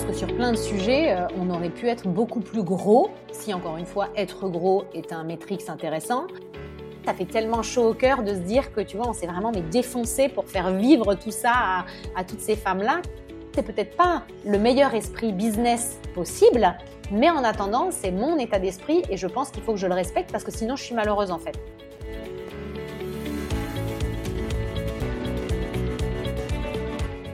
pense 0.00 0.12
que 0.12 0.16
sur 0.16 0.34
plein 0.34 0.52
de 0.52 0.56
sujets, 0.56 1.12
euh, 1.12 1.26
on 1.38 1.50
aurait 1.50 1.70
pu 1.70 1.88
être 1.88 2.08
beaucoup 2.08 2.40
plus 2.40 2.62
gros, 2.62 3.10
si 3.32 3.52
encore 3.52 3.76
une 3.76 3.86
fois, 3.86 4.08
être 4.16 4.48
gros 4.48 4.84
est 4.94 5.12
un 5.12 5.24
métrix 5.24 5.58
intéressant. 5.68 6.26
Ça 7.04 7.12
fait 7.12 7.24
tellement 7.24 7.62
chaud 7.62 7.90
au 7.90 7.94
cœur 7.94 8.22
de 8.22 8.34
se 8.34 8.40
dire 8.40 8.72
que, 8.72 8.80
tu 8.80 8.96
vois, 8.96 9.08
on 9.08 9.12
s'est 9.12 9.26
vraiment 9.26 9.52
mais 9.52 9.62
défoncé 9.62 10.28
pour 10.28 10.46
faire 10.46 10.70
vivre 10.72 11.14
tout 11.14 11.30
ça 11.30 11.52
à, 11.52 11.86
à 12.16 12.24
toutes 12.24 12.40
ces 12.40 12.56
femmes-là. 12.56 13.02
C'est 13.54 13.64
peut-être 13.64 13.96
pas 13.96 14.22
le 14.46 14.58
meilleur 14.58 14.94
esprit 14.94 15.32
business 15.32 15.98
possible, 16.14 16.74
mais 17.10 17.28
en 17.28 17.42
attendant, 17.42 17.90
c'est 17.90 18.12
mon 18.12 18.38
état 18.38 18.58
d'esprit 18.58 19.02
et 19.10 19.16
je 19.16 19.26
pense 19.26 19.50
qu'il 19.50 19.62
faut 19.62 19.72
que 19.72 19.78
je 19.78 19.86
le 19.86 19.94
respecte 19.94 20.30
parce 20.30 20.44
que 20.44 20.52
sinon 20.52 20.76
je 20.76 20.84
suis 20.84 20.94
malheureuse 20.94 21.30
en 21.30 21.38
fait. 21.38 21.58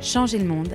Changer 0.01 0.39
le 0.39 0.47
monde, 0.47 0.75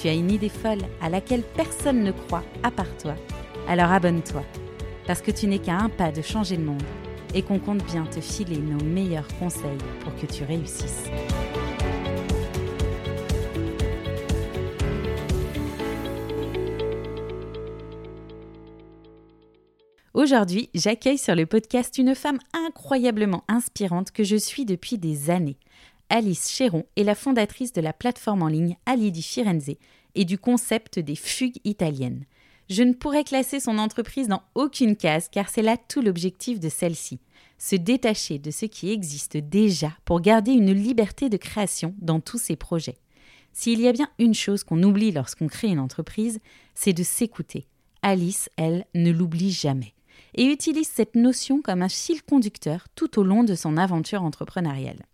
tu 0.00 0.08
as 0.08 0.14
une 0.14 0.30
idée 0.30 0.48
folle 0.48 0.82
à 1.00 1.08
laquelle 1.08 1.42
personne 1.42 2.02
ne 2.02 2.12
croit 2.12 2.44
à 2.62 2.70
part 2.70 2.96
toi, 2.96 3.14
alors 3.68 3.92
abonne-toi, 3.92 4.42
parce 5.06 5.22
que 5.22 5.30
tu 5.30 5.46
n'es 5.46 5.58
qu'à 5.58 5.76
un 5.76 5.88
pas 5.88 6.12
de 6.12 6.22
changer 6.22 6.56
le 6.56 6.64
monde 6.64 6.82
et 7.34 7.42
qu'on 7.42 7.58
compte 7.58 7.84
bien 7.84 8.04
te 8.06 8.20
filer 8.20 8.58
nos 8.58 8.82
meilleurs 8.84 9.28
conseils 9.38 9.78
pour 10.00 10.14
que 10.16 10.26
tu 10.26 10.44
réussisses. 10.44 11.04
Aujourd'hui, 20.18 20.68
j'accueille 20.74 21.16
sur 21.16 21.36
le 21.36 21.46
podcast 21.46 21.96
une 21.96 22.16
femme 22.16 22.40
incroyablement 22.52 23.44
inspirante 23.46 24.10
que 24.10 24.24
je 24.24 24.34
suis 24.34 24.64
depuis 24.64 24.98
des 24.98 25.30
années. 25.30 25.58
Alice 26.10 26.50
Chéron 26.50 26.84
est 26.96 27.04
la 27.04 27.14
fondatrice 27.14 27.74
de 27.74 27.82
la 27.82 27.92
plateforme 27.92 28.42
en 28.42 28.48
ligne 28.48 28.78
Ali 28.86 29.12
di 29.12 29.22
Firenze 29.22 29.76
et 30.14 30.24
du 30.24 30.38
concept 30.38 30.98
des 30.98 31.16
fugues 31.16 31.60
italiennes. 31.64 32.24
Je 32.70 32.82
ne 32.82 32.94
pourrais 32.94 33.24
classer 33.24 33.60
son 33.60 33.76
entreprise 33.76 34.26
dans 34.26 34.42
aucune 34.54 34.96
case 34.96 35.28
car 35.28 35.50
c'est 35.50 35.62
là 35.62 35.76
tout 35.76 36.00
l'objectif 36.00 36.60
de 36.60 36.70
celle-ci. 36.70 37.20
Se 37.58 37.76
détacher 37.76 38.38
de 38.38 38.50
ce 38.50 38.64
qui 38.64 38.90
existe 38.90 39.36
déjà 39.36 39.92
pour 40.06 40.22
garder 40.22 40.52
une 40.52 40.72
liberté 40.72 41.28
de 41.28 41.36
création 41.36 41.94
dans 41.98 42.20
tous 42.20 42.38
ses 42.38 42.56
projets. 42.56 42.96
S'il 43.52 43.80
y 43.80 43.88
a 43.88 43.92
bien 43.92 44.08
une 44.18 44.34
chose 44.34 44.64
qu'on 44.64 44.82
oublie 44.82 45.12
lorsqu'on 45.12 45.46
crée 45.46 45.68
une 45.68 45.80
entreprise, 45.80 46.40
c'est 46.74 46.92
de 46.94 47.02
s'écouter. 47.02 47.66
Alice, 48.00 48.48
elle, 48.56 48.86
ne 48.94 49.10
l'oublie 49.10 49.52
jamais 49.52 49.92
et 50.34 50.46
utilise 50.46 50.88
cette 50.88 51.16
notion 51.16 51.60
comme 51.60 51.82
un 51.82 51.88
fil 51.88 52.22
conducteur 52.22 52.86
tout 52.94 53.18
au 53.18 53.24
long 53.24 53.44
de 53.44 53.54
son 53.54 53.76
aventure 53.76 54.22
entrepreneuriale. 54.22 55.04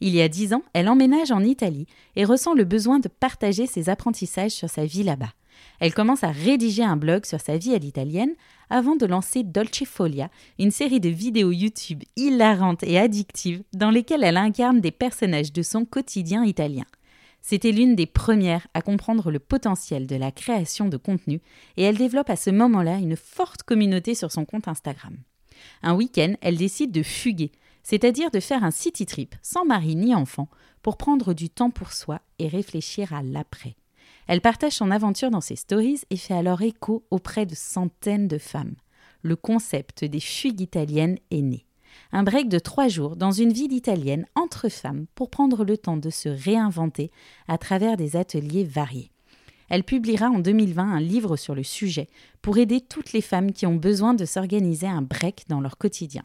Il 0.00 0.14
y 0.14 0.20
a 0.20 0.28
dix 0.28 0.52
ans, 0.52 0.62
elle 0.72 0.88
emménage 0.88 1.32
en 1.32 1.42
Italie 1.42 1.86
et 2.16 2.24
ressent 2.24 2.54
le 2.54 2.64
besoin 2.64 2.98
de 2.98 3.08
partager 3.08 3.66
ses 3.66 3.88
apprentissages 3.88 4.52
sur 4.52 4.68
sa 4.68 4.84
vie 4.84 5.02
là-bas. 5.02 5.32
Elle 5.80 5.94
commence 5.94 6.24
à 6.24 6.30
rédiger 6.30 6.84
un 6.84 6.96
blog 6.96 7.24
sur 7.24 7.40
sa 7.40 7.56
vie 7.56 7.74
à 7.74 7.78
l'italienne 7.78 8.34
avant 8.68 8.96
de 8.96 9.06
lancer 9.06 9.42
Dolce 9.42 9.84
Folia, 9.84 10.30
une 10.58 10.70
série 10.70 11.00
de 11.00 11.08
vidéos 11.08 11.52
YouTube 11.52 12.02
hilarantes 12.16 12.82
et 12.82 12.98
addictives 12.98 13.62
dans 13.72 13.90
lesquelles 13.90 14.24
elle 14.24 14.36
incarne 14.36 14.80
des 14.80 14.90
personnages 14.90 15.52
de 15.52 15.62
son 15.62 15.84
quotidien 15.84 16.44
italien. 16.44 16.84
C'était 17.42 17.72
l'une 17.72 17.94
des 17.94 18.06
premières 18.06 18.66
à 18.74 18.82
comprendre 18.82 19.30
le 19.30 19.38
potentiel 19.38 20.06
de 20.06 20.16
la 20.16 20.32
création 20.32 20.88
de 20.88 20.96
contenu 20.96 21.40
et 21.76 21.84
elle 21.84 21.96
développe 21.96 22.28
à 22.28 22.36
ce 22.36 22.50
moment-là 22.50 22.96
une 22.96 23.16
forte 23.16 23.62
communauté 23.62 24.14
sur 24.14 24.32
son 24.32 24.44
compte 24.44 24.68
Instagram. 24.68 25.16
Un 25.82 25.94
week-end, 25.94 26.34
elle 26.40 26.56
décide 26.56 26.90
de 26.90 27.02
fuguer 27.02 27.52
c'est-à-dire 27.86 28.32
de 28.32 28.40
faire 28.40 28.64
un 28.64 28.72
city 28.72 29.06
trip 29.06 29.36
sans 29.42 29.64
mari 29.64 29.94
ni 29.94 30.12
enfant 30.12 30.48
pour 30.82 30.96
prendre 30.96 31.34
du 31.34 31.50
temps 31.50 31.70
pour 31.70 31.92
soi 31.92 32.20
et 32.40 32.48
réfléchir 32.48 33.14
à 33.14 33.22
l'après. 33.22 33.76
Elle 34.26 34.40
partage 34.40 34.72
son 34.72 34.90
aventure 34.90 35.30
dans 35.30 35.40
ses 35.40 35.54
stories 35.54 36.00
et 36.10 36.16
fait 36.16 36.34
alors 36.34 36.62
écho 36.62 37.06
auprès 37.12 37.46
de 37.46 37.54
centaines 37.54 38.26
de 38.26 38.38
femmes. 38.38 38.74
Le 39.22 39.36
concept 39.36 40.04
des 40.04 40.18
fugues 40.18 40.62
italiennes 40.62 41.18
est 41.30 41.42
né. 41.42 41.64
Un 42.10 42.24
break 42.24 42.48
de 42.48 42.58
trois 42.58 42.88
jours 42.88 43.14
dans 43.14 43.30
une 43.30 43.52
ville 43.52 43.72
italienne 43.72 44.26
entre 44.34 44.68
femmes 44.68 45.06
pour 45.14 45.30
prendre 45.30 45.64
le 45.64 45.78
temps 45.78 45.96
de 45.96 46.10
se 46.10 46.28
réinventer 46.28 47.12
à 47.46 47.56
travers 47.56 47.96
des 47.96 48.16
ateliers 48.16 48.64
variés. 48.64 49.12
Elle 49.68 49.84
publiera 49.84 50.26
en 50.26 50.40
2020 50.40 50.82
un 50.82 51.00
livre 51.00 51.36
sur 51.36 51.54
le 51.54 51.62
sujet 51.62 52.08
pour 52.42 52.58
aider 52.58 52.80
toutes 52.80 53.12
les 53.12 53.20
femmes 53.20 53.52
qui 53.52 53.64
ont 53.64 53.76
besoin 53.76 54.14
de 54.14 54.24
s'organiser 54.24 54.88
un 54.88 55.02
break 55.02 55.44
dans 55.48 55.60
leur 55.60 55.78
quotidien. 55.78 56.24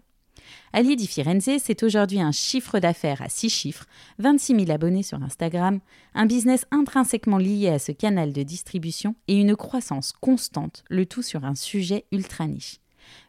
Ali 0.73 0.95
di 0.95 1.07
Firenze, 1.07 1.57
c'est 1.59 1.83
aujourd'hui 1.83 2.21
un 2.21 2.31
chiffre 2.31 2.79
d'affaires 2.79 3.21
à 3.21 3.29
6 3.29 3.49
chiffres, 3.49 3.85
26 4.19 4.65
000 4.65 4.71
abonnés 4.71 5.03
sur 5.03 5.21
Instagram, 5.21 5.79
un 6.13 6.25
business 6.25 6.65
intrinsèquement 6.71 7.37
lié 7.37 7.69
à 7.69 7.79
ce 7.79 7.91
canal 7.91 8.31
de 8.31 8.43
distribution 8.43 9.15
et 9.27 9.35
une 9.35 9.55
croissance 9.55 10.13
constante, 10.13 10.83
le 10.89 11.05
tout 11.05 11.21
sur 11.21 11.43
un 11.43 11.55
sujet 11.55 12.05
ultra 12.11 12.47
niche. 12.47 12.79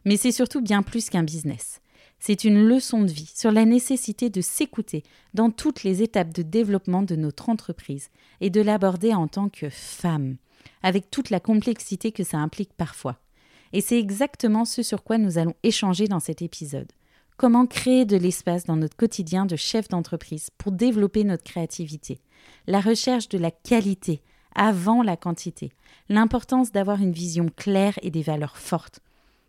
Mais 0.05 0.17
c'est 0.17 0.31
surtout 0.31 0.61
bien 0.61 0.83
plus 0.83 1.09
qu'un 1.09 1.23
business. 1.23 1.81
C'est 2.19 2.45
une 2.45 2.63
leçon 2.63 3.01
de 3.01 3.11
vie 3.11 3.29
sur 3.35 3.51
la 3.51 3.65
nécessité 3.65 4.29
de 4.29 4.39
s'écouter 4.39 5.03
dans 5.33 5.49
toutes 5.49 5.83
les 5.83 6.01
étapes 6.01 6.33
de 6.33 6.41
développement 6.41 7.01
de 7.01 7.17
notre 7.17 7.49
entreprise 7.49 8.09
et 8.39 8.49
de 8.49 8.61
l'aborder 8.61 9.13
en 9.13 9.27
tant 9.27 9.49
que 9.49 9.69
femme, 9.69 10.37
avec 10.83 11.11
toute 11.11 11.29
la 11.29 11.41
complexité 11.41 12.13
que 12.13 12.23
ça 12.23 12.37
implique 12.37 12.71
parfois. 12.73 13.19
Et 13.73 13.81
c'est 13.81 13.99
exactement 13.99 14.65
ce 14.65 14.83
sur 14.83 15.03
quoi 15.03 15.17
nous 15.17 15.39
allons 15.39 15.55
échanger 15.63 16.07
dans 16.07 16.19
cet 16.19 16.43
épisode. 16.43 16.91
Comment 17.37 17.65
créer 17.65 18.05
de 18.05 18.15
l'espace 18.15 18.65
dans 18.65 18.75
notre 18.75 18.95
quotidien 18.95 19.47
de 19.47 19.55
chef 19.55 19.89
d'entreprise 19.89 20.51
pour 20.59 20.71
développer 20.71 21.23
notre 21.23 21.43
créativité? 21.43 22.21
La 22.67 22.79
recherche 22.79 23.29
de 23.29 23.39
la 23.39 23.49
qualité 23.49 24.21
avant 24.53 25.01
la 25.01 25.17
quantité. 25.17 25.71
L'importance 26.07 26.71
d'avoir 26.71 27.01
une 27.01 27.11
vision 27.11 27.49
claire 27.55 27.97
et 28.03 28.11
des 28.11 28.21
valeurs 28.21 28.57
fortes. 28.57 28.99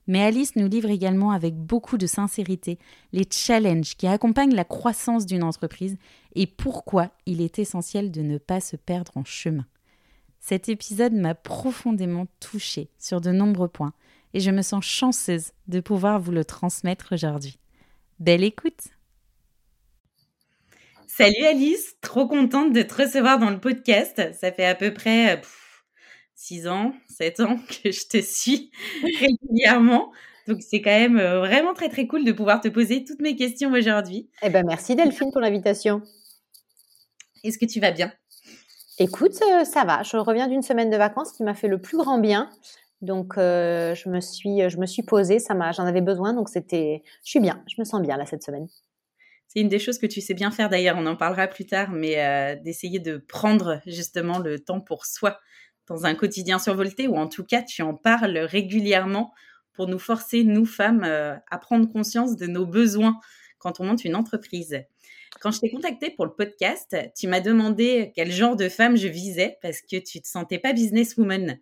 Mais 0.07 0.23
Alice 0.23 0.57
nous 0.57 0.69
livre 0.69 0.91
également 0.91 1.31
avec 1.31 1.55
beaucoup 1.55 1.99
de 1.99 2.07
sincérité 2.07 2.79
les 3.13 3.27
challenges 3.31 3.95
qui 3.97 4.07
accompagnent 4.07 4.55
la 4.55 4.65
croissance 4.65 5.27
d'une 5.27 5.43
entreprise 5.43 5.97
et 6.35 6.47
pourquoi 6.47 7.11
il 7.27 7.43
est 7.43 7.59
essentiel 7.59 8.11
de 8.11 8.23
ne 8.23 8.39
pas 8.39 8.61
se 8.61 8.77
perdre 8.77 9.13
en 9.17 9.25
chemin. 9.25 9.67
Cet 10.41 10.69
épisode 10.69 11.15
m'a 11.15 11.35
profondément 11.35 12.27
touchée 12.41 12.91
sur 12.99 13.21
de 13.21 13.31
nombreux 13.31 13.69
points 13.69 13.95
et 14.35 14.41
je 14.41 14.51
me 14.51 14.63
sens 14.63 14.85
chanceuse 14.85 15.53
de 15.69 15.81
pouvoir 15.81 16.21
vous 16.21 16.33
le 16.33 16.45
transmettre 16.45 17.13
aujourd'hui. 17.13 17.59
Belle 18.19 18.45
écoute. 18.45 18.89
Salut 21.07 21.45
Alice, 21.45 21.95
trop 22.01 22.27
contente 22.27 22.73
de 22.73 22.83
te 22.83 23.03
recevoir 23.03 23.39
dans 23.39 23.51
le 23.51 23.61
podcast. 23.61 24.21
Ça 24.39 24.51
fait 24.51 24.67
à 24.67 24.75
peu 24.75 24.93
près 24.93 25.41
6 26.35 26.67
ans, 26.67 26.93
7 27.09 27.41
ans 27.41 27.57
que 27.83 27.93
je 27.93 28.07
te 28.09 28.21
suis 28.21 28.73
régulièrement. 29.21 30.13
Donc 30.49 30.61
c'est 30.61 30.83
quand 30.83 30.91
même 30.91 31.19
euh, 31.19 31.39
vraiment 31.39 31.73
très 31.73 31.89
très 31.89 32.07
cool 32.09 32.25
de 32.25 32.33
pouvoir 32.33 32.61
te 32.61 32.69
poser 32.69 33.05
toutes 33.05 33.21
mes 33.21 33.37
questions 33.37 33.73
aujourd'hui. 33.73 34.29
Eh 34.43 34.51
ben 34.51 34.67
merci 34.67 34.97
Delphine 34.97 35.31
pour 35.33 35.41
l'invitation. 35.41 36.03
Est-ce 37.45 37.59
que 37.59 37.67
tu 37.67 37.79
vas 37.79 37.93
bien? 37.93 38.13
Écoute, 38.99 39.41
euh, 39.43 39.65
ça 39.65 39.85
va. 39.85 40.03
Je 40.03 40.17
reviens 40.17 40.49
d'une 40.49 40.63
semaine 40.63 40.91
de 40.91 40.97
vacances 40.97 41.33
qui 41.33 41.45
m'a 41.45 41.55
fait 41.55 41.69
le 41.69 41.81
plus 41.81 41.97
grand 41.97 42.19
bien. 42.19 42.51
Donc 43.05 43.39
euh, 43.39 43.95
je 43.95 44.09
me 44.09 44.21
suis 44.21 44.69
je 44.69 44.79
me 44.79 44.87
suis 44.87 45.03
posée, 45.03 45.39
ça 45.39 45.55
m'a 45.55 45.73
j'en 45.73 45.85
avais 45.85 46.01
besoin 46.01 46.33
donc 46.33 46.49
c'était 46.49 47.03
je 47.25 47.31
suis 47.31 47.41
bien, 47.41 47.63
je 47.69 47.77
me 47.79 47.85
sens 47.85 48.03
bien 48.03 48.17
là 48.17 48.27
cette 48.27 48.43
semaine. 48.43 48.67
C'est 49.49 49.61
une 49.61 49.69
des 49.69 49.79
choses 49.79 49.99
que 49.99 50.07
tu 50.07 50.21
sais 50.21 50.35
bien 50.35 50.51
faire 50.51 50.69
d'ailleurs, 50.69 50.97
on 50.99 51.07
en 51.07 51.17
parlera 51.17 51.47
plus 51.47 51.67
tard, 51.67 51.91
mais 51.93 52.19
euh, 52.19 52.57
d'essayer 52.61 52.99
de 52.99 53.19
prendre 53.19 53.81
justement 53.87 54.39
le 54.39 54.59
temps 54.59 54.81
pour 54.81 55.07
soi 55.07 55.39
dans 55.87 56.07
un 56.07 56.15
quotidien 56.15 56.59
survolté, 56.59 57.07
ou 57.07 57.17
en 57.17 57.29
tout 57.29 57.45
cas 57.45 57.63
tu 57.63 57.83
en 57.83 57.95
parles 57.95 58.39
régulièrement 58.39 59.33
pour 59.75 59.87
nous 59.87 59.99
forcer, 59.99 60.43
nous 60.45 60.67
femmes, 60.67 61.05
euh, 61.05 61.35
à 61.51 61.59
prendre 61.59 61.91
conscience 61.93 62.37
de 62.37 62.47
nos 62.47 62.65
besoins 62.65 63.21
quand 63.59 63.81
on 63.81 63.85
monte 63.85 64.05
une 64.05 64.17
entreprise. 64.17 64.83
Quand 65.41 65.51
je 65.51 65.61
t'ai 65.61 65.71
contacté 65.71 66.11
pour 66.11 66.25
le 66.25 66.33
podcast, 66.33 66.97
tu 67.17 67.27
m'as 67.27 67.41
demandé 67.41 68.13
quel 68.15 68.31
genre 68.31 68.57
de 68.57 68.69
femme 68.69 68.97
je 68.97 69.09
visais 69.09 69.59
parce 69.63 69.81
que 69.81 69.97
tu 69.97 70.21
te 70.21 70.29
sentais 70.29 70.59
pas 70.59 70.73
businesswoman 70.73 71.59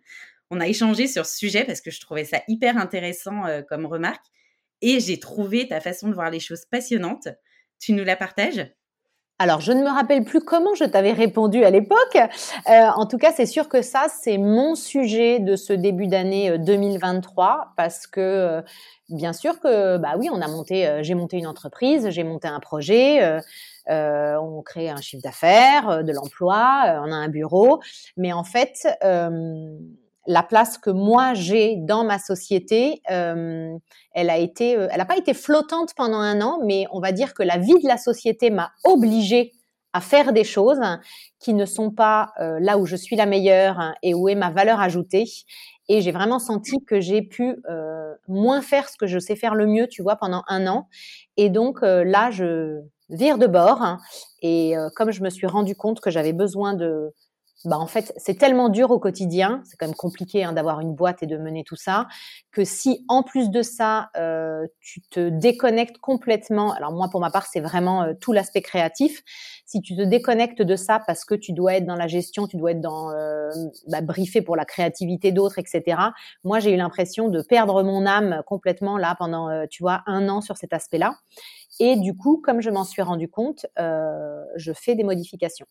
on 0.53 0.59
a 0.59 0.67
échangé 0.67 1.07
sur 1.07 1.25
ce 1.25 1.35
sujet 1.35 1.63
parce 1.65 1.81
que 1.81 1.91
je 1.91 1.99
trouvais 1.99 2.25
ça 2.25 2.41
hyper 2.47 2.77
intéressant 2.77 3.45
euh, 3.45 3.61
comme 3.61 3.85
remarque. 3.85 4.25
Et 4.81 4.99
j'ai 4.99 5.19
trouvé 5.19 5.67
ta 5.67 5.79
façon 5.79 6.09
de 6.09 6.13
voir 6.13 6.29
les 6.29 6.39
choses 6.39 6.65
passionnante. 6.69 7.27
Tu 7.79 7.93
nous 7.93 8.03
la 8.03 8.15
partages? 8.15 8.69
Alors, 9.39 9.61
je 9.61 9.71
ne 9.71 9.81
me 9.81 9.89
rappelle 9.89 10.23
plus 10.23 10.41
comment 10.41 10.75
je 10.75 10.83
t'avais 10.83 11.11
répondu 11.11 11.63
à 11.65 11.69
l'époque. 11.69 12.15
Euh, 12.15 12.87
en 12.95 13.07
tout 13.07 13.17
cas, 13.17 13.31
c'est 13.35 13.47
sûr 13.47 13.67
que 13.67 13.81
ça, 13.81 14.05
c'est 14.21 14.37
mon 14.37 14.75
sujet 14.75 15.39
de 15.39 15.55
ce 15.55 15.73
début 15.73 16.07
d'année 16.07 16.57
2023 16.59 17.45
euh, 17.45 17.71
parce 17.75 18.05
que, 18.05 18.61
bien 19.09 19.33
sûr 19.33 19.59
que, 19.59 19.97
bah 19.97 20.15
oui, 20.19 20.29
on 20.31 20.39
a 20.39 20.47
monté, 20.47 20.99
j'ai 21.01 21.15
monté 21.15 21.37
une 21.37 21.47
entreprise, 21.47 22.09
j'ai 22.11 22.23
monté 22.23 22.47
un 22.47 22.59
projet. 22.59 23.41
on 23.87 24.61
crée 24.63 24.89
un 24.89 25.01
chiffre 25.01 25.23
d'affaires, 25.23 26.03
de 26.03 26.11
l'emploi, 26.11 27.01
on 27.03 27.11
a 27.11 27.15
un 27.15 27.29
bureau, 27.29 27.81
mais 28.15 28.33
en 28.33 28.43
fait, 28.43 28.87
la 30.25 30.43
place 30.43 30.77
que 30.77 30.89
moi 30.89 31.33
j'ai 31.33 31.75
dans 31.77 32.03
ma 32.03 32.19
société, 32.19 33.01
euh, 33.11 33.75
elle 34.13 34.29
a 34.29 34.37
été, 34.37 34.77
euh, 34.77 34.87
elle 34.91 34.97
n'a 34.97 35.05
pas 35.05 35.17
été 35.17 35.33
flottante 35.33 35.93
pendant 35.95 36.19
un 36.19 36.41
an, 36.41 36.59
mais 36.65 36.85
on 36.91 36.99
va 36.99 37.11
dire 37.11 37.33
que 37.33 37.43
la 37.43 37.57
vie 37.57 37.81
de 37.81 37.87
la 37.87 37.97
société 37.97 38.49
m'a 38.49 38.71
obligée 38.83 39.51
à 39.91 40.01
faire 40.01 40.33
des 40.33 40.43
choses 40.43 40.81
qui 41.39 41.53
ne 41.53 41.65
sont 41.65 41.91
pas 41.91 42.31
euh, 42.39 42.57
là 42.59 42.77
où 42.77 42.85
je 42.85 42.95
suis 42.95 43.15
la 43.15 43.25
meilleure 43.25 43.79
hein, 43.79 43.93
et 44.01 44.13
où 44.13 44.27
est 44.29 44.35
ma 44.35 44.49
valeur 44.49 44.79
ajoutée. 44.79 45.25
Et 45.89 46.01
j'ai 46.01 46.11
vraiment 46.11 46.39
senti 46.39 46.83
que 46.85 47.01
j'ai 47.01 47.21
pu 47.21 47.57
moins 48.29 48.61
faire 48.61 48.87
ce 48.87 48.95
que 48.95 49.05
je 49.05 49.19
sais 49.19 49.35
faire 49.35 49.53
le 49.53 49.67
mieux, 49.67 49.87
tu 49.87 50.01
vois, 50.01 50.15
pendant 50.15 50.43
un 50.47 50.65
an. 50.65 50.87
Et 51.35 51.49
donc 51.49 51.81
là, 51.81 52.31
je 52.31 52.79
vire 53.09 53.37
de 53.37 53.47
bord. 53.47 53.81
Hein, 53.81 53.99
et 54.41 54.75
comme 54.95 55.11
je 55.11 55.21
me 55.21 55.29
suis 55.29 55.45
rendu 55.45 55.75
compte 55.75 55.99
que 55.99 56.09
j'avais 56.09 56.31
besoin 56.31 56.73
de 56.73 57.13
bah 57.65 57.77
en 57.77 57.87
fait, 57.87 58.13
c'est 58.17 58.37
tellement 58.37 58.69
dur 58.69 58.91
au 58.91 58.99
quotidien, 58.99 59.61
c'est 59.63 59.77
quand 59.77 59.87
même 59.87 59.95
compliqué 59.95 60.43
hein, 60.43 60.53
d'avoir 60.53 60.79
une 60.79 60.93
boîte 60.93 61.23
et 61.23 61.27
de 61.27 61.37
mener 61.37 61.63
tout 61.63 61.75
ça, 61.75 62.07
que 62.51 62.63
si 62.63 63.05
en 63.07 63.23
plus 63.23 63.49
de 63.49 63.61
ça, 63.61 64.09
euh, 64.17 64.67
tu 64.81 65.01
te 65.01 65.29
déconnectes 65.29 65.97
complètement, 65.97 66.73
alors 66.73 66.91
moi 66.91 67.09
pour 67.09 67.21
ma 67.21 67.31
part, 67.31 67.45
c'est 67.45 67.61
vraiment 67.61 68.03
euh, 68.03 68.13
tout 68.19 68.33
l'aspect 68.33 68.61
créatif, 68.61 69.23
si 69.65 69.81
tu 69.81 69.95
te 69.95 70.01
déconnectes 70.01 70.61
de 70.61 70.75
ça 70.75 71.01
parce 71.07 71.25
que 71.25 71.35
tu 71.35 71.53
dois 71.53 71.75
être 71.75 71.85
dans 71.85 71.95
la 71.95 72.07
gestion, 72.07 72.47
tu 72.47 72.57
dois 72.57 72.71
être 72.71 72.81
dans 72.81 73.11
euh, 73.11 73.49
bah, 73.87 74.01
briefer 74.01 74.41
pour 74.41 74.55
la 74.55 74.65
créativité 74.65 75.31
d'autres, 75.31 75.57
etc. 75.57 75.97
Moi, 76.43 76.59
j'ai 76.59 76.73
eu 76.73 76.77
l'impression 76.77 77.29
de 77.29 77.41
perdre 77.41 77.81
mon 77.81 78.05
âme 78.05 78.43
complètement 78.45 78.97
là 78.97 79.15
pendant, 79.17 79.49
euh, 79.49 79.65
tu 79.69 79.81
vois, 79.81 80.03
un 80.05 80.29
an 80.29 80.41
sur 80.41 80.57
cet 80.57 80.73
aspect-là. 80.73 81.15
Et 81.79 81.95
du 81.95 82.15
coup, 82.15 82.41
comme 82.43 82.61
je 82.61 82.69
m'en 82.69 82.83
suis 82.83 83.01
rendu 83.01 83.27
compte, 83.29 83.65
euh, 83.79 84.43
je 84.55 84.73
fais 84.73 84.95
des 84.95 85.03
modifications 85.03 85.65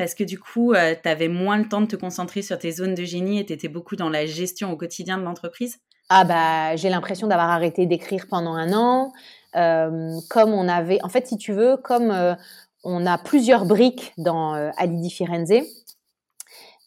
parce 0.00 0.14
que 0.14 0.24
du 0.24 0.38
coup, 0.38 0.72
euh, 0.72 0.94
tu 1.00 1.06
avais 1.06 1.28
moins 1.28 1.58
le 1.58 1.68
temps 1.68 1.82
de 1.82 1.86
te 1.86 1.94
concentrer 1.94 2.40
sur 2.40 2.58
tes 2.58 2.72
zones 2.72 2.94
de 2.94 3.04
génie 3.04 3.38
et 3.38 3.44
tu 3.44 3.52
étais 3.52 3.68
beaucoup 3.68 3.96
dans 3.96 4.08
la 4.08 4.24
gestion 4.24 4.72
au 4.72 4.76
quotidien 4.78 5.18
de 5.18 5.24
l'entreprise? 5.24 5.76
Ah 6.08 6.24
bah, 6.24 6.74
j'ai 6.76 6.88
l'impression 6.88 7.26
d'avoir 7.26 7.50
arrêté 7.50 7.84
d'écrire 7.84 8.24
pendant 8.26 8.54
un 8.54 8.72
an. 8.72 9.12
Euh, 9.56 10.18
comme 10.30 10.54
on 10.54 10.68
avait, 10.68 11.00
en 11.04 11.10
fait, 11.10 11.26
si 11.26 11.36
tu 11.36 11.52
veux, 11.52 11.76
comme 11.76 12.10
euh, 12.12 12.34
on 12.82 13.04
a 13.04 13.18
plusieurs 13.18 13.66
briques 13.66 14.14
dans 14.16 14.54
Alidi 14.78 15.10
Firenze, 15.10 15.52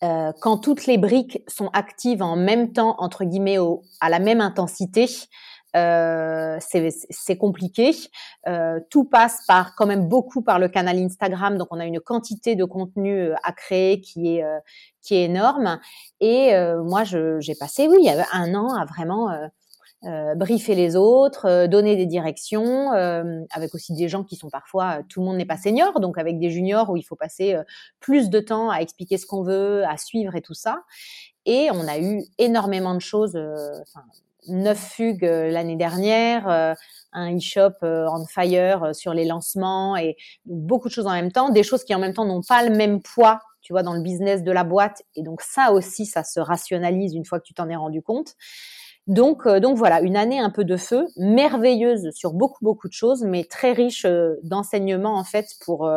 quand 0.02 0.58
toutes 0.58 0.88
les 0.88 0.98
briques 0.98 1.44
sont 1.48 1.70
actives 1.72 2.24
en 2.24 2.36
même 2.36 2.74
temps, 2.74 2.96
entre 2.98 3.26
guillemets, 3.26 3.60
à 4.02 4.10
la 4.10 4.18
même 4.18 4.42
intensité, 4.42 5.08
euh, 5.76 6.60
c'est 6.60 7.38
compliqué. 7.38 7.92
Euh, 8.48 8.80
tout 8.90 9.06
passe 9.06 9.40
par 9.48 9.76
quand 9.76 9.86
même 9.86 10.08
beaucoup 10.08 10.42
par 10.42 10.60
le 10.60 10.68
canal 10.68 10.98
Instagram, 10.98 11.58
donc 11.58 11.68
on 11.72 11.80
a 11.80 11.86
une 11.86 12.00
quantité 12.00 12.56
de 12.56 12.64
contenu 12.64 13.30
euh, 13.30 13.36
à 13.44 13.54
créer 13.54 14.02
qui 14.02 14.38
est 14.38 14.46
qui 15.02 15.16
est 15.16 15.26
énorme. 15.26 15.80
Et 16.20 16.54
moi, 16.86 17.04
j'ai 17.04 17.56
passé, 17.56 17.88
oui, 17.88 18.08
un 18.32 18.56
an 18.56 18.74
à 18.74 18.86
vraiment 18.86 19.30
euh, 20.06 20.36
briefer 20.36 20.76
les 20.76 20.96
autres, 20.96 21.68
donner 21.68 21.96
des 21.96 22.06
directions, 22.06 22.92
avec 22.92 23.74
aussi 23.74 23.94
des 23.94 24.08
gens 24.08 24.24
qui 24.24 24.36
sont 24.36 24.50
parfois, 24.50 25.00
tout 25.10 25.20
le 25.22 25.26
monde 25.26 25.38
n'est 25.38 25.46
pas 25.46 25.58
senior, 25.58 26.00
donc 26.00 26.18
avec 26.18 26.40
des 26.40 26.50
juniors 26.52 26.90
où 26.90 26.98
il 26.98 27.04
faut 27.04 27.16
passer 27.16 27.56
plus 28.00 28.30
de 28.30 28.40
temps 28.40 28.70
à 28.70 28.78
expliquer 28.78 29.18
ce 29.18 29.26
qu'on 29.26 29.44
veut, 29.44 29.84
à 29.86 29.98
suivre 29.98 30.36
et 30.36 30.42
tout 30.42 30.54
ça. 30.54 30.84
Et 31.46 31.70
on 31.72 31.88
a 31.88 32.00
eu 32.00 32.24
énormément 32.38 32.94
de 32.94 33.02
choses, 33.02 33.36
enfin 33.36 34.04
neuf 34.48 34.80
fugues 34.80 35.26
euh, 35.26 35.50
l'année 35.50 35.76
dernière, 35.76 36.48
euh, 36.50 36.74
un 37.12 37.36
e-shop 37.36 37.74
euh, 37.84 38.08
on 38.10 38.26
fire 38.26 38.94
sur 38.94 39.14
les 39.14 39.26
lancements 39.26 39.96
et 39.96 40.16
beaucoup 40.46 40.88
de 40.88 40.94
choses 40.94 41.08
en 41.08 41.14
même 41.14 41.32
temps, 41.32 41.50
des 41.50 41.64
choses 41.64 41.84
qui 41.84 41.94
en 41.94 42.00
même 42.00 42.14
temps 42.14 42.26
n'ont 42.26 42.42
pas 42.42 42.64
le 42.68 42.76
même 42.76 43.02
poids, 43.02 43.40
tu 43.62 43.74
vois, 43.74 43.84
dans 43.84 43.94
le 43.94 44.02
business 44.02 44.44
de 44.44 44.52
la 44.52 44.64
boîte. 44.64 45.04
Et 45.16 45.24
donc 45.24 45.42
ça 45.42 45.72
aussi, 45.72 46.06
ça 46.06 46.24
se 46.24 46.40
rationalise 46.40 47.14
une 47.14 47.26
fois 47.26 47.40
que 47.40 47.46
tu 47.46 47.54
t'en 47.54 47.70
es 47.70 47.76
rendu 47.76 48.02
compte. 48.02 48.34
Donc, 49.06 49.48
donc 49.48 49.78
voilà, 49.78 50.00
une 50.00 50.16
année 50.16 50.40
un 50.40 50.50
peu 50.50 50.64
de 50.64 50.78
feu, 50.78 51.08
merveilleuse 51.18 52.10
sur 52.12 52.32
beaucoup 52.32 52.64
beaucoup 52.64 52.88
de 52.88 52.94
choses, 52.94 53.24
mais 53.24 53.44
très 53.44 53.74
riche 53.74 54.08
d'enseignements 54.44 55.18
en 55.18 55.26
fait 55.26 55.46
pour, 55.66 55.92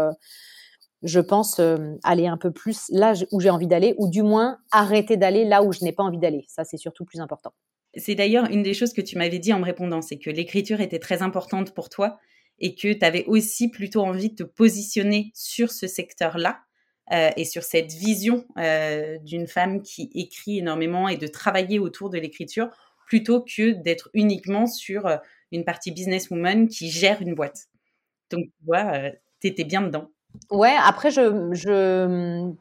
je 1.02 1.20
pense, 1.20 1.60
aller 2.02 2.26
un 2.26 2.36
peu 2.36 2.50
plus 2.50 2.86
là 2.90 3.14
où 3.30 3.40
j'ai 3.40 3.50
envie 3.50 3.68
d'aller, 3.68 3.94
ou 3.98 4.08
du 4.08 4.24
moins 4.24 4.58
arrêter 4.72 5.16
d'aller 5.16 5.44
là 5.44 5.62
où 5.62 5.72
je 5.72 5.84
n'ai 5.84 5.92
pas 5.92 6.02
envie 6.02 6.18
d'aller. 6.18 6.44
Ça, 6.48 6.64
c'est 6.64 6.78
surtout 6.78 7.04
plus 7.04 7.20
important. 7.20 7.52
C'est 7.96 8.14
d'ailleurs 8.14 8.50
une 8.50 8.62
des 8.62 8.74
choses 8.74 8.92
que 8.92 9.00
tu 9.00 9.16
m'avais 9.16 9.38
dit 9.38 9.52
en 9.52 9.58
me 9.58 9.64
répondant, 9.64 10.02
c'est 10.02 10.18
que 10.18 10.30
l'écriture 10.30 10.80
était 10.80 10.98
très 10.98 11.22
importante 11.22 11.74
pour 11.74 11.88
toi 11.88 12.18
et 12.58 12.74
que 12.74 12.92
tu 12.92 13.04
avais 13.04 13.24
aussi 13.26 13.68
plutôt 13.68 14.02
envie 14.02 14.30
de 14.30 14.36
te 14.36 14.42
positionner 14.42 15.30
sur 15.34 15.70
ce 15.70 15.86
secteur-là 15.86 16.60
euh, 17.12 17.30
et 17.36 17.44
sur 17.44 17.62
cette 17.62 17.92
vision 17.92 18.44
euh, 18.58 19.18
d'une 19.18 19.46
femme 19.46 19.82
qui 19.82 20.10
écrit 20.14 20.58
énormément 20.58 21.08
et 21.08 21.16
de 21.16 21.26
travailler 21.26 21.78
autour 21.78 22.10
de 22.10 22.18
l'écriture 22.18 22.68
plutôt 23.06 23.42
que 23.42 23.70
d'être 23.70 24.10
uniquement 24.14 24.66
sur 24.66 25.06
euh, 25.06 25.16
une 25.52 25.64
partie 25.64 25.92
businesswoman 25.92 26.68
qui 26.68 26.90
gère 26.90 27.22
une 27.22 27.34
boîte. 27.34 27.66
Donc, 28.30 28.46
tu 28.46 28.64
vois, 28.66 29.10
tu 29.40 29.46
étais 29.46 29.62
bien 29.62 29.82
dedans. 29.82 30.10
Ouais, 30.50 30.74
après, 30.82 31.10
je, 31.10 31.50
je 31.52 32.52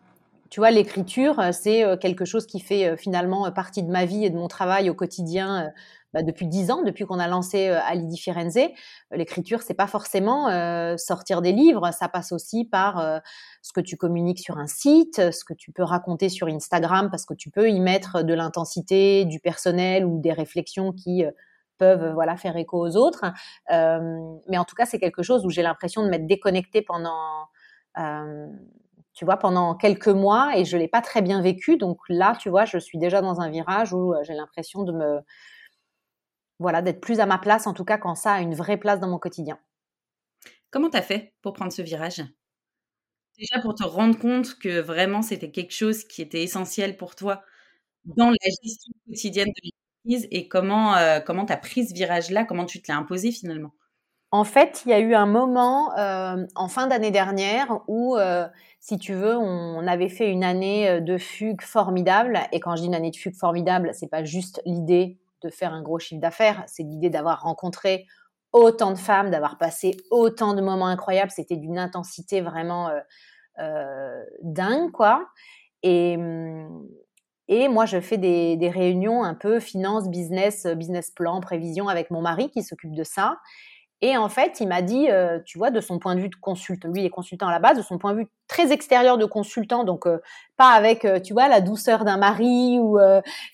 tu 0.52 0.60
vois, 0.60 0.70
l'écriture, 0.70 1.40
euh, 1.40 1.52
c'est 1.52 1.84
euh, 1.84 1.98
quelque 1.98 2.24
chose 2.26 2.46
qui 2.46 2.60
fait 2.60 2.88
euh, 2.88 2.98
finalement 2.98 3.52
partie 3.52 3.84
de 3.84 3.92
ma 3.92 4.06
vie 4.06 4.26
et 4.26 4.30
de 4.30 4.38
mon 4.38 4.48
travail 4.48 4.90
au 4.90 4.94
quotidien 4.94 5.72
bah, 6.14 6.22
depuis 6.22 6.46
dix 6.48 6.70
ans, 6.72 6.84
depuis 6.84 7.06
qu'on 7.06 7.20
a 7.20 7.28
lancé 7.28 7.68
Alidi 7.68 8.18
Firenze. 8.18 8.60
L'écriture, 9.12 9.62
c'est 9.64 9.74
pas 9.74 9.88
forcément 9.88 10.48
sortir 10.98 11.42
des 11.42 11.52
livres, 11.52 11.92
ça 11.92 12.08
passe 12.08 12.32
aussi 12.32 12.64
par 12.64 13.22
ce 13.62 13.74
que 13.74 13.82
tu 13.82 13.98
communiques 13.98 14.40
sur 14.40 14.58
un 14.58 14.68
site, 14.68 15.32
ce 15.32 15.44
que 15.44 15.54
tu 15.54 15.74
peux 15.74 15.84
raconter 15.84 16.30
sur 16.30 16.48
Instagram, 16.48 17.10
parce 17.12 17.26
que 17.26 17.34
tu 17.34 17.50
peux 17.50 17.70
y 17.70 17.82
mettre 17.82 18.24
de 18.24 18.34
l'intensité, 18.34 19.26
du 19.26 19.42
personnel 19.42 20.06
ou 20.06 20.20
des 20.22 20.32
réflexions 20.32 20.94
qui 20.94 21.26
peuvent 21.78 22.14
voilà 22.14 22.38
faire 22.38 22.56
écho 22.56 22.80
aux 22.80 22.96
autres. 22.96 23.26
mais 23.70 24.58
en 24.58 24.64
tout 24.64 24.76
cas, 24.76 24.86
c'est 24.86 25.00
quelque 25.00 25.22
chose 25.22 25.46
où 25.46 25.50
j'ai 25.50 25.64
l'impression 25.64 26.02
de 26.02 26.08
m'être 26.08 26.28
déconnectée 26.28 26.82
pendant 26.82 27.48
tu 29.16 29.26
vois, 29.26 29.38
pendant 29.38 29.76
quelques 29.76 30.10
mois 30.10 30.58
et 30.58 30.66
je 30.66 30.78
l'ai 30.78 30.88
pas 30.90 31.02
très 31.02 31.22
bien 31.24 31.42
vécu. 31.42 31.78
Donc 31.78 32.00
là, 32.10 32.36
tu 32.40 32.50
vois, 32.50 32.66
je 32.66 32.78
suis 32.78 33.00
déjà 33.00 33.22
dans 33.22 33.42
un 33.42 33.50
virage 33.50 33.94
où 33.94 34.14
euh, 34.14 34.24
j'ai 34.24 34.34
l'impression 34.36 34.84
de 34.84 34.92
me, 34.94 35.22
voilà, 36.60 36.82
d'être 36.82 37.00
plus 37.02 37.20
à 37.22 37.26
ma 37.26 37.38
place, 37.38 37.66
en 37.68 37.74
tout 37.74 37.86
cas 37.86 37.98
quand 37.98 38.16
ça 38.16 38.34
a 38.34 38.42
une 38.42 38.56
vraie 38.56 38.78
place 38.78 39.00
dans 39.00 39.08
mon 39.08 39.20
quotidien. 39.20 39.58
Comment 40.70 40.90
tu 40.90 40.98
as 40.98 41.02
fait 41.02 41.34
pour 41.42 41.54
prendre 41.54 41.72
ce 41.72 41.82
virage? 41.82 42.24
Déjà 43.38 43.60
pour 43.62 43.76
te 43.76 43.84
rendre 43.84 44.18
compte 44.18 44.58
que 44.60 44.80
vraiment 44.80 45.22
c'était 45.22 45.52
quelque 45.52 45.74
chose 45.74 46.06
qui 46.06 46.22
était 46.22 46.42
essentiel 46.44 46.96
pour 46.98 47.16
toi 47.16 47.44
dans 48.06 48.30
la 48.30 48.38
gestion 48.64 48.94
quotidienne 49.08 49.50
de 49.50 49.62
l'entreprise 49.72 50.28
et 50.32 50.48
comment 50.50 50.96
euh, 50.98 51.20
comment 51.22 51.46
tu 51.46 51.54
as 51.54 51.58
pris 51.58 51.88
ce 51.88 51.94
virage-là, 51.94 52.46
comment 52.46 52.66
tu 52.66 52.82
te 52.82 52.92
l'as 52.92 52.98
imposé 53.00 53.32
finalement? 53.32 53.74
En 54.36 54.44
fait, 54.44 54.84
il 54.86 54.90
y 54.90 54.94
a 54.94 55.00
eu 55.00 55.16
un 55.16 55.26
moment 55.26 55.98
euh, 55.98 56.46
en 56.56 56.68
fin 56.68 56.88
d'année 56.88 57.10
dernière 57.10 57.80
où, 57.88 58.18
euh, 58.18 58.46
si 58.82 58.98
tu 58.98 59.14
veux, 59.14 59.38
on 59.38 59.88
avait 59.88 60.10
fait 60.10 60.30
une 60.30 60.44
année 60.44 60.90
euh, 60.90 61.00
de 61.00 61.18
fugue 61.18 61.62
formidable. 61.62 62.42
Et 62.52 62.60
quand 62.60 62.76
je 62.76 62.82
dis 62.82 62.88
une 62.88 62.96
année 62.96 63.12
de 63.12 63.16
fugue 63.16 63.38
formidable, 63.38 63.92
c'est 63.94 64.10
pas 64.10 64.26
juste 64.26 64.62
l'idée 64.66 65.18
de 65.42 65.50
faire 65.50 65.72
un 65.74 65.82
gros 65.82 66.00
chiffre 66.00 66.20
d'affaires, 66.20 66.66
c'est 66.68 66.84
l'idée 66.84 67.10
d'avoir 67.10 67.44
rencontré 67.44 68.08
autant 68.52 68.92
de 68.92 68.98
femmes, 68.98 69.32
d'avoir 69.32 69.58
passé 69.58 69.96
autant 70.12 70.54
de 70.54 70.62
moments 70.62 70.88
incroyables. 70.88 71.32
C'était 71.32 71.56
d'une 71.56 71.78
intensité 71.78 72.42
vraiment 72.42 72.90
dingue, 74.42 74.92
quoi. 74.92 75.28
Et, 75.84 76.18
et 77.48 77.68
moi, 77.68 77.86
je 77.86 78.00
fais 78.00 78.18
des 78.18 78.70
réunions 78.74 79.24
un 79.24 79.36
peu 79.36 79.60
finance, 79.60 80.10
business, 80.10 80.66
business 80.68 81.12
plan, 81.12 81.42
prévision 81.42 81.90
avec 81.90 82.12
mon 82.12 82.22
mari 82.22 82.50
qui 82.50 82.64
s'occupe 82.64 82.96
de 82.96 83.04
ça. 83.04 83.38
Et 84.02 84.18
en 84.18 84.28
fait, 84.28 84.60
il 84.60 84.68
m'a 84.68 84.82
dit, 84.82 85.10
euh, 85.10 85.40
tu 85.46 85.58
vois, 85.58 85.72
de 85.72 85.80
son 85.80 86.00
point 86.00 86.16
de 86.16 86.20
vue 86.20 86.30
de 86.30 86.36
consultant, 86.36 86.90
lui 86.90 87.06
est 87.06 87.10
consultant 87.10 87.48
à 87.48 87.52
la 87.52 87.60
base, 87.60 87.78
de 87.78 87.82
son 87.82 87.98
point 87.98 88.14
de 88.14 88.20
vue 88.20 88.28
très 88.48 88.72
extérieur 88.74 89.18
de 89.18 89.26
consultant, 89.26 89.86
donc 89.86 90.06
euh, 90.06 90.20
pas 90.58 90.72
avec, 90.72 91.06
euh, 91.06 91.20
tu 91.20 91.34
vois, 91.34 91.48
la 91.48 91.62
douceur 91.62 92.04
d'un 92.04 92.18
mari 92.18 92.78
ou, 92.80 93.00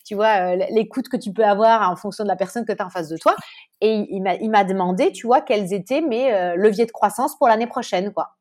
tu 0.06 0.16
vois, 0.16 0.56
l'écoute 0.56 1.10
que 1.10 1.18
tu 1.18 1.32
peux 1.32 1.46
avoir 1.46 1.90
en 1.90 1.96
fonction 1.96 2.24
de 2.24 2.30
la 2.30 2.36
personne 2.36 2.66
que 2.66 2.74
tu 2.74 2.82
as 2.82 2.86
en 2.86 2.90
face 2.90 3.10
de 3.10 3.18
toi. 3.18 3.36
Et 3.82 4.08
il 4.10 4.22
m'a 4.22 4.64
demandé, 4.64 5.12
tu 5.12 5.28
vois, 5.28 5.42
quels 5.42 5.74
étaient 5.74 6.02
mes 6.02 6.56
leviers 6.56 6.86
de 6.86 6.92
croissance 6.92 7.38
pour 7.38 7.48
l'année 7.48 7.68
prochaine, 7.68 8.12
quoi. 8.12 8.36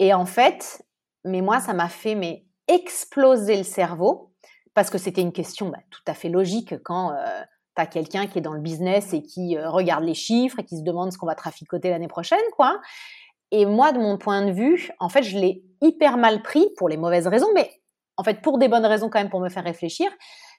Et 0.00 0.14
en 0.14 0.26
fait, 0.26 0.84
mais 1.24 1.40
moi, 1.40 1.60
ça 1.60 1.72
m'a 1.72 1.88
fait 1.88 2.14
mais 2.14 2.44
exploser 2.68 3.56
le 3.56 3.64
cerveau 3.64 4.32
parce 4.74 4.90
que 4.90 4.98
c'était 4.98 5.22
une 5.22 5.32
question 5.32 5.70
bah, 5.70 5.78
tout 5.90 6.02
à 6.06 6.14
fait 6.14 6.28
logique 6.28 6.74
quand 6.84 7.12
quelqu'un 7.86 8.26
qui 8.26 8.38
est 8.38 8.42
dans 8.42 8.52
le 8.52 8.60
business 8.60 9.12
et 9.12 9.22
qui 9.22 9.56
euh, 9.56 9.70
regarde 9.70 10.04
les 10.04 10.14
chiffres 10.14 10.58
et 10.58 10.64
qui 10.64 10.76
se 10.78 10.82
demande 10.82 11.12
ce 11.12 11.18
qu'on 11.18 11.26
va 11.26 11.34
traficoter 11.34 11.90
l'année 11.90 12.08
prochaine, 12.08 12.38
quoi. 12.56 12.80
Et 13.50 13.64
moi, 13.64 13.92
de 13.92 13.98
mon 13.98 14.18
point 14.18 14.44
de 14.44 14.52
vue, 14.52 14.90
en 14.98 15.08
fait, 15.08 15.22
je 15.22 15.38
l'ai 15.38 15.62
hyper 15.80 16.18
mal 16.18 16.42
pris 16.42 16.68
pour 16.76 16.88
les 16.88 16.96
mauvaises 16.96 17.26
raisons, 17.26 17.48
mais 17.54 17.70
en 18.16 18.24
fait, 18.24 18.42
pour 18.42 18.58
des 18.58 18.68
bonnes 18.68 18.84
raisons 18.84 19.08
quand 19.08 19.18
même, 19.18 19.30
pour 19.30 19.40
me 19.40 19.48
faire 19.48 19.64
réfléchir, 19.64 20.10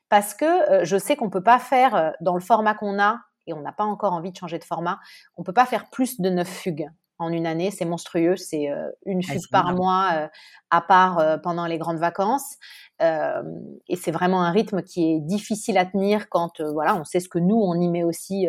parce 0.10 0.34
que 0.34 0.46
euh, 0.46 0.86
je 0.86 0.98
sais 0.98 1.16
qu'on 1.16 1.30
peut 1.30 1.44
pas 1.44 1.60
faire 1.60 1.96
euh, 1.96 2.12
dans 2.22 2.34
le 2.34 2.42
format 2.42 2.74
qu'on 2.74 3.00
a, 3.00 3.20
et 3.46 3.54
on 3.54 3.62
n'a 3.62 3.72
pas 3.72 3.84
encore 3.84 4.14
envie 4.14 4.32
de 4.32 4.38
changer 4.38 4.60
de 4.60 4.64
format, 4.64 5.00
on 5.38 5.44
peut 5.44 5.54
pas 5.54 5.66
faire 5.66 5.90
plus 5.90 6.20
de 6.20 6.30
neuf 6.30 6.48
fugues 6.48 6.90
en 7.20 7.32
une 7.32 7.46
année, 7.46 7.72
c'est 7.72 7.86
monstrueux, 7.86 8.36
c'est 8.36 8.70
euh, 8.72 8.90
une 9.06 9.22
fugue 9.24 9.50
par 9.52 9.74
mois, 9.74 10.30
à 10.72 10.82
part 10.82 11.42
pendant 11.42 11.66
les 11.66 11.78
grandes 11.78 12.00
vacances. 12.00 12.58
et 13.02 13.96
c'est 13.96 14.12
vraiment 14.12 14.42
un 14.44 14.52
rythme 14.52 14.82
qui 14.82 15.14
est 15.14 15.20
difficile 15.20 15.78
à 15.78 15.86
tenir 15.86 16.30
quand 16.30 16.62
voilà, 16.62 16.96
on 16.96 17.04
sait 17.04 17.20
ce 17.20 17.30
que 17.30 17.40
nous 17.40 17.56
on 17.56 17.80
y 17.80 17.88
met 17.88 18.04
aussi 18.04 18.48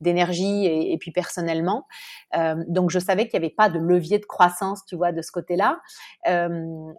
d'énergie 0.00 0.66
et, 0.66 0.96
puis 0.98 1.10
personnellement. 1.10 1.86
Euh, 2.36 2.62
donc 2.68 2.90
je 2.90 2.98
savais 2.98 3.28
qu'il 3.28 3.40
n'y 3.40 3.46
avait 3.46 3.54
pas 3.54 3.68
de 3.68 3.78
levier 3.78 4.18
de 4.18 4.26
croissance, 4.26 4.84
tu 4.86 4.96
vois, 4.96 5.12
de 5.12 5.22
ce 5.22 5.30
côté-là. 5.32 5.80
Euh, 6.28 6.92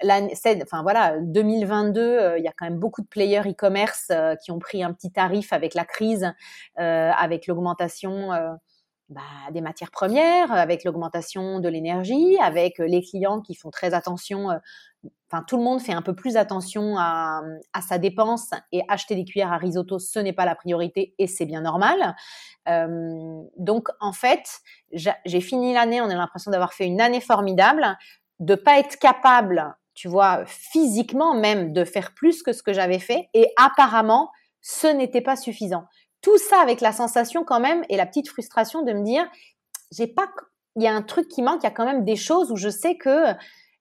enfin 0.63 0.81
voilà, 0.81 1.17
2022, 1.21 2.01
euh, 2.01 2.37
il 2.37 2.43
y 2.43 2.47
a 2.47 2.53
quand 2.57 2.65
même 2.65 2.79
beaucoup 2.79 3.01
de 3.01 3.07
players 3.07 3.47
e-commerce 3.47 4.07
euh, 4.11 4.35
qui 4.35 4.51
ont 4.51 4.59
pris 4.59 4.83
un 4.83 4.93
petit 4.93 5.11
tarif 5.11 5.53
avec 5.53 5.73
la 5.73 5.85
crise, 5.85 6.31
avec 6.75 7.47
l'augmentation. 7.47 8.29
Bah, 9.09 9.21
des 9.51 9.61
matières 9.61 9.91
premières, 9.91 10.51
avec 10.51 10.83
l'augmentation 10.83 11.61
de 11.61 11.69
l'énergie, 11.69 12.37
avec 12.41 12.77
les 12.77 13.01
clients 13.01 13.39
qui 13.39 13.55
font 13.55 13.69
très 13.69 13.93
attention 13.93 14.49
enfin 15.29 15.43
tout 15.45 15.57
le 15.57 15.63
monde 15.63 15.81
fait 15.81 15.93
un 15.93 16.01
peu 16.01 16.15
plus 16.15 16.37
attention 16.37 16.97
à, 16.97 17.41
sa 17.87 17.97
dépense 17.97 18.51
et 18.71 18.81
acheter 18.87 19.15
des 19.15 19.25
cuillères 19.25 19.51
à 19.51 19.57
risotto, 19.57 19.99
ce 19.99 20.19
n'est 20.19 20.33
pas 20.33 20.45
la 20.45 20.55
priorité 20.55 21.13
et 21.17 21.27
c'est 21.27 21.45
bien 21.45 21.61
normal. 21.61 22.15
Euh, 22.67 23.41
donc 23.57 23.89
en 23.99 24.13
fait, 24.13 24.59
j'ai 24.91 25.41
fini 25.41 25.73
l'année, 25.73 26.01
on 26.01 26.09
a 26.09 26.15
l'impression 26.15 26.51
d'avoir 26.51 26.73
fait 26.73 26.85
une 26.85 27.01
année 27.01 27.21
formidable, 27.21 27.97
de 28.39 28.55
pas 28.55 28.79
être 28.79 28.97
capable, 28.97 29.75
tu 29.93 30.07
vois, 30.07 30.43
physiquement 30.45 31.33
même 31.33 31.73
de 31.73 31.83
faire 31.83 32.13
plus 32.13 32.43
que 32.43 32.53
ce 32.53 32.63
que 32.63 32.73
j'avais 32.73 32.99
fait 32.99 33.29
et 33.33 33.47
apparemment 33.57 34.31
ce 34.61 34.87
n'était 34.87 35.21
pas 35.21 35.35
suffisant. 35.35 35.85
Tout 36.21 36.38
ça 36.38 36.62
avec 36.62 36.81
la 36.81 36.91
sensation 36.91 37.43
quand 37.43 37.59
même 37.59 37.83
et 37.89 37.97
la 37.97 38.05
petite 38.05 38.29
frustration 38.29 38.83
de 38.83 38.93
me 38.93 39.03
dire 39.03 39.25
j'ai 39.91 40.07
pas 40.07 40.27
il 40.75 40.83
y 40.83 40.88
a 40.88 40.93
un 40.93 41.01
truc 41.01 41.27
qui 41.27 41.41
manque, 41.41 41.62
il 41.62 41.65
y 41.65 41.67
a 41.67 41.71
quand 41.71 41.86
même 41.86 42.05
des 42.05 42.15
choses 42.15 42.51
où 42.51 42.55
je 42.55 42.69
sais 42.69 42.97
que 42.97 43.33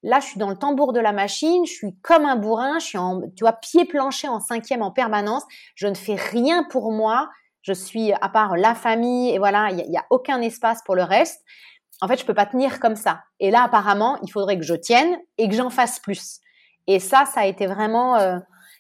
Là, 0.07 0.21
je 0.21 0.27
suis 0.27 0.39
dans 0.39 0.51
le 0.51 0.57
tambour 0.57 0.93
de 0.93 1.01
la 1.01 1.13
machine, 1.13 1.67
je 1.67 1.73
suis 1.73 1.97
comme 2.01 2.27
un 2.27 2.37
bourrin, 2.37 2.79
je 2.79 2.87
suis 2.87 2.99
en, 2.99 3.23
tu 3.35 3.43
vois, 3.43 3.55
pied 3.55 3.87
planché 3.87 4.29
en 4.29 4.39
cinquième 4.39 4.81
en 4.81 4.93
permanence. 4.93 5.43
Je 5.75 5.89
ne 5.89 5.95
fais 5.95 6.15
rien 6.15 6.63
pour 6.63 6.93
moi. 6.93 7.29
Je 7.63 7.73
suis, 7.73 8.13
à 8.13 8.29
part 8.29 8.57
la 8.57 8.77
famille, 8.77 9.35
et 9.35 9.39
voilà, 9.39 9.71
il 9.71 9.79
n'y 9.91 9.97
a, 9.97 10.07
aucun 10.11 10.41
espace 10.43 10.81
pour 10.85 10.95
le 10.95 11.03
reste. 11.03 11.43
En 12.01 12.07
fait, 12.07 12.21
je 12.21 12.25
peux 12.25 12.35
pas 12.35 12.47
tenir 12.47 12.79
comme 12.79 12.95
ça. 12.95 13.23
Et 13.41 13.51
là, 13.51 13.65
apparemment, 13.65 14.17
il 14.23 14.31
faudrait 14.31 14.57
que 14.57 14.65
je 14.65 14.75
tienne 14.75 15.19
et 15.39 15.49
que 15.49 15.57
j'en 15.57 15.71
fasse 15.71 15.99
plus. 15.99 16.39
Et 16.87 17.01
ça, 17.01 17.25
ça 17.25 17.41
a 17.41 17.47
été 17.47 17.67
vraiment 17.67 18.17
euh, 18.17 18.39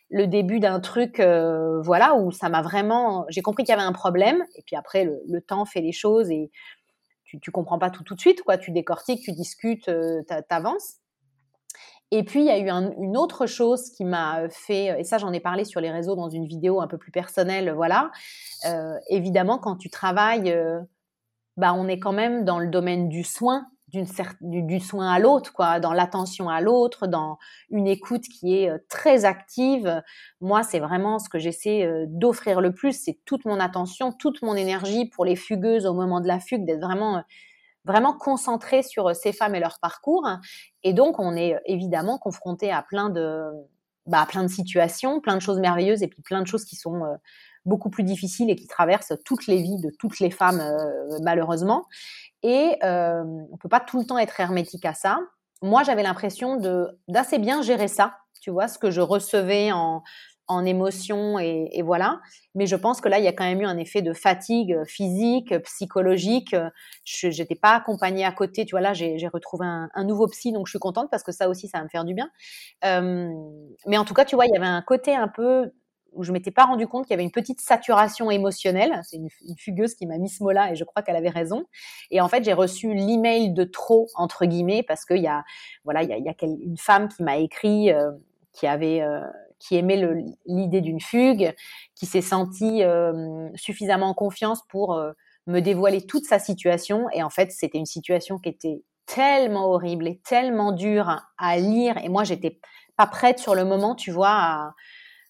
le 0.08 0.26
début 0.26 0.60
d'un 0.60 0.80
truc, 0.80 1.20
euh, 1.20 1.80
voilà, 1.82 2.14
où 2.14 2.30
ça 2.30 2.48
m'a 2.48 2.62
vraiment. 2.62 3.24
J'ai 3.28 3.42
compris 3.42 3.64
qu'il 3.64 3.72
y 3.72 3.78
avait 3.78 3.86
un 3.86 3.92
problème. 3.92 4.42
Et 4.56 4.62
puis 4.62 4.76
après, 4.76 5.04
le, 5.04 5.40
temps 5.40 5.64
fait 5.64 5.80
les 5.80 5.92
choses 5.92 6.30
et 6.30 6.50
tu, 7.24 7.40
tu 7.40 7.50
comprends 7.50 7.78
pas 7.78 7.90
tout 7.90 8.04
tout 8.04 8.14
de 8.14 8.20
suite, 8.20 8.42
quoi. 8.42 8.56
Tu 8.58 8.70
décortiques, 8.70 9.22
tu 9.22 9.32
discutes, 9.32 9.88
euh, 9.88 10.22
tu 10.28 10.34
avances. 10.50 11.00
Et 12.12 12.22
puis, 12.22 12.40
il 12.40 12.46
y 12.46 12.50
a 12.50 12.58
eu 12.58 12.68
une 12.68 13.16
autre 13.16 13.46
chose 13.46 13.90
qui 13.90 14.04
m'a 14.04 14.48
fait, 14.48 15.00
et 15.00 15.04
ça 15.04 15.18
j'en 15.18 15.32
ai 15.32 15.40
parlé 15.40 15.64
sur 15.64 15.80
les 15.80 15.90
réseaux 15.90 16.14
dans 16.14 16.28
une 16.28 16.46
vidéo 16.46 16.80
un 16.80 16.86
peu 16.86 16.98
plus 16.98 17.10
personnelle, 17.10 17.72
voilà. 17.72 18.12
Euh, 18.66 18.94
évidemment, 19.08 19.58
quand 19.58 19.76
tu 19.76 19.90
travailles, 19.90 20.52
euh, 20.52 20.80
bah, 21.56 21.74
on 21.74 21.88
est 21.88 21.98
quand 21.98 22.12
même 22.12 22.44
dans 22.44 22.60
le 22.60 22.68
domaine 22.68 23.08
du 23.08 23.24
soin, 23.24 23.66
du, 24.40 24.80
soin 24.80 25.12
à 25.12 25.18
l'autre, 25.18 25.52
quoi, 25.52 25.80
dans 25.80 25.92
l'attention 25.92 26.48
à 26.48 26.60
l'autre, 26.60 27.06
dans 27.06 27.38
une 27.70 27.86
écoute 27.86 28.22
qui 28.22 28.58
est 28.58 28.70
euh, 28.70 28.78
très 28.88 29.24
active. 29.24 30.02
Moi, 30.40 30.62
c'est 30.62 30.80
vraiment 30.80 31.18
ce 31.18 31.28
que 31.28 31.38
j'essaie 31.38 31.84
euh, 31.84 32.04
d'offrir 32.08 32.60
le 32.60 32.72
plus, 32.72 32.92
c'est 32.92 33.18
toute 33.24 33.44
mon 33.44 33.60
attention, 33.60 34.12
toute 34.12 34.42
mon 34.42 34.54
énergie 34.54 35.06
pour 35.06 35.24
les 35.24 35.36
fugueuses 35.36 35.86
au 35.86 35.94
moment 35.94 36.20
de 36.20 36.28
la 36.28 36.40
fugue, 36.40 36.64
d'être 36.64 36.80
vraiment 36.80 37.22
vraiment 37.86 38.12
concentré 38.12 38.82
sur 38.82 39.08
euh, 39.08 39.14
ces 39.14 39.32
femmes 39.32 39.54
et 39.54 39.60
leur 39.60 39.78
parcours. 39.78 40.28
Et 40.82 40.92
donc, 40.92 41.18
on 41.18 41.34
est 41.34 41.54
euh, 41.54 41.60
évidemment 41.64 42.18
confronté 42.18 42.70
à 42.70 42.82
plein 42.82 43.08
de, 43.08 43.44
bah, 44.06 44.26
plein 44.28 44.42
de 44.42 44.48
situations, 44.48 45.20
plein 45.20 45.36
de 45.36 45.40
choses 45.40 45.60
merveilleuses 45.60 46.02
et 46.02 46.08
puis 46.08 46.20
plein 46.22 46.42
de 46.42 46.46
choses 46.46 46.64
qui 46.64 46.76
sont 46.76 47.04
euh, 47.04 47.14
beaucoup 47.64 47.88
plus 47.88 48.04
difficiles 48.04 48.50
et 48.50 48.56
qui 48.56 48.66
traversent 48.66 49.14
toutes 49.24 49.46
les 49.46 49.62
vies 49.62 49.80
de 49.80 49.90
toutes 49.98 50.20
les 50.20 50.30
femmes, 50.30 50.62
malheureusement. 51.22 51.84
Et 52.42 52.76
euh, 52.84 53.22
on 53.52 53.56
peut 53.56 53.68
pas 53.68 53.80
tout 53.80 53.98
le 53.98 54.06
temps 54.06 54.18
être 54.18 54.38
hermétique 54.40 54.84
à 54.84 54.94
ça. 54.94 55.18
Moi, 55.62 55.82
j'avais 55.82 56.02
l'impression 56.02 56.56
de 56.56 56.88
d'assez 57.08 57.38
bien 57.38 57.62
gérer 57.62 57.88
ça. 57.88 58.18
Tu 58.40 58.50
vois, 58.50 58.68
ce 58.68 58.78
que 58.78 58.90
je 58.90 59.00
recevais 59.00 59.72
en, 59.72 60.02
en 60.48 60.64
émotion 60.64 61.38
et, 61.38 61.82
voilà. 61.82 62.20
Mais 62.54 62.66
je 62.66 62.76
pense 62.76 63.00
que 63.00 63.08
là, 63.08 63.18
il 63.18 63.24
y 63.24 63.28
a 63.28 63.32
quand 63.32 63.44
même 63.44 63.60
eu 63.60 63.66
un 63.66 63.76
effet 63.78 64.02
de 64.02 64.12
fatigue 64.12 64.72
euh, 64.72 64.84
physique, 64.84 65.52
euh, 65.52 65.58
psychologique. 65.60 66.54
Euh, 66.54 66.70
je 67.04 67.28
n'étais 67.28 67.54
pas 67.54 67.74
accompagnée 67.74 68.24
à 68.24 68.32
côté. 68.32 68.64
Tu 68.64 68.72
vois, 68.72 68.80
là, 68.80 68.94
j'ai 68.94 69.28
retrouvé 69.28 69.66
un, 69.66 70.04
nouveau 70.04 70.28
psy, 70.28 70.52
donc 70.52 70.66
je 70.66 70.70
suis 70.70 70.78
contente 70.78 71.08
parce 71.10 71.22
que 71.22 71.32
ça 71.32 71.48
aussi, 71.48 71.68
ça 71.68 71.78
va 71.78 71.84
me 71.84 71.88
faire 71.88 72.04
du 72.04 72.14
bien. 72.14 72.30
mais 72.82 73.98
en 73.98 74.04
tout 74.04 74.14
cas, 74.14 74.24
tu 74.24 74.36
vois, 74.36 74.46
il 74.46 74.52
y 74.52 74.56
avait 74.56 74.66
un 74.66 74.82
côté 74.82 75.14
un 75.14 75.28
peu 75.28 75.70
où 76.16 76.24
je 76.24 76.32
m'étais 76.32 76.50
pas 76.50 76.64
rendu 76.64 76.86
compte 76.86 77.06
qu'il 77.06 77.12
y 77.12 77.14
avait 77.14 77.22
une 77.22 77.30
petite 77.30 77.60
saturation 77.60 78.30
émotionnelle. 78.30 79.00
C'est 79.04 79.16
une, 79.16 79.28
fugueuse 79.56 79.94
qui 79.94 80.06
m'a 80.06 80.18
mis 80.18 80.28
ce 80.28 80.42
mot-là 80.42 80.72
et 80.72 80.74
je 80.74 80.84
crois 80.84 81.02
qu'elle 81.02 81.16
avait 81.16 81.30
raison. 81.30 81.64
Et 82.10 82.20
en 82.20 82.28
fait, 82.28 82.44
j'ai 82.44 82.52
reçu 82.52 82.94
l'email 82.94 83.52
de 83.52 83.64
trop 83.64 84.08
entre 84.14 84.44
guillemets 84.46 84.82
parce 84.82 85.04
qu'il 85.04 85.18
y 85.18 85.28
a 85.28 85.44
voilà, 85.84 86.02
il 86.02 86.08
y 86.08 86.12
a, 86.12 86.34
une 86.42 86.76
femme 86.76 87.08
qui 87.08 87.22
m'a 87.22 87.36
écrit 87.38 87.90
qui 88.52 88.66
avait 88.66 89.02
qui 89.58 89.76
aimait 89.76 90.00
l'idée 90.46 90.80
d'une 90.80 91.00
fugue, 91.00 91.54
qui 91.94 92.06
s'est 92.06 92.20
senti 92.20 92.82
euh, 92.82 93.48
suffisamment 93.54 94.08
en 94.08 94.14
confiance 94.14 94.62
pour 94.68 94.94
euh, 94.94 95.12
me 95.46 95.60
dévoiler 95.60 96.02
toute 96.06 96.24
sa 96.24 96.38
situation. 96.38 97.08
Et 97.12 97.22
en 97.22 97.30
fait, 97.30 97.52
c'était 97.52 97.78
une 97.78 97.86
situation 97.86 98.38
qui 98.38 98.48
était 98.48 98.82
tellement 99.06 99.66
horrible 99.70 100.06
et 100.08 100.20
tellement 100.24 100.72
dure 100.72 101.22
à 101.38 101.56
lire. 101.56 101.96
Et 101.98 102.08
moi, 102.08 102.24
j'étais 102.24 102.58
pas 102.96 103.06
prête 103.06 103.38
sur 103.38 103.54
le 103.54 103.64
moment, 103.64 103.94
tu 103.94 104.10
vois, 104.10 104.30
à, 104.30 104.74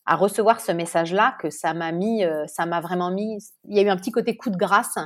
à 0.07 0.17
recevoir 0.17 0.61
ce 0.61 0.73
message-là, 0.73 1.37
que 1.41 1.51
ça 1.51 1.75
m'a 1.75 1.93
mis, 1.93 2.25
euh, 2.25 2.47
ça 2.47 2.67
m'a 2.67 2.81
vraiment 2.81 3.11
mis. 3.11 3.39
Il 3.69 3.77
y 3.77 3.81
a 3.81 3.83
eu 3.83 3.89
un 3.89 3.97
petit 3.97 4.13
côté 4.13 4.37
coup 4.37 4.51
de 4.51 4.57
grâce. 4.57 4.99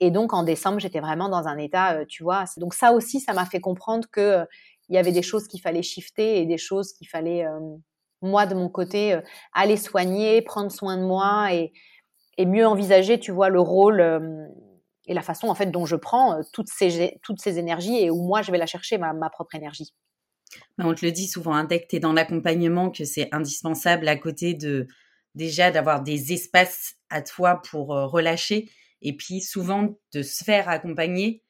Et 0.00 0.10
donc, 0.10 0.32
en 0.32 0.42
décembre, 0.42 0.78
j'étais 0.78 1.00
vraiment 1.00 1.28
dans 1.28 1.48
un 1.48 1.58
état, 1.58 2.04
tu 2.06 2.22
vois. 2.22 2.44
Donc, 2.58 2.74
ça 2.74 2.92
aussi, 2.92 3.20
ça 3.20 3.32
m'a 3.32 3.46
fait 3.46 3.60
comprendre 3.60 4.06
que 4.12 4.44
il 4.88 4.94
y 4.94 4.98
avait 4.98 5.12
des 5.12 5.22
choses 5.22 5.48
qu'il 5.48 5.60
fallait 5.60 5.82
shifter 5.82 6.40
et 6.40 6.46
des 6.46 6.58
choses 6.58 6.92
qu'il 6.92 7.08
fallait 7.08 7.44
moi 8.22 8.46
de 8.46 8.54
mon 8.54 8.68
côté 8.68 9.14
euh, 9.14 9.20
aller 9.52 9.76
soigner, 9.76 10.42
prendre 10.42 10.70
soin 10.70 10.96
de 10.96 11.02
moi 11.02 11.52
et, 11.52 11.72
mieux 12.38 12.66
envisager, 12.66 13.18
tu 13.18 13.32
vois, 13.32 13.48
le 13.48 13.60
rôle 13.60 14.00
euh, 14.00 14.46
et 15.06 15.14
la 15.14 15.22
façon 15.22 15.48
en 15.48 15.54
fait 15.54 15.66
dont 15.66 15.86
je 15.86 15.96
prends 15.96 16.34
euh, 16.34 16.42
toutes 16.52 16.68
ces 16.68 17.18
toutes 17.22 17.40
ces 17.40 17.58
énergies 17.58 17.96
et 17.96 18.10
où 18.10 18.22
moi 18.22 18.42
je 18.42 18.50
vais 18.52 18.58
la 18.58 18.66
chercher 18.66 18.98
ma, 18.98 19.30
propre 19.30 19.54
énergie. 19.54 19.94
On 20.78 20.94
te 20.94 21.04
le 21.04 21.12
dit 21.12 21.26
souvent, 21.26 21.54
hein, 21.54 21.64
dès 21.64 21.80
que 21.80 21.86
tu 21.88 21.96
es 21.96 22.00
dans 22.00 22.12
l'accompagnement, 22.12 22.90
que 22.90 23.04
c'est 23.04 23.28
indispensable 23.32 24.08
à 24.08 24.16
côté 24.16 24.54
de 24.54 24.86
déjà 25.34 25.70
d'avoir 25.70 26.02
des 26.02 26.32
espaces 26.32 26.94
à 27.10 27.22
toi 27.22 27.60
pour 27.70 27.88
relâcher 27.88 28.70
et 29.02 29.16
puis 29.16 29.40
souvent 29.40 29.98
de 30.12 30.22
se 30.22 30.44
faire 30.44 30.68
accompagner 30.68 31.42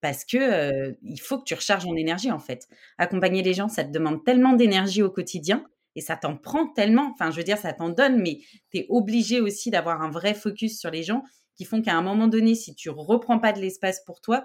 parce 0.00 0.24
que 0.24 0.96
il 1.02 1.20
faut 1.20 1.38
que 1.38 1.44
tu 1.44 1.54
recharges 1.54 1.86
en 1.86 1.96
énergie 1.96 2.30
en 2.30 2.38
fait. 2.38 2.68
Accompagner 2.98 3.42
les 3.42 3.54
gens, 3.54 3.68
ça 3.68 3.84
te 3.84 3.90
demande 3.90 4.24
tellement 4.24 4.52
d'énergie 4.52 5.02
au 5.02 5.10
quotidien 5.10 5.64
et 5.96 6.00
ça 6.00 6.16
t'en 6.16 6.36
prend 6.36 6.68
tellement. 6.68 7.10
Enfin, 7.12 7.32
je 7.32 7.36
veux 7.36 7.44
dire, 7.44 7.58
ça 7.58 7.72
t'en 7.72 7.88
donne, 7.88 8.20
mais 8.22 8.38
tu 8.70 8.78
es 8.78 8.86
obligé 8.88 9.40
aussi 9.40 9.70
d'avoir 9.70 10.00
un 10.02 10.10
vrai 10.10 10.34
focus 10.34 10.78
sur 10.78 10.90
les 10.90 11.02
gens 11.02 11.24
qui 11.56 11.64
font 11.64 11.82
qu'à 11.82 11.96
un 11.96 12.02
moment 12.02 12.28
donné, 12.28 12.54
si 12.54 12.76
tu 12.76 12.88
reprends 12.88 13.40
pas 13.40 13.52
de 13.52 13.60
l'espace 13.60 14.00
pour 14.06 14.20
toi, 14.20 14.44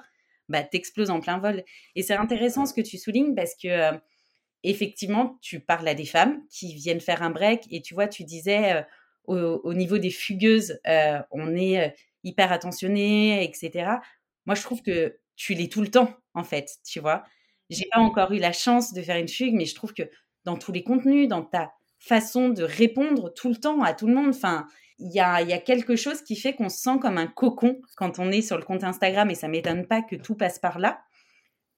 bah 0.54 0.64
t'exploses 0.64 1.10
en 1.10 1.20
plein 1.20 1.40
vol. 1.40 1.64
Et 1.96 2.04
c'est 2.04 2.14
intéressant 2.14 2.66
ce 2.66 2.74
que 2.74 2.82
tu 2.82 2.98
soulignes 2.98 3.36
parce 3.36 3.56
que 3.56 3.92
effectivement, 4.64 5.38
tu 5.42 5.60
parles 5.60 5.88
à 5.88 5.96
des 5.96 6.06
femmes 6.06 6.42
qui 6.50 6.74
viennent 6.74 7.02
faire 7.02 7.22
un 7.24 7.32
break 7.32 7.66
et 7.72 7.82
tu 7.82 7.94
vois, 7.94 8.08
tu 8.08 8.24
disais 8.24 8.86
au, 9.26 9.74
niveau 9.74 9.98
des 9.98 10.10
fugueuses, 10.10 10.80
on 11.32 11.56
est 11.56 11.94
hyper 12.24 12.52
attentionné, 12.52 13.44
etc. 13.44 13.98
Moi, 14.46 14.56
je 14.56 14.62
trouve 14.62 14.82
que 14.82 15.20
tu 15.36 15.54
l'es 15.54 15.70
tout 15.70 15.82
le 15.82 15.90
temps, 15.90 16.16
en 16.34 16.44
fait, 16.44 16.70
tu 16.86 17.00
vois. 17.00 17.24
J'ai 17.70 17.86
pas 17.92 18.00
encore 18.00 18.32
eu 18.32 18.40
la 18.40 18.54
chance 18.54 18.94
de 18.94 19.02
faire 19.02 19.18
une 19.18 19.28
fugue, 19.28 19.56
mais 19.56 19.66
je 19.66 19.76
trouve 19.76 19.94
que 19.94 20.04
dans 20.46 20.58
tous 20.58 20.72
les 20.72 20.84
contenus, 20.84 21.28
dans 21.28 21.44
ta 21.44 21.74
façon 22.04 22.50
de 22.50 22.64
répondre 22.64 23.34
tout 23.34 23.50
le 23.50 23.56
temps 23.56 23.82
à 23.82 23.94
tout 23.94 24.08
le 24.08 24.14
monde, 24.14 24.30
enfin, 24.30 24.68
il 25.00 25.12
y 25.12 25.20
a, 25.20 25.42
y 25.42 25.54
a, 25.54 25.58
quelque 25.58 25.96
chose 25.96 26.22
qui 26.22 26.36
fait 26.36 26.54
qu'on 26.54 26.70
se 26.70 26.78
sent 26.78 27.00
comme 27.02 27.18
un 27.18 27.28
cocon 27.28 27.82
quand 27.98 28.20
on 28.20 28.32
est 28.32 28.42
sur 28.42 28.58
le 28.58 28.64
compte 28.64 28.84
Instagram 28.84 29.30
et 29.30 29.36
ça 29.36 29.48
m'étonne 29.48 29.88
pas 29.88 30.02
que 30.02 30.16
tout 30.16 30.36
passe 30.36 30.60
par 30.60 30.80
là. 30.80 31.02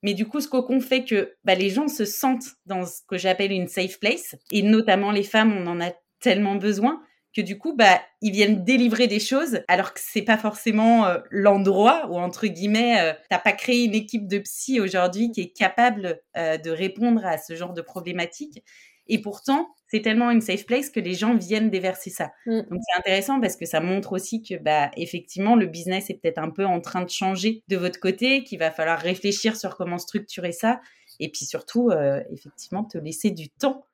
Mais 0.03 0.13
du 0.13 0.27
coup, 0.27 0.41
ce 0.41 0.47
cocon 0.47 0.81
fait 0.81 1.03
que 1.03 1.35
bah, 1.43 1.55
les 1.55 1.69
gens 1.69 1.87
se 1.87 2.05
sentent 2.05 2.55
dans 2.65 2.85
ce 2.85 3.01
que 3.07 3.17
j'appelle 3.17 3.51
une 3.51 3.67
safe 3.67 3.99
place 3.99 4.35
et 4.51 4.61
notamment 4.61 5.11
les 5.11 5.23
femmes, 5.23 5.55
on 5.55 5.67
en 5.67 5.81
a 5.81 5.91
tellement 6.19 6.55
besoin 6.55 7.01
que 7.35 7.41
du 7.41 7.57
coup, 7.57 7.75
bah, 7.75 8.01
ils 8.21 8.31
viennent 8.31 8.63
délivrer 8.63 9.07
des 9.07 9.19
choses 9.19 9.59
alors 9.67 9.93
que 9.93 9.99
c'est 10.01 10.21
pas 10.21 10.37
forcément 10.37 11.05
euh, 11.05 11.17
l'endroit 11.31 12.07
où, 12.09 12.17
entre 12.17 12.47
guillemets, 12.47 12.99
euh, 13.01 13.13
t'as 13.29 13.39
pas 13.39 13.51
créé 13.51 13.83
une 13.83 13.93
équipe 13.93 14.27
de 14.27 14.39
psy 14.39 14.79
aujourd'hui 14.79 15.31
qui 15.31 15.41
est 15.41 15.51
capable 15.51 16.21
euh, 16.37 16.57
de 16.57 16.71
répondre 16.71 17.25
à 17.25 17.37
ce 17.37 17.55
genre 17.55 17.73
de 17.73 17.81
problématiques. 17.81 18.63
Et 19.07 19.21
pourtant, 19.21 19.69
c'est 19.87 20.01
tellement 20.01 20.31
une 20.31 20.41
safe 20.41 20.65
place 20.65 20.89
que 20.89 20.99
les 20.99 21.13
gens 21.13 21.35
viennent 21.35 21.69
déverser 21.69 22.09
ça. 22.09 22.31
Mm. 22.45 22.61
Donc 22.69 22.79
c'est 22.81 22.99
intéressant 22.99 23.39
parce 23.39 23.55
que 23.55 23.65
ça 23.65 23.79
montre 23.79 24.13
aussi 24.13 24.41
que 24.41 24.55
bah 24.55 24.91
effectivement 24.97 25.55
le 25.55 25.67
business 25.67 26.09
est 26.09 26.15
peut-être 26.15 26.39
un 26.39 26.49
peu 26.49 26.65
en 26.65 26.81
train 26.81 27.03
de 27.03 27.09
changer 27.09 27.63
de 27.67 27.77
votre 27.77 27.99
côté, 27.99 28.43
qu'il 28.43 28.59
va 28.59 28.71
falloir 28.71 28.99
réfléchir 28.99 29.55
sur 29.55 29.77
comment 29.77 29.97
structurer 29.97 30.51
ça 30.51 30.81
et 31.19 31.29
puis 31.29 31.45
surtout 31.45 31.91
effectivement 32.31 32.83
te 32.83 32.97
laisser 32.97 33.31
du 33.31 33.49
temps 33.49 33.85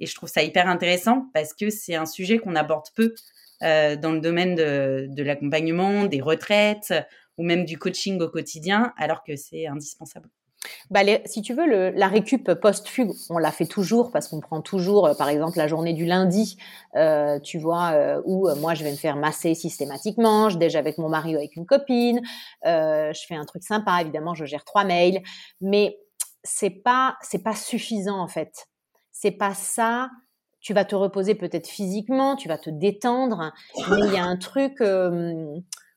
et 0.00 0.06
je 0.06 0.14
trouve 0.14 0.28
ça 0.28 0.42
hyper 0.42 0.66
intéressant 0.66 1.30
parce 1.32 1.52
que 1.54 1.70
c'est 1.70 1.94
un 1.94 2.06
sujet 2.06 2.38
qu'on 2.38 2.56
aborde 2.56 2.86
peu 2.96 3.14
euh, 3.62 3.96
dans 3.96 4.12
le 4.12 4.20
domaine 4.20 4.54
de, 4.54 5.22
l'accompagnement, 5.22 6.06
des 6.06 6.22
retraites 6.22 6.94
ou 7.36 7.44
même 7.44 7.64
du 7.64 7.78
coaching 7.78 8.20
au 8.20 8.28
quotidien, 8.28 8.92
alors 8.96 9.22
que 9.22 9.36
c'est 9.36 9.66
indispensable. 9.66 10.28
Bah 10.90 11.00
si 11.24 11.42
tu 11.42 11.54
veux, 11.54 11.90
la 11.90 12.08
récup 12.08 12.52
post-fugue, 12.54 13.12
on 13.30 13.38
la 13.38 13.50
fait 13.50 13.66
toujours 13.66 14.10
parce 14.10 14.28
qu'on 14.28 14.40
prend 14.40 14.60
toujours, 14.60 15.06
euh, 15.06 15.14
par 15.14 15.28
exemple, 15.28 15.56
la 15.56 15.68
journée 15.68 15.92
du 15.92 16.04
lundi, 16.04 16.56
euh, 16.96 17.38
tu 17.40 17.58
vois, 17.58 18.20
où 18.24 18.48
moi 18.56 18.74
je 18.74 18.84
vais 18.84 18.90
me 18.90 18.96
faire 18.96 19.16
masser 19.16 19.54
systématiquement, 19.54 20.50
je 20.50 20.58
déjà 20.58 20.78
avec 20.78 20.98
mon 20.98 21.08
mari 21.08 21.34
ou 21.34 21.38
avec 21.38 21.56
une 21.56 21.66
copine, 21.66 22.20
je 22.64 23.24
fais 23.26 23.36
un 23.36 23.44
truc 23.44 23.62
sympa, 23.62 24.00
évidemment, 24.00 24.34
je 24.34 24.44
gère 24.44 24.64
trois 24.64 24.84
mails, 24.84 25.22
mais 25.60 25.98
c'est 26.44 26.70
pas 26.70 27.16
c'est 27.22 27.42
pas 27.42 27.54
suffisant 27.54 28.18
en 28.18 28.28
fait 28.28 28.66
c'est 29.20 29.30
pas 29.32 29.54
ça. 29.54 30.10
Tu 30.60 30.74
vas 30.74 30.84
te 30.84 30.94
reposer 30.94 31.34
peut-être 31.34 31.66
physiquement, 31.66 32.36
tu 32.36 32.48
vas 32.48 32.58
te 32.58 32.70
détendre, 32.70 33.52
mais 33.90 34.06
il 34.06 34.12
y 34.12 34.18
a 34.18 34.24
un 34.24 34.36
truc 34.36 34.80
euh, 34.80 35.56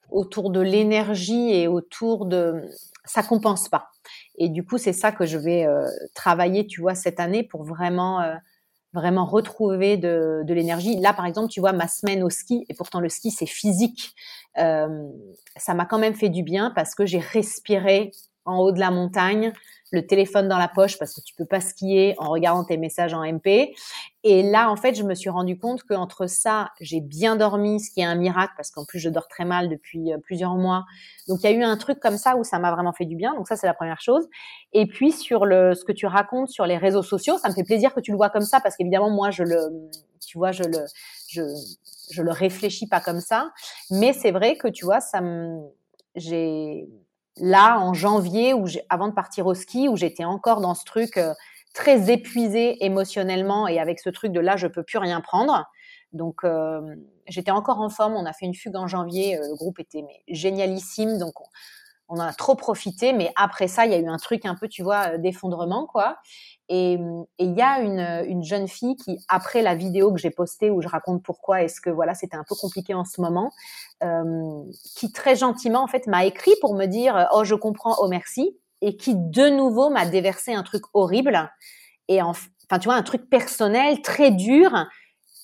autour 0.09 0.51
de 0.51 0.61
l'énergie 0.61 1.53
et 1.53 1.67
autour 1.67 2.25
de 2.25 2.61
ça 3.05 3.23
compense 3.23 3.67
pas. 3.67 3.89
Et 4.37 4.49
du 4.49 4.65
coup, 4.65 4.77
c'est 4.77 4.93
ça 4.93 5.11
que 5.11 5.25
je 5.25 5.37
vais 5.37 5.65
euh, 5.65 5.87
travailler, 6.15 6.65
tu 6.65 6.81
vois, 6.81 6.95
cette 6.95 7.19
année 7.19 7.43
pour 7.43 7.63
vraiment 7.63 8.21
euh, 8.21 8.35
vraiment 8.93 9.25
retrouver 9.25 9.97
de, 9.97 10.41
de 10.43 10.53
l'énergie. 10.53 10.99
Là, 10.99 11.13
par 11.13 11.25
exemple, 11.25 11.49
tu 11.49 11.59
vois, 11.59 11.73
ma 11.73 11.87
semaine 11.87 12.23
au 12.23 12.29
ski, 12.29 12.65
et 12.69 12.73
pourtant 12.73 12.99
le 12.99 13.09
ski, 13.09 13.31
c'est 13.31 13.47
physique, 13.47 14.15
ça 14.55 15.73
m'a 15.73 15.85
quand 15.85 15.97
même 15.97 16.13
fait 16.13 16.29
du 16.29 16.43
bien 16.43 16.71
parce 16.75 16.93
que 16.93 17.07
j'ai 17.07 17.17
respiré 17.17 18.11
en 18.45 18.59
haut 18.59 18.71
de 18.71 18.79
la 18.79 18.91
montagne, 18.91 19.51
le 19.93 20.05
téléphone 20.05 20.47
dans 20.47 20.57
la 20.57 20.67
poche 20.67 20.97
parce 20.97 21.13
que 21.13 21.21
tu 21.21 21.35
peux 21.35 21.45
pas 21.45 21.61
skier 21.61 22.15
en 22.17 22.29
regardant 22.29 22.63
tes 22.63 22.77
messages 22.77 23.13
en 23.13 23.23
MP. 23.23 23.75
Et 24.23 24.41
là, 24.41 24.71
en 24.71 24.75
fait, 24.75 24.95
je 24.95 25.03
me 25.03 25.13
suis 25.13 25.29
rendu 25.29 25.57
compte 25.57 25.83
qu'entre 25.83 26.25
ça, 26.27 26.71
j'ai 26.81 26.99
bien 26.99 27.35
dormi, 27.35 27.79
ce 27.79 27.91
qui 27.91 28.01
est 28.01 28.05
un 28.05 28.15
miracle 28.15 28.53
parce 28.57 28.71
qu'en 28.71 28.85
plus, 28.85 28.97
je 28.97 29.09
dors 29.09 29.27
très 29.27 29.45
mal 29.45 29.69
depuis 29.69 30.11
euh, 30.11 30.17
plusieurs 30.17 30.55
mois. 30.55 30.85
Donc, 31.27 31.39
il 31.43 31.51
y 31.51 31.53
a 31.53 31.55
eu 31.55 31.61
un 31.61 31.77
truc 31.77 31.99
comme 31.99 32.17
ça 32.17 32.35
où 32.35 32.43
ça 32.43 32.57
m'a 32.57 32.71
vraiment 32.71 32.91
fait 32.91 33.05
du 33.05 33.15
bien. 33.15 33.35
Donc, 33.35 33.47
ça, 33.47 33.55
c'est 33.55 33.67
la 33.67 33.75
première 33.75 34.01
chose. 34.01 34.27
Et 34.73 34.87
puis, 34.87 35.11
sur 35.11 35.45
le, 35.45 35.75
ce 35.75 35.85
que 35.85 35.91
tu 35.91 36.07
racontes 36.07 36.49
sur 36.49 36.65
les 36.65 36.77
réseaux 36.77 37.03
sociaux, 37.03 37.37
ça 37.37 37.49
me 37.49 37.53
fait 37.53 37.63
plaisir 37.63 37.93
que 37.93 37.99
tu 37.99 38.09
le 38.09 38.17
vois 38.17 38.31
comme 38.31 38.41
ça 38.41 38.59
parce 38.61 38.75
qu'évidemment, 38.75 39.11
moi, 39.11 39.29
je 39.29 39.43
le, 39.43 39.89
tu 40.25 40.39
vois, 40.39 40.51
je 40.51 40.63
le, 40.63 40.79
je, 41.27 41.41
je 42.09 42.23
le 42.23 42.31
réfléchis 42.31 42.87
pas 42.87 42.99
comme 42.99 43.21
ça. 43.21 43.51
Mais 43.91 44.11
c'est 44.13 44.31
vrai 44.31 44.57
que, 44.57 44.69
tu 44.69 44.85
vois, 44.85 45.01
ça 45.01 45.21
me, 45.21 45.59
j'ai, 46.15 46.87
là 47.37 47.79
en 47.79 47.93
janvier, 47.93 48.53
où 48.53 48.65
avant 48.89 49.07
de 49.07 49.13
partir 49.13 49.47
au 49.47 49.53
ski, 49.53 49.87
où 49.87 49.95
j'étais 49.95 50.25
encore 50.25 50.61
dans 50.61 50.75
ce 50.75 50.85
truc 50.85 51.17
euh, 51.17 51.33
très 51.73 52.11
épuisé 52.11 52.83
émotionnellement 52.85 53.67
et 53.67 53.79
avec 53.79 53.99
ce 53.99 54.09
truc 54.09 54.31
de 54.31 54.39
là, 54.39 54.55
je 54.57 54.67
peux 54.67 54.83
plus 54.83 54.99
rien 54.99 55.21
prendre. 55.21 55.65
Donc 56.11 56.43
euh, 56.43 56.95
j'étais 57.27 57.51
encore 57.51 57.79
en 57.79 57.89
forme. 57.89 58.13
On 58.13 58.25
a 58.25 58.33
fait 58.33 58.45
une 58.45 58.53
fugue 58.53 58.75
en 58.75 58.87
janvier. 58.87 59.37
Euh, 59.37 59.47
le 59.49 59.55
groupe 59.55 59.79
était 59.79 60.03
génialissime. 60.27 61.17
Donc 61.17 61.41
on, 61.41 61.45
en 62.13 62.19
a 62.19 62.33
trop 62.33 62.55
profité. 62.55 63.13
Mais 63.13 63.31
après 63.35 63.67
ça, 63.67 63.85
il 63.85 63.91
y 63.91 63.95
a 63.95 63.99
eu 63.99 64.07
un 64.07 64.17
truc 64.17 64.45
un 64.45 64.55
peu, 64.55 64.67
tu 64.67 64.83
vois, 64.83 65.17
d'effondrement, 65.17 65.85
quoi. 65.85 66.17
Et 66.69 66.97
il 67.39 67.53
y 67.53 67.61
a 67.61 67.81
une, 67.81 68.25
une, 68.29 68.43
jeune 68.43 68.69
fille 68.69 68.95
qui, 68.95 69.19
après 69.27 69.61
la 69.61 69.75
vidéo 69.75 70.13
que 70.13 70.19
j'ai 70.19 70.31
postée 70.31 70.69
où 70.69 70.81
je 70.81 70.87
raconte 70.87 71.21
pourquoi 71.21 71.61
est-ce 71.61 71.81
que 71.81 71.89
voilà 71.89 72.15
c'était 72.15 72.37
un 72.37 72.45
peu 72.47 72.55
compliqué 72.55 72.93
en 72.93 73.03
ce 73.03 73.19
moment, 73.19 73.51
euh, 74.01 74.63
qui 74.95 75.11
très 75.11 75.35
gentiment 75.35 75.83
en 75.83 75.87
fait 75.87 76.07
m'a 76.07 76.25
écrit 76.25 76.53
pour 76.61 76.73
me 76.73 76.85
dire 76.85 77.27
oh 77.33 77.43
je 77.43 77.55
comprends 77.55 77.95
oh 77.99 78.07
merci 78.07 78.57
et 78.81 78.95
qui 78.95 79.13
de 79.15 79.49
nouveau 79.49 79.89
m'a 79.89 80.05
déversé 80.05 80.53
un 80.53 80.63
truc 80.63 80.83
horrible 80.93 81.51
et 82.07 82.21
enfin 82.21 82.47
tu 82.79 82.85
vois 82.85 82.95
un 82.95 83.03
truc 83.03 83.29
personnel 83.29 84.01
très 84.01 84.31
dur 84.31 84.71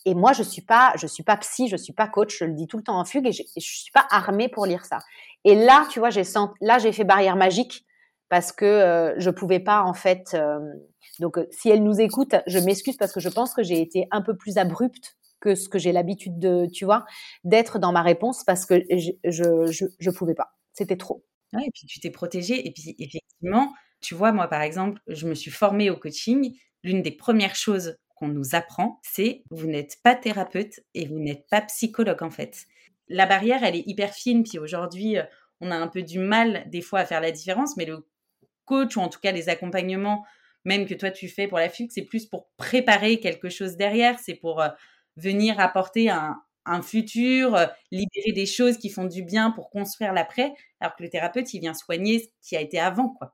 et 0.06 0.16
moi 0.16 0.34
je 0.34 0.44
suis 0.44 0.62
pas 0.62 0.94
je 0.96 1.08
suis 1.08 1.24
pas 1.24 1.38
psy 1.38 1.68
je 1.68 1.76
suis 1.76 1.94
pas 1.94 2.08
coach 2.08 2.38
je 2.40 2.46
le 2.46 2.54
dis 2.54 2.68
tout 2.68 2.78
le 2.78 2.84
temps 2.84 3.00
en 3.00 3.06
fugue 3.06 3.28
et 3.28 3.32
je, 3.32 3.44
je 3.56 3.62
suis 3.62 3.92
pas 3.92 4.06
armée 4.10 4.48
pour 4.50 4.66
lire 4.66 4.86
ça 4.86 5.00
et 5.44 5.56
là 5.56 5.88
tu 5.90 6.00
vois 6.00 6.10
j'ai 6.10 6.24
là 6.62 6.80
j'ai 6.80 6.92
fait 6.92 7.04
barrière 7.04 7.36
magique 7.36 7.86
parce 8.30 8.52
que 8.52 8.66
euh, 8.66 9.14
je 9.18 9.30
pouvais 9.30 9.60
pas 9.60 9.84
en 9.84 9.94
fait 9.94 10.36
euh, 10.36 10.60
donc, 11.20 11.38
euh, 11.38 11.46
si 11.52 11.70
elle 11.70 11.84
nous 11.84 12.00
écoute, 12.00 12.36
je 12.48 12.60
m'excuse 12.60 12.98
parce 12.98 13.12
que 13.12 13.20
je 13.20 13.30
pense 13.30 13.54
que 13.54 13.62
j'ai 13.62 13.82
été 13.82 14.08
un 14.12 14.22
peu 14.22 14.36
plus 14.36 14.58
abrupte 14.58 15.18
que 15.42 15.56
ce 15.56 15.70
que 15.70 15.78
j'ai 15.80 15.92
l'habitude 15.92 16.40
de, 16.40 16.68
tu 16.74 16.86
vois, 16.86 17.06
d'être 17.44 17.80
dans 17.80 17.92
ma 17.92 18.02
réponse 18.02 18.44
parce 18.44 18.66
que 18.66 18.84
je, 18.90 19.12
je, 19.24 19.88
je, 20.00 20.10
pouvais 20.10 20.34
pas. 20.34 20.52
C'était 20.74 20.98
trop. 20.98 21.24
et 21.54 21.72
puis 21.74 21.86
tu 21.88 22.00
t'es 22.00 22.10
protégée. 22.10 22.68
Et 22.68 22.72
puis, 22.72 22.96
effectivement, 23.00 23.74
tu 24.02 24.16
vois, 24.16 24.32
moi, 24.32 24.48
par 24.48 24.62
exemple, 24.62 25.02
je 25.08 25.28
me 25.28 25.36
suis 25.36 25.52
formée 25.52 25.90
au 25.90 25.98
coaching. 25.98 26.58
L'une 26.84 27.02
des 27.02 27.12
premières 27.12 27.56
choses 27.56 27.98
qu'on 28.20 28.28
nous 28.28 28.56
apprend, 28.56 29.00
c'est 29.04 29.44
vous 29.50 29.68
n'êtes 29.68 29.98
pas 30.04 30.16
thérapeute 30.16 30.80
et 30.94 31.08
vous 31.08 31.20
n'êtes 31.20 31.48
pas 31.50 31.62
psychologue, 31.62 32.24
en 32.24 32.30
fait. 32.30 32.66
La 33.08 33.26
barrière, 33.26 33.64
elle 33.64 33.76
est 33.76 33.88
hyper 33.88 34.14
fine. 34.14 34.44
Puis 34.44 34.60
aujourd'hui, 34.60 35.18
euh, 35.18 35.24
on 35.62 35.72
a 35.72 35.76
un 35.76 35.88
peu 35.88 36.04
du 36.04 36.20
mal, 36.20 36.66
des 36.70 36.82
fois, 36.82 37.00
à 37.00 37.06
faire 37.06 37.22
la 37.22 37.32
différence, 37.32 37.78
mais 37.78 37.86
le 37.86 38.06
coach, 38.66 38.98
ou 38.98 39.02
en 39.02 39.10
tout 39.10 39.20
cas 39.20 39.32
les 39.32 39.50
accompagnements 39.50 40.24
même 40.66 40.86
que 40.86 40.94
toi 40.94 41.10
tu 41.10 41.28
fais 41.30 41.48
pour 41.48 41.58
la 41.58 41.70
fugue, 41.70 41.90
c'est 41.92 42.04
plus 42.04 42.26
pour 42.26 42.50
préparer 42.58 43.20
quelque 43.20 43.50
chose 43.50 43.78
derrière, 43.78 44.20
c'est 44.20 44.36
pour 44.36 44.62
euh, 44.62 44.70
venir 45.16 45.60
apporter 45.60 46.10
un, 46.10 46.42
un 46.66 46.82
futur, 46.82 47.56
euh, 47.56 47.66
libérer 47.92 48.34
des 48.34 48.46
choses 48.46 48.78
qui 48.78 48.90
font 48.90 49.06
du 49.06 49.24
bien 49.24 49.52
pour 49.52 49.70
construire 49.70 50.14
l'après, 50.14 50.54
alors 50.80 50.96
que 50.96 51.04
le 51.04 51.10
thérapeute, 51.10 51.54
il 51.54 51.62
vient 51.62 51.74
soigner 51.74 52.20
ce 52.20 52.50
qui 52.50 52.58
a 52.58 52.62
été 52.62 52.80
avant, 52.80 53.10
quoi 53.10 53.34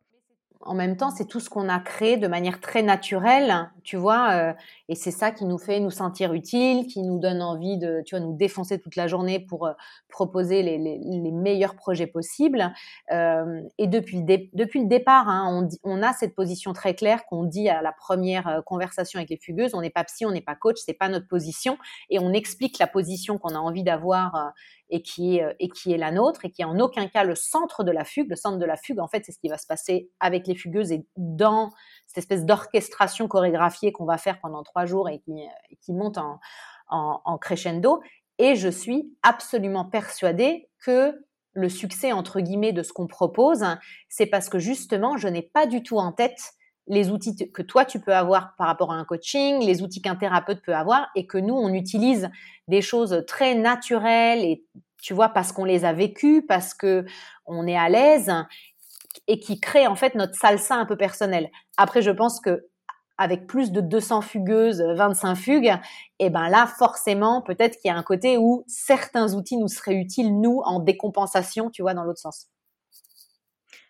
en 0.65 0.73
même 0.73 0.97
temps, 0.97 1.11
c'est 1.11 1.27
tout 1.27 1.39
ce 1.39 1.49
qu'on 1.49 1.69
a 1.69 1.79
créé 1.79 2.17
de 2.17 2.27
manière 2.27 2.59
très 2.59 2.81
naturelle, 2.81 3.71
tu 3.85 3.97
vois, 3.97 4.31
euh, 4.31 4.53
et 4.89 4.95
c'est 4.95 5.11
ça 5.11 5.31
qui 5.31 5.45
nous 5.45 5.59
fait 5.59 5.79
nous 5.79 5.91
sentir 5.91 6.33
utiles, 6.33 6.87
qui 6.87 7.03
nous 7.03 7.19
donne 7.19 7.41
envie 7.41 7.77
de, 7.77 8.01
tu 8.03 8.15
vois, 8.15 8.25
nous 8.25 8.35
défoncer 8.35 8.79
toute 8.79 8.95
la 8.95 9.07
journée 9.07 9.39
pour 9.39 9.67
euh, 9.67 9.73
proposer 10.09 10.63
les, 10.63 10.77
les, 10.79 11.31
meilleurs 11.31 11.75
projets 11.75 12.07
possibles. 12.07 12.73
Euh, 13.11 13.61
et 13.77 13.87
depuis 13.87 14.21
le, 14.21 14.37
depuis 14.53 14.81
le 14.81 14.87
départ, 14.87 15.29
hein, 15.29 15.67
on, 15.83 15.89
on, 15.89 16.01
a 16.01 16.13
cette 16.13 16.33
position 16.33 16.73
très 16.73 16.95
claire 16.95 17.25
qu'on 17.27 17.43
dit 17.43 17.69
à 17.69 17.83
la 17.83 17.91
première 17.91 18.63
conversation 18.65 19.19
avec 19.19 19.29
les 19.29 19.37
fugueuses, 19.37 19.75
on 19.75 19.81
n'est 19.81 19.91
pas 19.91 20.03
psy, 20.03 20.25
on 20.25 20.31
n'est 20.31 20.41
pas 20.41 20.55
coach, 20.55 20.77
c'est 20.83 20.93
pas 20.93 21.07
notre 21.07 21.27
position, 21.27 21.77
et 22.09 22.17
on 22.17 22.33
explique 22.33 22.79
la 22.79 22.87
position 22.87 23.37
qu'on 23.37 23.53
a 23.53 23.59
envie 23.59 23.83
d'avoir 23.83 24.53
et 24.89 25.01
qui 25.01 25.37
est 25.37 25.55
et 25.59 25.69
qui 25.69 25.93
est 25.93 25.97
la 25.97 26.11
nôtre 26.11 26.45
et 26.45 26.51
qui 26.51 26.61
est 26.61 26.65
en 26.65 26.79
aucun 26.79 27.07
cas 27.07 27.23
le 27.23 27.35
centre 27.35 27.83
de 27.83 27.91
la 27.91 28.03
fugue. 28.03 28.29
Le 28.29 28.35
centre 28.35 28.57
de 28.57 28.65
la 28.65 28.77
fugue, 28.77 28.99
en 28.99 29.07
fait, 29.07 29.23
c'est 29.25 29.31
ce 29.31 29.39
qui 29.39 29.49
va 29.49 29.57
se 29.57 29.67
passer 29.67 30.09
avec 30.19 30.47
les 30.47 30.55
fugueuses 30.55 30.91
et 30.91 31.05
dans 31.17 31.71
cette 32.15 32.23
espèce 32.23 32.45
d'orchestration 32.45 33.27
chorégraphiée 33.27 33.91
qu'on 33.91 34.05
va 34.05 34.17
faire 34.17 34.39
pendant 34.39 34.63
trois 34.63 34.85
jours 34.85 35.09
et 35.09 35.19
qui, 35.19 35.31
euh, 35.33 35.93
monte 35.93 36.17
en, 36.17 36.39
en, 36.87 37.21
en 37.25 37.37
crescendo. 37.37 38.01
Et 38.39 38.55
je 38.55 38.69
suis 38.69 39.13
absolument 39.21 39.83
persuadée 39.83 40.69
que 40.79 41.19
le 41.53 41.69
succès 41.69 42.13
entre 42.13 42.39
guillemets 42.39 42.73
de 42.73 42.83
ce 42.83 42.93
qu'on 42.93 43.07
propose, 43.07 43.65
c'est 44.07 44.25
parce 44.25 44.49
que 44.49 44.59
justement, 44.59 45.17
je 45.17 45.27
n'ai 45.27 45.41
pas 45.41 45.67
du 45.67 45.83
tout 45.83 45.97
en 45.97 46.11
tête 46.11 46.53
les 46.87 47.09
outils 47.09 47.51
que 47.51 47.61
toi 47.61 47.83
tu 47.83 47.99
peux 47.99 48.13
avoir 48.13 48.55
par 48.57 48.67
rapport 48.67 48.91
à 48.91 48.95
un 48.95 49.05
coaching, 49.05 49.65
les 49.65 49.81
outils 49.81 50.01
qu'un 50.01 50.15
thérapeute 50.15 50.61
peut 50.61 50.75
avoir 50.75 51.09
et 51.15 51.25
que 51.25 51.37
nous 51.37 51.55
on 51.55 51.73
utilise 51.73 52.29
des 52.67 52.81
choses 52.81 53.23
très 53.27 53.55
naturelles 53.55 54.43
et 54.43 54.63
tu 55.01 55.13
vois 55.13 55.29
parce 55.29 55.51
qu'on 55.51 55.65
les 55.65 55.83
a 55.83 55.93
vécues, 55.93 56.45
parce 56.47 56.73
que 56.73 57.05
on 57.45 57.67
est 57.67 57.77
à 57.77 57.89
l'aise 57.89 58.31
et 59.27 59.39
qui 59.39 59.59
crée 59.59 59.87
en 59.87 59.95
fait 59.95 60.15
notre 60.15 60.35
salsa 60.35 60.75
un 60.75 60.85
peu 60.85 60.97
personnel. 60.97 61.49
Après 61.77 62.01
je 62.01 62.11
pense 62.11 62.39
que 62.39 62.67
avec 63.17 63.47
plus 63.47 63.71
de 63.71 63.79
200 63.79 64.21
fugueuses, 64.21 64.81
25 64.81 65.35
fugues, 65.35 65.67
et 66.19 66.25
eh 66.25 66.29
ben 66.29 66.49
là 66.49 66.67
forcément 66.67 67.41
peut-être 67.41 67.77
qu'il 67.79 67.89
y 67.89 67.91
a 67.93 67.97
un 67.97 68.03
côté 68.03 68.37
où 68.37 68.65
certains 68.67 69.33
outils 69.33 69.57
nous 69.57 69.69
seraient 69.69 69.95
utiles 69.95 70.39
nous 70.39 70.61
en 70.65 70.79
décompensation, 70.79 71.69
tu 71.69 71.81
vois 71.81 71.93
dans 71.93 72.03
l'autre 72.03 72.19
sens. 72.19 72.49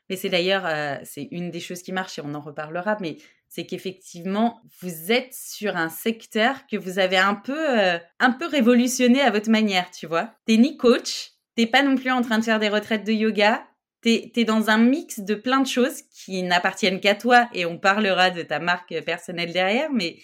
Mais 0.10 0.16
c'est 0.16 0.30
d'ailleurs, 0.30 0.66
euh, 0.66 0.98
c'est 1.04 1.28
une 1.32 1.50
des 1.50 1.60
choses 1.60 1.82
qui 1.82 1.92
marche 1.92 2.20
et 2.20 2.22
on 2.24 2.34
en 2.36 2.42
reparlera, 2.42 2.98
mais 3.00 3.18
c'est 3.48 3.66
qu'effectivement, 3.66 4.62
vous 4.82 5.12
êtes 5.12 5.34
sur 5.34 5.76
un 5.76 5.90
secteur 5.90 6.68
que 6.68 6.78
vous 6.78 7.00
avez 7.00 7.18
un 7.18 7.36
peu, 7.36 7.80
euh, 7.80 7.98
un 8.20 8.32
peu 8.32 8.46
révolutionné 8.46 9.22
à 9.22 9.32
votre 9.32 9.50
manière, 9.50 9.90
tu 9.92 10.06
vois. 10.08 10.32
T'es 10.46 10.58
ni 10.58 10.78
coach, 10.78 11.32
t'es 11.56 11.66
pas 11.66 11.82
non 11.82 11.96
plus 11.96 12.12
en 12.12 12.22
train 12.22 12.38
de 12.38 12.44
faire 12.44 12.60
des 12.60 12.70
retraites 12.70 13.06
de 13.06 13.14
yoga, 13.14 13.66
t'es 14.06 14.32
es 14.36 14.44
dans 14.44 14.70
un 14.70 14.78
mix 14.78 15.20
de 15.20 15.34
plein 15.34 15.62
de 15.62 15.68
choses 15.68 16.04
qui 16.14 16.44
n'appartiennent 16.44 17.00
qu'à 17.00 17.16
toi 17.16 17.50
et 17.54 17.66
on 17.66 17.80
parlera 17.80 18.30
de 18.30 18.44
ta 18.44 18.60
marque 18.60 18.94
personnelle 19.02 19.52
derrière, 19.52 19.92
mais 19.92 20.18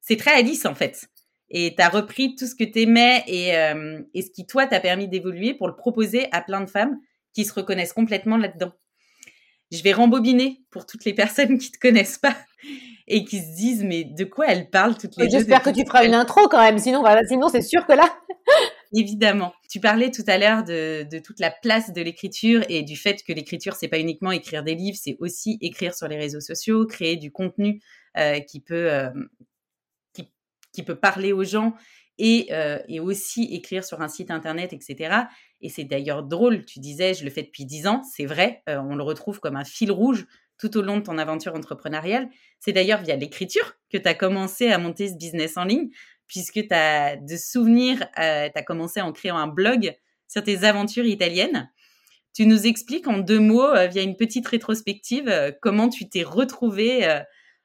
c'est 0.00 0.16
très 0.16 0.32
Alice 0.32 0.66
en 0.66 0.74
fait. 0.74 1.08
et 1.50 1.74
tu 1.74 1.82
as 1.82 1.88
repris 1.88 2.36
tout 2.36 2.46
ce 2.46 2.54
que 2.54 2.62
tu 2.64 2.82
aimais 2.82 3.24
et, 3.26 3.56
euh, 3.56 4.00
et 4.14 4.22
ce 4.22 4.30
qui, 4.30 4.46
toi, 4.46 4.66
t'a 4.66 4.78
permis 4.78 5.08
d'évoluer 5.08 5.52
pour 5.54 5.66
le 5.66 5.74
proposer 5.74 6.28
à 6.30 6.42
plein 6.42 6.60
de 6.60 6.70
femmes 6.70 6.98
qui 7.32 7.44
se 7.44 7.52
reconnaissent 7.52 7.92
complètement 7.92 8.36
là-dedans. 8.36 8.72
Je 9.72 9.82
vais 9.82 9.92
rembobiner 9.92 10.60
pour 10.70 10.86
toutes 10.86 11.04
les 11.04 11.14
personnes 11.14 11.58
qui 11.58 11.72
te 11.72 11.78
connaissent 11.78 12.18
pas 12.18 12.36
et 13.08 13.24
qui 13.24 13.40
se 13.40 13.56
disent 13.56 13.82
mais 13.82 14.04
de 14.04 14.24
quoi 14.24 14.46
elle 14.46 14.70
parle 14.70 14.96
toutes 14.96 15.16
les 15.16 15.26
deux 15.26 15.38
J'espère 15.38 15.62
que 15.62 15.70
tu 15.70 15.84
feras 15.84 16.04
une 16.04 16.14
intro 16.14 16.48
quand 16.48 16.62
même, 16.62 16.78
sinon, 16.78 17.00
voilà, 17.00 17.22
sinon 17.26 17.48
c'est 17.48 17.62
sûr 17.62 17.84
que 17.84 17.94
là. 17.94 18.16
Évidemment. 18.96 19.52
Tu 19.68 19.80
parlais 19.80 20.12
tout 20.12 20.22
à 20.28 20.38
l'heure 20.38 20.62
de, 20.62 21.18
toute 21.18 21.40
la 21.40 21.50
place 21.50 21.92
de 21.92 22.00
l'écriture 22.00 22.62
et 22.68 22.82
du 22.82 22.96
fait 22.96 23.24
que 23.24 23.32
l'écriture 23.32 23.74
c'est 23.74 23.88
pas 23.88 23.98
uniquement 23.98 24.30
écrire 24.30 24.62
des 24.62 24.76
livres, 24.76 24.96
c'est 25.00 25.16
aussi 25.18 25.58
écrire 25.60 25.94
sur 25.94 26.06
les 26.06 26.16
réseaux 26.16 26.40
sociaux, 26.40 26.86
créer 26.86 27.16
du 27.16 27.32
contenu 27.32 27.80
euh, 28.16 28.38
qui 28.38 28.60
peut 28.60 28.92
euh, 28.92 29.10
qui, 30.72 30.82
peut 30.82 30.96
parler 30.96 31.32
aux 31.32 31.44
gens 31.44 31.74
et, 32.18 32.48
euh, 32.50 32.78
et 32.88 33.00
aussi 33.00 33.44
écrire 33.52 33.84
sur 33.84 34.00
un 34.00 34.08
site 34.08 34.30
internet, 34.30 34.72
etc. 34.72 35.22
Et 35.60 35.68
c'est 35.68 35.84
d'ailleurs 35.84 36.24
drôle. 36.24 36.64
Tu 36.64 36.80
disais, 36.80 37.14
je 37.14 37.24
le 37.24 37.30
fais 37.30 37.42
depuis 37.42 37.64
dix 37.64 37.86
ans, 37.86 38.02
c'est 38.02 38.26
vrai. 38.26 38.62
On 38.66 38.96
le 38.96 39.02
retrouve 39.04 39.38
comme 39.38 39.54
un 39.54 39.64
fil 39.64 39.92
rouge 39.92 40.26
tout 40.58 40.76
au 40.76 40.82
long 40.82 40.98
de 40.98 41.02
ton 41.02 41.18
aventure 41.18 41.54
entrepreneuriale. 41.54 42.28
C'est 42.58 42.72
d'ailleurs 42.72 43.02
via 43.02 43.16
l'écriture 43.16 43.74
que 43.90 43.98
tu 43.98 44.08
as 44.08 44.14
commencé 44.14 44.68
à 44.68 44.78
monter 44.78 45.08
ce 45.08 45.14
business 45.16 45.56
en 45.56 45.64
ligne, 45.64 45.90
puisque 46.26 46.66
tu 46.66 46.74
as 46.74 47.16
de 47.16 47.36
souvenirs, 47.36 48.06
euh, 48.18 48.48
tu 48.52 48.58
as 48.58 48.62
commencé 48.62 49.00
en 49.00 49.12
créant 49.12 49.36
un 49.36 49.48
blog 49.48 49.94
sur 50.28 50.42
tes 50.42 50.64
aventures 50.64 51.04
italiennes. 51.04 51.70
Tu 52.34 52.46
nous 52.46 52.66
expliques 52.66 53.06
en 53.06 53.18
deux 53.18 53.38
mots, 53.38 53.62
euh, 53.62 53.86
via 53.86 54.02
une 54.02 54.16
petite 54.16 54.46
rétrospective, 54.48 55.28
euh, 55.28 55.52
comment 55.62 55.88
tu 55.88 56.08
t'es 56.08 56.24
retrouvé 56.24 57.08
euh, 57.08 57.20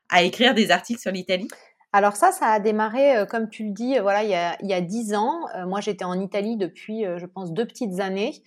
à 0.10 0.22
écrire 0.22 0.54
des 0.54 0.69
articles 0.69 1.02
sur 1.02 1.12
l'Italie? 1.12 1.48
Alors 1.91 2.15
ça, 2.15 2.32
ça 2.32 2.45
a 2.45 2.60
démarré, 2.60 3.26
comme 3.32 3.50
tu 3.50 3.63
le 3.63 3.72
dis, 3.72 3.98
voilà, 3.98 4.24
il 4.24 4.30
y 4.30 4.74
a, 4.74 4.82
10 4.82 5.15
ans. 5.15 5.48
Moi, 5.65 5.82
j'étais 5.82 6.06
en 6.06 6.22
Italie 6.22 6.56
depuis, 6.56 7.04
je 7.04 7.26
pense, 7.26 7.52
deux 7.52 7.65
petites 7.65 8.00
années. 8.00 8.43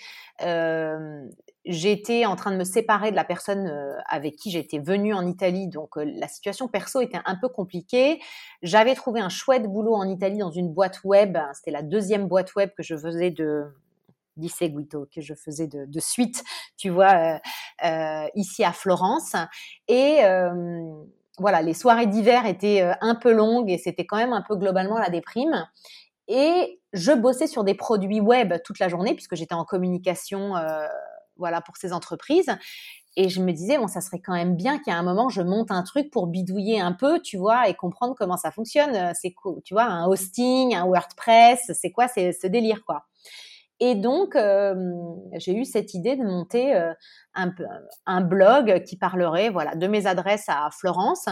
J'étais 1.64 2.26
en 2.26 2.34
train 2.34 2.50
de 2.50 2.56
me 2.56 2.64
séparer 2.64 3.12
de 3.12 3.16
la 3.16 3.22
personne 3.22 3.68
euh, 3.68 3.96
avec 4.08 4.34
qui 4.34 4.50
j'étais 4.50 4.80
venue 4.80 5.14
en 5.14 5.24
Italie, 5.24 5.68
donc 5.68 5.96
euh, 5.96 6.04
la 6.04 6.26
situation 6.26 6.66
perso 6.66 7.00
était 7.00 7.20
un 7.24 7.36
peu 7.36 7.48
compliquée. 7.48 8.20
J'avais 8.62 8.96
trouvé 8.96 9.20
un 9.20 9.28
chouette 9.28 9.68
boulot 9.68 9.94
en 9.94 10.08
Italie 10.08 10.38
dans 10.38 10.50
une 10.50 10.72
boîte 10.72 11.04
web. 11.04 11.38
C'était 11.54 11.70
la 11.70 11.82
deuxième 11.82 12.26
boîte 12.26 12.56
web 12.56 12.70
que 12.76 12.82
je 12.82 12.96
faisais 12.96 13.30
de 13.30 13.66
Guito, 14.38 15.06
que 15.14 15.20
je 15.20 15.34
faisais 15.34 15.68
de, 15.68 16.00
suite, 16.00 16.42
tu 16.76 16.88
vois, 16.88 17.38
euh, 17.84 18.26
ici 18.34 18.64
à 18.64 18.72
Florence. 18.72 19.36
Et 19.86 20.20
voilà, 21.38 21.62
les 21.62 21.74
soirées 21.74 22.06
d'hiver 22.06 22.46
étaient 22.46 22.82
un 23.00 23.14
peu 23.14 23.32
longues 23.32 23.70
et 23.70 23.78
c'était 23.78 24.06
quand 24.06 24.16
même 24.16 24.32
un 24.32 24.42
peu 24.42 24.56
globalement 24.56 24.98
la 24.98 25.10
déprime. 25.10 25.68
Et 26.28 26.80
je 26.92 27.12
bossais 27.12 27.46
sur 27.46 27.62
des 27.62 27.74
produits 27.74 28.20
web 28.20 28.54
toute 28.64 28.78
la 28.78 28.88
journée 28.88 29.14
puisque 29.14 29.34
j'étais 29.34 29.54
en 29.54 29.64
communication 29.64 30.54
voilà 31.42 31.60
pour 31.60 31.76
ces 31.76 31.92
entreprises. 31.92 32.56
Et 33.16 33.28
je 33.28 33.42
me 33.42 33.52
disais 33.52 33.76
bon, 33.76 33.88
ça 33.88 34.00
serait 34.00 34.20
quand 34.20 34.32
même 34.32 34.56
bien 34.56 34.78
qu'à 34.78 34.94
un 34.94 35.02
moment 35.02 35.28
je 35.28 35.42
monte 35.42 35.72
un 35.72 35.82
truc 35.82 36.10
pour 36.10 36.28
bidouiller 36.28 36.80
un 36.80 36.92
peu, 36.92 37.20
tu 37.20 37.36
vois, 37.36 37.68
et 37.68 37.74
comprendre 37.74 38.14
comment 38.16 38.36
ça 38.36 38.52
fonctionne. 38.52 39.12
C'est 39.20 39.32
cool, 39.32 39.60
tu 39.64 39.74
vois, 39.74 39.84
un 39.84 40.06
hosting, 40.06 40.74
un 40.74 40.86
WordPress, 40.86 41.72
c'est 41.74 41.90
quoi, 41.90 42.06
c'est 42.08 42.32
ce 42.32 42.46
délire 42.46 42.84
quoi. 42.86 43.04
Et 43.84 43.96
donc 43.96 44.36
euh, 44.36 44.74
j'ai 45.32 45.56
eu 45.56 45.64
cette 45.64 45.92
idée 45.94 46.14
de 46.14 46.22
monter 46.22 46.72
euh, 46.76 46.94
un, 47.34 48.20
blog 48.20 48.84
qui 48.84 48.96
parlerait 48.96 49.50
voilà 49.50 49.74
de 49.74 49.88
mes 49.88 50.06
adresses 50.06 50.48
à 50.48 50.70
Florence. 50.70 51.28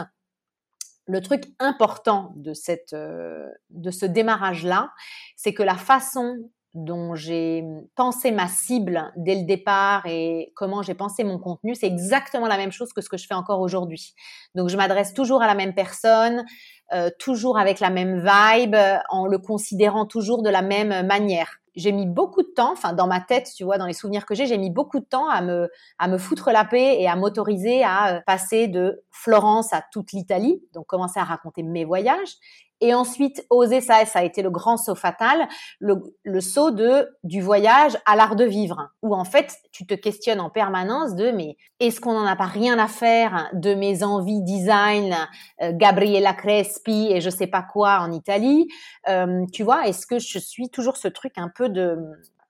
Le 1.06 1.20
truc 1.20 1.44
important 1.60 2.32
de 2.34 2.52
cette 2.52 2.92
euh, 2.92 3.46
de 3.70 3.92
ce 3.92 4.04
démarrage 4.04 4.64
là, 4.64 4.90
c'est 5.36 5.54
que 5.54 5.62
la 5.62 5.76
façon 5.76 6.50
dont 6.74 7.14
j'ai 7.14 7.64
pensé 7.96 8.30
ma 8.30 8.46
cible 8.46 9.12
dès 9.16 9.34
le 9.34 9.44
départ 9.44 10.02
et 10.06 10.52
comment 10.54 10.82
j'ai 10.82 10.94
pensé 10.94 11.24
mon 11.24 11.38
contenu, 11.38 11.74
c'est 11.74 11.86
exactement 11.86 12.46
la 12.46 12.56
même 12.56 12.70
chose 12.70 12.92
que 12.92 13.00
ce 13.00 13.08
que 13.08 13.16
je 13.16 13.26
fais 13.26 13.34
encore 13.34 13.60
aujourd'hui. 13.60 14.14
Donc 14.54 14.68
je 14.68 14.76
m'adresse 14.76 15.12
toujours 15.12 15.42
à 15.42 15.48
la 15.48 15.54
même 15.54 15.74
personne, 15.74 16.44
euh, 16.92 17.10
toujours 17.18 17.58
avec 17.58 17.80
la 17.80 17.90
même 17.90 18.24
vibe, 18.24 18.76
en 19.08 19.26
le 19.26 19.38
considérant 19.38 20.06
toujours 20.06 20.42
de 20.42 20.50
la 20.50 20.62
même 20.62 21.06
manière. 21.06 21.56
J'ai 21.76 21.92
mis 21.92 22.06
beaucoup 22.06 22.42
de 22.42 22.48
temps, 22.48 22.72
enfin 22.72 22.92
dans 22.92 23.06
ma 23.06 23.20
tête, 23.20 23.48
tu 23.56 23.64
vois, 23.64 23.78
dans 23.78 23.86
les 23.86 23.92
souvenirs 23.92 24.26
que 24.26 24.34
j'ai, 24.34 24.46
j'ai 24.46 24.58
mis 24.58 24.70
beaucoup 24.70 24.98
de 24.98 25.04
temps 25.04 25.28
à 25.28 25.40
me 25.40 25.68
à 25.98 26.08
me 26.08 26.18
foutre 26.18 26.50
la 26.50 26.64
paix 26.64 27.00
et 27.00 27.08
à 27.08 27.16
m'autoriser 27.16 27.82
à 27.84 28.16
euh, 28.16 28.20
passer 28.26 28.68
de 28.68 29.02
Florence 29.10 29.72
à 29.72 29.82
toute 29.92 30.12
l'Italie, 30.12 30.62
donc 30.72 30.86
commencer 30.86 31.18
à 31.18 31.24
raconter 31.24 31.62
mes 31.62 31.84
voyages 31.84 32.36
et 32.80 32.94
ensuite 32.94 33.44
oser 33.50 33.80
ça, 33.80 34.04
ça 34.06 34.20
a 34.20 34.22
été 34.22 34.42
le 34.42 34.50
grand 34.50 34.76
saut 34.76 34.94
fatal, 34.94 35.46
le, 35.78 35.96
le 36.24 36.40
saut 36.40 36.70
de 36.70 37.08
du 37.24 37.40
voyage 37.40 37.96
à 38.06 38.16
l'art 38.16 38.36
de 38.36 38.44
vivre, 38.44 38.90
où 39.02 39.14
en 39.14 39.24
fait 39.24 39.54
tu 39.72 39.86
te 39.86 39.94
questionnes 39.94 40.40
en 40.40 40.50
permanence 40.50 41.14
de 41.14 41.30
mais 41.30 41.56
est-ce 41.78 42.00
qu'on 42.00 42.12
n'en 42.12 42.26
a 42.26 42.36
pas 42.36 42.46
rien 42.46 42.78
à 42.78 42.88
faire 42.88 43.48
de 43.52 43.74
mes 43.74 44.02
envies 44.02 44.42
design, 44.42 45.16
euh, 45.62 45.72
Gabriella 45.74 46.32
Crespi 46.32 47.08
et 47.10 47.20
je 47.20 47.30
sais 47.30 47.46
pas 47.46 47.62
quoi 47.62 48.00
en 48.00 48.12
Italie, 48.12 48.68
euh, 49.08 49.44
tu 49.52 49.62
vois, 49.62 49.86
est-ce 49.86 50.06
que 50.06 50.18
je 50.18 50.38
suis 50.38 50.68
toujours 50.70 50.96
ce 50.96 51.08
truc 51.08 51.32
un 51.36 51.50
peu 51.54 51.68
de 51.68 51.98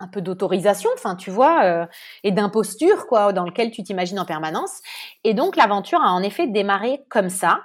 un 0.01 0.09
peu 0.09 0.23
d'autorisation, 0.23 0.90
enfin 0.95 1.14
tu 1.14 1.31
vois, 1.31 1.62
euh, 1.64 1.87
et 2.25 2.33
d'imposture 2.33 3.07
quoi, 3.07 3.33
dans 3.33 3.45
lequel 3.45 3.71
tu 3.71 3.83
t'imagines 3.83 4.19
en 4.19 4.25
permanence? 4.25 4.81
Et 5.25 5.35
donc 5.35 5.57
l'aventure 5.57 6.01
a 6.03 6.11
en 6.12 6.23
effet 6.23 6.47
démarré 6.47 7.05
comme 7.11 7.29
ça. 7.29 7.61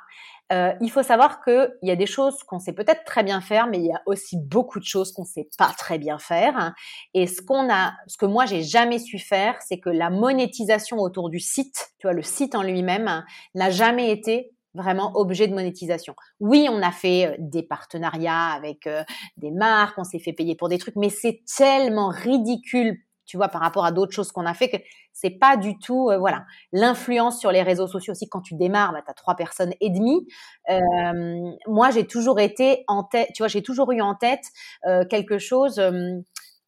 Euh, 0.53 0.73
il 0.79 0.91
faut 0.91 1.01
savoir 1.01 1.43
qu'il 1.43 1.71
y 1.81 1.91
a 1.91 1.95
des 1.95 2.05
choses 2.05 2.43
qu'on 2.43 2.59
sait 2.59 2.73
peut-être 2.73 3.03
très 3.03 3.23
bien 3.23 3.41
faire, 3.41 3.67
mais 3.67 3.79
il 3.79 3.85
y 3.85 3.91
a 3.91 4.01
aussi 4.05 4.37
beaucoup 4.37 4.79
de 4.79 4.85
choses 4.85 5.11
qu'on 5.11 5.25
sait 5.25 5.49
pas 5.57 5.71
très 5.77 5.97
bien 5.97 6.19
faire. 6.19 6.73
Et 7.13 7.25
ce 7.25 7.41
qu'on 7.41 7.71
a, 7.71 7.93
ce 8.07 8.17
que 8.17 8.25
moi 8.25 8.45
j'ai 8.45 8.61
jamais 8.61 8.99
su 8.99 9.17
faire, 9.17 9.55
c'est 9.61 9.79
que 9.79 9.89
la 9.89 10.09
monétisation 10.09 10.97
autour 10.99 11.29
du 11.29 11.39
site, 11.39 11.87
tu 11.99 12.07
vois, 12.07 12.13
le 12.13 12.21
site 12.21 12.53
en 12.53 12.61
lui-même, 12.61 13.23
n'a 13.55 13.69
jamais 13.71 14.11
été 14.11 14.51
vraiment 14.75 15.15
objet 15.15 15.47
de 15.47 15.53
monétisation. 15.53 16.15
Oui, 16.39 16.67
on 16.69 16.81
a 16.81 16.91
fait 16.91 17.27
euh, 17.27 17.35
des 17.39 17.63
partenariats 17.63 18.47
avec 18.47 18.87
euh, 18.87 19.03
des 19.37 19.51
marques, 19.51 19.97
on 19.97 20.03
s'est 20.03 20.19
fait 20.19 20.33
payer 20.33 20.55
pour 20.55 20.69
des 20.69 20.77
trucs, 20.77 20.95
mais 20.95 21.09
c'est 21.09 21.41
tellement 21.57 22.09
ridicule 22.09 22.97
tu 23.25 23.37
vois, 23.37 23.47
par 23.47 23.61
rapport 23.61 23.85
à 23.85 23.91
d'autres 23.91 24.13
choses 24.13 24.31
qu'on 24.31 24.45
a 24.45 24.53
fait, 24.53 24.69
que 24.69 24.77
c'est 25.13 25.31
pas 25.31 25.57
du 25.57 25.77
tout, 25.79 26.09
euh, 26.09 26.17
voilà, 26.17 26.45
l'influence 26.71 27.39
sur 27.39 27.51
les 27.51 27.63
réseaux 27.63 27.87
sociaux 27.87 28.11
aussi. 28.11 28.27
Quand 28.29 28.41
tu 28.41 28.55
démarres, 28.55 28.93
bah, 28.93 29.01
tu 29.05 29.11
as 29.11 29.13
trois 29.13 29.35
personnes 29.35 29.73
et 29.81 29.89
demie. 29.89 30.27
Euh, 30.69 31.51
moi, 31.67 31.91
j'ai 31.91 32.05
toujours 32.05 32.39
été 32.39 32.83
en 32.87 33.03
tête, 33.03 33.29
tu 33.33 33.41
vois, 33.41 33.47
j'ai 33.47 33.63
toujours 33.63 33.91
eu 33.91 34.01
en 34.01 34.15
tête 34.15 34.43
euh, 34.85 35.05
quelque 35.05 35.37
chose. 35.37 35.81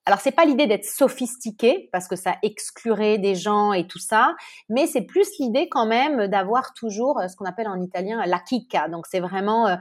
Euh, 0.08 0.13
alors, 0.13 0.20
c'est 0.20 0.32
pas 0.32 0.46
l'idée 0.46 0.67
d'être 0.67 0.86
sophistiqué 0.86 1.89
parce 1.91 2.08
que 2.08 2.15
ça 2.15 2.38
exclurait 2.43 3.17
des 3.17 3.36
gens 3.36 3.74
et 3.74 3.88
tout 3.88 4.00
ça, 4.00 4.36
mais 4.70 4.88
c'est 4.88 5.02
plus 5.02 5.28
l'idée 5.39 5.67
quand 5.70 5.86
même 5.86 6.28
d'avoir 6.28 6.74
toujours 6.74 7.22
ce 7.30 7.36
qu'on 7.36 7.46
appelle 7.46 7.67
en 7.67 7.82
italien 7.82 8.26
la 8.26 8.41
chicca. 8.48 8.88
Donc, 8.88 9.06
c'est 9.08 9.20
vraiment 9.20 9.78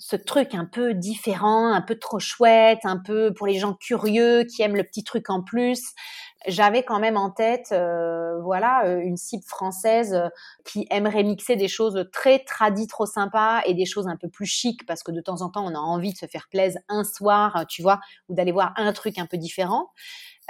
ce 0.00 0.16
truc 0.16 0.54
un 0.54 0.64
peu 0.64 0.94
différent, 0.94 1.72
un 1.72 1.82
peu 1.82 1.94
trop 1.96 2.18
chouette, 2.18 2.80
un 2.84 2.96
peu 2.96 3.32
pour 3.34 3.46
les 3.46 3.58
gens 3.58 3.74
curieux 3.74 4.44
qui 4.44 4.62
aiment 4.62 4.76
le 4.76 4.84
petit 4.84 5.04
truc 5.04 5.28
en 5.30 5.42
plus. 5.42 5.82
J'avais 6.46 6.82
quand 6.82 6.98
même 7.00 7.18
en 7.18 7.30
tête, 7.30 7.68
euh, 7.72 8.40
voilà, 8.40 8.86
euh, 8.86 9.00
une 9.00 9.18
cible 9.18 9.44
française 9.44 10.14
euh, 10.14 10.28
qui 10.64 10.86
aimerait 10.90 11.22
mixer 11.22 11.56
des 11.56 11.68
choses 11.68 12.08
très 12.12 12.38
tradies, 12.40 12.86
trop 12.86 13.04
sympas, 13.06 13.60
et 13.66 13.74
des 13.74 13.84
choses 13.84 14.08
un 14.08 14.16
peu 14.16 14.28
plus 14.28 14.46
chic, 14.46 14.86
parce 14.86 15.02
que 15.02 15.12
de 15.12 15.20
temps 15.20 15.42
en 15.42 15.50
temps, 15.50 15.66
on 15.66 15.74
a 15.74 15.78
envie 15.78 16.12
de 16.12 16.18
se 16.18 16.26
faire 16.26 16.48
plaisir 16.50 16.80
un 16.88 17.04
soir, 17.04 17.66
tu 17.68 17.82
vois, 17.82 18.00
ou 18.28 18.34
d'aller 18.34 18.52
voir 18.52 18.72
un 18.76 18.92
truc 18.92 19.18
un 19.18 19.26
peu 19.26 19.36
différent. 19.36 19.90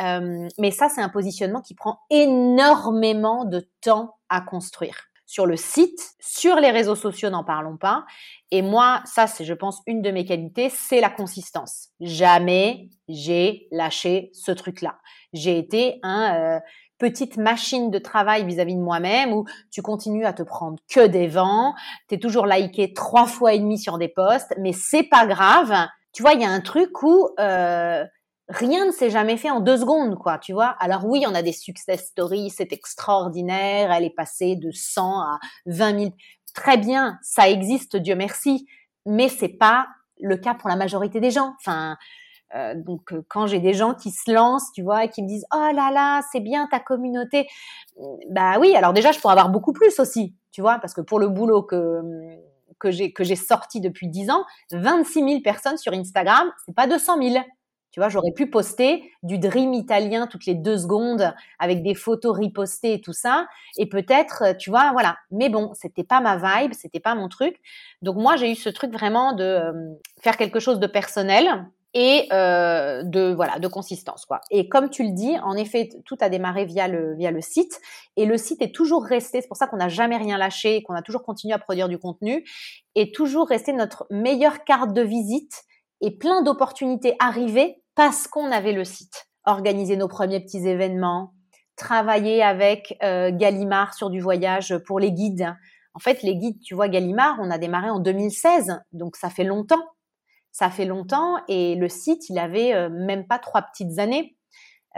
Euh, 0.00 0.48
mais 0.58 0.70
ça, 0.70 0.88
c'est 0.88 1.02
un 1.02 1.08
positionnement 1.08 1.60
qui 1.60 1.74
prend 1.74 2.00
énormément 2.10 3.44
de 3.44 3.68
temps 3.80 4.16
à 4.28 4.40
construire 4.40 5.09
sur 5.30 5.46
le 5.46 5.56
site, 5.56 6.00
sur 6.18 6.56
les 6.56 6.72
réseaux 6.72 6.96
sociaux, 6.96 7.30
n'en 7.30 7.44
parlons 7.44 7.76
pas. 7.76 8.04
Et 8.50 8.62
moi, 8.62 9.00
ça, 9.04 9.28
c'est, 9.28 9.44
je 9.44 9.54
pense, 9.54 9.80
une 9.86 10.02
de 10.02 10.10
mes 10.10 10.24
qualités, 10.24 10.70
c'est 10.70 11.00
la 11.00 11.08
consistance. 11.08 11.90
Jamais 12.00 12.88
j'ai 13.08 13.68
lâché 13.70 14.30
ce 14.32 14.50
truc-là. 14.50 14.96
J'ai 15.32 15.56
été 15.56 16.00
un 16.02 16.34
euh, 16.34 16.60
petite 16.98 17.36
machine 17.36 17.92
de 17.92 17.98
travail 18.00 18.44
vis-à-vis 18.44 18.74
de 18.74 18.80
moi-même 18.80 19.32
où 19.32 19.44
tu 19.70 19.82
continues 19.82 20.26
à 20.26 20.32
te 20.32 20.42
prendre 20.42 20.80
que 20.92 21.06
des 21.06 21.28
vents, 21.28 21.74
tu 22.08 22.16
es 22.16 22.18
toujours 22.18 22.46
liké 22.46 22.92
trois 22.92 23.26
fois 23.26 23.54
et 23.54 23.60
demi 23.60 23.78
sur 23.78 23.98
des 23.98 24.08
posts, 24.08 24.52
mais 24.58 24.72
c'est 24.72 25.04
pas 25.04 25.26
grave. 25.26 25.72
Tu 26.12 26.22
vois, 26.22 26.32
il 26.32 26.40
y 26.40 26.44
a 26.44 26.50
un 26.50 26.60
truc 26.60 27.04
où 27.04 27.28
euh, 27.38 28.04
rien 28.50 28.86
ne 28.86 28.90
s'est 28.90 29.10
jamais 29.10 29.36
fait 29.36 29.50
en 29.50 29.60
deux 29.60 29.78
secondes, 29.78 30.16
quoi, 30.18 30.38
tu 30.38 30.52
vois. 30.52 30.76
Alors 30.80 31.04
oui, 31.06 31.24
on 31.26 31.34
a 31.34 31.42
des 31.42 31.52
success 31.52 32.06
stories, 32.08 32.50
c'est 32.50 32.72
extraordinaire, 32.72 33.92
elle 33.92 34.04
est 34.04 34.14
passée 34.14 34.56
de 34.56 34.70
100 34.70 35.20
à 35.20 35.38
20 35.66 35.98
000. 35.98 36.10
Très 36.54 36.76
bien, 36.76 37.18
ça 37.22 37.48
existe, 37.48 37.96
Dieu 37.96 38.16
merci, 38.16 38.66
mais 39.06 39.28
c'est 39.28 39.48
pas 39.48 39.86
le 40.20 40.36
cas 40.36 40.54
pour 40.54 40.68
la 40.68 40.76
majorité 40.76 41.20
des 41.20 41.30
gens. 41.30 41.54
Enfin, 41.60 41.96
euh, 42.56 42.74
donc 42.74 43.12
euh, 43.12 43.24
quand 43.28 43.46
j'ai 43.46 43.60
des 43.60 43.72
gens 43.72 43.94
qui 43.94 44.10
se 44.10 44.30
lancent, 44.30 44.72
tu 44.72 44.82
vois, 44.82 45.04
et 45.04 45.08
qui 45.08 45.22
me 45.22 45.28
disent 45.28 45.46
oh 45.54 45.70
là 45.72 45.90
là, 45.92 46.20
c'est 46.32 46.40
bien 46.40 46.66
ta 46.66 46.80
communauté, 46.80 47.48
bah 48.30 48.58
oui. 48.58 48.74
Alors 48.74 48.92
déjà, 48.92 49.12
je 49.12 49.20
pourrais 49.20 49.32
avoir 49.32 49.50
beaucoup 49.50 49.72
plus 49.72 49.98
aussi, 50.00 50.34
tu 50.50 50.60
vois, 50.60 50.78
parce 50.80 50.92
que 50.92 51.00
pour 51.00 51.20
le 51.20 51.28
boulot 51.28 51.62
que 51.62 52.00
que 52.80 52.90
j'ai 52.90 53.12
que 53.12 53.22
j'ai 53.22 53.36
sorti 53.36 53.80
depuis 53.80 54.08
10 54.08 54.30
ans, 54.30 54.44
26 54.72 55.12
000 55.22 55.40
personnes 55.42 55.76
sur 55.78 55.92
Instagram, 55.92 56.50
c'est 56.66 56.74
pas 56.74 56.88
200 56.88 57.22
000. 57.22 57.44
Tu 57.90 58.00
vois, 58.00 58.08
j'aurais 58.08 58.32
pu 58.32 58.48
poster 58.48 59.10
du 59.22 59.38
dream 59.38 59.74
italien 59.74 60.26
toutes 60.26 60.46
les 60.46 60.54
deux 60.54 60.78
secondes 60.78 61.34
avec 61.58 61.82
des 61.82 61.94
photos 61.94 62.36
ripostées 62.36 62.94
et 62.94 63.00
tout 63.00 63.12
ça. 63.12 63.48
Et 63.76 63.88
peut-être, 63.88 64.56
tu 64.58 64.70
vois, 64.70 64.92
voilà. 64.92 65.16
Mais 65.30 65.48
bon, 65.48 65.72
c'était 65.74 66.04
pas 66.04 66.20
ma 66.20 66.36
vibe, 66.36 66.72
c'était 66.72 67.00
pas 67.00 67.14
mon 67.14 67.28
truc. 67.28 67.56
Donc 68.02 68.16
moi, 68.16 68.36
j'ai 68.36 68.50
eu 68.50 68.54
ce 68.54 68.68
truc 68.68 68.92
vraiment 68.92 69.32
de 69.32 69.44
euh, 69.44 69.72
faire 70.20 70.36
quelque 70.36 70.60
chose 70.60 70.78
de 70.78 70.86
personnel 70.86 71.66
et 71.92 72.28
euh, 72.32 73.02
de 73.02 73.32
voilà 73.34 73.58
de 73.58 73.66
consistance 73.66 74.24
quoi. 74.24 74.40
Et 74.50 74.68
comme 74.68 74.90
tu 74.90 75.02
le 75.02 75.10
dis, 75.10 75.36
en 75.42 75.56
effet, 75.56 75.88
tout 76.04 76.16
a 76.20 76.28
démarré 76.28 76.64
via 76.64 76.86
le 76.86 77.16
via 77.16 77.30
le 77.30 77.40
site 77.40 77.80
et 78.16 78.26
le 78.26 78.36
site 78.36 78.62
est 78.62 78.74
toujours 78.74 79.04
resté. 79.04 79.40
C'est 79.40 79.48
pour 79.48 79.56
ça 79.56 79.66
qu'on 79.66 79.78
n'a 79.78 79.88
jamais 79.88 80.16
rien 80.16 80.38
lâché, 80.38 80.82
qu'on 80.82 80.94
a 80.94 81.02
toujours 81.02 81.24
continué 81.24 81.52
à 81.54 81.58
produire 81.58 81.88
du 81.88 81.98
contenu 81.98 82.44
et 82.94 83.10
toujours 83.10 83.48
resté 83.48 83.72
notre 83.72 84.06
meilleure 84.10 84.64
carte 84.64 84.92
de 84.92 85.02
visite 85.02 85.64
et 86.00 86.16
plein 86.16 86.42
d'opportunités 86.42 87.14
arrivées 87.18 87.79
parce 87.94 88.26
qu'on 88.26 88.50
avait 88.50 88.72
le 88.72 88.84
site. 88.84 89.26
Organiser 89.44 89.96
nos 89.96 90.08
premiers 90.08 90.40
petits 90.40 90.66
événements, 90.66 91.32
travailler 91.76 92.42
avec 92.42 92.96
euh, 93.02 93.30
Gallimard 93.32 93.94
sur 93.94 94.10
du 94.10 94.20
voyage 94.20 94.76
pour 94.86 95.00
les 95.00 95.12
guides. 95.12 95.54
En 95.94 95.98
fait, 95.98 96.22
les 96.22 96.36
guides, 96.36 96.60
tu 96.60 96.74
vois, 96.74 96.88
Gallimard, 96.88 97.38
on 97.40 97.50
a 97.50 97.58
démarré 97.58 97.90
en 97.90 97.98
2016, 97.98 98.80
donc 98.92 99.16
ça 99.16 99.30
fait 99.30 99.44
longtemps. 99.44 99.82
Ça 100.52 100.68
fait 100.68 100.84
longtemps 100.84 101.36
et 101.48 101.76
le 101.76 101.88
site, 101.88 102.28
il 102.28 102.38
avait 102.38 102.74
euh, 102.74 102.88
même 102.90 103.26
pas 103.26 103.38
trois 103.38 103.62
petites 103.62 103.98
années. 103.98 104.36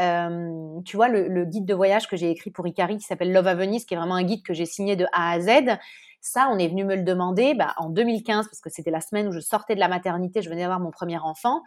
Euh, 0.00 0.80
tu 0.86 0.96
vois, 0.96 1.08
le, 1.08 1.44
guide 1.44 1.66
de 1.66 1.74
voyage 1.74 2.08
que 2.08 2.16
j'ai 2.16 2.30
écrit 2.30 2.50
pour 2.50 2.66
Icari 2.66 2.96
qui 2.96 3.04
s'appelle 3.04 3.32
Love 3.32 3.46
à 3.46 3.54
Venise, 3.54 3.84
qui 3.84 3.94
est 3.94 3.96
vraiment 3.96 4.14
un 4.14 4.24
guide 4.24 4.42
que 4.42 4.54
j'ai 4.54 4.64
signé 4.64 4.96
de 4.96 5.06
A 5.12 5.32
à 5.32 5.40
Z. 5.40 5.78
Ça, 6.20 6.48
on 6.50 6.58
est 6.58 6.68
venu 6.68 6.84
me 6.84 6.96
le 6.96 7.02
demander 7.02 7.54
bah, 7.54 7.74
en 7.76 7.90
2015 7.90 8.46
parce 8.46 8.60
que 8.60 8.70
c'était 8.70 8.90
la 8.90 9.00
semaine 9.00 9.28
où 9.28 9.32
je 9.32 9.40
sortais 9.40 9.74
de 9.74 9.80
la 9.80 9.88
maternité, 9.88 10.40
je 10.40 10.48
venais 10.48 10.62
d'avoir 10.62 10.80
mon 10.80 10.90
premier 10.90 11.18
enfant. 11.18 11.62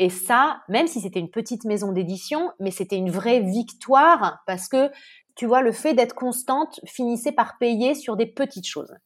Et 0.00 0.08
ça, 0.08 0.62
même 0.70 0.86
si 0.86 1.02
c'était 1.02 1.20
une 1.20 1.30
petite 1.30 1.64
maison 1.64 1.92
d'édition, 1.92 2.52
mais 2.58 2.70
c'était 2.70 2.96
une 2.96 3.10
vraie 3.10 3.40
victoire 3.40 4.38
parce 4.46 4.66
que, 4.66 4.90
tu 5.36 5.44
vois, 5.44 5.60
le 5.60 5.72
fait 5.72 5.92
d'être 5.92 6.14
constante 6.14 6.80
finissait 6.86 7.32
par 7.32 7.58
payer 7.58 7.94
sur 7.94 8.16
des 8.16 8.24
petites 8.24 8.66
choses. 8.66 8.96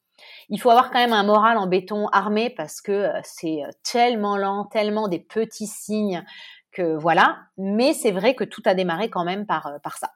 Il 0.50 0.60
faut 0.60 0.70
avoir 0.70 0.92
quand 0.92 1.00
même 1.00 1.12
un 1.12 1.24
moral 1.24 1.58
en 1.58 1.66
béton 1.66 2.06
armé 2.12 2.48
parce 2.48 2.80
que 2.80 2.92
euh, 2.92 3.20
c'est 3.24 3.64
euh, 3.64 3.70
tellement 3.82 4.36
lent, 4.36 4.66
tellement 4.66 5.08
des 5.08 5.18
petits 5.18 5.66
signes 5.66 6.24
que 6.70 6.94
voilà. 6.94 7.40
Mais 7.58 7.92
c'est 7.92 8.12
vrai 8.12 8.36
que 8.36 8.44
tout 8.44 8.62
a 8.64 8.74
démarré 8.74 9.10
quand 9.10 9.24
même 9.24 9.46
par, 9.46 9.66
euh, 9.66 9.78
par 9.82 9.98
ça. 9.98 10.12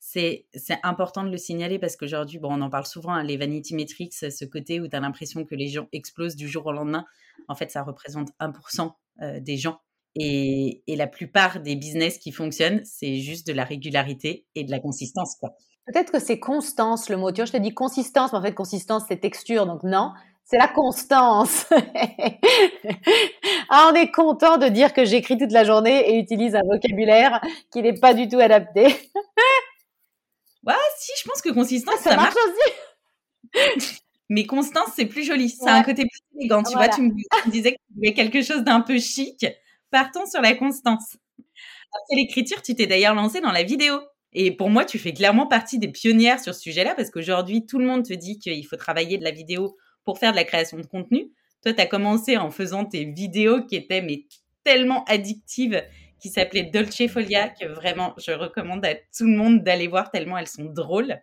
C'est, 0.00 0.46
important 0.84 1.22
de 1.22 1.30
le 1.30 1.36
signaler 1.36 1.78
parce 1.78 1.96
qu'aujourd'hui, 1.96 2.38
bon, 2.38 2.48
on 2.50 2.62
en 2.62 2.70
parle 2.70 2.86
souvent, 2.86 3.12
hein, 3.12 3.22
les 3.22 3.36
vanity 3.36 3.74
metrics, 3.74 4.14
ce 4.14 4.44
côté 4.46 4.80
où 4.80 4.88
tu 4.88 4.96
as 4.96 5.00
l'impression 5.00 5.44
que 5.44 5.54
les 5.54 5.68
gens 5.68 5.86
explosent 5.92 6.36
du 6.36 6.48
jour 6.48 6.64
au 6.64 6.72
lendemain. 6.72 7.04
En 7.48 7.54
fait, 7.54 7.70
ça 7.70 7.82
représente 7.82 8.30
1% 8.40 8.94
des 9.20 9.56
gens. 9.56 9.78
Et, 10.16 10.84
et, 10.86 10.94
la 10.94 11.08
plupart 11.08 11.60
des 11.60 11.74
business 11.74 12.18
qui 12.18 12.30
fonctionnent, 12.30 12.82
c'est 12.84 13.16
juste 13.16 13.48
de 13.48 13.52
la 13.52 13.64
régularité 13.64 14.46
et 14.54 14.62
de 14.62 14.70
la 14.70 14.78
consistance. 14.78 15.34
Quoi. 15.40 15.56
Peut-être 15.86 16.12
que 16.12 16.18
c'est 16.18 16.38
constance 16.38 17.08
le 17.08 17.16
mot. 17.16 17.30
Tu 17.30 17.36
vois, 17.36 17.46
je 17.46 17.52
te 17.52 17.56
dis 17.56 17.74
consistance, 17.74 18.32
mais 18.32 18.38
en 18.38 18.42
fait, 18.42 18.54
consistance, 18.54 19.04
c'est 19.08 19.18
texture. 19.18 19.66
Donc 19.66 19.82
non, 19.82 20.12
c'est 20.44 20.56
la 20.56 20.68
constance. 20.68 21.66
ah, 23.68 23.90
on 23.90 23.94
est 23.94 24.10
content 24.10 24.56
de 24.56 24.68
dire 24.68 24.94
que 24.94 25.04
j'écris 25.04 25.36
toute 25.36 25.52
la 25.52 25.64
journée 25.64 26.10
et 26.10 26.18
utilise 26.18 26.54
un 26.54 26.62
vocabulaire 26.62 27.40
qui 27.70 27.82
n'est 27.82 27.98
pas 27.98 28.14
du 28.14 28.28
tout 28.28 28.38
adapté. 28.38 28.84
ouais, 30.66 30.74
si, 30.98 31.12
je 31.22 31.28
pense 31.28 31.42
que 31.42 31.50
consistance, 31.50 32.00
ça, 32.00 32.16
marche 32.16 32.36
aussi. 32.36 34.00
Mais 34.28 34.44
constance, 34.46 34.88
c'est 34.96 35.06
plus 35.06 35.24
joli. 35.24 35.50
Ça 35.50 35.74
a 35.74 35.78
un 35.78 35.82
côté 35.82 36.02
plus 36.02 36.20
élégant. 36.38 36.62
Tu 36.62 36.74
vois, 36.74 36.88
tu 36.88 37.02
me, 37.02 37.12
disais 37.50 37.72
que 37.72 37.76
tu 37.76 37.94
voulais 37.94 38.14
quelque 38.14 38.42
chose 38.42 38.62
d'un 38.62 38.80
peu 38.80 38.98
chic. 38.98 39.46
Partons 39.90 40.26
sur 40.26 40.40
la 40.40 40.54
constance. 40.54 41.16
Après 41.38 42.16
l'écriture, 42.16 42.62
tu 42.62 42.74
t'es 42.74 42.86
d'ailleurs 42.86 43.14
lancée 43.14 43.40
dans 43.40 43.52
la 43.52 43.62
vidéo. 43.62 44.00
Et 44.32 44.50
pour 44.50 44.68
moi, 44.68 44.84
tu 44.84 44.98
fais 44.98 45.12
clairement 45.12 45.46
partie 45.46 45.78
des 45.78 45.88
pionnières 45.88 46.40
sur 46.40 46.54
ce 46.54 46.60
sujet-là 46.60 46.94
parce 46.94 47.10
qu'aujourd'hui, 47.10 47.66
tout 47.66 47.78
le 47.78 47.86
monde 47.86 48.04
te 48.04 48.14
dit 48.14 48.38
qu'il 48.38 48.66
faut 48.66 48.76
travailler 48.76 49.16
de 49.16 49.24
la 49.24 49.30
vidéo 49.30 49.76
pour 50.04 50.18
faire 50.18 50.32
de 50.32 50.36
la 50.36 50.44
création 50.44 50.76
de 50.76 50.86
contenu. 50.86 51.30
Toi, 51.62 51.72
tu 51.72 51.80
as 51.80 51.86
commencé 51.86 52.36
en 52.36 52.50
faisant 52.50 52.84
tes 52.84 53.04
vidéos 53.04 53.64
qui 53.64 53.76
étaient 53.76 54.02
mais 54.02 54.24
tellement 54.64 55.04
addictives, 55.04 55.82
qui 56.18 56.30
s'appelaient 56.30 56.64
Dolce 56.64 57.06
Folia, 57.06 57.48
que 57.48 57.66
vraiment, 57.66 58.14
je 58.18 58.32
recommande 58.32 58.84
à 58.84 58.94
tout 58.94 59.24
le 59.24 59.36
monde 59.36 59.62
d'aller 59.62 59.86
voir 59.86 60.10
tellement 60.10 60.36
elles 60.36 60.48
sont 60.48 60.64
drôles. 60.64 61.20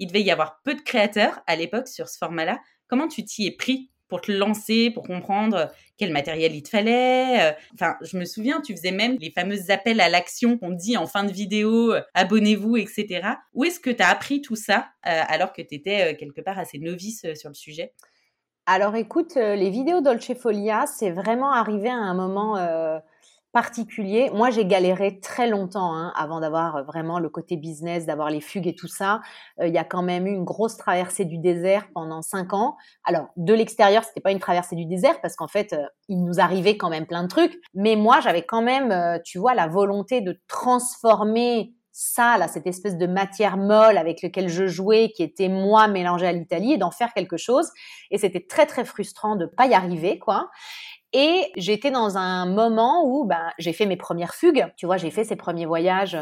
Il 0.00 0.08
devait 0.08 0.22
y 0.22 0.32
avoir 0.32 0.60
peu 0.64 0.74
de 0.74 0.80
créateurs 0.80 1.40
à 1.46 1.54
l'époque 1.54 1.86
sur 1.86 2.08
ce 2.08 2.18
format-là. 2.18 2.58
Comment 2.88 3.06
tu 3.06 3.24
t'y 3.24 3.46
es 3.46 3.52
pris 3.52 3.90
pour 4.10 4.20
te 4.20 4.30
lancer, 4.30 4.90
pour 4.90 5.06
comprendre 5.06 5.70
quel 5.96 6.12
matériel 6.12 6.54
il 6.54 6.62
te 6.62 6.68
fallait. 6.68 7.40
Euh, 7.40 7.52
enfin, 7.74 7.94
je 8.02 8.18
me 8.18 8.26
souviens, 8.26 8.60
tu 8.60 8.76
faisais 8.76 8.90
même 8.90 9.16
les 9.20 9.30
fameux 9.30 9.70
appels 9.70 10.00
à 10.00 10.10
l'action 10.10 10.58
qu'on 10.58 10.70
dit 10.70 10.96
en 10.98 11.06
fin 11.06 11.24
de 11.24 11.32
vidéo, 11.32 11.92
euh, 11.92 12.02
abonnez-vous, 12.14 12.76
etc. 12.76 13.28
Où 13.54 13.64
est-ce 13.64 13.80
que 13.80 13.90
tu 13.90 14.02
as 14.02 14.10
appris 14.10 14.42
tout 14.42 14.56
ça 14.56 14.88
euh, 15.06 15.22
alors 15.28 15.52
que 15.52 15.62
tu 15.62 15.76
étais 15.76 16.16
quelque 16.16 16.42
part 16.42 16.58
assez 16.58 16.78
novice 16.78 17.24
sur 17.34 17.48
le 17.48 17.54
sujet? 17.54 17.94
Alors 18.66 18.96
écoute, 18.96 19.36
les 19.36 19.70
vidéos 19.70 20.00
Dolce 20.00 20.34
Folia, 20.34 20.84
c'est 20.86 21.10
vraiment 21.10 21.52
arrivé 21.52 21.88
à 21.88 21.94
un 21.94 22.14
moment 22.14 22.56
particulier. 23.52 24.30
Moi, 24.32 24.50
j'ai 24.50 24.64
galéré 24.64 25.20
très 25.20 25.48
longtemps 25.48 25.94
hein, 25.94 26.12
avant 26.16 26.40
d'avoir 26.40 26.76
euh, 26.76 26.82
vraiment 26.82 27.18
le 27.18 27.28
côté 27.28 27.56
business, 27.56 28.06
d'avoir 28.06 28.30
les 28.30 28.40
fugues 28.40 28.66
et 28.66 28.74
tout 28.74 28.88
ça. 28.88 29.20
Euh, 29.60 29.66
il 29.66 29.74
y 29.74 29.78
a 29.78 29.84
quand 29.84 30.02
même 30.02 30.26
eu 30.26 30.32
une 30.32 30.44
grosse 30.44 30.76
traversée 30.76 31.24
du 31.24 31.38
désert 31.38 31.88
pendant 31.94 32.22
cinq 32.22 32.52
ans. 32.52 32.76
Alors, 33.04 33.26
de 33.36 33.54
l'extérieur, 33.54 34.04
c'était 34.04 34.20
pas 34.20 34.32
une 34.32 34.38
traversée 34.38 34.76
du 34.76 34.86
désert 34.86 35.20
parce 35.20 35.36
qu'en 35.36 35.48
fait, 35.48 35.72
euh, 35.72 35.84
il 36.08 36.24
nous 36.24 36.40
arrivait 36.40 36.76
quand 36.76 36.90
même 36.90 37.06
plein 37.06 37.22
de 37.22 37.28
trucs. 37.28 37.54
Mais 37.74 37.96
moi, 37.96 38.20
j'avais 38.20 38.42
quand 38.42 38.62
même, 38.62 39.20
tu 39.24 39.38
vois, 39.38 39.54
la 39.54 39.68
volonté 39.68 40.20
de 40.20 40.40
transformer 40.48 41.72
ça, 41.92 42.38
là, 42.38 42.48
cette 42.48 42.66
espèce 42.66 42.96
de 42.96 43.06
matière 43.06 43.56
molle 43.56 43.98
avec 43.98 44.22
laquelle 44.22 44.48
je 44.48 44.66
jouais, 44.66 45.12
qui 45.14 45.22
était 45.22 45.48
moi 45.48 45.88
mélangée 45.88 46.26
à 46.26 46.32
l'Italie, 46.32 46.72
et 46.72 46.78
d'en 46.78 46.90
faire 46.90 47.12
quelque 47.12 47.36
chose. 47.36 47.70
Et 48.10 48.18
c'était 48.18 48.46
très 48.46 48.66
très 48.66 48.84
frustrant 48.84 49.36
de 49.36 49.46
pas 49.46 49.66
y 49.66 49.74
arriver, 49.74 50.18
quoi. 50.18 50.50
Et 51.12 51.50
j'étais 51.56 51.90
dans 51.90 52.16
un 52.16 52.46
moment 52.46 53.04
où 53.04 53.24
ben, 53.24 53.50
j'ai 53.58 53.72
fait 53.72 53.86
mes 53.86 53.96
premières 53.96 54.34
fugues. 54.34 54.66
Tu 54.76 54.86
vois, 54.86 54.96
j'ai 54.96 55.10
fait 55.10 55.24
ces 55.24 55.36
premiers 55.36 55.66
voyages, 55.66 56.16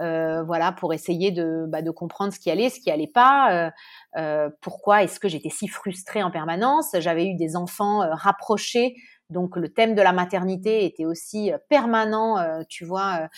euh, 0.00 0.42
voilà, 0.44 0.72
pour 0.72 0.94
essayer 0.94 1.32
de, 1.32 1.64
bah, 1.68 1.82
de 1.82 1.90
comprendre 1.90 2.32
ce 2.32 2.38
qui 2.38 2.50
allait, 2.50 2.70
ce 2.70 2.80
qui 2.80 2.90
allait 2.90 3.08
pas. 3.08 3.52
Euh, 3.52 3.70
euh, 4.16 4.50
pourquoi 4.60 5.02
est-ce 5.02 5.20
que 5.20 5.28
j'étais 5.28 5.50
si 5.50 5.68
frustrée 5.68 6.22
en 6.22 6.30
permanence 6.30 6.94
J'avais 6.98 7.26
eu 7.26 7.34
des 7.34 7.56
enfants 7.56 8.02
euh, 8.02 8.10
rapprochés, 8.12 8.96
donc 9.30 9.56
le 9.56 9.68
thème 9.68 9.94
de 9.94 10.00
la 10.02 10.12
maternité 10.12 10.84
était 10.84 11.04
aussi 11.04 11.52
euh, 11.52 11.58
permanent, 11.68 12.36
tu 12.68 12.84
vois, 12.84 13.28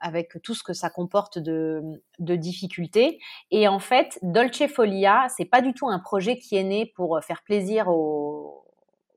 avec 0.00 0.36
tout 0.42 0.54
ce 0.54 0.62
que 0.62 0.74
ça 0.74 0.90
comporte 0.90 1.38
de, 1.38 1.82
de 2.18 2.36
difficultés. 2.36 3.18
Et 3.50 3.68
en 3.68 3.78
fait, 3.78 4.18
Dolce 4.22 4.66
Folia, 4.66 5.26
c'est 5.34 5.46
pas 5.46 5.62
du 5.62 5.72
tout 5.72 5.88
un 5.88 5.98
projet 5.98 6.38
qui 6.38 6.56
est 6.56 6.64
né 6.64 6.92
pour 6.94 7.18
faire 7.22 7.42
plaisir 7.42 7.88
aux 7.88 8.67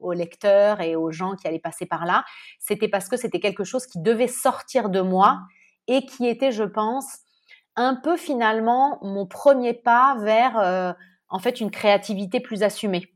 aux 0.01 0.13
lecteurs 0.13 0.81
et 0.81 0.95
aux 0.95 1.11
gens 1.11 1.35
qui 1.35 1.47
allaient 1.47 1.59
passer 1.59 1.85
par 1.85 2.05
là, 2.05 2.23
c'était 2.59 2.87
parce 2.87 3.07
que 3.07 3.17
c'était 3.17 3.39
quelque 3.39 3.63
chose 3.63 3.85
qui 3.85 3.99
devait 3.99 4.27
sortir 4.27 4.89
de 4.89 5.01
moi 5.01 5.39
et 5.87 6.05
qui 6.05 6.27
était, 6.27 6.51
je 6.51 6.63
pense, 6.63 7.19
un 7.75 7.95
peu 7.95 8.17
finalement 8.17 8.99
mon 9.01 9.25
premier 9.25 9.73
pas 9.73 10.15
vers 10.19 10.59
euh, 10.59 10.93
en 11.29 11.39
fait 11.39 11.61
une 11.61 11.71
créativité 11.71 12.39
plus 12.39 12.63
assumée. 12.63 13.07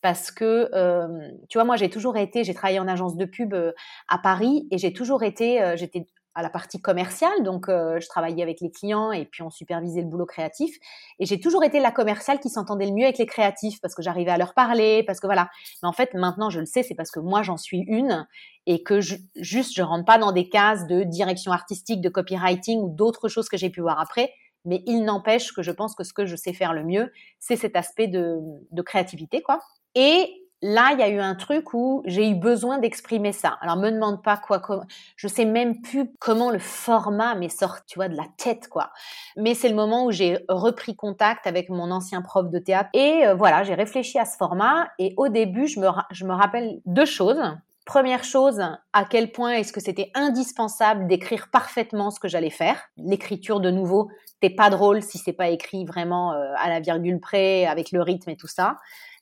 Parce 0.00 0.30
que, 0.30 0.70
euh, 0.74 1.08
tu 1.48 1.58
vois, 1.58 1.64
moi 1.64 1.76
j'ai 1.76 1.90
toujours 1.90 2.16
été, 2.16 2.44
j'ai 2.44 2.54
travaillé 2.54 2.78
en 2.78 2.86
agence 2.86 3.16
de 3.16 3.24
pub 3.24 3.52
euh, 3.52 3.72
à 4.06 4.18
Paris 4.18 4.68
et 4.70 4.78
j'ai 4.78 4.92
toujours 4.92 5.24
été, 5.24 5.74
j'étais 5.76 6.06
à 6.38 6.42
la 6.42 6.50
partie 6.50 6.80
commerciale. 6.80 7.42
Donc, 7.42 7.68
euh, 7.68 7.98
je 7.98 8.06
travaillais 8.06 8.44
avec 8.44 8.60
les 8.60 8.70
clients 8.70 9.10
et 9.10 9.24
puis 9.24 9.42
on 9.42 9.50
supervisait 9.50 10.02
le 10.02 10.06
boulot 10.06 10.24
créatif. 10.24 10.72
Et 11.18 11.26
j'ai 11.26 11.40
toujours 11.40 11.64
été 11.64 11.80
la 11.80 11.90
commerciale 11.90 12.38
qui 12.38 12.48
s'entendait 12.48 12.86
le 12.86 12.92
mieux 12.92 13.02
avec 13.02 13.18
les 13.18 13.26
créatifs 13.26 13.80
parce 13.80 13.92
que 13.92 14.02
j'arrivais 14.02 14.30
à 14.30 14.38
leur 14.38 14.54
parler, 14.54 15.02
parce 15.02 15.18
que 15.18 15.26
voilà. 15.26 15.48
Mais 15.82 15.88
en 15.88 15.92
fait, 15.92 16.14
maintenant, 16.14 16.48
je 16.48 16.60
le 16.60 16.66
sais, 16.66 16.84
c'est 16.84 16.94
parce 16.94 17.10
que 17.10 17.18
moi, 17.18 17.42
j'en 17.42 17.56
suis 17.56 17.80
une 17.80 18.28
et 18.66 18.84
que 18.84 19.00
juste, 19.00 19.74
je 19.74 19.82
rentre 19.82 20.04
pas 20.04 20.18
dans 20.18 20.30
des 20.30 20.48
cases 20.48 20.86
de 20.86 21.02
direction 21.02 21.50
artistique, 21.50 22.00
de 22.00 22.08
copywriting 22.08 22.80
ou 22.82 22.88
d'autres 22.88 23.28
choses 23.28 23.48
que 23.48 23.56
j'ai 23.56 23.70
pu 23.70 23.80
voir 23.80 23.98
après. 23.98 24.32
Mais 24.64 24.84
il 24.86 25.04
n'empêche 25.04 25.52
que 25.52 25.62
je 25.62 25.72
pense 25.72 25.96
que 25.96 26.04
ce 26.04 26.12
que 26.12 26.24
je 26.24 26.36
sais 26.36 26.52
faire 26.52 26.72
le 26.72 26.84
mieux, 26.84 27.10
c'est 27.40 27.56
cet 27.56 27.74
aspect 27.74 28.06
de, 28.06 28.38
de 28.70 28.82
créativité, 28.82 29.42
quoi. 29.42 29.60
Et 29.96 30.47
là, 30.62 30.90
il 30.92 30.98
y 30.98 31.02
a 31.02 31.08
eu 31.08 31.18
un 31.18 31.34
truc 31.34 31.72
où 31.74 32.02
j'ai 32.04 32.28
eu 32.28 32.34
besoin 32.34 32.78
d'exprimer 32.78 33.32
ça. 33.32 33.58
Alors, 33.60 33.76
me 33.76 33.90
demande 33.90 34.22
pas 34.22 34.36
quoi, 34.36 34.58
quoi, 34.58 34.84
je 35.16 35.28
sais 35.28 35.44
même 35.44 35.80
plus 35.80 36.10
comment 36.18 36.50
le 36.50 36.58
format 36.58 37.34
m'est 37.34 37.48
sorti, 37.48 37.82
tu 37.86 37.98
vois, 37.98 38.08
de 38.08 38.16
la 38.16 38.26
tête, 38.36 38.68
quoi. 38.68 38.90
Mais 39.36 39.54
c'est 39.54 39.68
le 39.68 39.74
moment 39.74 40.06
où 40.06 40.10
j'ai 40.10 40.38
repris 40.48 40.96
contact 40.96 41.46
avec 41.46 41.68
mon 41.68 41.90
ancien 41.90 42.22
prof 42.22 42.48
de 42.50 42.58
théâtre 42.58 42.90
et 42.92 43.26
euh, 43.26 43.34
voilà, 43.34 43.62
j'ai 43.62 43.74
réfléchi 43.74 44.18
à 44.18 44.24
ce 44.24 44.36
format 44.36 44.88
et 44.98 45.14
au 45.16 45.28
début, 45.28 45.66
je 45.66 45.80
me, 45.80 45.88
je 46.10 46.24
me 46.24 46.34
rappelle 46.34 46.80
deux 46.86 47.06
choses. 47.06 47.40
Première 47.86 48.22
chose, 48.22 48.60
à 48.92 49.04
quel 49.06 49.32
point 49.32 49.52
est-ce 49.52 49.72
que 49.72 49.80
c'était 49.80 50.10
indispensable 50.14 51.06
d'écrire 51.06 51.48
parfaitement 51.50 52.10
ce 52.10 52.20
que 52.20 52.28
j'allais 52.28 52.50
faire. 52.50 52.76
L'écriture, 52.98 53.60
de 53.60 53.70
nouveau, 53.70 54.10
t'es 54.40 54.50
pas 54.50 54.68
drôle 54.68 55.00
si 55.00 55.16
c'est 55.16 55.32
pas 55.32 55.48
écrit 55.48 55.86
vraiment 55.86 56.34
euh, 56.34 56.52
à 56.58 56.68
la 56.68 56.80
virgule 56.80 57.18
près, 57.18 57.64
avec 57.64 57.90
le 57.92 58.02
rythme 58.02 58.28
et 58.28 58.36
tout 58.36 58.46
ça. 58.46 58.76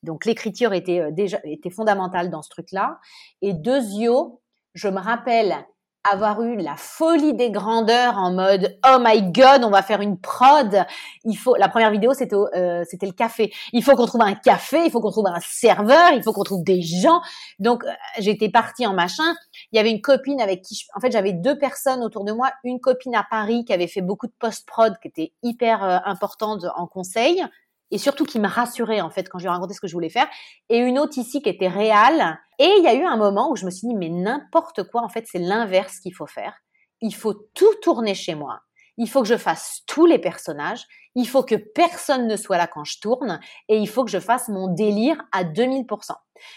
Donc 0.07 0.25
l'écriture 0.25 0.73
était 0.73 1.13
déjà 1.13 1.39
était 1.45 1.71
fondamentale 1.71 2.31
dans 2.31 2.43
ce 2.43 2.49
truc-là. 2.49 2.99
Et 3.43 3.53
deuxio, 3.53 4.41
je 4.75 4.89
me 4.89 5.01
rappelle 5.01 5.67
avoir 6.11 6.43
eu 6.43 6.57
la 6.57 6.77
folie 6.77 7.35
des 7.35 7.51
grandeurs 7.51 8.17
en 8.17 8.33
mode 8.33 8.79
oh 8.87 8.99
my 9.01 9.23
god 9.33 9.65
on 9.65 9.71
va 9.71 9.83
faire 9.83 10.01
une 10.01 10.19
prod. 10.19 10.85
Il 11.25 11.37
faut 11.37 11.57
la 11.57 11.69
première 11.69 11.91
vidéo 11.91 12.15
c'était 12.15 12.37
euh, 12.37 12.85
c'était 12.89 13.07
le 13.07 13.13
café. 13.13 13.53
Il 13.73 13.83
faut 13.83 13.95
qu'on 13.97 14.07
trouve 14.07 14.23
un 14.23 14.35
café 14.35 14.85
il 14.85 14.91
faut 14.91 15.01
qu'on 15.01 15.11
trouve 15.11 15.27
un 15.27 15.41
serveur 15.41 16.13
il 16.15 16.23
faut 16.23 16.33
qu'on 16.33 16.45
trouve 16.45 16.65
des 16.65 16.83
gens. 16.83 17.21
Donc 17.59 17.85
euh, 17.85 17.91
j'étais 18.19 18.49
partie 18.49 18.87
en 18.87 18.95
machin. 18.95 19.35
Il 19.73 19.77
y 19.77 19.79
avait 19.79 19.91
une 19.91 20.01
copine 20.01 20.41
avec 20.41 20.63
qui 20.63 20.87
en 20.95 21.01
fait 21.01 21.11
j'avais 21.11 21.33
deux 21.33 21.59
personnes 21.59 22.03
autour 22.03 22.25
de 22.25 22.33
moi. 22.33 22.51
Une 22.65 22.81
copine 22.81 23.15
à 23.15 23.27
Paris 23.29 23.65
qui 23.65 23.73
avait 23.73 23.89
fait 23.89 24.03
beaucoup 24.03 24.27
de 24.27 24.35
post 24.39 24.67
prod 24.67 24.95
qui 25.01 25.09
était 25.09 25.33
hyper 25.43 25.83
euh, 25.83 25.99
importante 26.05 26.65
en 26.77 26.87
conseil 26.87 27.43
et 27.91 27.99
surtout 27.99 28.25
qui 28.25 28.39
me 28.39 28.49
rassurait 28.49 29.01
en 29.01 29.11
fait 29.11 29.29
quand 29.29 29.39
je 29.39 29.45
lui 29.45 29.49
ai 29.49 29.53
raconté 29.53 29.75
ce 29.75 29.81
que 29.81 29.87
je 29.87 29.95
voulais 29.95 30.11
faire. 30.11 30.29
Et 30.69 30.79
une 30.79 30.99
autre 30.99 31.19
ici 31.19 31.43
qui 31.43 31.49
était 31.49 31.69
réelle. 31.69 32.39
Et 32.59 32.71
il 32.79 32.83
y 32.83 32.89
a 32.89 32.95
eu 32.95 33.05
un 33.05 33.17
moment 33.17 33.51
où 33.51 33.57
je 33.57 33.65
me 33.67 33.71
suis 33.71 33.89
dit 33.89 33.95
mais 33.95 34.09
n'importe 34.09 34.85
quoi 34.85 35.03
en 35.03 35.09
fait 35.09 35.27
c'est 35.31 35.39
l'inverse 35.39 36.01
qu'il 36.01 36.15
faut 36.15 36.27
faire. 36.27 36.55
Il 37.01 37.15
faut 37.15 37.35
tout 37.55 37.75
tourner 37.83 38.15
chez 38.15 38.35
moi. 38.35 38.61
Il 38.99 39.11
faut 39.11 39.23
que 39.23 39.29
je 39.29 39.37
fasse 39.37 39.83
tous 39.87 40.07
les 40.07 40.19
personnages. 40.19 40.87
Il 41.15 41.29
faut 41.29 41.43
que 41.43 41.55
personne 41.55 42.27
ne 42.27 42.37
soit 42.37 42.57
là 42.57 42.67
quand 42.67 42.85
je 42.85 42.99
tourne. 43.01 43.41
Et 43.69 43.77
il 43.77 43.89
faut 43.89 44.05
que 44.05 44.11
je 44.11 44.21
fasse 44.21 44.49
mon 44.49 44.73
délire 44.73 45.23
à 45.33 45.45
2000% 45.45 46.15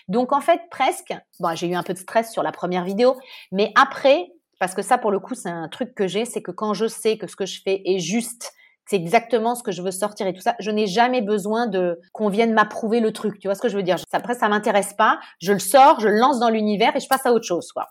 donc 0.07 0.33
en 0.33 0.41
fait 0.41 0.61
presque 0.69 1.13
bon 1.39 1.55
j'ai 1.55 1.67
eu 1.67 1.75
un 1.75 1.83
peu 1.83 1.93
de 1.93 1.97
stress 1.97 2.31
sur 2.31 2.43
la 2.43 2.51
première 2.51 2.83
vidéo 2.83 3.15
mais 3.51 3.71
après 3.75 4.31
parce 4.59 4.73
que 4.73 4.81
ça 4.81 4.97
pour 4.97 5.11
le 5.11 5.19
coup 5.19 5.35
c'est 5.35 5.49
un 5.49 5.69
truc 5.69 5.93
que 5.95 6.07
j'ai 6.07 6.25
c'est 6.25 6.41
que 6.41 6.51
quand 6.51 6.73
je 6.73 6.87
sais 6.87 7.17
que 7.17 7.27
ce 7.27 7.35
que 7.35 7.45
je 7.45 7.61
fais 7.61 7.81
est 7.85 7.99
juste 7.99 8.53
c'est 8.89 8.95
exactement 8.95 9.53
ce 9.53 9.61
que 9.61 9.71
je 9.71 9.83
veux 9.83 9.91
sortir 9.91 10.25
et 10.25 10.33
tout 10.33 10.41
ça. 10.41 10.55
Je 10.59 10.71
n'ai 10.71 10.87
jamais 10.87 11.21
besoin 11.21 11.67
de 11.67 11.99
qu'on 12.11 12.27
vienne 12.27 12.53
m'approuver 12.53 13.01
le 13.01 13.13
truc. 13.13 13.37
Tu 13.37 13.47
vois 13.47 13.53
ce 13.53 13.61
que 13.61 13.69
je 13.69 13.77
veux 13.77 13.83
dire 13.83 13.97
Après, 14.13 14.33
ça 14.33 14.49
m'intéresse 14.49 14.93
pas. 14.93 15.19
Je 15.39 15.53
le 15.53 15.59
sors, 15.59 15.99
je 15.99 16.07
le 16.07 16.17
lance 16.17 16.39
dans 16.39 16.49
l'univers 16.49 16.95
et 16.95 16.99
je 16.99 17.07
passe 17.07 17.23
à 17.27 17.31
autre 17.31 17.45
chose, 17.45 17.71
quoi. 17.71 17.89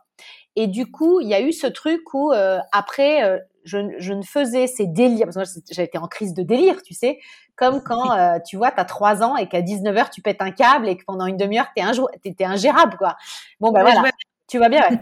Et 0.56 0.66
du 0.66 0.90
coup, 0.90 1.20
il 1.20 1.28
y 1.28 1.34
a 1.34 1.40
eu 1.40 1.52
ce 1.52 1.68
truc 1.68 2.00
où 2.14 2.32
euh, 2.32 2.58
après, 2.72 3.22
euh, 3.22 3.38
je, 3.62 3.78
je, 3.98 4.12
ne 4.12 4.22
faisais 4.22 4.66
ces 4.66 4.88
délires 4.88 5.28
parce 5.32 5.54
que 5.54 5.80
été 5.80 5.98
en 5.98 6.08
crise 6.08 6.34
de 6.34 6.42
délire, 6.42 6.82
tu 6.82 6.94
sais, 6.94 7.20
comme 7.54 7.80
quand 7.84 8.18
euh, 8.18 8.40
tu 8.44 8.56
vois, 8.56 8.72
tu 8.72 8.80
as 8.80 8.84
3 8.84 9.22
ans 9.22 9.36
et 9.36 9.48
qu'à 9.48 9.62
19 9.62 9.94
h 9.94 10.10
tu 10.10 10.20
pètes 10.20 10.42
un 10.42 10.50
câble 10.50 10.88
et 10.88 10.96
que 10.96 11.04
pendant 11.04 11.26
une 11.26 11.36
demi-heure, 11.36 11.68
tu 11.76 11.80
es, 11.80 12.44
ingérable, 12.44 12.96
quoi. 12.98 13.14
Bon, 13.60 13.70
ben 13.70 13.82
voilà, 13.82 14.02
tu 14.48 14.58
vois 14.58 14.68
bien. 14.68 14.82
Ouais. 14.90 14.98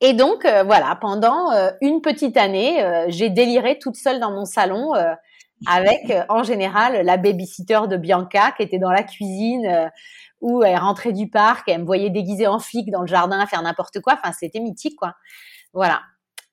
Et 0.00 0.12
donc, 0.12 0.44
euh, 0.44 0.62
voilà, 0.62 0.96
pendant 1.00 1.50
euh, 1.52 1.70
une 1.80 2.00
petite 2.00 2.36
année, 2.36 2.82
euh, 2.82 3.06
j'ai 3.08 3.30
déliré 3.30 3.78
toute 3.78 3.96
seule 3.96 4.20
dans 4.20 4.30
mon 4.30 4.44
salon 4.44 4.92
avec, 5.66 6.12
en 6.28 6.42
général, 6.42 7.04
la 7.04 7.16
babysitter 7.16 7.80
de 7.88 7.96
Bianca 7.96 8.52
qui 8.52 8.62
était 8.62 8.78
dans 8.78 8.90
la 8.90 9.02
cuisine 9.02 9.90
où 10.42 10.62
elle 10.62 10.76
rentrait 10.76 11.14
du 11.14 11.30
parc, 11.30 11.66
elle 11.68 11.80
me 11.80 11.86
voyait 11.86 12.10
déguisée 12.10 12.46
en 12.46 12.58
flic 12.58 12.90
dans 12.90 13.00
le 13.00 13.06
jardin 13.06 13.40
à 13.40 13.46
faire 13.46 13.62
n'importe 13.62 14.00
quoi. 14.00 14.18
Enfin, 14.22 14.32
c'était 14.38 14.60
mythique, 14.60 14.96
quoi. 14.96 15.14
Voilà. 15.72 16.02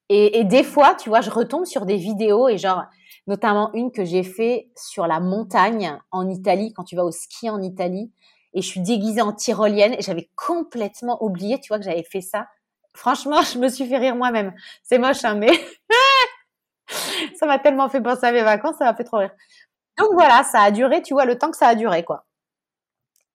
Et, 0.08 0.40
et, 0.40 0.46
des 0.46 0.64
fois, 0.64 0.96
tu 0.96 1.10
vois, 1.10 1.20
je 1.20 1.30
retombe 1.30 1.66
sur 1.66 1.86
des 1.86 1.98
vidéos 1.98 2.48
et 2.48 2.58
genre, 2.58 2.84
notamment 3.28 3.74
une 3.74 3.92
que 3.92 4.06
j'ai 4.06 4.24
fait 4.24 4.70
sur 4.78 5.06
la 5.06 5.20
montagne 5.20 5.98
en 6.12 6.30
Italie, 6.30 6.72
quand 6.74 6.86
tu 6.86 6.96
vas 6.96 7.04
au 7.04 7.12
ski 7.12 7.50
en 7.50 7.62
Italie, 7.62 8.10
et 8.54 8.62
je 8.62 8.68
suis 8.68 8.82
déguisée 8.82 9.22
en 9.22 9.34
tyrolienne 9.34 9.94
et 9.94 10.02
j'avais 10.02 10.30
complètement 10.36 11.22
oublié, 11.22 11.60
tu 11.60 11.70
vois, 11.70 11.78
que 11.78 11.84
j'avais 11.86 12.04
fait 12.04 12.22
ça 12.22 12.48
Franchement, 12.96 13.42
je 13.42 13.58
me 13.58 13.70
suis 13.70 13.88
fait 13.88 13.98
rire 13.98 14.16
moi-même. 14.16 14.54
C'est 14.84 15.00
moche, 15.00 15.24
hein, 15.24 15.36
mais 15.36 15.52
ça 17.36 17.46
m'a 17.46 17.60
tellement 17.60 17.90
fait 17.90 18.02
penser 18.02 18.26
à 18.26 18.32
mes 18.32 18.44
vacances, 18.44 18.78
ça 18.78 18.86
m'a 18.86 18.96
fait 18.96 19.04
trop 19.04 19.18
rire. 19.18 19.32
Donc 19.98 20.10
voilà, 20.14 20.44
ça 20.44 20.62
a 20.62 20.72
duré, 20.72 21.02
tu 21.02 21.14
vois, 21.14 21.26
le 21.26 21.38
temps 21.38 21.52
que 21.52 21.58
ça 21.58 21.68
a 21.68 21.76
duré, 21.76 22.04
quoi. 22.04 22.26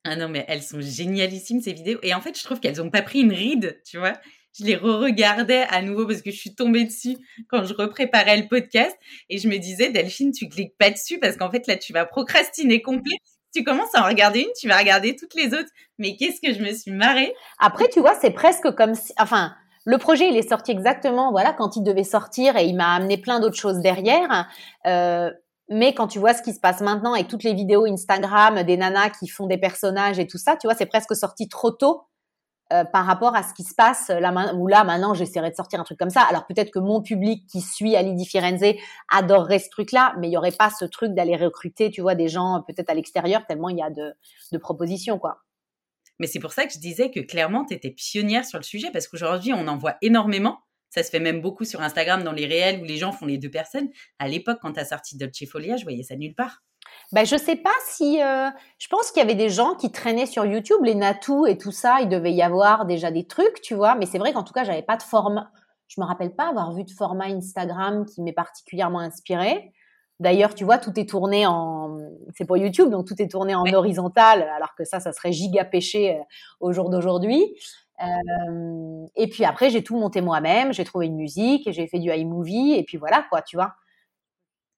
Ah 0.05 0.17
non, 0.17 0.29
mais 0.29 0.45
elles 0.49 0.63
sont 0.63 0.81
génialissimes, 0.81 1.61
ces 1.61 1.73
vidéos. 1.73 1.99
Et 2.03 2.15
en 2.15 2.21
fait, 2.21 2.39
je 2.39 2.43
trouve 2.45 2.61
qu'elles 2.61 2.79
n'ont 2.79 2.91
pas 2.91 3.03
pris 3.03 3.21
une 3.21 3.33
ride, 3.33 3.81
tu 3.85 3.99
vois. 3.99 4.15
Je 4.59 4.65
les 4.65 4.77
re-regardais 4.77 5.67
à 5.69 5.83
nouveau 5.83 6.07
parce 6.07 6.23
que 6.23 6.31
je 6.31 6.37
suis 6.37 6.55
tombée 6.55 6.85
dessus 6.85 7.17
quand 7.49 7.65
je 7.65 7.75
repréparais 7.75 8.41
le 8.41 8.49
podcast. 8.49 8.97
Et 9.29 9.39
je 9.39 9.49
me 9.49 9.59
disais, 9.59 9.91
Delphine, 9.91 10.33
tu 10.33 10.49
cliques 10.49 10.77
pas 10.79 10.91
dessus 10.91 11.19
parce 11.19 11.37
qu'en 11.37 11.51
fait, 11.51 11.67
là, 11.67 11.77
tu 11.77 11.93
vas 11.93 12.07
procrastiner 12.07 12.81
complet 12.81 13.17
tu 13.55 13.65
commences 13.65 13.95
à 13.95 14.03
en 14.03 14.09
regarder 14.09 14.41
une, 14.41 14.53
tu 14.59 14.69
vas 14.69 14.77
regarder 14.77 15.17
toutes 15.17 15.35
les 15.35 15.55
autres. 15.55 15.71
Mais 15.99 16.17
qu'est-ce 16.17 16.41
que 16.41 16.53
je 16.53 16.63
me 16.63 16.73
suis 16.73 16.93
marrée. 16.93 17.35
Après, 17.59 17.89
tu 17.89 18.01
vois, 18.01 18.15
c'est 18.21 18.31
presque 18.31 18.71
comme 18.73 18.95
si, 18.95 19.13
enfin, 19.19 19.55
le 19.85 19.99
projet, 19.99 20.29
il 20.29 20.37
est 20.37 20.49
sorti 20.49 20.71
exactement, 20.71 21.31
voilà, 21.31 21.53
quand 21.53 21.77
il 21.77 21.83
devait 21.83 22.05
sortir 22.05 22.57
et 22.57 22.67
il 22.67 22.77
m'a 22.77 22.95
amené 22.95 23.17
plein 23.17 23.41
d'autres 23.41 23.57
choses 23.57 23.79
derrière. 23.79 24.49
Euh, 24.87 25.31
mais 25.71 25.95
quand 25.95 26.09
tu 26.09 26.19
vois 26.19 26.35
ce 26.35 26.43
qui 26.43 26.53
se 26.53 26.61
passe 26.61 26.81
maintenant 26.81 27.15
avec 27.15 27.29
toutes 27.29 27.43
les 27.43 27.55
vidéos 27.55 27.85
Instagram 27.85 28.63
des 28.63 28.77
nanas 28.77 29.11
qui 29.11 29.29
font 29.29 29.47
des 29.47 29.59
personnages 29.59 30.19
et 30.19 30.27
tout 30.27 30.39
ça, 30.39 30.57
tu 30.57 30.67
vois, 30.67 30.75
c'est 30.75 30.87
presque 30.87 31.15
sorti 31.15 31.49
trop 31.49 31.71
tôt 31.71 32.03
euh, 32.73 32.85
par 32.85 33.07
rapport 33.07 33.35
à 33.35 33.43
ce 33.43 33.55
qui 33.55 33.65
se 33.65 33.75
passe 33.75 34.09
là 34.09 34.55
où 34.55 34.67
là 34.67 34.85
maintenant 34.85 35.15
j'essaierai 35.15 35.51
de 35.51 35.55
sortir 35.55 35.81
un 35.81 35.85
truc 35.85 35.99
comme 35.99 36.11
ça. 36.11 36.23
Alors 36.23 36.47
peut-être 36.47 36.71
que 36.71 36.79
mon 36.79 37.01
public 37.01 37.47
qui 37.47 37.63
suit 37.63 37.97
Ali 37.97 38.27
Firenze 38.27 38.75
adorerait 39.11 39.59
ce 39.59 39.71
truc-là, 39.71 40.15
mais 40.19 40.29
il 40.29 40.33
y 40.33 40.37
aurait 40.37 40.53
pas 40.53 40.69
ce 40.71 40.85
truc 40.85 41.15
d'aller 41.15 41.37
recruter, 41.37 41.91
tu 41.91 42.03
vois, 42.03 42.15
des 42.15 42.29
gens 42.29 42.63
peut-être 42.67 42.91
à 42.91 42.95
l'extérieur 42.95 43.47
tellement 43.47 43.71
il 43.71 43.79
y 43.79 43.83
a 43.83 43.89
de, 43.89 44.13
de 44.53 44.59
propositions 44.59 45.19
quoi. 45.19 45.39
Mais 46.19 46.27
c'est 46.27 46.41
pour 46.41 46.53
ça 46.53 46.67
que 46.67 46.73
je 46.73 46.79
disais 46.79 47.11
que 47.11 47.21
clairement 47.21 47.65
tu 47.65 47.75
étais 47.75 47.91
pionnière 47.91 48.45
sur 48.45 48.59
le 48.59 48.65
sujet 48.65 48.91
parce 48.93 49.09
qu'aujourd'hui 49.09 49.53
on 49.55 49.67
en 49.67 49.79
voit 49.79 49.97
énormément. 50.03 50.59
Ça 50.91 51.03
se 51.03 51.11
fait 51.11 51.21
même 51.21 51.41
beaucoup 51.41 51.65
sur 51.65 51.81
Instagram 51.81 52.23
dans 52.23 52.33
les 52.33 52.47
réels 52.47 52.81
où 52.81 52.85
les 52.85 52.97
gens 52.97 53.13
font 53.13 53.27
les 53.27 53.39
deux 53.39 53.51
personnes. 53.51 53.89
À 54.19 54.29
l'époque, 54.29 54.59
quand 54.63 54.73
tu 54.73 54.81
as 54.81 54.87
sorti 54.87 55.17
Dolce 55.17 55.45
Folia, 55.51 55.77
je 55.77 55.85
voyais 55.85 56.03
ça 56.03 56.17
nulle 56.17 56.35
part. 56.35 56.63
Ben, 57.13 57.25
je 57.25 57.37
sais 57.37 57.57
pas 57.57 57.75
si. 57.87 58.23
Euh, 58.23 58.49
je 58.79 58.89
pense 58.89 59.11
qu'il 59.11 59.21
y 59.21 59.25
avait 59.25 59.35
des 59.35 59.51
gens 59.51 59.75
qui 59.75 59.91
traînaient 59.91 60.27
sur 60.27 60.45
YouTube, 60.45 60.79
les 60.83 60.95
Natou 60.95 61.47
et 61.47 61.59
tout 61.59 61.73
ça. 61.73 61.99
Il 62.01 62.09
devait 62.09 62.33
y 62.33 62.43
avoir 62.43 62.85
déjà 62.87 63.11
des 63.11 63.27
trucs, 63.27 63.61
tu 63.63 63.75
vois. 63.75 63.95
Mais 63.95 64.07
c'est 64.07 64.19
vrai 64.19 64.33
qu'en 64.33 64.43
tout 64.43 64.53
cas, 64.53 64.65
j'avais 64.65 64.83
pas 64.83 64.97
de 64.97 65.03
format. 65.03 65.51
Je 65.89 66.01
me 66.01 66.07
rappelle 66.07 66.35
pas 66.35 66.49
avoir 66.49 66.73
vu 66.73 66.85
de 66.85 66.91
format 66.91 67.27
Instagram 67.27 68.05
qui 68.05 68.23
m'est 68.23 68.33
particulièrement 68.33 69.01
inspiré. 69.01 69.73
D'ailleurs, 70.21 70.55
tu 70.55 70.65
vois, 70.65 70.79
tout 70.79 70.99
est 70.99 71.09
tourné 71.09 71.47
en. 71.47 71.97
C'est 72.37 72.45
pour 72.45 72.57
YouTube, 72.57 72.91
donc 72.91 73.07
tout 73.07 73.21
est 73.23 73.31
tourné 73.31 73.55
en 73.55 73.65
horizontal, 73.73 74.43
alors 74.43 74.75
que 74.75 74.85
ça, 74.85 75.01
ça 75.01 75.13
serait 75.13 75.33
giga 75.33 75.65
péché 75.65 76.17
euh, 76.17 76.23
au 76.61 76.73
jour 76.73 76.91
d'aujourd'hui. 76.91 77.55
Euh, 78.03 79.07
et 79.17 79.29
puis 79.29 79.45
après, 79.45 79.71
j'ai 79.71 79.83
tout 79.83 79.97
monté 79.97 80.21
moi-même. 80.21 80.73
J'ai 80.73 80.85
trouvé 80.85 81.07
une 81.07 81.17
musique, 81.17 81.71
j'ai 81.71 81.87
fait 81.87 81.99
du 82.01 82.11
iMovie, 82.11 82.75
et 82.75 82.83
puis 82.83 82.97
voilà, 82.97 83.25
quoi, 83.31 83.43
tu 83.43 83.57
vois. 83.57 83.75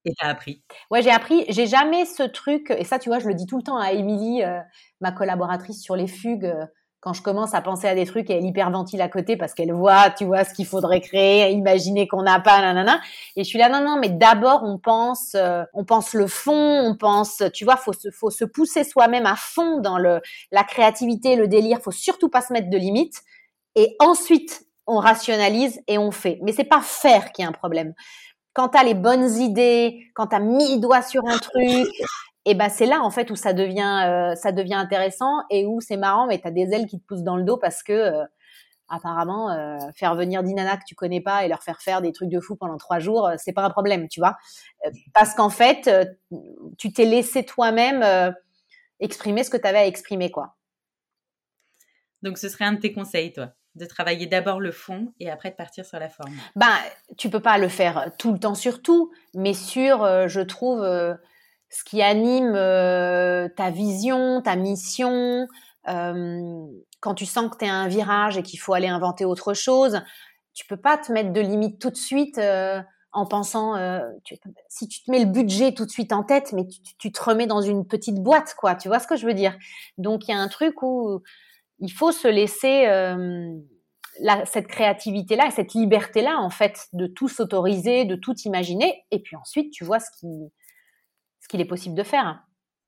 Et 0.05 0.15
t'as 0.19 0.29
appris. 0.29 0.63
Ouais, 0.91 1.03
j'ai 1.03 1.11
appris. 1.11 1.45
J'ai 1.49 1.67
jamais 1.67 2.05
ce 2.07 2.23
truc, 2.23 2.71
et 2.71 2.85
ça, 2.85 2.99
tu 2.99 3.09
vois, 3.09 3.19
je 3.19 3.29
le 3.29 3.35
dis 3.35 3.47
tout 3.47 3.59
le 3.59 3.63
temps 3.63 3.79
à 3.79 3.93
Émilie, 3.93 4.43
euh, 4.43 4.59
ma 5.01 5.13
collaboratrice 5.13 5.83
sur 5.83 5.95
les 5.95 6.07
fugues, 6.07 6.47
euh, 6.47 6.65
quand 7.01 7.15
je 7.15 7.23
commence 7.23 7.55
à 7.55 7.63
penser 7.63 7.89
à 7.89 7.95
des 7.95 8.05
trucs 8.05 8.29
et 8.29 8.35
elle 8.35 8.45
hyperventile 8.45 9.01
à 9.01 9.09
côté 9.09 9.37
parce 9.39 9.55
qu'elle 9.55 9.73
voit, 9.73 10.11
tu 10.11 10.27
vois, 10.27 10.45
ce 10.45 10.53
qu'il 10.53 10.67
faudrait 10.67 11.01
créer, 11.01 11.51
imaginer 11.51 12.07
qu'on 12.07 12.23
n'a 12.23 12.41
pas, 12.41 12.61
nanana. 12.61 13.01
Et 13.37 13.45
je 13.45 13.49
suis 13.49 13.59
là, 13.59 13.71
non, 13.71 13.83
non, 13.83 13.99
mais 13.99 14.11
d'abord, 14.11 14.63
on 14.65 14.79
pense, 14.79 15.35
euh, 15.35 15.65
on 15.73 15.85
pense 15.85 16.13
le 16.13 16.27
fond, 16.27 16.53
on 16.53 16.95
pense, 16.97 17.43
tu 17.55 17.65
vois, 17.65 17.77
faut 17.77 17.95
se, 17.95 18.11
faut 18.11 18.31
se 18.31 18.45
pousser 18.45 18.85
soi-même 18.85 19.25
à 19.25 19.35
fond 19.37 19.81
dans 19.81 19.99
le, 19.99 20.21
la 20.53 20.63
créativité, 20.63 21.37
le 21.37 21.49
délire. 21.49 21.81
Faut 21.81 21.91
surtout 21.91 22.29
pas 22.29 22.43
se 22.43 22.53
mettre 22.53 22.69
de 22.69 22.77
limites. 22.77 23.23
Et 23.77 23.97
ensuite, 23.99 24.63
on 24.87 24.99
rationalise 24.99 25.81
et 25.87 25.97
on 25.97 26.11
fait. 26.11 26.39
Mais 26.43 26.53
c'est 26.53 26.65
pas 26.65 26.83
faire 26.83 27.33
qui 27.33 27.41
est 27.41 27.47
un 27.47 27.53
problème 27.53 27.95
quand 28.53 28.71
tu 28.71 28.79
as 28.79 28.85
les 28.85 28.95
bonnes 28.95 29.29
idées, 29.37 30.11
quand 30.15 30.29
tu 30.29 30.37
as 30.37 30.41
mis 30.41 30.75
le 30.75 30.81
doigt 30.81 31.03
sur 31.03 31.25
un 31.27 31.39
truc, 31.39 31.89
et 32.47 32.55
ben 32.55 32.69
c'est 32.69 32.87
là 32.87 33.01
en 33.03 33.11
fait 33.11 33.31
où 33.31 33.37
ça 33.37 33.53
devient 33.53 34.05
euh, 34.07 34.35
ça 34.35 34.53
devient 34.53 34.75
intéressant 34.75 35.43
et 35.51 35.67
où 35.67 35.81
c'est 35.81 35.97
marrant 35.97 36.27
mais 36.27 36.41
tu 36.41 36.49
as 36.49 36.51
des 36.51 36.73
ailes 36.73 36.87
qui 36.87 36.99
te 36.99 37.07
poussent 37.07 37.23
dans 37.23 37.37
le 37.37 37.45
dos 37.45 37.59
parce 37.59 37.83
que 37.83 37.93
euh, 37.93 38.25
apparemment 38.89 39.51
euh, 39.51 39.79
faire 39.95 40.15
venir 40.15 40.43
Dinana 40.43 40.77
que 40.79 40.85
tu 40.87 40.95
connais 40.95 41.21
pas 41.21 41.45
et 41.45 41.49
leur 41.49 41.63
faire 41.63 41.81
faire 41.81 42.01
des 42.01 42.13
trucs 42.13 42.31
de 42.31 42.41
fou 42.41 42.57
pendant 42.57 42.79
trois 42.79 42.99
jours 42.99 43.31
c'est 43.37 43.53
pas 43.53 43.63
un 43.63 43.71
problème 43.71 44.09
tu 44.09 44.21
vois. 44.21 44.37
Parce 45.13 45.35
qu'en 45.35 45.51
fait 45.51 45.91
tu 46.79 46.93
t'es 46.93 47.05
laissé 47.05 47.45
toi-même 47.45 48.35
exprimer 49.01 49.45
ce 49.45 49.51
que 49.51 49.59
tu 49.59 49.67
avais 49.67 49.79
à 49.79 49.87
exprimer 49.87 50.31
quoi. 50.31 50.57
Donc 52.23 52.39
ce 52.39 52.49
serait 52.49 52.65
un 52.65 52.73
de 52.73 52.81
tes 52.81 52.93
conseils 52.93 53.33
toi 53.33 53.51
de 53.77 53.87
travailler 53.87 54.27
d'abord 54.27 54.61
le 54.61 54.73
fond 54.73 55.13
et 55.21 55.31
après 55.31 55.51
de 55.51 55.57
partir 55.57 55.85
sur 55.85 55.99
la 55.99 56.09
forme 56.09 56.33
Ben, 56.57 56.75
tu 57.17 57.31
peux 57.31 57.41
pas 57.41 57.59
le 57.59 57.69
faire 57.69 58.11
tout 58.19 58.33
le 58.33 58.39
temps 58.39 58.55
sur 58.55 58.83
tout, 58.83 59.13
mais 59.35 59.55
sur, 59.55 60.03
euh, 60.03 60.27
je 60.29 60.41
trouve, 60.41 60.83
euh, 60.83 61.15
ce 61.71 61.85
qui 61.85 62.03
anime 62.03 62.55
euh, 62.57 63.49
ta 63.49 63.71
vision, 63.71 64.43
ta 64.43 64.57
mission, 64.57 65.47
quand 65.87 67.15
tu 67.15 67.27
sens 67.27 67.51
que 67.51 67.57
tu 67.59 67.65
es 67.65 67.69
à 67.69 67.75
un 67.75 67.89
virage 67.89 68.37
et 68.37 68.43
qu'il 68.43 68.61
faut 68.61 68.75
aller 68.75 68.87
inventer 68.87 69.25
autre 69.25 69.55
chose, 69.55 70.03
tu 70.53 70.67
peux 70.67 70.77
pas 70.77 70.99
te 70.99 71.11
mettre 71.11 71.33
de 71.33 71.41
limite 71.41 71.81
tout 71.81 71.91
de 71.91 71.97
suite 71.97 72.41
en 73.13 73.27
pensant, 73.27 73.75
si 74.69 74.87
tu 74.87 75.03
te 75.03 75.11
mets 75.11 75.19
le 75.19 75.25
budget 75.25 75.73
tout 75.73 75.87
de 75.87 75.91
suite 75.91 76.13
en 76.13 76.23
tête, 76.23 76.53
mais 76.53 76.67
tu, 76.69 76.81
tu, 76.97 77.11
te 77.11 77.21
remets 77.21 77.49
dans 77.49 77.61
une 77.61 77.87
petite 77.87 78.23
boîte, 78.23 78.55
quoi. 78.57 78.77
Tu 78.77 78.87
vois 78.87 79.01
ce 79.01 79.09
que 79.09 79.17
je 79.17 79.27
veux 79.27 79.35
dire? 79.35 79.57
Donc 79.99 80.29
il 80.29 80.33
y 80.33 80.35
a 80.35 80.39
un 80.39 80.49
truc 80.49 80.81
où 80.83 81.23
il 81.81 81.93
faut 81.93 82.13
se 82.13 82.29
laisser 82.29 82.87
euh, 82.87 83.57
cette 84.45 84.67
créativité-là 84.67 85.47
et 85.49 85.51
cette 85.51 85.75
liberté-là, 85.75 86.39
en 86.39 86.51
fait, 86.51 86.89
de 86.93 87.07
tout 87.07 87.29
s'autoriser, 87.29 88.05
de 88.05 88.17
tout 88.17 88.35
imaginer. 88.45 89.05
Et 89.11 89.21
puis 89.21 89.37
ensuite, 89.37 89.73
tu 89.73 89.85
vois 89.85 89.99
ce 89.99 90.11
qui 90.19 90.53
ce 91.41 91.49
qu'il 91.49 91.61
est 91.61 91.67
possible 91.67 91.95
de 91.95 92.03
faire. 92.03 92.43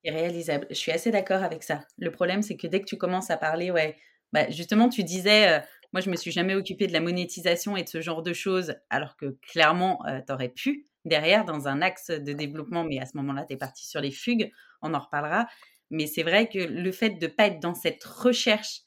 réalisable. 0.04 0.66
Je 0.70 0.74
suis 0.74 0.92
assez 0.92 1.10
d'accord 1.10 1.42
avec 1.42 1.62
ça. 1.62 1.80
Le 1.96 2.10
problème, 2.10 2.42
c'est 2.42 2.56
que 2.56 2.66
dès 2.66 2.80
que 2.80 2.86
tu 2.86 2.98
commences 2.98 3.30
à 3.30 3.36
parler, 3.36 3.70
ouais, 3.70 3.96
bah, 4.32 4.50
justement, 4.50 4.88
tu 4.88 5.04
disais, 5.04 5.48
euh, 5.48 5.60
moi, 5.92 6.00
je 6.00 6.10
me 6.10 6.16
suis 6.16 6.32
jamais 6.32 6.54
occupée 6.54 6.86
de 6.86 6.92
la 6.92 7.00
monétisation 7.00 7.76
et 7.76 7.82
de 7.82 7.88
ce 7.88 8.00
genre 8.00 8.22
de 8.22 8.32
choses, 8.32 8.74
alors 8.90 9.16
que 9.16 9.38
clairement, 9.42 10.04
euh, 10.06 10.20
tu 10.26 10.32
aurais 10.32 10.48
pu 10.48 10.86
derrière 11.04 11.44
dans 11.44 11.68
un 11.68 11.82
axe 11.82 12.10
de 12.10 12.32
développement, 12.32 12.84
mais 12.84 12.98
à 12.98 13.06
ce 13.06 13.16
moment-là, 13.16 13.44
tu 13.46 13.54
es 13.54 13.56
parti 13.56 13.86
sur 13.86 14.00
les 14.00 14.10
fugues, 14.10 14.52
on 14.82 14.94
en 14.94 14.98
reparlera. 15.00 15.46
Mais 15.92 16.06
c'est 16.06 16.22
vrai 16.22 16.48
que 16.48 16.58
le 16.58 16.90
fait 16.90 17.10
de 17.10 17.26
ne 17.26 17.30
pas 17.30 17.46
être 17.46 17.60
dans 17.60 17.74
cette 17.74 18.02
recherche 18.02 18.80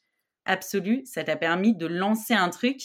absolue, 0.44 1.02
ça 1.06 1.24
t'a 1.24 1.36
permis 1.36 1.74
de 1.74 1.86
lancer 1.86 2.34
un 2.34 2.50
truc 2.50 2.80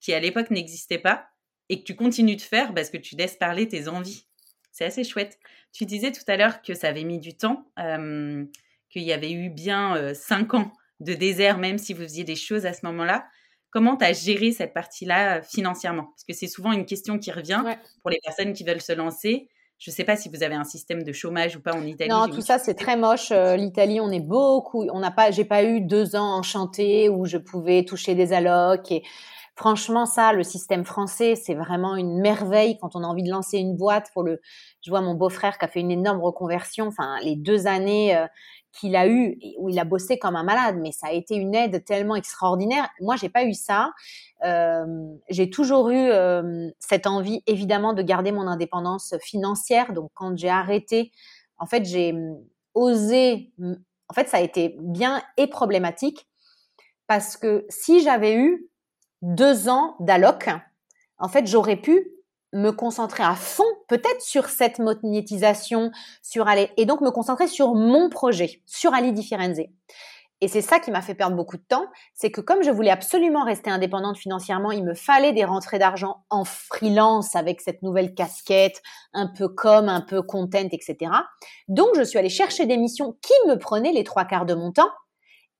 qui 0.00 0.12
à 0.14 0.18
l'époque 0.18 0.50
n'existait 0.50 0.98
pas 0.98 1.28
et 1.68 1.80
que 1.80 1.84
tu 1.84 1.94
continues 1.94 2.36
de 2.36 2.42
faire 2.42 2.72
parce 2.74 2.90
que 2.90 2.96
tu 2.96 3.16
laisses 3.16 3.36
parler 3.36 3.68
tes 3.68 3.86
envies. 3.88 4.26
C'est 4.72 4.86
assez 4.86 5.04
chouette. 5.04 5.38
Tu 5.72 5.84
disais 5.84 6.10
tout 6.10 6.24
à 6.26 6.36
l'heure 6.36 6.62
que 6.62 6.74
ça 6.74 6.88
avait 6.88 7.04
mis 7.04 7.18
du 7.18 7.36
temps, 7.36 7.70
euh, 7.78 8.44
qu'il 8.88 9.02
y 9.02 9.12
avait 9.12 9.32
eu 9.32 9.50
bien 9.50 9.96
euh, 9.96 10.14
cinq 10.14 10.54
ans 10.54 10.72
de 11.00 11.12
désert, 11.12 11.58
même 11.58 11.76
si 11.78 11.92
vous 11.92 12.02
faisiez 12.02 12.24
des 12.24 12.36
choses 12.36 12.64
à 12.64 12.72
ce 12.72 12.86
moment-là. 12.86 13.26
Comment 13.70 13.96
tu 13.96 14.06
as 14.06 14.14
géré 14.14 14.52
cette 14.52 14.72
partie-là 14.72 15.38
euh, 15.38 15.42
financièrement? 15.42 16.04
Parce 16.04 16.24
que 16.24 16.32
c'est 16.32 16.46
souvent 16.46 16.72
une 16.72 16.86
question 16.86 17.18
qui 17.18 17.30
revient 17.30 17.62
pour 18.00 18.10
les 18.10 18.20
personnes 18.24 18.54
qui 18.54 18.64
veulent 18.64 18.80
se 18.80 18.92
lancer. 18.92 19.48
Je 19.78 19.90
ne 19.90 19.94
sais 19.94 20.04
pas 20.04 20.16
si 20.16 20.28
vous 20.28 20.42
avez 20.42 20.54
un 20.54 20.64
système 20.64 21.02
de 21.02 21.12
chômage 21.12 21.56
ou 21.56 21.60
pas 21.60 21.74
en 21.74 21.82
Italie. 21.82 22.10
Non, 22.10 22.28
tout 22.28 22.40
ça 22.40 22.58
c'est 22.58 22.74
très 22.74 22.96
moche. 22.96 23.30
L'Italie, 23.30 24.00
on 24.00 24.10
est 24.10 24.20
beaucoup. 24.20 24.86
On 24.92 25.00
n'a 25.00 25.10
pas, 25.10 25.30
j'ai 25.30 25.44
pas 25.44 25.64
eu 25.64 25.82
deux 25.82 26.16
ans 26.16 26.38
enchantés 26.38 27.08
où 27.08 27.26
je 27.26 27.36
pouvais 27.36 27.84
toucher 27.84 28.14
des 28.14 28.32
allocs 28.32 28.90
et 28.90 29.02
Franchement, 29.58 30.04
ça, 30.04 30.34
le 30.34 30.42
système 30.42 30.84
français, 30.84 31.34
c'est 31.34 31.54
vraiment 31.54 31.96
une 31.96 32.20
merveille 32.20 32.76
quand 32.78 32.94
on 32.94 33.02
a 33.02 33.06
envie 33.06 33.22
de 33.22 33.30
lancer 33.30 33.56
une 33.56 33.74
boîte. 33.74 34.10
Pour 34.12 34.22
le, 34.22 34.38
je 34.84 34.90
vois 34.90 35.00
mon 35.00 35.14
beau-frère 35.14 35.56
qui 35.56 35.64
a 35.64 35.68
fait 35.68 35.80
une 35.80 35.90
énorme 35.90 36.20
reconversion. 36.20 36.86
Enfin, 36.88 37.16
les 37.22 37.36
deux 37.36 37.66
années 37.66 38.14
euh, 38.14 38.26
qu'il 38.78 38.96
a 38.96 39.08
eu 39.08 39.38
où 39.58 39.68
il 39.68 39.78
a 39.78 39.84
bossé 39.84 40.18
comme 40.18 40.36
un 40.36 40.42
malade, 40.42 40.76
mais 40.80 40.92
ça 40.92 41.08
a 41.08 41.12
été 41.12 41.34
une 41.34 41.54
aide 41.54 41.84
tellement 41.84 42.14
extraordinaire. 42.14 42.88
Moi, 43.00 43.16
j'ai 43.16 43.28
pas 43.28 43.44
eu 43.44 43.54
ça. 43.54 43.92
Euh, 44.44 44.84
j'ai 45.28 45.50
toujours 45.50 45.90
eu 45.90 46.10
euh, 46.10 46.68
cette 46.78 47.06
envie, 47.06 47.42
évidemment, 47.46 47.92
de 47.92 48.02
garder 48.02 48.32
mon 48.32 48.46
indépendance 48.46 49.14
financière. 49.20 49.92
Donc, 49.92 50.10
quand 50.14 50.36
j'ai 50.36 50.48
arrêté, 50.48 51.12
en 51.58 51.66
fait, 51.66 51.84
j'ai 51.84 52.12
hum, 52.12 52.38
osé. 52.74 53.52
Hum, 53.60 53.78
en 54.08 54.14
fait, 54.14 54.28
ça 54.28 54.36
a 54.36 54.40
été 54.40 54.76
bien 54.80 55.22
et 55.36 55.48
problématique 55.48 56.28
parce 57.06 57.36
que 57.36 57.66
si 57.68 58.00
j'avais 58.00 58.36
eu 58.36 58.68
deux 59.22 59.68
ans 59.68 59.96
d'alloc, 60.00 60.48
en 61.18 61.28
fait, 61.28 61.46
j'aurais 61.46 61.76
pu 61.76 62.15
me 62.56 62.70
concentrer 62.70 63.22
à 63.22 63.34
fond, 63.34 63.64
peut-être 63.86 64.20
sur 64.20 64.48
cette 64.48 64.78
monétisation, 64.78 65.90
sur 66.22 66.48
aller, 66.48 66.70
et 66.76 66.86
donc 66.86 67.00
me 67.00 67.10
concentrer 67.10 67.46
sur 67.46 67.74
mon 67.74 68.08
projet, 68.08 68.62
sur 68.66 68.94
Ali 68.94 69.12
Di 69.12 69.22
Firenze. 69.22 69.60
Et 70.42 70.48
c'est 70.48 70.60
ça 70.60 70.80
qui 70.80 70.90
m'a 70.90 71.00
fait 71.00 71.14
perdre 71.14 71.34
beaucoup 71.34 71.56
de 71.56 71.62
temps, 71.66 71.86
c'est 72.12 72.30
que 72.30 72.42
comme 72.42 72.62
je 72.62 72.70
voulais 72.70 72.90
absolument 72.90 73.44
rester 73.44 73.70
indépendante 73.70 74.18
financièrement, 74.18 74.70
il 74.70 74.84
me 74.84 74.94
fallait 74.94 75.32
des 75.32 75.44
rentrées 75.44 75.78
d'argent 75.78 76.24
en 76.28 76.44
freelance 76.44 77.34
avec 77.34 77.62
cette 77.62 77.82
nouvelle 77.82 78.14
casquette, 78.14 78.82
un 79.14 79.28
peu 79.28 79.48
comme, 79.48 79.88
un 79.88 80.02
peu 80.02 80.20
content, 80.20 80.68
etc. 80.70 81.10
Donc 81.68 81.88
je 81.96 82.02
suis 82.02 82.18
allée 82.18 82.28
chercher 82.28 82.66
des 82.66 82.76
missions 82.76 83.16
qui 83.22 83.32
me 83.48 83.56
prenaient 83.56 83.92
les 83.92 84.04
trois 84.04 84.26
quarts 84.26 84.44
de 84.44 84.52
mon 84.52 84.72
temps, 84.72 84.90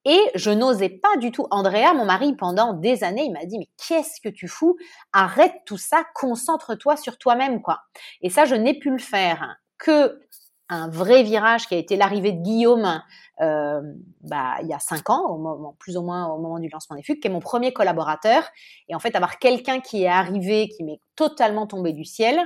et 0.06 0.20
je 0.36 0.50
n'osais 0.50 0.88
pas 0.88 1.16
du 1.18 1.32
tout. 1.32 1.48
Andrea, 1.50 1.92
mon 1.94 2.04
mari, 2.04 2.34
pendant 2.36 2.72
des 2.72 3.02
années, 3.02 3.24
il 3.24 3.32
m'a 3.32 3.44
dit, 3.44 3.58
mais 3.58 3.68
qu'est-ce 3.76 4.20
que 4.20 4.28
tu 4.28 4.46
fous? 4.46 4.76
Arrête 5.12 5.52
tout 5.66 5.76
ça, 5.76 6.04
concentre-toi 6.14 6.96
sur 6.96 7.18
toi-même, 7.18 7.60
quoi. 7.60 7.80
Et 8.22 8.30
ça, 8.30 8.44
je 8.44 8.54
n'ai 8.54 8.78
pu 8.78 8.90
le 8.90 8.98
faire 8.98 9.56
que 9.78 10.20
un 10.68 10.88
vrai 10.88 11.22
virage 11.22 11.68
qui 11.68 11.74
a 11.74 11.78
été 11.78 11.96
l'arrivée 11.96 12.32
de 12.32 12.42
Guillaume 12.42 13.02
euh, 13.40 13.80
bah, 14.22 14.56
il 14.62 14.68
y 14.68 14.72
a 14.72 14.78
cinq 14.78 15.10
ans, 15.10 15.28
au 15.28 15.38
moment, 15.38 15.76
plus 15.78 15.96
ou 15.96 16.02
moins 16.02 16.26
au 16.28 16.38
moment 16.38 16.58
du 16.58 16.68
lancement 16.68 16.96
des 16.96 17.02
fugues, 17.02 17.20
qui 17.20 17.28
est 17.28 17.30
mon 17.30 17.40
premier 17.40 17.72
collaborateur. 17.72 18.44
Et 18.88 18.94
en 18.94 18.98
fait, 18.98 19.14
avoir 19.14 19.38
quelqu'un 19.38 19.80
qui 19.80 20.04
est 20.04 20.08
arrivé, 20.08 20.68
qui 20.68 20.84
m'est 20.84 21.00
totalement 21.16 21.66
tombé 21.66 21.92
du 21.92 22.04
ciel, 22.04 22.38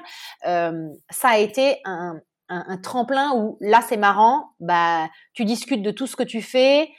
euh, 0.46 0.88
ça 1.10 1.28
a 1.28 1.38
été 1.38 1.80
un, 1.84 2.20
un, 2.48 2.64
un 2.68 2.78
tremplin 2.78 3.32
où 3.36 3.56
là, 3.60 3.80
c'est 3.86 3.96
marrant, 3.96 4.50
bah, 4.60 5.08
tu 5.32 5.44
discutes 5.44 5.82
de 5.82 5.90
tout 5.90 6.06
ce 6.06 6.16
que 6.16 6.22
tu 6.22 6.42
fais, 6.42 6.90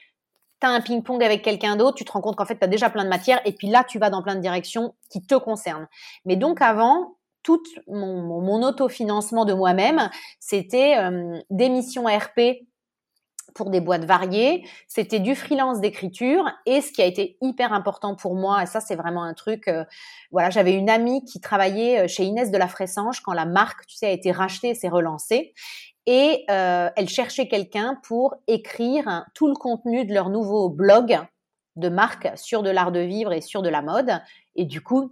tu 0.61 0.67
as 0.67 0.69
un 0.69 0.81
ping-pong 0.81 1.23
avec 1.23 1.41
quelqu'un 1.41 1.75
d'autre, 1.75 1.97
tu 1.97 2.05
te 2.05 2.11
rends 2.11 2.21
compte 2.21 2.35
qu'en 2.35 2.45
fait, 2.45 2.57
tu 2.57 2.63
as 2.63 2.67
déjà 2.67 2.89
plein 2.89 3.03
de 3.03 3.09
matière, 3.09 3.41
et 3.45 3.51
puis 3.51 3.67
là, 3.67 3.83
tu 3.83 3.99
vas 3.99 4.09
dans 4.09 4.21
plein 4.21 4.35
de 4.35 4.41
directions 4.41 4.93
qui 5.09 5.21
te 5.21 5.35
concernent. 5.35 5.87
Mais 6.25 6.35
donc 6.35 6.61
avant, 6.61 7.17
tout 7.43 7.61
mon, 7.87 8.41
mon, 8.41 8.63
autofinancement 8.63 9.45
de 9.45 9.53
moi-même, 9.53 10.09
c'était 10.39 10.95
euh, 10.97 11.39
des 11.49 11.69
missions 11.69 12.05
RP 12.05 12.67
pour 13.53 13.69
des 13.69 13.81
boîtes 13.81 14.05
variées, 14.05 14.65
c'était 14.87 15.19
du 15.19 15.35
freelance 15.35 15.81
d'écriture 15.81 16.49
et 16.65 16.79
ce 16.79 16.91
qui 16.91 17.01
a 17.01 17.05
été 17.05 17.37
hyper 17.41 17.73
important 17.73 18.15
pour 18.15 18.35
moi 18.35 18.63
et 18.63 18.65
ça 18.65 18.79
c'est 18.79 18.95
vraiment 18.95 19.23
un 19.23 19.33
truc 19.33 19.67
euh, 19.67 19.83
voilà, 20.31 20.49
j'avais 20.49 20.73
une 20.73 20.89
amie 20.89 21.25
qui 21.25 21.41
travaillait 21.41 22.01
euh, 22.01 22.07
chez 22.07 22.23
Inès 22.23 22.51
de 22.51 22.57
la 22.57 22.69
Fressange 22.69 23.19
quand 23.21 23.33
la 23.33 23.45
marque, 23.45 23.85
tu 23.87 23.97
sais, 23.97 24.07
a 24.07 24.11
été 24.11 24.31
rachetée 24.31 24.69
et 24.69 24.75
s'est 24.75 24.87
relancée 24.87 25.53
et 26.05 26.45
euh, 26.49 26.89
elle 26.95 27.09
cherchait 27.09 27.47
quelqu'un 27.47 27.99
pour 28.03 28.35
écrire 28.47 29.25
tout 29.33 29.47
le 29.47 29.55
contenu 29.55 30.05
de 30.05 30.13
leur 30.13 30.29
nouveau 30.29 30.69
blog 30.69 31.19
de 31.75 31.89
marque 31.89 32.29
sur 32.35 32.63
de 32.63 32.69
l'art 32.69 32.91
de 32.91 32.99
vivre 32.99 33.33
et 33.33 33.41
sur 33.41 33.61
de 33.61 33.69
la 33.69 33.81
mode. 33.81 34.19
Et 34.55 34.65
du 34.65 34.81
coup, 34.81 35.09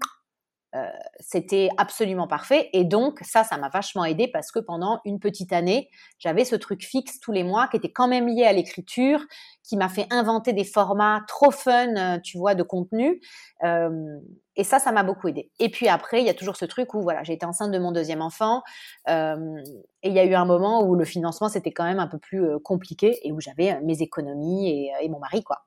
euh, 0.75 0.85
c'était 1.19 1.69
absolument 1.77 2.27
parfait. 2.27 2.69
Et 2.73 2.83
donc, 2.83 3.19
ça, 3.21 3.43
ça 3.43 3.57
m'a 3.57 3.69
vachement 3.69 4.05
aidé 4.05 4.27
parce 4.27 4.51
que 4.51 4.59
pendant 4.59 5.01
une 5.03 5.19
petite 5.19 5.51
année, 5.51 5.89
j'avais 6.19 6.45
ce 6.45 6.55
truc 6.55 6.83
fixe 6.83 7.19
tous 7.19 7.31
les 7.31 7.43
mois 7.43 7.67
qui 7.67 7.77
était 7.77 7.91
quand 7.91 8.07
même 8.07 8.27
lié 8.27 8.43
à 8.43 8.53
l'écriture, 8.53 9.21
qui 9.63 9.77
m'a 9.77 9.89
fait 9.89 10.05
inventer 10.11 10.53
des 10.53 10.63
formats 10.63 11.21
trop 11.27 11.51
fun, 11.51 11.95
euh, 11.95 12.19
tu 12.19 12.37
vois, 12.37 12.53
de 12.53 12.63
contenu. 12.63 13.19
Euh, 13.63 14.19
et 14.59 14.65
ça, 14.65 14.77
ça 14.77 14.91
m'a 14.91 15.03
beaucoup 15.03 15.29
aidé. 15.29 15.49
Et 15.59 15.69
puis 15.69 15.87
après, 15.87 16.19
il 16.19 16.25
y 16.25 16.29
a 16.29 16.33
toujours 16.33 16.57
ce 16.57 16.65
truc 16.65 16.93
où, 16.93 17.01
voilà, 17.01 17.23
j'ai 17.23 17.31
été 17.31 17.45
enceinte 17.45 17.71
de 17.71 17.79
mon 17.79 17.93
deuxième 17.93 18.21
enfant. 18.21 18.61
Euh, 19.07 19.55
et 20.03 20.09
il 20.09 20.13
y 20.13 20.19
a 20.19 20.25
eu 20.25 20.33
un 20.33 20.43
moment 20.43 20.83
où 20.83 20.95
le 20.95 21.05
financement, 21.05 21.47
c'était 21.47 21.71
quand 21.71 21.85
même 21.85 21.99
un 21.99 22.07
peu 22.07 22.19
plus 22.19 22.43
euh, 22.43 22.59
compliqué 22.59 23.17
et 23.23 23.31
où 23.31 23.39
j'avais 23.39 23.79
mes 23.83 24.01
économies 24.01 24.91
et, 25.01 25.07
mon 25.07 25.19
mari, 25.19 25.43
quoi. 25.43 25.65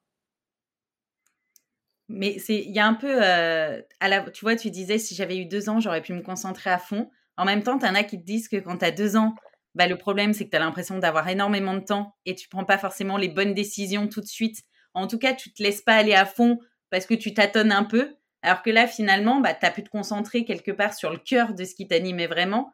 Mais 2.11 2.39
c'est, 2.39 2.59
il 2.59 2.71
y 2.71 2.81
a 2.81 2.87
un 2.87 2.93
peu, 2.93 3.25
euh, 3.25 3.81
à 4.01 4.09
la, 4.09 4.31
tu 4.31 4.45
vois, 4.45 4.57
tu 4.57 4.71
disais 4.71 4.99
si 4.99 5.15
j'avais 5.15 5.39
eu 5.39 5.47
deux 5.47 5.71
ans, 5.71 5.81
j'aurais 5.81 6.03
pu 6.03 6.13
me 6.13 6.21
concentrer 6.21 6.69
à 6.69 6.79
fond. 6.79 7.09
En 7.39 7.47
même 7.47 7.63
temps, 7.63 7.79
tu 7.79 7.87
en 7.87 7.95
as 7.95 8.05
qui 8.05 8.21
te 8.21 8.27
disent 8.27 8.49
que 8.49 8.57
quand 8.57 8.77
tu 8.77 8.85
as 8.85 8.91
deux 8.91 9.17
ans, 9.17 9.35
bah, 9.75 9.87
le 9.87 9.97
problème, 9.97 10.35
c'est 10.35 10.45
que 10.45 10.51
tu 10.51 10.57
as 10.57 10.61
l'impression 10.61 10.99
d'avoir 10.99 11.27
énormément 11.29 11.73
de 11.73 11.81
temps 11.81 12.15
et 12.27 12.35
tu 12.35 12.51
prends 12.51 12.67
pas 12.67 12.77
forcément 12.77 13.17
les 13.17 13.31
bonnes 13.31 13.55
décisions 13.55 14.07
tout 14.07 14.21
de 14.21 14.27
suite. 14.27 14.59
En 14.93 15.07
tout 15.07 15.19
cas, 15.19 15.33
tu 15.33 15.51
te 15.51 15.63
laisses 15.63 15.81
pas 15.81 15.95
aller 15.95 16.13
à 16.13 16.27
fond 16.27 16.59
parce 16.91 17.07
que 17.07 17.15
tu 17.15 17.33
tâtonnes 17.33 17.73
un 17.73 17.85
peu. 17.85 18.15
Alors 18.43 18.63
que 18.63 18.71
là, 18.71 18.87
finalement, 18.87 19.41
bah, 19.41 19.55
tu 19.55 19.65
as 19.65 19.71
pu 19.71 19.83
te 19.83 19.89
concentrer 19.89 20.45
quelque 20.45 20.73
part 20.73 20.95
sur 20.95 21.11
le 21.11 21.19
cœur 21.19 21.55
de 21.55 21.65
ce 21.65 21.75
qui 21.75 21.87
t'animait 21.87 22.27
vraiment 22.27 22.73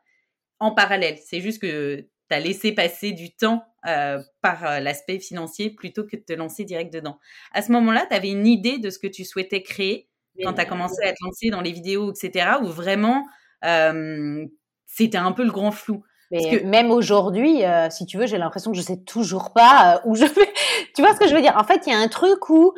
en 0.60 0.72
parallèle. 0.72 1.18
C'est 1.24 1.40
juste 1.40 1.60
que 1.60 2.00
tu 2.00 2.34
as 2.34 2.40
laissé 2.40 2.72
passer 2.72 3.12
du 3.12 3.34
temps 3.34 3.64
euh, 3.86 4.18
par 4.42 4.64
euh, 4.64 4.80
l'aspect 4.80 5.18
financier 5.18 5.70
plutôt 5.70 6.04
que 6.04 6.16
de 6.16 6.22
te 6.22 6.32
lancer 6.32 6.64
direct 6.64 6.92
dedans. 6.92 7.18
À 7.52 7.62
ce 7.62 7.72
moment-là, 7.72 8.06
tu 8.08 8.16
avais 8.16 8.30
une 8.30 8.46
idée 8.46 8.78
de 8.78 8.90
ce 8.90 8.98
que 8.98 9.06
tu 9.06 9.24
souhaitais 9.24 9.62
créer 9.62 10.08
quand 10.42 10.52
tu 10.52 10.60
as 10.60 10.66
commencé 10.66 11.02
à 11.04 11.12
te 11.12 11.24
lancer 11.24 11.50
dans 11.50 11.60
les 11.60 11.72
vidéos, 11.72 12.12
etc., 12.12 12.58
ou 12.62 12.66
vraiment 12.66 13.26
euh, 13.64 14.44
c'était 14.86 15.18
un 15.18 15.32
peu 15.32 15.44
le 15.44 15.50
grand 15.50 15.72
flou? 15.72 16.04
Mais 16.30 16.60
que... 16.60 16.64
même 16.64 16.92
aujourd'hui, 16.92 17.62
si 17.90 18.06
tu 18.06 18.18
veux, 18.18 18.26
j'ai 18.26 18.38
l'impression 18.38 18.70
que 18.70 18.76
je 18.76 18.82
sais 18.82 19.02
toujours 19.02 19.52
pas 19.52 20.00
où 20.04 20.14
je 20.14 20.26
vais. 20.26 20.52
tu 20.94 21.02
vois 21.02 21.12
ce 21.14 21.18
que 21.18 21.26
je 21.26 21.34
veux 21.34 21.40
dire? 21.40 21.56
En 21.56 21.64
fait, 21.64 21.86
il 21.86 21.92
y 21.92 21.96
a 21.96 21.98
un 21.98 22.08
truc 22.08 22.50
où 22.50 22.74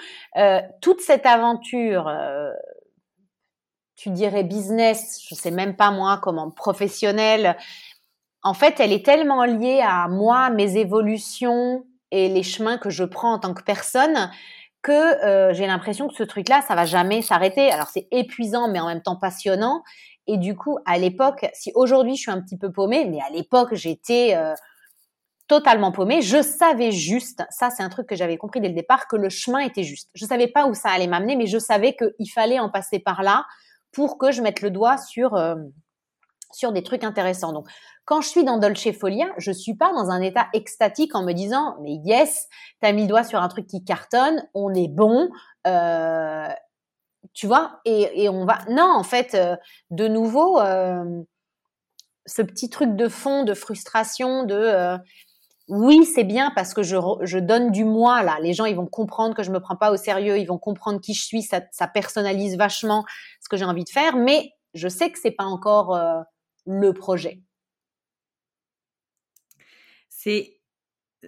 toute 0.80 1.00
cette 1.00 1.26
aventure, 1.26 2.10
tu 4.00 4.08
dirais 4.08 4.44
business, 4.44 5.20
je 5.28 5.34
sais 5.34 5.50
même 5.50 5.76
pas 5.76 5.90
moi 5.90 6.18
comment 6.22 6.50
professionnel, 6.50 7.54
en 8.42 8.54
fait, 8.54 8.80
elle 8.80 8.94
est 8.94 9.04
tellement 9.04 9.44
liée 9.44 9.82
à 9.84 10.08
moi, 10.08 10.48
mes 10.48 10.78
évolutions 10.78 11.84
et 12.10 12.30
les 12.30 12.42
chemins 12.42 12.78
que 12.78 12.88
je 12.88 13.04
prends 13.04 13.34
en 13.34 13.38
tant 13.38 13.52
que 13.52 13.62
personne 13.62 14.30
que 14.80 15.22
euh, 15.22 15.52
j'ai 15.52 15.66
l'impression 15.66 16.08
que 16.08 16.14
ce 16.14 16.22
truc-là, 16.22 16.62
ça 16.66 16.74
va 16.74 16.86
jamais 16.86 17.20
s'arrêter. 17.20 17.70
Alors 17.70 17.88
c'est 17.88 18.08
épuisant, 18.10 18.68
mais 18.68 18.80
en 18.80 18.86
même 18.86 19.02
temps 19.02 19.16
passionnant. 19.16 19.82
Et 20.26 20.38
du 20.38 20.56
coup, 20.56 20.78
à 20.86 20.96
l'époque, 20.96 21.46
si 21.52 21.70
aujourd'hui 21.74 22.16
je 22.16 22.22
suis 22.22 22.30
un 22.30 22.40
petit 22.40 22.56
peu 22.56 22.72
paumée, 22.72 23.04
mais 23.04 23.18
à 23.20 23.30
l'époque 23.30 23.74
j'étais 23.74 24.34
euh, 24.34 24.54
totalement 25.46 25.92
paumée, 25.92 26.22
je 26.22 26.40
savais 26.40 26.90
juste, 26.90 27.44
ça 27.50 27.68
c'est 27.68 27.82
un 27.82 27.90
truc 27.90 28.06
que 28.06 28.16
j'avais 28.16 28.38
compris 28.38 28.62
dès 28.62 28.68
le 28.68 28.74
départ, 28.74 29.08
que 29.08 29.16
le 29.16 29.28
chemin 29.28 29.58
était 29.58 29.82
juste. 29.82 30.08
Je 30.14 30.24
savais 30.24 30.48
pas 30.48 30.66
où 30.66 30.72
ça 30.72 30.88
allait 30.88 31.06
m'amener, 31.06 31.36
mais 31.36 31.46
je 31.46 31.58
savais 31.58 31.94
qu'il 31.94 32.30
fallait 32.30 32.58
en 32.58 32.70
passer 32.70 32.98
par 32.98 33.22
là 33.22 33.44
pour 33.92 34.18
que 34.18 34.32
je 34.32 34.42
mette 34.42 34.62
le 34.62 34.70
doigt 34.70 34.98
sur 34.98 35.34
euh, 35.34 35.56
sur 36.52 36.72
des 36.72 36.82
trucs 36.82 37.04
intéressants. 37.04 37.52
Donc, 37.52 37.68
quand 38.04 38.20
je 38.20 38.28
suis 38.28 38.44
dans 38.44 38.58
Dolce 38.58 38.90
Folia, 38.92 39.26
je 39.38 39.52
suis 39.52 39.74
pas 39.74 39.92
dans 39.92 40.10
un 40.10 40.20
état 40.20 40.48
extatique 40.52 41.14
en 41.14 41.22
me 41.22 41.32
disant 41.32 41.76
mais 41.82 41.94
yes, 42.04 42.48
t'as 42.80 42.92
mis 42.92 43.02
le 43.02 43.08
doigt 43.08 43.24
sur 43.24 43.40
un 43.40 43.48
truc 43.48 43.66
qui 43.66 43.84
cartonne, 43.84 44.42
on 44.54 44.74
est 44.74 44.88
bon, 44.88 45.30
euh, 45.66 46.48
tu 47.34 47.46
vois, 47.46 47.80
et, 47.84 48.28
on 48.28 48.44
va. 48.46 48.58
Non, 48.68 48.90
en 48.92 49.04
fait, 49.04 49.34
euh, 49.34 49.56
de 49.90 50.08
nouveau, 50.08 50.58
ce 52.26 52.42
petit 52.42 52.68
truc 52.70 52.96
de 52.96 53.08
fond, 53.08 53.44
de 53.44 53.54
frustration, 53.54 54.44
de 54.44 54.98
oui, 55.70 56.04
c'est 56.04 56.24
bien 56.24 56.50
parce 56.56 56.74
que 56.74 56.82
je, 56.82 56.96
je, 57.22 57.38
donne 57.38 57.70
du 57.70 57.84
moi 57.84 58.24
là. 58.24 58.38
Les 58.40 58.52
gens, 58.54 58.64
ils 58.64 58.74
vont 58.74 58.88
comprendre 58.88 59.36
que 59.36 59.44
je 59.44 59.52
me 59.52 59.60
prends 59.60 59.76
pas 59.76 59.92
au 59.92 59.96
sérieux, 59.96 60.36
ils 60.36 60.46
vont 60.46 60.58
comprendre 60.58 61.00
qui 61.00 61.14
je 61.14 61.24
suis, 61.24 61.42
ça, 61.42 61.62
ça 61.70 61.86
personnalise 61.86 62.56
vachement 62.56 63.04
ce 63.40 63.48
que 63.48 63.56
j'ai 63.56 63.64
envie 63.64 63.84
de 63.84 63.88
faire. 63.88 64.16
Mais 64.16 64.52
je 64.74 64.88
sais 64.88 65.12
que 65.12 65.18
c'est 65.18 65.30
pas 65.30 65.44
encore 65.44 65.94
euh, 65.94 66.20
le 66.66 66.92
projet. 66.92 67.40
C'est 70.08 70.60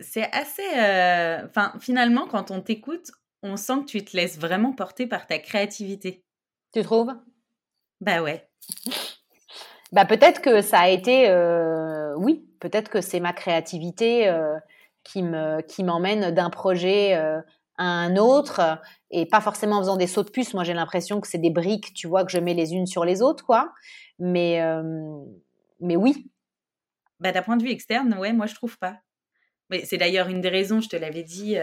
c'est 0.01 0.31
assez. 0.33 0.67
Euh, 0.77 1.47
enfin, 1.47 1.73
finalement, 1.81 2.27
quand 2.27 2.51
on 2.51 2.61
t'écoute, 2.61 3.13
on 3.43 3.57
sent 3.57 3.81
que 3.83 3.91
tu 3.91 4.05
te 4.05 4.17
laisses 4.17 4.39
vraiment 4.39 4.73
porter 4.73 5.07
par 5.07 5.27
ta 5.29 5.39
créativité. 5.39 6.25
Tu 6.73 6.83
trouves? 6.83 7.15
Bah 8.01 8.23
ouais. 8.23 8.49
Bah 9.93 10.07
peut-être 10.07 10.41
que 10.41 10.63
ça 10.63 10.81
a 10.81 10.89
été, 10.89 11.29
euh, 11.29 12.15
oui, 12.17 12.47
peut-être 12.61 12.89
que 12.89 13.01
c'est 13.01 13.21
ma 13.21 13.33
créativité 13.33 14.29
euh, 14.29 14.59
qui 15.05 15.23
me 15.23 15.61
qui 15.63 15.85
m'emmène 15.85 16.31
d'un 16.31 16.51
projet 16.51 17.15
à 17.15 17.85
un 17.85 18.17
autre 18.17 18.81
et 19.11 19.27
pas 19.27 19.41
forcément 19.41 19.77
en 19.77 19.81
faisant 19.81 19.97
des 19.97 20.07
sauts 20.07 20.23
de 20.23 20.31
puce. 20.31 20.55
Moi, 20.55 20.65
j'ai 20.65 20.75
l'impression 20.75 21.21
que 21.21 21.29
c'est 21.29 21.39
des 21.39 21.51
briques, 21.51 21.93
tu 21.95 22.07
vois, 22.07 22.25
que 22.25 22.33
je 22.33 22.39
mets 22.39 22.55
les 22.55 22.73
unes 22.73 22.87
sur 22.87 23.05
les 23.05 23.21
autres, 23.23 23.45
quoi. 23.45 23.73
Mais 24.19 24.63
mais 25.81 25.97
oui. 25.97 26.31
Bah 27.21 27.33
d'un 27.33 27.43
point 27.43 27.57
de 27.57 27.63
vue 27.63 27.71
externe, 27.71 28.15
ouais, 28.19 28.33
moi 28.33 28.47
je 28.47 28.55
trouve 28.55 28.79
pas 28.79 28.99
c'est 29.85 29.97
d'ailleurs 29.97 30.29
une 30.29 30.41
des 30.41 30.49
raisons, 30.49 30.81
je 30.81 30.89
te 30.89 30.97
l'avais 30.97 31.23
dit 31.23 31.57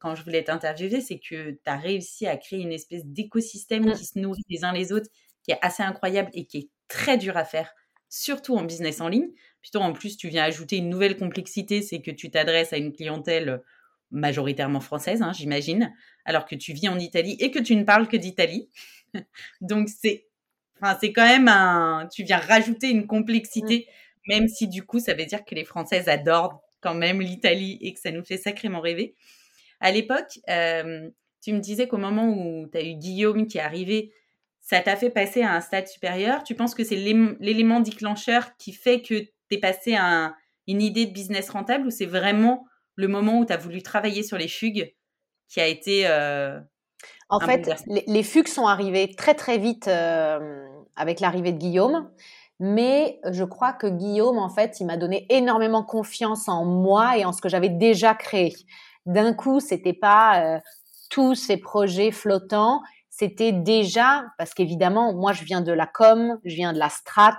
quand 0.00 0.14
je 0.14 0.22
voulais 0.24 0.44
t'interviewer, 0.44 1.00
c'est 1.00 1.18
que 1.18 1.50
tu 1.52 1.60
as 1.66 1.76
réussi 1.76 2.26
à 2.26 2.36
créer 2.36 2.60
une 2.60 2.72
espèce 2.72 3.04
d'écosystème 3.04 3.86
mmh. 3.86 3.92
qui 3.92 4.04
se 4.04 4.18
nourrit 4.18 4.42
les 4.48 4.64
uns 4.64 4.72
les 4.72 4.92
autres, 4.92 5.08
qui 5.44 5.52
est 5.52 5.58
assez 5.62 5.82
incroyable 5.82 6.30
et 6.32 6.46
qui 6.46 6.58
est 6.58 6.70
très 6.88 7.18
dur 7.18 7.36
à 7.36 7.44
faire, 7.44 7.74
surtout 8.08 8.56
en 8.56 8.64
business 8.64 9.00
en 9.00 9.08
ligne. 9.08 9.30
Plutôt 9.62 9.80
en 9.80 9.92
plus, 9.92 10.16
tu 10.16 10.28
viens 10.28 10.44
ajouter 10.44 10.76
une 10.76 10.88
nouvelle 10.88 11.16
complexité, 11.16 11.82
c'est 11.82 12.00
que 12.00 12.10
tu 12.10 12.30
t'adresses 12.30 12.72
à 12.72 12.76
une 12.76 12.92
clientèle 12.92 13.62
majoritairement 14.10 14.80
française, 14.80 15.22
hein, 15.22 15.32
j'imagine, 15.32 15.92
alors 16.24 16.46
que 16.46 16.54
tu 16.54 16.72
vis 16.72 16.88
en 16.88 16.98
Italie 16.98 17.36
et 17.40 17.50
que 17.50 17.58
tu 17.58 17.74
ne 17.74 17.84
parles 17.84 18.08
que 18.08 18.16
d'Italie. 18.16 18.70
Donc 19.60 19.88
c'est, 19.88 20.26
enfin, 20.80 20.96
c'est 21.00 21.12
quand 21.12 21.26
même 21.26 21.48
un, 21.48 22.08
tu 22.12 22.22
viens 22.22 22.38
rajouter 22.38 22.90
une 22.90 23.06
complexité, 23.06 23.88
mmh. 23.88 24.34
même 24.34 24.48
si 24.48 24.68
du 24.68 24.84
coup 24.84 25.00
ça 25.00 25.14
veut 25.14 25.26
dire 25.26 25.44
que 25.44 25.54
les 25.54 25.64
Françaises 25.64 26.08
adorent 26.08 26.62
quand 26.80 26.94
même 26.94 27.20
l'Italie 27.20 27.78
et 27.80 27.92
que 27.92 28.00
ça 28.00 28.12
nous 28.12 28.24
fait 28.24 28.36
sacrément 28.36 28.80
rêver. 28.80 29.14
À 29.80 29.90
l'époque, 29.90 30.38
euh, 30.48 31.10
tu 31.42 31.52
me 31.52 31.60
disais 31.60 31.88
qu'au 31.88 31.98
moment 31.98 32.28
où 32.28 32.66
tu 32.70 32.78
as 32.78 32.82
eu 32.82 32.94
Guillaume 32.94 33.46
qui 33.46 33.58
est 33.58 33.62
arrivé, 33.62 34.12
ça 34.66 34.80
t'a 34.80 34.96
fait 34.96 35.10
passer 35.10 35.42
à 35.42 35.54
un 35.54 35.60
stade 35.60 35.86
supérieur? 35.86 36.42
Tu 36.42 36.56
penses 36.56 36.74
que 36.74 36.82
c'est 36.82 36.96
l'élément 36.96 37.78
déclencheur 37.78 38.56
qui 38.58 38.72
fait 38.72 39.00
que 39.00 39.20
tu 39.20 39.30
es 39.52 39.58
passé 39.58 39.94
à 39.94 40.34
une 40.66 40.82
idée 40.82 41.06
de 41.06 41.12
business 41.12 41.50
rentable 41.50 41.86
ou 41.86 41.90
c'est 41.90 42.06
vraiment 42.06 42.66
le 42.96 43.06
moment 43.06 43.38
où 43.38 43.44
tu 43.44 43.52
as 43.52 43.58
voulu 43.58 43.80
travailler 43.80 44.24
sur 44.24 44.36
les 44.36 44.48
fugues 44.48 44.92
qui 45.48 45.60
a 45.60 45.68
été... 45.68 46.08
Euh, 46.08 46.58
en 47.28 47.38
fait, 47.38 47.70
les, 47.86 48.22
fugues 48.24 48.48
sont 48.48 48.66
arrivées 48.66 49.14
très 49.14 49.34
très 49.34 49.58
vite 49.58 49.86
euh, 49.86 50.66
avec 50.96 51.20
l'arrivée 51.20 51.52
de 51.52 51.58
Guillaume. 51.58 52.10
Mais 52.58 53.20
je 53.30 53.44
crois 53.44 53.72
que 53.72 53.86
Guillaume, 53.86 54.38
en 54.38 54.48
fait, 54.48 54.80
il 54.80 54.86
m'a 54.86 54.96
donné 54.96 55.26
énormément 55.28 55.84
confiance 55.84 56.48
en 56.48 56.64
moi 56.64 57.18
et 57.18 57.24
en 57.24 57.32
ce 57.32 57.40
que 57.40 57.48
j'avais 57.48 57.68
déjà 57.68 58.14
créé. 58.14 58.52
D'un 59.04 59.32
coup, 59.32 59.60
c'était 59.60 59.92
pas 59.92 60.40
euh, 60.56 60.60
tous 61.08 61.36
ces 61.36 61.56
projets 61.56 62.10
flottants, 62.10 62.80
c'était 63.18 63.52
déjà 63.52 64.26
parce 64.36 64.52
qu'évidemment, 64.52 65.14
moi, 65.14 65.32
je 65.32 65.42
viens 65.42 65.62
de 65.62 65.72
la 65.72 65.86
com, 65.86 66.38
je 66.44 66.54
viens 66.54 66.74
de 66.74 66.78
la 66.78 66.90
strat. 66.90 67.38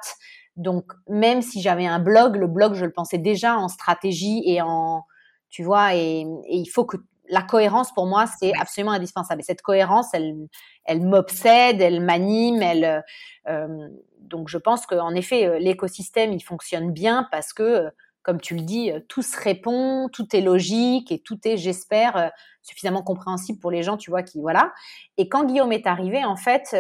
Donc, 0.56 0.92
même 1.08 1.44
si 1.44 1.62
j'avais 1.62 1.86
un 1.86 2.00
blog, 2.00 2.36
le 2.36 2.48
blog, 2.48 2.74
je 2.74 2.84
le 2.84 2.92
pensais 2.92 3.20
déjà 3.20 3.58
en 3.58 3.68
stratégie 3.68 4.42
et 4.46 4.60
en, 4.60 5.04
tu 5.50 5.62
vois, 5.64 5.94
et, 5.94 6.22
et 6.22 6.58
il 6.58 6.66
faut 6.66 6.84
que 6.86 6.98
la 7.30 7.44
cohérence 7.44 7.94
pour 7.94 8.08
moi, 8.08 8.26
c'est 8.40 8.54
absolument 8.60 8.94
indispensable. 8.94 9.42
Et 9.42 9.44
cette 9.44 9.62
cohérence, 9.62 10.08
elle, 10.14 10.48
elle 10.86 11.02
m'obsède, 11.02 11.80
elle 11.80 12.02
m'anime, 12.02 12.64
elle. 12.64 13.04
Euh, 13.48 13.88
donc 14.20 14.50
je 14.50 14.58
pense 14.58 14.88
qu'en 14.88 15.14
effet, 15.14 15.46
euh, 15.46 15.60
l'écosystème, 15.60 16.34
il 16.34 16.42
fonctionne 16.42 16.92
bien 16.92 17.28
parce 17.30 17.54
que, 17.54 17.64
euh, 17.64 17.90
comme 18.28 18.42
tu 18.42 18.56
le 18.56 18.62
dis, 18.62 18.92
euh, 18.92 19.00
tout 19.08 19.22
se 19.22 19.40
répond, 19.40 20.10
tout 20.12 20.36
est 20.36 20.42
logique 20.42 21.12
et 21.14 21.20
tout 21.20 21.40
est, 21.46 21.56
j'espère, 21.56 22.32
suffisamment 22.62 23.02
compréhensible 23.02 23.58
pour 23.58 23.72
les 23.72 23.84
gens, 23.84 23.96
tu 23.96 24.12
vois, 24.12 24.22
qui 24.22 24.42
voilà. 24.42 24.74
Et 25.16 25.30
quand 25.30 25.46
Guillaume 25.46 25.72
est 25.72 25.88
arrivé, 25.88 26.26
en 26.26 26.36
fait, 26.36 26.76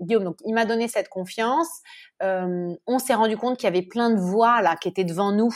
Guillaume, 0.00 0.24
donc 0.24 0.36
il 0.44 0.52
m'a 0.52 0.64
donné 0.64 0.88
cette 0.88 1.08
confiance. 1.08 1.68
on 2.20 2.98
s'est 2.98 3.14
rendu 3.14 3.36
compte 3.36 3.56
qu'il 3.56 3.66
y 3.66 3.68
avait 3.68 3.86
plein 3.86 4.10
de 4.10 4.18
voix 4.18 4.60
là 4.60 4.74
qui 4.74 4.88
étaient 4.88 5.04
devant 5.04 5.30
nous, 5.30 5.54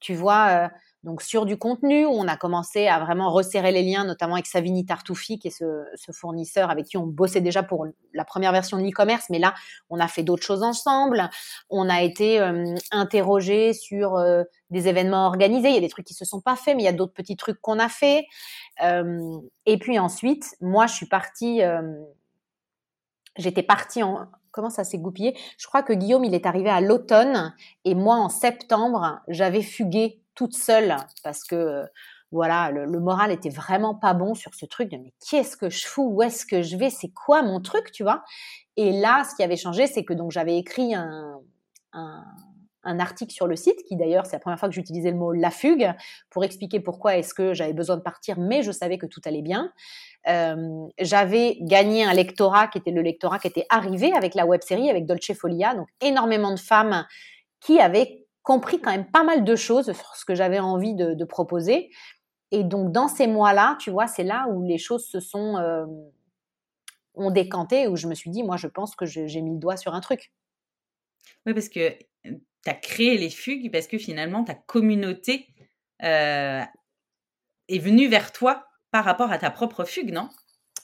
tu 0.00 0.14
vois. 0.14 0.68
Donc 1.04 1.20
sur 1.20 1.46
du 1.46 1.56
contenu, 1.56 2.06
on 2.06 2.28
a 2.28 2.36
commencé 2.36 2.86
à 2.86 3.00
vraiment 3.00 3.30
resserrer 3.32 3.72
les 3.72 3.82
liens, 3.82 4.04
notamment 4.04 4.34
avec 4.34 4.46
Savini 4.46 4.86
Tartoufi, 4.86 5.40
qui 5.40 5.48
est 5.48 5.50
ce, 5.50 6.12
fournisseur 6.12 6.70
avec 6.70 6.86
qui 6.86 6.96
on 6.96 7.06
bossait 7.06 7.40
déjà 7.40 7.64
pour 7.64 7.86
la 8.14 8.24
première 8.24 8.52
version 8.52 8.76
de 8.76 8.84
l'e-commerce, 8.84 9.26
mais 9.28 9.40
là, 9.40 9.52
on 9.90 9.98
a 9.98 10.06
fait 10.06 10.22
d'autres 10.22 10.44
choses 10.44 10.62
ensemble. 10.62 11.28
On 11.70 11.88
a 11.88 12.02
été 12.02 12.40
euh, 12.40 12.76
interrogé 12.92 13.72
sur 13.72 14.16
euh, 14.16 14.44
des 14.70 14.86
événements 14.86 15.26
organisés. 15.26 15.70
Il 15.70 15.74
y 15.74 15.78
a 15.78 15.80
des 15.80 15.88
trucs 15.88 16.06
qui 16.06 16.14
se 16.14 16.24
sont 16.24 16.40
pas 16.40 16.54
faits, 16.54 16.76
mais 16.76 16.82
il 16.82 16.86
y 16.86 16.88
a 16.88 16.92
d'autres 16.92 17.14
petits 17.14 17.36
trucs 17.36 17.60
qu'on 17.60 17.80
a 17.80 17.88
fait. 17.88 18.26
Euh, 18.84 19.20
et 19.66 19.78
puis 19.78 19.98
ensuite, 19.98 20.54
moi, 20.60 20.86
je 20.86 20.94
suis 20.94 21.06
partie. 21.06 21.62
J'étais 23.38 23.62
partie 23.62 24.02
en, 24.02 24.28
comment 24.52 24.70
ça 24.70 24.84
s'est 24.84 24.98
goupillé? 24.98 25.36
Je 25.58 25.66
crois 25.66 25.82
que 25.82 25.92
Guillaume, 25.92 26.24
il 26.24 26.34
est 26.34 26.46
arrivé 26.46 26.70
à 26.70 26.80
l'automne 26.80 27.54
et 27.84 27.94
moi, 27.94 28.16
en 28.16 28.28
septembre, 28.28 29.20
j'avais 29.26 29.62
fugué 29.62 30.21
toute 30.34 30.54
seule 30.54 30.96
parce 31.22 31.44
que 31.44 31.84
voilà, 32.32 32.70
le, 32.70 32.98
moral 32.98 33.30
était 33.30 33.50
vraiment 33.50 33.94
pas 33.94 34.14
bon 34.14 34.34
sur 34.34 34.54
ce 34.54 34.64
truc 34.64 34.90
de 34.90 34.96
mais 34.96 35.12
qu'est-ce 35.28 35.56
que 35.56 35.68
je 35.68 35.86
fous? 35.86 36.08
Où 36.10 36.22
est-ce 36.22 36.46
que 36.46 36.62
je 36.62 36.78
vais? 36.78 36.88
C'est 36.88 37.10
quoi 37.10 37.42
mon 37.42 37.60
truc, 37.60 37.92
tu 37.92 38.02
vois? 38.02 38.24
Et 38.76 38.90
là, 38.90 39.24
ce 39.24 39.36
qui 39.36 39.42
avait 39.42 39.58
changé, 39.58 39.86
c'est 39.86 40.02
que 40.02 40.14
donc 40.14 40.30
j'avais 40.30 40.56
écrit 40.56 40.94
un, 40.94 41.38
un, 41.92 42.98
article 42.98 43.34
sur 43.34 43.46
le 43.46 43.54
site, 43.54 43.76
qui 43.86 43.96
d'ailleurs 43.96 44.24
c'est 44.24 44.36
la 44.36 44.40
première 44.40 44.58
fois 44.58 44.70
que 44.70 44.74
j'utilisais 44.74 45.10
le 45.10 45.16
mot 45.18 45.32
la 45.32 45.50
fugue 45.50 45.92
pour 46.30 46.42
expliquer 46.42 46.80
pourquoi 46.80 47.18
est-ce 47.18 47.34
que 47.34 47.52
j'avais 47.52 47.74
besoin 47.74 47.98
de 47.98 48.02
partir, 48.02 48.38
mais 48.40 48.62
je 48.62 48.72
savais 48.72 48.96
que 48.96 49.06
tout 49.06 49.20
allait 49.26 49.42
bien. 49.42 49.70
Euh, 50.26 50.86
j'avais 50.98 51.58
gagné 51.60 52.02
un 52.02 52.14
lectorat 52.14 52.68
qui 52.68 52.78
était 52.78 52.92
le 52.92 53.02
lectorat 53.02 53.40
qui 53.40 53.48
était 53.48 53.66
arrivé 53.68 54.14
avec 54.14 54.34
la 54.34 54.46
web 54.46 54.62
série, 54.62 54.88
avec 54.88 55.04
Dolce 55.04 55.34
Folia, 55.38 55.74
donc 55.74 55.88
énormément 56.00 56.54
de 56.54 56.58
femmes 56.58 57.06
qui 57.60 57.78
avaient 57.78 58.21
compris 58.42 58.80
quand 58.80 58.90
même 58.90 59.10
pas 59.10 59.24
mal 59.24 59.44
de 59.44 59.56
choses 59.56 59.92
sur 59.92 60.16
ce 60.16 60.24
que 60.24 60.34
j'avais 60.34 60.58
envie 60.58 60.94
de, 60.94 61.24
proposer. 61.24 61.90
Et 62.50 62.64
donc 62.64 62.92
dans 62.92 63.08
ces 63.08 63.26
mois-là, 63.26 63.76
tu 63.80 63.90
vois, 63.90 64.06
c'est 64.06 64.24
là 64.24 64.46
où 64.50 64.62
les 64.62 64.78
choses 64.78 65.06
se 65.06 65.20
sont 65.20 65.56
euh, 65.56 65.86
ont 67.14 67.30
décanté, 67.30 67.88
où 67.88 67.96
je 67.96 68.06
me 68.06 68.14
suis 68.14 68.30
dit, 68.30 68.42
moi, 68.42 68.56
je 68.56 68.66
pense 68.66 68.94
que 68.94 69.06
j'ai 69.06 69.40
mis 69.40 69.52
le 69.52 69.58
doigt 69.58 69.76
sur 69.76 69.94
un 69.94 70.00
truc. 70.00 70.32
Oui, 71.46 71.54
parce 71.54 71.68
que 71.68 71.96
tu 72.24 72.70
as 72.70 72.74
créé 72.74 73.18
les 73.18 73.30
fugues 73.30 73.70
parce 73.70 73.86
que 73.86 73.98
finalement, 73.98 74.44
ta 74.44 74.54
communauté 74.54 75.48
euh, 76.02 76.62
est 77.68 77.78
venue 77.78 78.08
vers 78.08 78.32
toi 78.32 78.66
par 78.90 79.04
rapport 79.04 79.32
à 79.32 79.38
ta 79.38 79.50
propre 79.50 79.84
fugue, 79.84 80.12
non? 80.12 80.28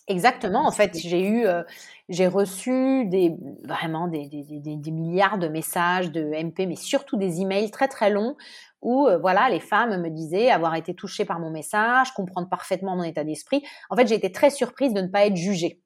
Exactement. 0.09 0.67
En 0.67 0.71
fait, 0.71 0.97
j'ai 0.99 1.21
eu, 1.27 1.47
euh, 1.47 1.63
j'ai 2.09 2.27
reçu 2.27 3.05
des 3.07 3.35
vraiment 3.65 4.09
des, 4.09 4.27
des, 4.27 4.43
des, 4.43 4.77
des, 4.77 4.91
milliards 4.91 5.39
de 5.39 5.49
messages 5.49 6.11
de 6.11 6.23
MP, 6.43 6.67
mais 6.67 6.77
surtout 6.77 7.19
des 7.19 7.43
emails 7.43 7.71
très 7.71 7.89
très 7.89 8.09
longs 8.09 8.35
où 8.81 9.07
euh, 9.07 9.19
voilà, 9.19 9.51
les 9.51 9.61
femmes 9.61 10.01
me 10.01 10.09
disaient 10.09 10.51
avoir 10.51 10.75
été 10.77 10.95
touchées 10.95 11.27
par 11.27 11.41
mon 11.41 11.51
message, 11.51 12.13
comprendre 12.15 12.49
parfaitement 12.49 12.97
mon 12.97 13.03
état 13.03 13.23
d'esprit. 13.25 13.63
En 13.91 13.97
fait, 13.97 14.07
j'ai 14.07 14.15
été 14.15 14.33
très 14.33 14.49
surprise 14.51 14.95
de 14.95 15.03
ne 15.03 15.09
pas 15.09 15.27
être 15.27 15.37
jugée 15.37 15.83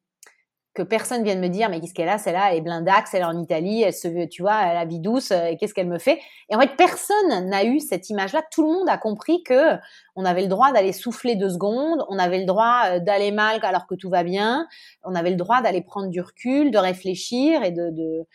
que 0.75 0.83
personne 0.83 1.23
vienne 1.23 1.41
me 1.41 1.49
dire 1.49 1.69
mais 1.69 1.81
qu'est-ce 1.81 1.93
qu'elle 1.93 2.09
a 2.09 2.19
celle-là 2.19 2.51
elle 2.51 2.59
est 2.59 2.61
blindax 2.63 3.13
elle 3.13 3.23
est 3.23 3.25
en 3.25 3.39
Italie 3.39 3.83
elle 3.83 3.93
se 3.93 4.27
tu 4.27 4.43
vois 4.43 4.63
elle 4.63 4.77
a 4.77 4.85
vie 4.85 5.01
douce 5.01 5.31
euh, 5.31 5.47
et 5.47 5.57
qu'est-ce 5.57 5.75
qu'elle 5.75 5.89
me 5.89 5.99
fait? 5.99 6.19
Et 6.49 6.57
en 6.57 6.61
fait 6.61 6.77
personne 6.77 7.49
n'a 7.49 7.65
eu 7.65 7.79
cette 7.81 8.09
image 8.09 8.33
là 8.33 8.43
tout 8.51 8.63
le 8.63 8.73
monde 8.73 8.89
a 8.89 8.97
compris 8.97 9.43
que 9.43 9.77
on 10.17 10.25
avait 10.25 10.43
le 10.43 10.49
droit 10.49 10.73
d'aller 10.73 10.93
souffler 10.93 11.37
deux 11.37 11.51
secondes 11.51 12.05
on 12.09 12.19
avait 12.19 12.39
le 12.39 12.47
droit 12.47 12.85
euh, 12.87 12.99
d'aller 13.01 13.33
mal 13.33 13.61
alors 13.63 13.87
que 13.87 13.95
tout 13.95 14.09
va 14.09 14.25
bien 14.25 14.67
on 15.05 15.15
avait 15.15 15.31
le 15.31 15.37
droit 15.37 15.61
d'aller 15.61 15.83
prendre 15.83 16.09
du 16.09 16.21
recul 16.21 16.71
de 16.71 16.79
réfléchir 16.79 17.63
et 17.63 17.71
de, 17.71 17.91
de 17.91 18.27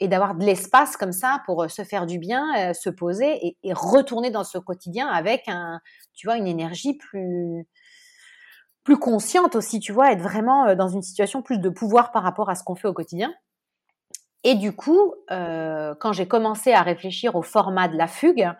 et 0.00 0.08
d'avoir 0.08 0.34
de 0.34 0.44
l'espace 0.44 0.96
comme 0.96 1.12
ça 1.12 1.40
pour 1.46 1.62
euh, 1.62 1.68
se 1.68 1.82
faire 1.82 2.04
du 2.04 2.18
bien 2.18 2.74
se 2.74 2.90
poser 2.90 3.46
et, 3.46 3.56
et 3.62 3.72
retourner 3.72 4.30
dans 4.30 4.44
ce 4.44 4.58
quotidien 4.58 5.08
avec 5.08 5.44
un 5.46 5.80
tu 6.14 6.26
vois 6.26 6.36
une 6.36 6.46
énergie 6.46 6.94
plus 6.94 7.66
plus 8.84 8.98
consciente 8.98 9.56
aussi, 9.56 9.80
tu 9.80 9.92
vois, 9.92 10.12
être 10.12 10.20
vraiment 10.20 10.66
euh, 10.66 10.74
dans 10.74 10.88
une 10.88 11.02
situation 11.02 11.42
plus 11.42 11.58
de 11.58 11.68
pouvoir 11.68 12.12
par 12.12 12.22
rapport 12.22 12.50
à 12.50 12.54
ce 12.54 12.62
qu'on 12.62 12.74
fait 12.74 12.88
au 12.88 12.92
quotidien. 12.92 13.34
Et 14.44 14.54
du 14.54 14.72
coup, 14.72 15.14
euh, 15.30 15.94
quand 15.98 16.12
j'ai 16.12 16.28
commencé 16.28 16.72
à 16.72 16.82
réfléchir 16.82 17.34
au 17.34 17.42
format 17.42 17.88
de 17.88 17.96
la 17.96 18.06
fugue, 18.06 18.50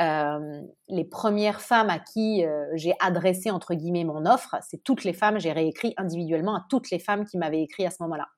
euh, 0.00 0.62
les 0.88 1.04
premières 1.04 1.62
femmes 1.62 1.90
à 1.90 1.98
qui 1.98 2.44
j'ai 2.74 2.94
adressé 3.00 3.50
entre 3.50 3.74
guillemets 3.74 4.04
mon 4.04 4.26
offre, 4.26 4.56
c'est 4.60 4.82
toutes 4.84 5.04
les 5.04 5.14
femmes. 5.14 5.40
J'ai 5.40 5.52
réécrit 5.52 5.94
individuellement 5.96 6.56
à 6.56 6.66
toutes 6.68 6.90
les 6.90 6.98
femmes 6.98 7.24
qui 7.24 7.38
m'avaient 7.38 7.62
écrit 7.62 7.86
à 7.86 7.90
ce 7.90 8.02
moment-là. 8.02 8.28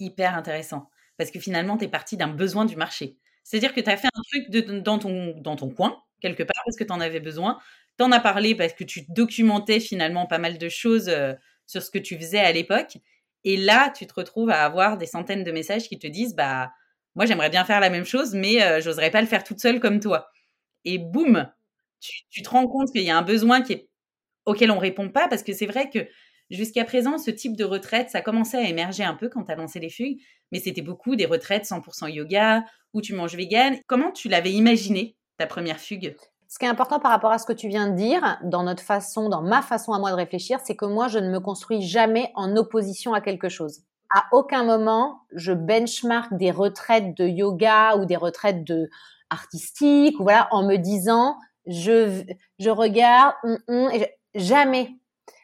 Hyper 0.00 0.36
intéressant, 0.36 0.90
parce 1.16 1.32
que 1.32 1.40
finalement, 1.40 1.76
tu 1.76 1.84
es 1.84 1.88
parti 1.88 2.16
d'un 2.16 2.28
besoin 2.28 2.64
du 2.64 2.76
marché. 2.76 3.18
C'est-à-dire 3.42 3.74
que 3.74 3.80
tu 3.80 3.90
as 3.90 3.96
fait 3.96 4.06
un 4.06 4.22
truc 4.30 4.82
dans, 4.84 5.00
ton, 5.00 5.34
dans 5.38 5.56
ton 5.56 5.70
coin, 5.70 6.00
quelque 6.20 6.44
part, 6.44 6.62
parce 6.64 6.76
que 6.76 6.84
tu 6.84 6.92
en 6.92 7.00
avais 7.00 7.18
besoin. 7.18 7.58
Tu 7.98 8.04
en 8.04 8.12
as 8.12 8.20
parlé 8.20 8.54
parce 8.54 8.72
que 8.72 8.84
tu 8.84 9.02
documentais 9.08 9.80
finalement 9.80 10.26
pas 10.26 10.38
mal 10.38 10.58
de 10.58 10.68
choses 10.68 11.08
euh, 11.08 11.34
sur 11.66 11.82
ce 11.82 11.90
que 11.90 11.98
tu 11.98 12.16
faisais 12.16 12.38
à 12.38 12.52
l'époque. 12.52 12.98
Et 13.44 13.56
là, 13.56 13.90
tu 13.90 14.06
te 14.06 14.14
retrouves 14.14 14.50
à 14.50 14.64
avoir 14.64 14.98
des 14.98 15.06
centaines 15.06 15.44
de 15.44 15.52
messages 15.52 15.88
qui 15.88 15.98
te 15.98 16.06
disent 16.06 16.34
bah 16.34 16.70
moi 17.14 17.26
j'aimerais 17.26 17.50
bien 17.50 17.64
faire 17.64 17.80
la 17.80 17.90
même 17.90 18.04
chose, 18.04 18.34
mais 18.34 18.62
euh, 18.62 18.80
j'oserais 18.80 19.10
pas 19.10 19.20
le 19.20 19.26
faire 19.26 19.44
toute 19.44 19.60
seule 19.60 19.80
comme 19.80 20.00
toi. 20.00 20.30
Et 20.84 20.98
boum, 20.98 21.50
tu, 22.00 22.42
te 22.42 22.48
rends 22.48 22.66
compte 22.68 22.92
qu'il 22.92 23.02
y 23.02 23.10
a 23.10 23.16
un 23.16 23.22
besoin 23.22 23.62
auquel 24.46 24.70
on 24.70 24.78
répond 24.78 25.08
pas 25.10 25.28
parce 25.28 25.42
que 25.42 25.52
c'est 25.52 25.66
vrai 25.66 25.90
que 25.90 26.06
jusqu'à 26.50 26.84
présent, 26.84 27.18
ce 27.18 27.30
type 27.30 27.56
de 27.56 27.64
retraite, 27.64 28.10
ça 28.10 28.20
commençait 28.20 28.58
à 28.58 28.68
émerger 28.68 29.02
un 29.04 29.14
peu 29.14 29.28
quand 29.28 29.44
tu 29.44 29.52
as 29.52 29.56
lancé 29.56 29.80
les 29.80 29.90
fugues, 29.90 30.20
mais 30.52 30.60
c'était 30.60 30.82
beaucoup 30.82 31.16
des 31.16 31.26
retraites 31.26 31.64
100% 31.64 32.08
yoga 32.10 32.64
où 32.94 33.00
tu 33.00 33.14
manges 33.14 33.34
vegan. 33.34 33.76
Comment 33.86 34.12
tu 34.12 34.28
l'avais 34.28 34.52
imaginé 34.52 35.16
ta 35.36 35.46
première 35.46 35.80
fugue? 35.80 36.14
Ce 36.48 36.58
qui 36.58 36.64
est 36.64 36.68
important 36.68 36.98
par 36.98 37.10
rapport 37.10 37.30
à 37.30 37.38
ce 37.38 37.44
que 37.44 37.52
tu 37.52 37.68
viens 37.68 37.88
de 37.88 37.94
dire, 37.94 38.38
dans 38.42 38.62
notre 38.62 38.82
façon, 38.82 39.28
dans 39.28 39.42
ma 39.42 39.60
façon 39.60 39.92
à 39.92 39.98
moi 39.98 40.10
de 40.10 40.16
réfléchir, 40.16 40.58
c'est 40.64 40.76
que 40.76 40.86
moi, 40.86 41.06
je 41.08 41.18
ne 41.18 41.28
me 41.28 41.40
construis 41.40 41.82
jamais 41.82 42.32
en 42.34 42.56
opposition 42.56 43.12
à 43.12 43.20
quelque 43.20 43.50
chose. 43.50 43.82
À 44.14 44.24
aucun 44.32 44.64
moment, 44.64 45.20
je 45.34 45.52
benchmark 45.52 46.32
des 46.32 46.50
retraites 46.50 47.14
de 47.14 47.26
yoga 47.26 47.96
ou 47.96 48.06
des 48.06 48.16
retraites 48.16 48.64
de 48.64 48.88
artistiques, 49.28 50.18
ou 50.18 50.22
voilà, 50.22 50.48
en 50.50 50.66
me 50.66 50.76
disant, 50.76 51.36
je, 51.66 52.22
je 52.58 52.70
regarde, 52.70 53.34
jamais. 54.34 54.90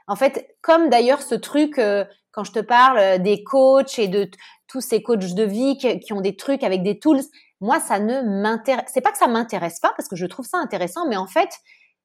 En 0.06 0.16
fait, 0.16 0.56
comme 0.62 0.88
d'ailleurs 0.88 1.20
ce 1.20 1.34
truc, 1.34 1.78
euh, 1.78 2.06
quand 2.30 2.44
je 2.44 2.52
te 2.52 2.60
parle 2.60 2.98
euh, 2.98 3.18
des 3.18 3.44
coachs 3.44 3.98
et 3.98 4.08
de 4.08 4.30
tous 4.68 4.80
ces 4.80 5.02
coachs 5.02 5.34
de 5.34 5.44
vie 5.44 5.76
qui 5.76 6.12
ont 6.12 6.20
des 6.20 6.36
trucs 6.36 6.62
avec 6.62 6.82
des 6.82 6.98
tools, 6.98 7.20
moi, 7.64 7.80
ça 7.80 7.98
ne 7.98 8.20
m'intéresse. 8.20 8.84
C'est 8.92 9.00
pas 9.00 9.10
que 9.10 9.16
ça 9.16 9.26
m'intéresse 9.26 9.80
pas 9.80 9.94
parce 9.96 10.06
que 10.06 10.16
je 10.16 10.26
trouve 10.26 10.44
ça 10.44 10.58
intéressant, 10.58 11.08
mais 11.08 11.16
en 11.16 11.26
fait, 11.26 11.48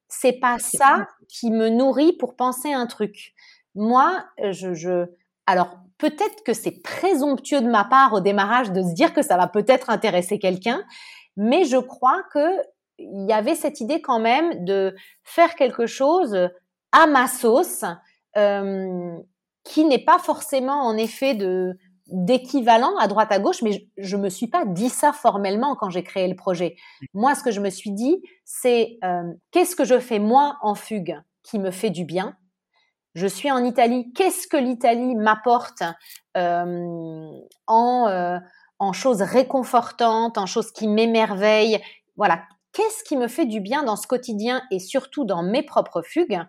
c'est 0.07 0.39
pas 0.39 0.57
ça 0.57 1.05
qui 1.27 1.51
me 1.51 1.67
nourrit 1.67 2.13
pour 2.13 2.37
penser 2.37 2.71
un 2.71 2.87
truc. 2.87 3.33
Moi, 3.75 4.23
je, 4.51 4.73
je... 4.73 5.05
alors 5.47 5.77
peut-être 5.97 6.45
que 6.45 6.53
c'est 6.53 6.81
présomptueux 6.81 7.59
de 7.59 7.67
ma 7.67 7.83
part 7.83 8.13
au 8.13 8.21
démarrage 8.21 8.71
de 8.71 8.81
se 8.81 8.93
dire 8.93 9.13
que 9.13 9.21
ça 9.21 9.35
va 9.35 9.47
peut-être 9.47 9.89
intéresser 9.89 10.39
quelqu'un, 10.39 10.81
mais 11.35 11.65
je 11.65 11.77
crois 11.77 12.23
que 12.33 12.47
il 12.97 13.27
y 13.27 13.33
avait 13.33 13.55
cette 13.55 13.81
idée 13.81 14.01
quand 14.01 14.19
même 14.19 14.63
de 14.63 14.95
faire 15.23 15.55
quelque 15.55 15.87
chose 15.87 16.37
à 16.93 17.05
ma 17.05 17.27
sauce, 17.27 17.83
euh, 18.37 19.17
qui 19.65 19.83
n'est 19.83 20.05
pas 20.05 20.19
forcément 20.19 20.85
en 20.85 20.95
effet 20.95 21.33
de 21.33 21.77
d'équivalent 22.11 22.95
à 22.97 23.07
droite 23.07 23.31
à 23.31 23.39
gauche, 23.39 23.61
mais 23.61 23.87
je, 23.97 24.17
ne 24.17 24.23
me 24.23 24.29
suis 24.29 24.47
pas 24.47 24.65
dit 24.65 24.89
ça 24.89 25.13
formellement 25.13 25.75
quand 25.75 25.89
j'ai 25.89 26.03
créé 26.03 26.27
le 26.27 26.35
projet. 26.35 26.75
Moi, 27.13 27.35
ce 27.35 27.43
que 27.43 27.51
je 27.51 27.59
me 27.59 27.69
suis 27.69 27.91
dit, 27.91 28.21
c'est 28.45 28.97
euh, 29.03 29.23
qu'est-ce 29.51 29.75
que 29.75 29.85
je 29.85 29.99
fais 29.99 30.19
moi 30.19 30.57
en 30.61 30.75
fugue 30.75 31.19
qui 31.43 31.59
me 31.59 31.71
fait 31.71 31.89
du 31.89 32.05
bien? 32.05 32.35
Je 33.15 33.27
suis 33.27 33.51
en 33.51 33.63
Italie. 33.63 34.11
Qu'est-ce 34.13 34.47
que 34.47 34.57
l'Italie 34.57 35.15
m'apporte 35.15 35.83
euh, 36.37 37.31
en 37.67 38.07
euh, 38.07 38.37
en 38.77 38.93
choses 38.93 39.21
réconfortantes, 39.21 40.37
en 40.37 40.45
choses 40.45 40.71
qui 40.71 40.87
m'émerveillent? 40.87 41.81
Voilà, 42.15 42.43
qu'est-ce 42.71 43.03
qui 43.03 43.17
me 43.17 43.27
fait 43.27 43.45
du 43.45 43.61
bien 43.61 43.83
dans 43.83 43.95
ce 43.95 44.07
quotidien 44.07 44.61
et 44.71 44.79
surtout 44.79 45.25
dans 45.25 45.43
mes 45.43 45.63
propres 45.63 46.01
fugues? 46.01 46.39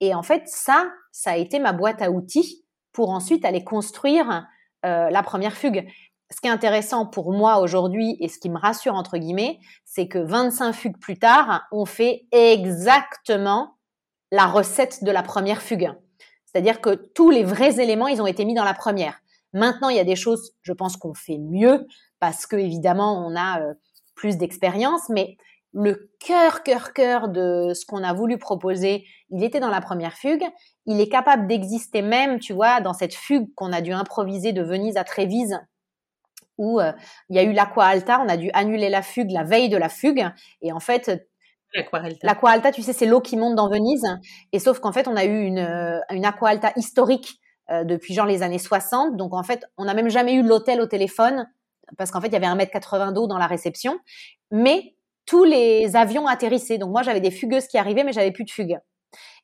Et 0.00 0.14
en 0.14 0.22
fait, 0.22 0.42
ça, 0.46 0.90
ça 1.12 1.32
a 1.32 1.36
été 1.36 1.58
ma 1.58 1.72
boîte 1.72 2.02
à 2.02 2.10
outils 2.10 2.64
pour 2.92 3.10
ensuite 3.10 3.44
aller 3.44 3.64
construire 3.64 4.46
euh, 4.84 5.10
la 5.10 5.22
première 5.22 5.54
fugue. 5.54 5.86
Ce 6.30 6.40
qui 6.40 6.48
est 6.48 6.50
intéressant 6.50 7.06
pour 7.06 7.32
moi 7.32 7.60
aujourd'hui 7.60 8.16
et 8.20 8.28
ce 8.28 8.38
qui 8.38 8.50
me 8.50 8.58
rassure 8.58 8.94
entre 8.94 9.16
guillemets, 9.16 9.60
c'est 9.84 10.08
que 10.08 10.18
25 10.18 10.72
fugues 10.72 10.98
plus 10.98 11.18
tard, 11.18 11.62
on 11.70 11.84
fait 11.84 12.26
exactement 12.32 13.76
la 14.32 14.46
recette 14.46 15.04
de 15.04 15.10
la 15.12 15.22
première 15.22 15.62
fugue. 15.62 15.92
C'est-à-dire 16.44 16.80
que 16.80 16.94
tous 17.14 17.30
les 17.30 17.44
vrais 17.44 17.80
éléments, 17.80 18.08
ils 18.08 18.20
ont 18.20 18.26
été 18.26 18.44
mis 18.44 18.54
dans 18.54 18.64
la 18.64 18.74
première. 18.74 19.20
Maintenant, 19.52 19.88
il 19.88 19.96
y 19.96 20.00
a 20.00 20.04
des 20.04 20.16
choses, 20.16 20.52
je 20.62 20.72
pense 20.72 20.96
qu'on 20.96 21.14
fait 21.14 21.38
mieux 21.38 21.86
parce 22.18 22.46
que 22.46 22.56
évidemment, 22.56 23.24
on 23.26 23.36
a 23.36 23.60
euh, 23.60 23.74
plus 24.14 24.36
d'expérience, 24.36 25.08
mais 25.08 25.36
le 25.72 26.10
cœur, 26.18 26.62
cœur, 26.62 26.92
cœur 26.92 27.28
de 27.28 27.72
ce 27.74 27.84
qu'on 27.84 28.02
a 28.02 28.12
voulu 28.12 28.38
proposer, 28.38 29.04
il 29.30 29.44
était 29.44 29.60
dans 29.60 29.70
la 29.70 29.80
première 29.80 30.14
fugue. 30.14 30.44
Il 30.86 31.00
est 31.00 31.08
capable 31.08 31.46
d'exister 31.46 32.02
même, 32.02 32.38
tu 32.38 32.52
vois, 32.52 32.80
dans 32.80 32.92
cette 32.92 33.14
fugue 33.14 33.52
qu'on 33.54 33.72
a 33.72 33.80
dû 33.80 33.92
improviser 33.92 34.52
de 34.52 34.62
Venise 34.62 34.96
à 34.96 35.04
Trévise, 35.04 35.58
où 36.58 36.80
euh, 36.80 36.92
il 37.28 37.36
y 37.36 37.38
a 37.38 37.42
eu 37.42 37.52
l'Aqua 37.52 37.84
Alta. 37.84 38.20
On 38.20 38.28
a 38.28 38.36
dû 38.36 38.50
annuler 38.54 38.88
la 38.88 39.02
fugue 39.02 39.30
la 39.30 39.44
veille 39.44 39.68
de 39.68 39.76
la 39.76 39.88
fugue. 39.88 40.26
Et 40.62 40.72
en 40.72 40.80
fait, 40.80 41.10
l'Aqua 42.22 42.50
Alta, 42.50 42.72
tu 42.72 42.82
sais, 42.82 42.92
c'est 42.92 43.06
l'eau 43.06 43.20
qui 43.20 43.36
monte 43.36 43.54
dans 43.54 43.68
Venise. 43.68 44.06
Et 44.52 44.58
sauf 44.58 44.78
qu'en 44.78 44.92
fait, 44.92 45.08
on 45.08 45.16
a 45.16 45.24
eu 45.24 45.44
une, 45.44 45.58
euh, 45.58 46.00
une 46.10 46.24
Aqua 46.24 46.50
Alta 46.50 46.72
historique 46.76 47.40
euh, 47.70 47.84
depuis 47.84 48.14
genre 48.14 48.26
les 48.26 48.42
années 48.42 48.58
60. 48.58 49.16
Donc 49.16 49.34
en 49.34 49.42
fait, 49.42 49.64
on 49.76 49.84
n'a 49.84 49.94
même 49.94 50.08
jamais 50.08 50.34
eu 50.34 50.42
l'hôtel 50.42 50.80
au 50.80 50.86
téléphone 50.86 51.48
parce 51.98 52.10
qu'en 52.10 52.20
fait, 52.20 52.28
il 52.28 52.32
y 52.32 52.36
avait 52.36 52.46
un 52.46 52.54
mètre 52.54 52.72
80 52.72 53.12
d'eau 53.12 53.26
dans 53.26 53.38
la 53.38 53.46
réception. 53.46 53.98
Mais 54.50 54.94
tous 55.24 55.44
les 55.44 55.96
avions 55.96 56.26
atterrissaient. 56.26 56.78
Donc 56.78 56.90
moi, 56.90 57.02
j'avais 57.02 57.20
des 57.20 57.30
fugueuses 57.30 57.66
qui 57.66 57.78
arrivaient, 57.78 58.04
mais 58.04 58.12
j'avais 58.12 58.32
plus 58.32 58.44
de 58.44 58.50
fugue. 58.50 58.78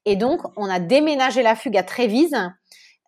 Et 0.04 0.16
donc, 0.16 0.40
on 0.56 0.68
a 0.68 0.80
déménagé 0.80 1.42
la 1.42 1.54
fugue 1.54 1.76
à 1.76 1.82
Trévise, 1.82 2.36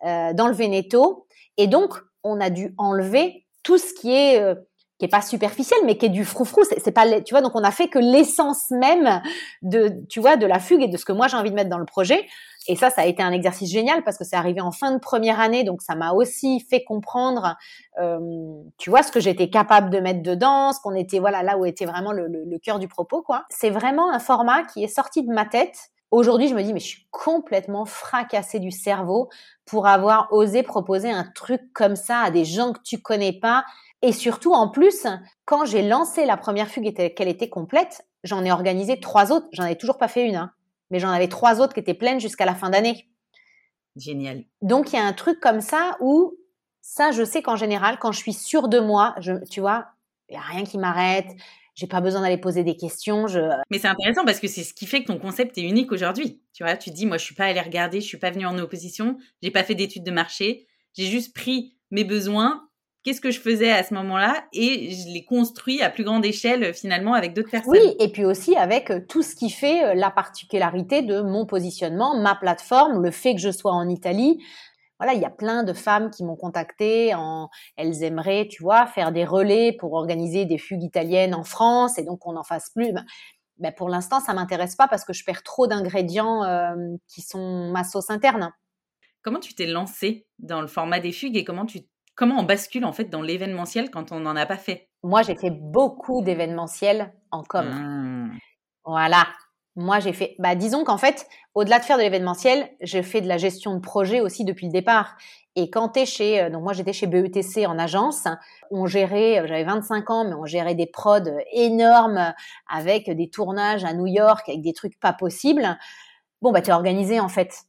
euh, 0.05 0.33
dans 0.33 0.47
le 0.47 0.53
Veneto. 0.53 1.27
Et 1.57 1.67
donc, 1.67 1.93
on 2.23 2.39
a 2.39 2.49
dû 2.49 2.73
enlever 2.77 3.45
tout 3.63 3.77
ce 3.77 3.93
qui 3.93 4.13
est 4.13 4.39
euh, 4.41 4.55
qui 4.97 5.05
est 5.05 5.09
pas 5.09 5.21
superficiel, 5.21 5.79
mais 5.85 5.97
qui 5.97 6.05
est 6.05 6.09
du 6.09 6.23
froufrou. 6.23 6.63
C'est, 6.63 6.91
pas, 6.91 7.21
tu 7.21 7.33
vois, 7.33 7.41
donc 7.41 7.51
on 7.55 7.63
a 7.63 7.71
fait 7.71 7.89
que 7.89 7.99
l'essence 7.99 8.71
même 8.71 9.21
de, 9.61 9.91
tu 10.09 10.21
vois, 10.21 10.37
de 10.37 10.45
la 10.45 10.59
fugue 10.59 10.83
et 10.83 10.87
de 10.87 10.95
ce 10.95 11.03
que 11.03 11.11
moi 11.11 11.27
j'ai 11.27 11.35
envie 11.35 11.49
de 11.49 11.55
mettre 11.55 11.69
dans 11.69 11.77
le 11.77 11.85
projet. 11.85 12.25
Et 12.67 12.75
ça, 12.75 12.89
ça 12.89 13.01
a 13.01 13.05
été 13.05 13.21
un 13.21 13.31
exercice 13.31 13.69
génial 13.69 14.03
parce 14.03 14.17
que 14.17 14.23
c'est 14.23 14.37
arrivé 14.37 14.61
en 14.61 14.71
fin 14.71 14.91
de 14.91 14.97
première 14.97 15.39
année, 15.39 15.63
donc 15.63 15.81
ça 15.81 15.95
m'a 15.95 16.13
aussi 16.13 16.61
fait 16.61 16.83
comprendre, 16.83 17.55
euh, 18.01 18.19
tu 18.77 18.89
vois, 18.89 19.03
ce 19.03 19.11
que 19.11 19.19
j'étais 19.19 19.49
capable 19.49 19.89
de 19.91 19.99
mettre 19.99 20.23
dedans, 20.23 20.71
ce 20.71 20.79
qu'on 20.79 20.95
était, 20.95 21.19
voilà, 21.19 21.43
là 21.43 21.57
où 21.57 21.65
était 21.65 21.85
vraiment 21.85 22.11
le, 22.11 22.27
le, 22.27 22.57
cœur 22.57 22.79
du 22.79 22.87
propos, 22.87 23.21
quoi. 23.21 23.45
C'est 23.49 23.69
vraiment 23.69 24.11
un 24.11 24.17
format 24.17 24.63
qui 24.63 24.83
est 24.83 24.87
sorti 24.87 25.21
de 25.21 25.31
ma 25.31 25.45
tête. 25.45 25.91
Aujourd'hui, 26.15 26.47
je 26.47 26.55
me 26.55 26.63
dis, 26.63 26.73
mais 26.73 26.79
je 26.79 26.87
suis 26.87 27.07
complètement 27.11 27.85
fracassée 27.85 28.59
du 28.59 28.71
cerveau 28.71 29.29
pour 29.65 29.85
avoir 29.85 30.31
osé 30.31 30.63
proposer 30.63 31.11
un 31.11 31.25
truc 31.35 31.61
comme 31.73 31.95
ça 31.95 32.19
à 32.19 32.31
des 32.31 32.45
gens 32.45 32.71
que 32.71 32.79
tu 32.83 33.01
connais 33.01 33.33
pas. 33.33 33.65
Et 34.01 34.11
surtout, 34.11 34.53
en 34.53 34.69
plus, 34.69 35.07
quand 35.45 35.65
j'ai 35.65 35.81
lancé 35.81 36.25
la 36.25 36.37
première 36.37 36.69
fugue 36.69 36.93
et 36.97 37.13
qu'elle 37.13 37.27
était 37.27 37.49
complète, 37.49 38.07
j'en 38.23 38.45
ai 38.45 38.51
organisé 38.51 38.99
trois 38.99 39.31
autres. 39.31 39.47
J'en 39.51 39.65
ai 39.65 39.75
toujours 39.75 39.97
pas 39.97 40.07
fait 40.07 40.25
une. 40.25 40.37
Hein 40.37 40.51
mais 40.89 40.99
j'en 40.99 41.09
avais 41.09 41.27
trois 41.27 41.61
autres 41.61 41.73
qui 41.73 41.79
étaient 41.79 41.93
pleines 41.93 42.19
jusqu'à 42.19 42.45
la 42.45 42.55
fin 42.55 42.69
d'année. 42.69 43.09
Génial. 43.95 44.43
Donc 44.61 44.93
il 44.93 44.97
y 44.97 44.99
a 44.99 45.05
un 45.05 45.13
truc 45.13 45.39
comme 45.39 45.61
ça 45.61 45.97
où 45.99 46.37
ça, 46.81 47.11
je 47.11 47.23
sais 47.23 47.41
qu'en 47.41 47.55
général, 47.55 47.97
quand 47.99 48.11
je 48.11 48.19
suis 48.19 48.33
sûre 48.33 48.67
de 48.67 48.79
moi, 48.79 49.15
je, 49.19 49.33
tu 49.49 49.61
vois, 49.61 49.87
il 50.29 50.35
y 50.35 50.37
a 50.37 50.41
rien 50.41 50.63
qui 50.63 50.77
m'arrête. 50.77 51.27
J'ai 51.75 51.87
pas 51.87 52.01
besoin 52.01 52.21
d'aller 52.21 52.37
poser 52.37 52.63
des 52.63 52.75
questions. 52.75 53.27
Je... 53.27 53.39
Mais 53.69 53.79
c'est 53.79 53.87
intéressant 53.87 54.25
parce 54.25 54.39
que 54.39 54.47
c'est 54.47 54.63
ce 54.63 54.73
qui 54.73 54.85
fait 54.85 55.03
que 55.03 55.07
ton 55.07 55.19
concept 55.19 55.57
est 55.57 55.63
unique 55.63 55.91
aujourd'hui. 55.91 56.41
Tu 56.53 56.63
vois, 56.63 56.75
tu 56.77 56.89
te 56.89 56.95
dis, 56.95 57.05
moi, 57.05 57.17
je 57.17 57.25
suis 57.25 57.35
pas 57.35 57.45
allée 57.45 57.61
regarder, 57.61 58.01
je 58.01 58.07
suis 58.07 58.17
pas 58.17 58.31
venue 58.31 58.45
en 58.45 58.57
opposition, 58.57 59.17
j'ai 59.41 59.51
pas 59.51 59.63
fait 59.63 59.75
d'études 59.75 60.05
de 60.05 60.11
marché, 60.11 60.67
j'ai 60.93 61.05
juste 61.05 61.35
pris 61.35 61.75
mes 61.91 62.03
besoins 62.03 62.65
qu'est-ce 63.05 63.21
que 63.21 63.31
je 63.31 63.39
faisais 63.39 63.71
à 63.71 63.83
ce 63.83 63.93
moment-là? 63.93 64.43
Et 64.51 64.91
je 64.91 65.13
l'ai 65.13 65.23
construit 65.23 65.81
à 65.81 65.89
plus 65.89 66.03
grande 66.03 66.25
échelle 66.25 66.73
finalement 66.73 67.13
avec 67.13 67.33
d'autres 67.33 67.51
personnes. 67.51 67.71
Oui, 67.71 67.95
et 67.99 68.11
puis 68.11 68.25
aussi 68.25 68.57
avec 68.57 68.89
euh, 68.89 68.99
tout 69.07 69.21
ce 69.21 69.35
qui 69.35 69.49
fait 69.49 69.85
euh, 69.85 69.93
la 69.93 70.09
particularité 70.09 71.03
de 71.03 71.21
mon 71.21 71.45
positionnement, 71.45 72.19
ma 72.19 72.35
plateforme, 72.35 73.01
le 73.01 73.11
fait 73.11 73.35
que 73.35 73.41
je 73.41 73.51
sois 73.51 73.71
en 73.71 73.87
Italie. 73.87 74.43
Voilà, 74.99 75.13
il 75.13 75.21
y 75.21 75.25
a 75.25 75.29
plein 75.29 75.63
de 75.63 75.73
femmes 75.73 76.09
qui 76.09 76.23
m'ont 76.23 76.35
contacté 76.35 77.13
en 77.15 77.49
elles 77.75 78.03
aimeraient, 78.03 78.47
tu 78.49 78.63
vois, 78.63 78.85
faire 78.85 79.11
des 79.11 79.25
relais 79.25 79.75
pour 79.77 79.93
organiser 79.93 80.45
des 80.45 80.57
fugues 80.57 80.83
italiennes 80.83 81.35
en 81.35 81.43
France 81.43 81.97
et 81.97 82.03
donc 82.03 82.19
qu'on 82.19 82.33
n'en 82.33 82.43
fasse 82.43 82.69
plus. 82.69 82.93
Ben, 82.93 83.05
ben, 83.57 83.73
pour 83.73 83.89
l'instant, 83.89 84.19
ça 84.19 84.33
m'intéresse 84.33 84.75
pas 84.75 84.87
parce 84.87 85.05
que 85.05 85.13
je 85.13 85.23
perds 85.23 85.43
trop 85.43 85.67
d'ingrédients 85.67 86.43
euh, 86.43 86.75
qui 87.07 87.21
sont 87.21 87.71
ma 87.71 87.83
sauce 87.83 88.09
interne. 88.09 88.51
Comment 89.21 89.39
tu 89.39 89.53
t'es 89.55 89.65
lancé 89.65 90.27
dans 90.39 90.61
le 90.61 90.67
format 90.67 90.99
des 90.99 91.11
fugues 91.11 91.37
et 91.37 91.43
comment 91.43 91.65
tu 91.65 91.79
comment 92.15 92.39
on 92.39 92.43
bascule 92.43 92.85
en 92.85 92.93
fait 92.93 93.05
dans 93.05 93.21
l'événementiel 93.21 93.91
quand 93.91 94.11
on 94.11 94.19
n'en 94.19 94.35
a 94.35 94.45
pas 94.45 94.57
fait? 94.57 94.89
Moi, 95.03 95.21
j'ai 95.21 95.35
fait 95.35 95.51
beaucoup 95.51 96.21
d'événementiels 96.21 97.13
en 97.31 97.43
com. 97.43 97.65
Mmh. 97.65 98.39
Voilà. 98.85 99.27
Moi, 99.75 99.99
j'ai 99.99 100.13
fait, 100.13 100.35
bah, 100.39 100.55
disons 100.55 100.83
qu'en 100.85 100.97
fait, 100.97 101.27
au-delà 101.53 101.79
de 101.79 101.83
faire 101.83 101.97
de 101.97 102.03
l'événementiel, 102.03 102.69
je 102.81 103.01
fais 103.01 103.19
de 103.19 103.27
la 103.27 103.37
gestion 103.37 103.75
de 103.75 103.79
projet 103.79 104.21
aussi 104.21 104.45
depuis 104.45 104.67
le 104.67 104.71
départ. 104.71 105.17
Et 105.57 105.69
quand 105.69 105.89
tu 105.89 105.99
es 106.01 106.05
chez, 106.05 106.41
euh, 106.41 106.49
donc 106.49 106.63
moi 106.63 106.73
j'étais 106.73 106.93
chez 106.93 107.07
BETC 107.07 107.65
en 107.65 107.77
agence, 107.77 108.25
on 108.71 108.85
gérait, 108.85 109.39
euh, 109.39 109.47
j'avais 109.47 109.63
25 109.63 110.09
ans, 110.09 110.25
mais 110.25 110.33
on 110.33 110.45
gérait 110.45 110.75
des 110.75 110.85
prods 110.85 111.19
énormes 111.53 112.33
avec 112.67 113.09
des 113.09 113.29
tournages 113.29 113.83
à 113.85 113.93
New 113.93 114.07
York, 114.07 114.47
avec 114.47 114.61
des 114.61 114.73
trucs 114.73 114.99
pas 114.99 115.13
possibles. 115.13 115.77
Bon, 116.41 116.51
bah, 116.51 116.61
tu 116.61 116.69
es 116.69 116.73
organisé 116.73 117.19
en 117.19 117.29
fait 117.29 117.65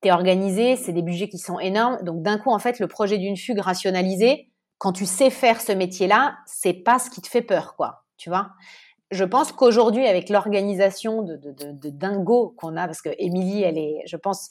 t'es 0.00 0.10
organisé, 0.10 0.76
c'est 0.76 0.92
des 0.92 1.02
budgets 1.02 1.28
qui 1.28 1.38
sont 1.38 1.58
énormes. 1.58 1.98
Donc 2.02 2.22
d'un 2.22 2.38
coup, 2.38 2.50
en 2.50 2.58
fait, 2.58 2.78
le 2.78 2.88
projet 2.88 3.18
d'une 3.18 3.36
fugue 3.36 3.60
rationalisée, 3.60 4.50
quand 4.78 4.92
tu 4.92 5.06
sais 5.06 5.30
faire 5.30 5.60
ce 5.60 5.72
métier-là, 5.72 6.38
c'est 6.46 6.72
pas 6.72 6.98
ce 6.98 7.10
qui 7.10 7.20
te 7.20 7.28
fait 7.28 7.42
peur, 7.42 7.76
quoi. 7.76 8.04
tu 8.16 8.30
vois? 8.30 8.50
Je 9.10 9.24
pense 9.24 9.50
qu'aujourd'hui, 9.52 10.06
avec 10.06 10.28
l'organisation 10.28 11.22
de, 11.22 11.90
dingo 11.90 12.54
qu'on 12.56 12.76
a, 12.76 12.86
parce 12.86 13.02
que 13.02 13.10
Émilie, 13.18 13.62
elle 13.62 13.78
est, 13.78 14.02
je 14.06 14.16
pense, 14.16 14.48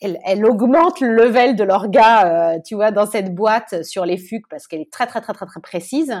elle, 0.00 0.44
augmente 0.44 1.00
le 1.00 1.14
level 1.14 1.54
de 1.54 1.64
l'orga, 1.64 2.54
euh, 2.54 2.58
tu 2.64 2.74
vois, 2.74 2.90
dans 2.90 3.06
cette 3.06 3.34
boîte 3.34 3.84
sur 3.84 4.04
les 4.04 4.18
fugues 4.18 4.46
parce 4.50 4.66
qu'elle 4.66 4.80
est 4.80 4.92
très, 4.92 5.06
très, 5.06 5.20
très, 5.20 5.32
très, 5.32 5.46
très 5.46 5.60
précise. 5.60 6.20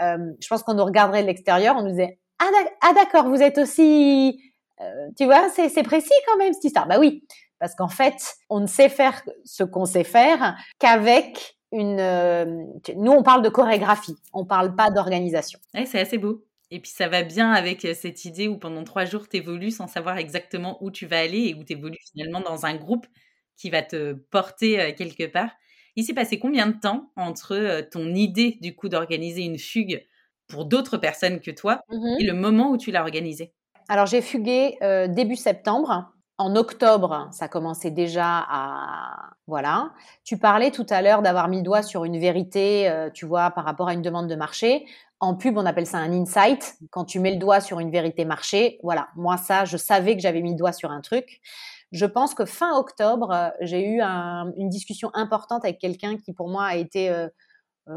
Euh, 0.00 0.16
je 0.40 0.48
pense 0.48 0.62
qu'on 0.62 0.74
nous 0.74 0.84
regarderait 0.84 1.22
de 1.22 1.26
l'extérieur, 1.26 1.76
on 1.76 1.82
nous 1.82 1.90
disait 1.90 2.18
ah, 2.40 2.48
ah 2.82 2.92
d'accord, 2.94 3.28
vous 3.28 3.42
êtes 3.42 3.58
aussi, 3.58 4.40
euh, 4.80 5.08
tu 5.18 5.24
vois, 5.24 5.48
c'est 5.50 5.82
précis 5.82 6.14
quand 6.26 6.38
même 6.38 6.52
cette 6.52 6.64
histoire. 6.64 6.86
Bah 6.86 6.98
oui, 6.98 7.24
parce 7.58 7.74
qu'en 7.74 7.88
fait, 7.88 8.36
on 8.48 8.60
ne 8.60 8.66
sait 8.66 8.88
faire 8.88 9.22
ce 9.44 9.64
qu'on 9.64 9.84
sait 9.84 10.04
faire 10.04 10.56
qu'avec 10.78 11.58
une. 11.72 11.96
nous, 12.96 13.12
on 13.12 13.22
parle 13.22 13.42
de 13.42 13.50
chorégraphie, 13.50 14.16
on 14.32 14.46
parle 14.46 14.74
pas 14.74 14.90
d'organisation. 14.90 15.58
c'est 15.84 16.00
assez 16.00 16.16
beau. 16.16 16.47
Et 16.70 16.80
puis 16.80 16.90
ça 16.90 17.08
va 17.08 17.22
bien 17.22 17.50
avec 17.50 17.86
cette 17.94 18.24
idée 18.24 18.48
où 18.48 18.58
pendant 18.58 18.84
trois 18.84 19.04
jours, 19.04 19.28
tu 19.28 19.38
évolues 19.38 19.70
sans 19.70 19.86
savoir 19.86 20.18
exactement 20.18 20.76
où 20.82 20.90
tu 20.90 21.06
vas 21.06 21.18
aller 21.18 21.48
et 21.48 21.54
où 21.54 21.64
tu 21.64 21.72
évolues 21.72 21.98
finalement 22.12 22.40
dans 22.40 22.66
un 22.66 22.74
groupe 22.74 23.06
qui 23.56 23.70
va 23.70 23.82
te 23.82 24.12
porter 24.12 24.94
quelque 24.94 25.26
part. 25.26 25.50
Il 25.96 26.04
s'est 26.04 26.14
passé 26.14 26.38
combien 26.38 26.66
de 26.66 26.78
temps 26.78 27.10
entre 27.16 27.80
ton 27.90 28.14
idée 28.14 28.58
du 28.60 28.76
coup 28.76 28.88
d'organiser 28.88 29.42
une 29.42 29.58
fugue 29.58 30.06
pour 30.46 30.64
d'autres 30.64 30.96
personnes 30.96 31.40
que 31.40 31.50
toi 31.50 31.80
mmh 31.90 32.16
et 32.20 32.24
le 32.24 32.34
moment 32.34 32.70
où 32.70 32.76
tu 32.76 32.90
l'as 32.90 33.02
organisée 33.02 33.52
Alors 33.88 34.06
j'ai 34.06 34.20
fugué 34.20 34.78
début 35.08 35.36
septembre. 35.36 36.12
En 36.40 36.54
octobre, 36.54 37.28
ça 37.32 37.48
commençait 37.48 37.90
déjà 37.90 38.46
à 38.48 39.30
voilà. 39.48 39.90
Tu 40.22 40.38
parlais 40.38 40.70
tout 40.70 40.86
à 40.88 41.02
l'heure 41.02 41.20
d'avoir 41.20 41.48
mis 41.48 41.56
le 41.56 41.62
doigt 41.64 41.82
sur 41.82 42.04
une 42.04 42.16
vérité, 42.16 42.88
tu 43.12 43.26
vois, 43.26 43.50
par 43.50 43.64
rapport 43.64 43.88
à 43.88 43.94
une 43.94 44.02
demande 44.02 44.28
de 44.28 44.36
marché. 44.36 44.86
En 45.20 45.34
pub, 45.34 45.58
on 45.58 45.66
appelle 45.66 45.86
ça 45.86 45.98
un 45.98 46.12
insight. 46.12 46.76
Quand 46.90 47.04
tu 47.04 47.18
mets 47.18 47.32
le 47.32 47.38
doigt 47.38 47.60
sur 47.60 47.80
une 47.80 47.90
vérité 47.90 48.24
marché, 48.24 48.78
voilà. 48.82 49.08
Moi, 49.16 49.36
ça, 49.36 49.64
je 49.64 49.76
savais 49.76 50.14
que 50.14 50.22
j'avais 50.22 50.42
mis 50.42 50.52
le 50.52 50.56
doigt 50.56 50.72
sur 50.72 50.90
un 50.90 51.00
truc. 51.00 51.40
Je 51.90 52.06
pense 52.06 52.34
que 52.34 52.44
fin 52.44 52.76
octobre, 52.76 53.52
j'ai 53.60 53.84
eu 53.84 54.00
une 54.00 54.68
discussion 54.68 55.10
importante 55.14 55.64
avec 55.64 55.78
quelqu'un 55.78 56.18
qui, 56.18 56.32
pour 56.32 56.48
moi, 56.48 56.66
a 56.66 56.76
été 56.76 57.10
euh, 57.10 57.26
euh, 57.26 57.28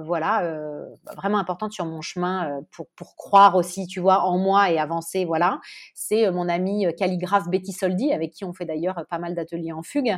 voilà, 0.06 0.44
euh, 0.44 0.86
vraiment 1.18 1.38
importante 1.38 1.74
sur 1.74 1.86
mon 1.86 2.02
chemin 2.02 2.50
euh, 2.50 2.62
pour, 2.72 2.88
pour 2.96 3.16
croire 3.16 3.56
aussi, 3.56 3.88
tu 3.88 4.00
vois, 4.00 4.22
en 4.22 4.38
moi 4.38 4.72
et 4.72 4.80
avancer, 4.80 5.26
voilà. 5.26 5.60
C'est 5.94 6.32
mon 6.32 6.48
amie 6.50 6.88
calligraphe 6.98 7.50
Betty 7.50 7.74
Soldi, 7.74 8.14
avec 8.14 8.32
qui 8.32 8.46
on 8.46 8.54
fait 8.54 8.66
d'ailleurs 8.66 9.06
pas 9.10 9.20
mal 9.20 9.36
d'ateliers 9.36 9.74
en 9.74 9.84
fugue, 9.84 10.16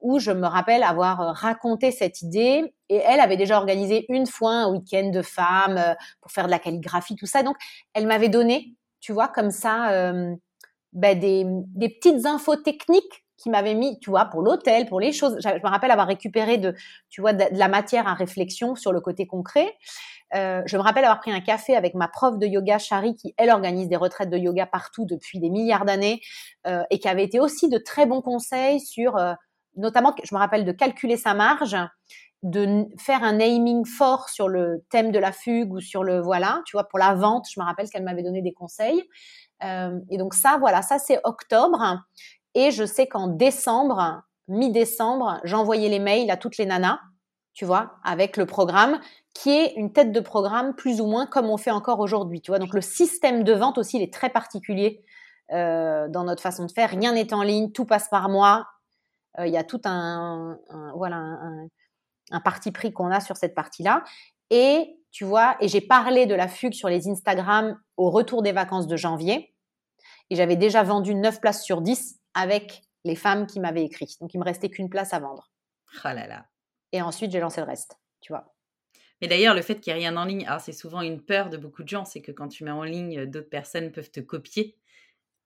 où 0.00 0.18
je 0.18 0.32
me 0.32 0.46
rappelle 0.46 0.82
avoir 0.82 1.36
raconté 1.36 1.90
cette 1.90 2.22
idée 2.22 2.74
et 2.88 2.96
elle 2.96 3.20
avait 3.20 3.36
déjà 3.36 3.58
organisé 3.58 4.06
une 4.08 4.26
fois 4.26 4.52
un 4.52 4.70
week-end 4.70 5.10
de 5.10 5.22
femmes 5.22 5.80
pour 6.20 6.30
faire 6.32 6.46
de 6.46 6.50
la 6.50 6.58
calligraphie, 6.58 7.16
tout 7.16 7.26
ça. 7.26 7.42
Donc, 7.42 7.56
elle 7.94 8.06
m'avait 8.06 8.28
donné, 8.28 8.74
tu 9.00 9.12
vois, 9.12 9.28
comme 9.28 9.50
ça, 9.50 10.12
ben, 10.92 11.18
des, 11.18 11.44
des 11.46 11.88
petites 11.88 12.26
infos 12.26 12.56
techniques 12.56 13.21
qui 13.42 13.50
m'avait 13.50 13.74
mis, 13.74 13.98
tu 13.98 14.10
vois, 14.10 14.26
pour 14.26 14.40
l'hôtel, 14.40 14.86
pour 14.86 15.00
les 15.00 15.12
choses. 15.12 15.36
Je 15.42 15.48
me 15.48 15.68
rappelle 15.68 15.90
avoir 15.90 16.06
récupéré 16.06 16.58
de, 16.58 16.74
tu 17.10 17.20
vois, 17.20 17.32
de, 17.32 17.44
la 17.50 17.68
matière 17.68 18.06
à 18.06 18.14
réflexion 18.14 18.76
sur 18.76 18.92
le 18.92 19.00
côté 19.00 19.26
concret. 19.26 19.74
Euh, 20.34 20.62
je 20.64 20.76
me 20.76 20.82
rappelle 20.82 21.04
avoir 21.04 21.18
pris 21.18 21.32
un 21.32 21.40
café 21.40 21.74
avec 21.74 21.94
ma 21.94 22.06
prof 22.06 22.38
de 22.38 22.46
yoga, 22.46 22.78
Chari, 22.78 23.16
qui 23.16 23.34
elle 23.36 23.50
organise 23.50 23.88
des 23.88 23.96
retraites 23.96 24.30
de 24.30 24.38
yoga 24.38 24.66
partout 24.66 25.04
depuis 25.06 25.40
des 25.40 25.50
milliards 25.50 25.84
d'années 25.84 26.20
euh, 26.66 26.84
et 26.90 27.00
qui 27.00 27.08
avait 27.08 27.24
été 27.24 27.40
aussi 27.40 27.68
de 27.68 27.78
très 27.78 28.06
bons 28.06 28.22
conseils 28.22 28.80
sur, 28.80 29.16
euh, 29.16 29.34
notamment, 29.76 30.14
je 30.22 30.34
me 30.34 30.38
rappelle 30.38 30.64
de 30.64 30.72
calculer 30.72 31.16
sa 31.16 31.34
marge, 31.34 31.76
de 32.44 32.86
faire 32.98 33.24
un 33.24 33.34
naming 33.34 33.84
fort 33.84 34.28
sur 34.28 34.48
le 34.48 34.84
thème 34.90 35.10
de 35.10 35.18
la 35.18 35.32
fugue 35.32 35.72
ou 35.72 35.80
sur 35.80 36.04
le 36.04 36.20
voilà, 36.20 36.62
tu 36.64 36.76
vois, 36.76 36.84
pour 36.84 37.00
la 37.00 37.14
vente. 37.14 37.46
Je 37.52 37.58
me 37.58 37.64
rappelle 37.64 37.88
qu'elle 37.88 38.04
m'avait 38.04 38.22
donné 38.22 38.40
des 38.40 38.52
conseils. 38.52 39.02
Et 40.10 40.18
donc 40.18 40.34
ça, 40.34 40.56
voilà, 40.58 40.82
ça 40.82 40.98
c'est 40.98 41.20
octobre. 41.22 42.02
Et 42.54 42.70
je 42.70 42.84
sais 42.84 43.06
qu'en 43.06 43.26
décembre, 43.28 44.22
mi-décembre, 44.48 45.40
j'envoyais 45.44 45.88
les 45.88 45.98
mails 45.98 46.30
à 46.30 46.36
toutes 46.36 46.58
les 46.58 46.66
nanas, 46.66 47.00
tu 47.54 47.64
vois, 47.64 47.96
avec 48.04 48.36
le 48.36 48.46
programme, 48.46 49.00
qui 49.34 49.50
est 49.50 49.74
une 49.76 49.92
tête 49.92 50.12
de 50.12 50.20
programme 50.20 50.74
plus 50.74 51.00
ou 51.00 51.06
moins 51.06 51.26
comme 51.26 51.48
on 51.48 51.56
fait 51.56 51.70
encore 51.70 52.00
aujourd'hui, 52.00 52.40
tu 52.40 52.50
vois. 52.50 52.58
Donc 52.58 52.74
le 52.74 52.80
système 52.80 53.44
de 53.44 53.52
vente 53.52 53.78
aussi, 53.78 53.98
il 53.98 54.02
est 54.02 54.12
très 54.12 54.30
particulier 54.30 55.02
euh, 55.52 56.08
dans 56.08 56.24
notre 56.24 56.42
façon 56.42 56.66
de 56.66 56.72
faire. 56.72 56.90
Rien 56.90 57.12
n'est 57.12 57.32
en 57.32 57.42
ligne, 57.42 57.72
tout 57.72 57.84
passe 57.84 58.08
par 58.08 58.28
moi. 58.28 58.66
Euh, 59.38 59.46
il 59.46 59.52
y 59.52 59.56
a 59.56 59.64
tout 59.64 59.80
un, 59.84 60.58
voilà, 60.94 61.16
un, 61.16 61.66
un 62.30 62.40
parti 62.40 62.72
pris 62.72 62.92
qu'on 62.92 63.10
a 63.10 63.20
sur 63.20 63.36
cette 63.36 63.54
partie-là. 63.54 64.04
Et 64.50 64.98
tu 65.10 65.24
vois, 65.24 65.56
et 65.60 65.68
j'ai 65.68 65.80
parlé 65.80 66.26
de 66.26 66.34
la 66.34 66.48
fugue 66.48 66.72
sur 66.72 66.88
les 66.88 67.08
Instagram 67.08 67.78
au 67.96 68.10
retour 68.10 68.42
des 68.42 68.52
vacances 68.52 68.86
de 68.86 68.96
janvier. 68.96 69.54
Et 70.30 70.36
j'avais 70.36 70.56
déjà 70.56 70.82
vendu 70.82 71.14
9 71.14 71.40
places 71.40 71.62
sur 71.62 71.82
10 71.82 72.21
avec 72.34 72.82
les 73.04 73.16
femmes 73.16 73.46
qui 73.46 73.60
m'avaient 73.60 73.84
écrit. 73.84 74.16
Donc, 74.20 74.34
il 74.34 74.38
me 74.38 74.44
restait 74.44 74.68
qu'une 74.68 74.88
place 74.88 75.12
à 75.12 75.18
vendre. 75.18 75.50
Oh 76.04 76.08
là 76.08 76.26
là. 76.26 76.46
Et 76.92 77.02
ensuite, 77.02 77.32
j'ai 77.32 77.40
lancé 77.40 77.60
le 77.60 77.66
reste, 77.66 77.98
tu 78.20 78.32
vois. 78.32 78.54
Mais 79.20 79.28
d'ailleurs, 79.28 79.54
le 79.54 79.62
fait 79.62 79.80
qu'il 79.80 79.92
n'y 79.92 80.00
ait 80.00 80.02
rien 80.02 80.16
en 80.16 80.24
ligne, 80.24 80.44
alors 80.46 80.60
c'est 80.60 80.72
souvent 80.72 81.00
une 81.00 81.20
peur 81.20 81.48
de 81.48 81.56
beaucoup 81.56 81.84
de 81.84 81.88
gens, 81.88 82.04
c'est 82.04 82.20
que 82.20 82.32
quand 82.32 82.48
tu 82.48 82.64
mets 82.64 82.72
en 82.72 82.82
ligne, 82.82 83.24
d'autres 83.26 83.48
personnes 83.48 83.92
peuvent 83.92 84.10
te 84.10 84.20
copier. 84.20 84.76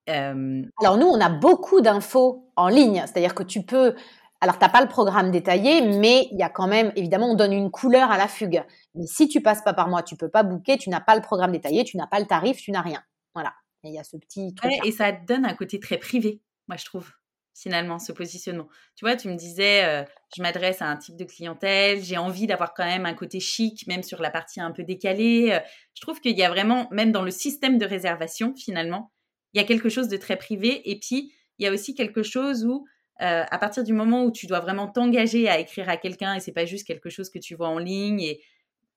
Alors 0.08 0.96
nous, 0.98 1.06
on 1.06 1.20
a 1.20 1.28
beaucoup 1.28 1.80
d'infos 1.80 2.50
en 2.56 2.68
ligne, 2.68 3.02
c'est-à-dire 3.06 3.34
que 3.34 3.42
tu 3.42 3.62
peux... 3.62 3.94
Alors, 4.40 4.58
tu 4.58 4.64
n'as 4.64 4.70
pas 4.70 4.82
le 4.82 4.88
programme 4.88 5.30
détaillé, 5.30 5.80
mais 5.98 6.28
il 6.30 6.38
y 6.38 6.42
a 6.42 6.50
quand 6.50 6.66
même, 6.66 6.92
évidemment, 6.94 7.30
on 7.30 7.34
donne 7.34 7.52
une 7.52 7.70
couleur 7.70 8.10
à 8.10 8.18
la 8.18 8.28
fugue. 8.28 8.62
Mais 8.94 9.06
si 9.06 9.28
tu 9.28 9.40
passes 9.40 9.62
pas 9.62 9.72
par 9.72 9.88
moi, 9.88 10.02
tu 10.02 10.16
peux 10.16 10.28
pas 10.28 10.42
booker, 10.42 10.76
tu 10.78 10.90
n'as 10.90 11.00
pas 11.00 11.14
le 11.14 11.22
programme 11.22 11.52
détaillé, 11.52 11.84
tu 11.84 11.96
n'as 11.96 12.06
pas 12.06 12.20
le 12.20 12.26
tarif, 12.26 12.58
tu 12.58 12.70
n'as 12.70 12.82
rien. 12.82 13.02
Voilà. 13.34 13.54
il 13.82 13.92
y 13.92 13.98
a 13.98 14.04
ce 14.04 14.16
petit 14.16 14.54
truc. 14.54 14.72
et 14.84 14.92
ça 14.92 15.12
te 15.12 15.26
donne 15.26 15.44
un 15.44 15.54
côté 15.54 15.80
très 15.80 15.96
privé 15.96 16.40
moi, 16.68 16.76
je 16.76 16.84
trouve, 16.84 17.10
finalement, 17.54 17.98
ce 17.98 18.12
positionnement. 18.12 18.68
Tu 18.96 19.04
vois, 19.04 19.16
tu 19.16 19.28
me 19.28 19.36
disais, 19.36 19.84
euh, 19.84 20.04
je 20.36 20.42
m'adresse 20.42 20.82
à 20.82 20.86
un 20.86 20.96
type 20.96 21.16
de 21.16 21.24
clientèle, 21.24 22.02
j'ai 22.02 22.18
envie 22.18 22.46
d'avoir 22.46 22.74
quand 22.74 22.84
même 22.84 23.06
un 23.06 23.14
côté 23.14 23.40
chic, 23.40 23.86
même 23.86 24.02
sur 24.02 24.20
la 24.20 24.30
partie 24.30 24.60
un 24.60 24.72
peu 24.72 24.84
décalée. 24.84 25.52
Euh. 25.52 25.60
je 25.94 26.02
trouve 26.02 26.20
qu'il 26.20 26.36
y 26.36 26.42
a 26.42 26.50
vraiment, 26.50 26.88
même 26.90 27.12
dans 27.12 27.22
le 27.22 27.30
système 27.30 27.78
de 27.78 27.86
réservation, 27.86 28.54
finalement, 28.54 29.12
il 29.54 29.60
y 29.60 29.64
a 29.64 29.66
quelque 29.66 29.88
chose 29.88 30.08
de 30.08 30.16
très 30.16 30.36
privé. 30.36 30.90
Et 30.90 30.98
puis, 30.98 31.32
il 31.58 31.64
y 31.64 31.68
a 31.68 31.72
aussi 31.72 31.94
quelque 31.94 32.22
chose 32.22 32.66
où, 32.66 32.86
euh, 33.22 33.44
à 33.50 33.58
partir 33.58 33.84
du 33.84 33.94
moment 33.94 34.24
où 34.24 34.30
tu 34.30 34.46
dois 34.46 34.60
vraiment 34.60 34.88
t'engager 34.88 35.48
à 35.48 35.58
écrire 35.58 35.88
à 35.88 35.96
quelqu'un 35.96 36.34
et 36.34 36.40
c'est 36.40 36.52
pas 36.52 36.66
juste 36.66 36.86
quelque 36.86 37.08
chose 37.08 37.30
que 37.30 37.38
tu 37.38 37.54
vois 37.54 37.68
en 37.68 37.78
ligne, 37.78 38.20
et 38.20 38.42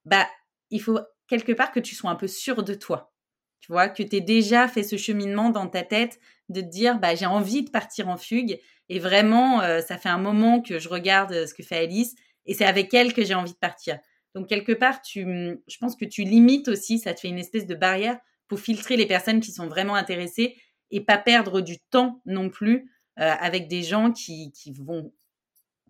bah, 0.03 0.27
il 0.69 0.81
faut 0.81 0.99
quelque 1.27 1.53
part 1.53 1.71
que 1.71 1.79
tu 1.79 1.95
sois 1.95 2.09
un 2.09 2.15
peu 2.15 2.27
sûr 2.27 2.63
de 2.63 2.73
toi. 2.73 3.13
Tu 3.61 3.71
vois, 3.71 3.87
que 3.87 4.03
tu 4.03 4.15
aies 4.17 4.21
déjà 4.21 4.67
fait 4.67 4.83
ce 4.83 4.97
cheminement 4.97 5.49
dans 5.49 5.67
ta 5.67 5.83
tête 5.83 6.19
de 6.49 6.61
te 6.61 6.65
dire, 6.65 6.99
bah, 6.99 7.15
j'ai 7.15 7.25
envie 7.25 7.63
de 7.63 7.69
partir 7.69 8.09
en 8.09 8.17
fugue. 8.17 8.59
Et 8.89 8.99
vraiment, 8.99 9.61
euh, 9.61 9.81
ça 9.81 9.97
fait 9.97 10.09
un 10.09 10.17
moment 10.17 10.61
que 10.61 10.79
je 10.79 10.89
regarde 10.89 11.31
euh, 11.31 11.47
ce 11.47 11.53
que 11.53 11.63
fait 11.63 11.77
Alice 11.77 12.15
et 12.45 12.53
c'est 12.53 12.65
avec 12.65 12.93
elle 12.93 13.13
que 13.13 13.23
j'ai 13.23 13.35
envie 13.35 13.53
de 13.53 13.57
partir. 13.57 13.99
Donc, 14.35 14.47
quelque 14.47 14.71
part, 14.71 15.01
tu, 15.01 15.23
je 15.67 15.77
pense 15.79 15.95
que 15.95 16.05
tu 16.05 16.23
limites 16.23 16.67
aussi, 16.67 16.99
ça 16.99 17.13
te 17.13 17.19
fait 17.19 17.29
une 17.29 17.39
espèce 17.39 17.65
de 17.65 17.75
barrière 17.75 18.17
pour 18.47 18.59
filtrer 18.59 18.97
les 18.97 19.05
personnes 19.05 19.39
qui 19.39 19.51
sont 19.51 19.67
vraiment 19.67 19.95
intéressées 19.95 20.55
et 20.91 21.01
pas 21.01 21.17
perdre 21.17 21.61
du 21.61 21.79
temps 21.91 22.21
non 22.25 22.49
plus 22.49 22.91
euh, 23.19 23.31
avec 23.39 23.67
des 23.67 23.83
gens 23.83 24.11
qui, 24.11 24.51
qui 24.51 24.71
vont 24.71 25.11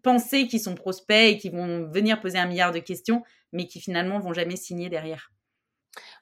penser 0.01 0.47
qu'ils 0.47 0.61
sont 0.61 0.75
prospects 0.75 1.33
et 1.33 1.37
qui 1.37 1.49
vont 1.49 1.89
venir 1.89 2.19
poser 2.21 2.37
un 2.37 2.47
milliard 2.47 2.71
de 2.71 2.79
questions, 2.79 3.23
mais 3.51 3.67
qui 3.67 3.79
finalement 3.79 4.19
vont 4.19 4.33
jamais 4.33 4.55
signer 4.55 4.89
derrière. 4.89 5.31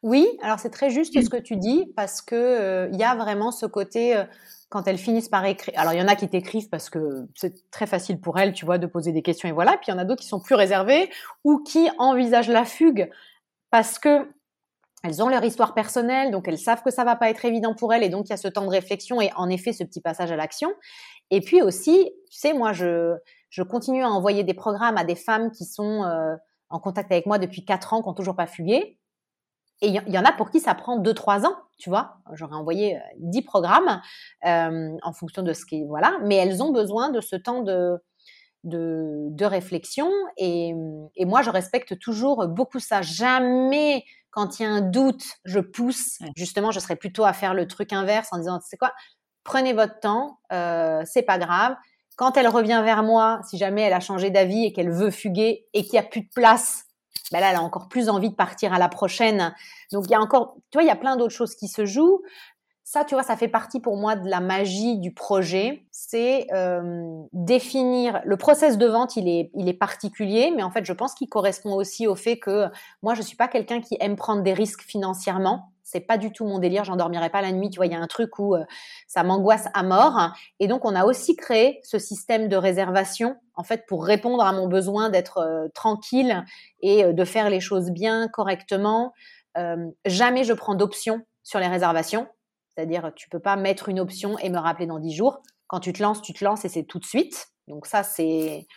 Oui, 0.03 0.27
alors 0.41 0.59
c'est 0.59 0.69
très 0.69 0.89
juste 0.89 1.19
ce 1.21 1.29
que 1.29 1.37
tu 1.37 1.55
dis 1.57 1.91
parce 1.95 2.21
que 2.21 2.35
euh, 2.35 2.89
il 2.91 2.99
y 2.99 3.03
a 3.03 3.15
vraiment 3.15 3.51
ce 3.51 3.65
côté 3.65 4.15
euh, 4.15 4.23
quand 4.69 4.87
elles 4.87 4.97
finissent 4.97 5.29
par 5.29 5.45
écrire. 5.45 5.73
Alors 5.77 5.93
il 5.93 5.99
y 5.99 6.01
en 6.01 6.07
a 6.07 6.15
qui 6.15 6.27
t'écrivent 6.29 6.69
parce 6.69 6.89
que 6.89 7.27
c'est 7.35 7.69
très 7.71 7.87
facile 7.87 8.19
pour 8.19 8.37
elles, 8.39 8.53
tu 8.53 8.65
vois, 8.65 8.77
de 8.77 8.87
poser 8.87 9.11
des 9.11 9.21
questions 9.21 9.49
et 9.49 9.51
voilà. 9.51 9.73
Puis 9.73 9.87
il 9.87 9.91
y 9.91 9.93
en 9.93 9.97
a 9.97 10.05
d'autres 10.05 10.21
qui 10.21 10.27
sont 10.27 10.39
plus 10.39 10.55
réservées 10.55 11.09
ou 11.43 11.59
qui 11.63 11.89
envisagent 11.97 12.49
la 12.49 12.65
fugue 12.65 13.09
parce 13.71 13.99
que 13.99 14.29
elles 15.03 15.21
ont 15.23 15.29
leur 15.29 15.43
histoire 15.43 15.73
personnelle, 15.73 16.31
donc 16.31 16.47
elles 16.47 16.57
savent 16.57 16.81
que 16.83 16.91
ça 16.91 17.03
va 17.03 17.15
pas 17.15 17.29
être 17.29 17.45
évident 17.45 17.75
pour 17.75 17.93
elles 17.93 18.03
et 18.03 18.09
donc 18.09 18.27
il 18.27 18.31
y 18.31 18.33
a 18.33 18.37
ce 18.37 18.47
temps 18.47 18.65
de 18.65 18.69
réflexion 18.69 19.21
et 19.21 19.31
en 19.35 19.47
effet 19.49 19.71
ce 19.71 19.83
petit 19.83 20.01
passage 20.01 20.31
à 20.31 20.35
l'action. 20.35 20.69
Et 21.29 21.41
puis 21.41 21.61
aussi, 21.61 22.11
tu 22.31 22.37
sais, 22.37 22.53
moi 22.53 22.73
je 22.73 23.15
je 23.49 23.63
continue 23.63 24.03
à 24.03 24.09
envoyer 24.09 24.43
des 24.43 24.53
programmes 24.53 24.97
à 24.97 25.03
des 25.03 25.15
femmes 25.15 25.51
qui 25.51 25.65
sont 25.65 26.03
euh, 26.03 26.35
en 26.69 26.79
contact 26.79 27.11
avec 27.11 27.25
moi 27.25 27.39
depuis 27.39 27.63
quatre 27.63 27.93
ans, 27.93 28.01
qui 28.01 28.07
n'ont 28.07 28.13
toujours 28.13 28.35
pas 28.35 28.47
fugué 28.47 28.96
et 29.81 29.89
il 29.89 30.13
y, 30.13 30.17
en 30.17 30.25
a 30.25 30.31
pour 30.31 30.49
qui 30.49 30.59
ça 30.59 30.73
prend 30.73 30.99
2-3 30.99 31.45
ans, 31.45 31.55
tu 31.77 31.89
vois. 31.89 32.17
J'aurais 32.33 32.55
envoyé 32.55 32.97
10 33.19 33.39
euh, 33.39 33.41
programmes 33.43 34.01
euh, 34.45 34.97
en 35.03 35.13
fonction 35.13 35.43
de 35.43 35.53
ce 35.53 35.65
qui 35.65 35.85
voilà, 35.85 36.17
mais 36.23 36.35
elles 36.35 36.63
ont 36.63 36.71
besoin 36.71 37.09
de 37.09 37.21
ce 37.21 37.35
temps 37.35 37.61
de 37.61 37.97
de, 38.63 39.27
de 39.29 39.45
réflexion 39.45 40.11
et, 40.35 40.73
et, 41.15 41.25
moi 41.25 41.41
je 41.41 41.49
respecte 41.49 41.99
toujours 41.99 42.47
beaucoup 42.47 42.79
ça. 42.79 43.01
Jamais 43.01 44.03
quand 44.31 44.59
il 44.59 44.63
y 44.63 44.65
a 44.65 44.69
un 44.69 44.81
doute, 44.81 45.23
je 45.45 45.59
pousse. 45.59 46.19
Justement, 46.35 46.71
je 46.71 46.79
serais 46.79 46.95
plutôt 46.95 47.23
à 47.23 47.33
faire 47.33 47.53
le 47.53 47.67
truc 47.67 47.93
inverse 47.93 48.29
en 48.31 48.39
disant 48.39 48.59
c'est 48.63 48.77
quoi 48.77 48.93
Prenez 49.43 49.73
votre 49.73 49.99
temps, 49.99 50.39
euh, 50.51 51.03
c'est 51.05 51.21
pas 51.21 51.37
grave. 51.37 51.75
Quand 52.17 52.35
elle 52.35 52.47
revient 52.47 52.81
vers 52.83 53.03
moi, 53.03 53.39
si 53.47 53.57
jamais 53.57 53.83
elle 53.83 53.93
a 53.93 53.99
changé 53.99 54.29
d'avis 54.29 54.65
et 54.65 54.73
qu'elle 54.73 54.91
veut 54.91 55.11
fuguer 55.11 55.67
et 55.73 55.83
qu'il 55.83 55.93
n'y 55.93 55.99
a 55.99 56.03
plus 56.03 56.21
de 56.21 56.29
place 56.35 56.86
ben 57.31 57.39
là, 57.39 57.51
elle 57.51 57.57
a 57.57 57.61
encore 57.61 57.87
plus 57.89 58.09
envie 58.09 58.29
de 58.29 58.35
partir 58.35 58.73
à 58.73 58.79
la 58.79 58.89
prochaine. 58.89 59.53
Donc, 59.91 60.05
il 60.07 60.11
y 60.11 60.15
a 60.15 60.21
encore, 60.21 60.55
tu 60.71 60.77
vois, 60.77 60.83
il 60.83 60.87
y 60.87 60.91
a 60.91 60.95
plein 60.95 61.17
d'autres 61.17 61.35
choses 61.35 61.55
qui 61.55 61.67
se 61.67 61.85
jouent. 61.85 62.21
Ça, 62.89 63.03
tu 63.03 63.15
vois, 63.15 63.23
ça 63.23 63.35
fait 63.35 63.49
partie 63.49 63.81
pour 63.81 63.97
moi 63.97 64.15
de 64.15 64.29
la 64.29 64.39
magie 64.39 64.97
du 64.97 65.13
projet. 65.13 65.85
C'est 65.91 66.47
euh, 66.53 67.21
définir 67.33 68.21
le 68.23 68.37
process 68.37 68.77
de 68.77 68.85
vente. 68.85 69.17
Il 69.17 69.27
est, 69.27 69.51
il 69.55 69.67
est 69.67 69.73
particulier, 69.73 70.53
mais 70.55 70.63
en 70.63 70.71
fait, 70.71 70.85
je 70.85 70.93
pense 70.93 71.13
qu'il 71.13 71.27
correspond 71.27 71.73
aussi 71.73 72.07
au 72.07 72.15
fait 72.15 72.39
que 72.39 72.67
moi, 73.03 73.13
je 73.13 73.21
suis 73.21 73.35
pas 73.35 73.49
quelqu'un 73.49 73.81
qui 73.81 73.97
aime 73.99 74.15
prendre 74.15 74.41
des 74.41 74.53
risques 74.53 74.83
financièrement. 74.83 75.73
C'est 75.83 75.99
pas 75.99 76.17
du 76.17 76.31
tout 76.31 76.45
mon 76.45 76.59
délire. 76.59 76.85
J'endormirai 76.85 77.29
pas 77.29 77.41
la 77.41 77.51
nuit. 77.51 77.69
Tu 77.69 77.75
vois, 77.75 77.87
il 77.87 77.91
y 77.91 77.95
a 77.95 77.99
un 77.99 78.07
truc 78.07 78.39
où 78.39 78.55
euh, 78.55 78.63
ça 79.05 79.21
m'angoisse 79.21 79.67
à 79.73 79.83
mort. 79.83 80.31
Et 80.61 80.69
donc, 80.69 80.85
on 80.85 80.95
a 80.95 81.03
aussi 81.03 81.35
créé 81.35 81.81
ce 81.83 81.99
système 81.99 82.47
de 82.47 82.55
réservation, 82.55 83.35
en 83.55 83.63
fait, 83.63 83.83
pour 83.85 84.05
répondre 84.05 84.45
à 84.45 84.53
mon 84.53 84.69
besoin 84.69 85.09
d'être 85.09 85.39
euh, 85.39 85.67
tranquille 85.73 86.41
et 86.79 87.11
de 87.11 87.25
faire 87.25 87.49
les 87.49 87.59
choses 87.59 87.91
bien, 87.91 88.29
correctement. 88.29 89.11
jamais 90.05 90.45
je 90.45 90.53
prends 90.53 90.75
d'options 90.75 91.19
sur 91.43 91.59
les 91.59 91.67
réservations 91.67 92.27
c'est-à-dire, 92.77 93.11
tu 93.15 93.27
peux 93.29 93.39
pas 93.39 93.55
mettre 93.55 93.89
une 93.89 93.99
option 93.99 94.37
et 94.37 94.49
me 94.49 94.59
rappeler 94.59 94.85
dans 94.85 94.99
10 94.99 95.15
jours. 95.15 95.41
Quand 95.65 95.79
tu 95.79 95.93
te 95.93 96.03
lances, 96.03 96.21
tu 96.21 96.33
te 96.33 96.45
lances 96.45 96.63
et 96.63 96.69
c'est 96.69 96.83
tout 96.83 96.99
de 96.99 97.05
suite. 97.05 97.47
Donc 97.67 97.87
ça, 97.87 98.03
c'est 98.03 98.67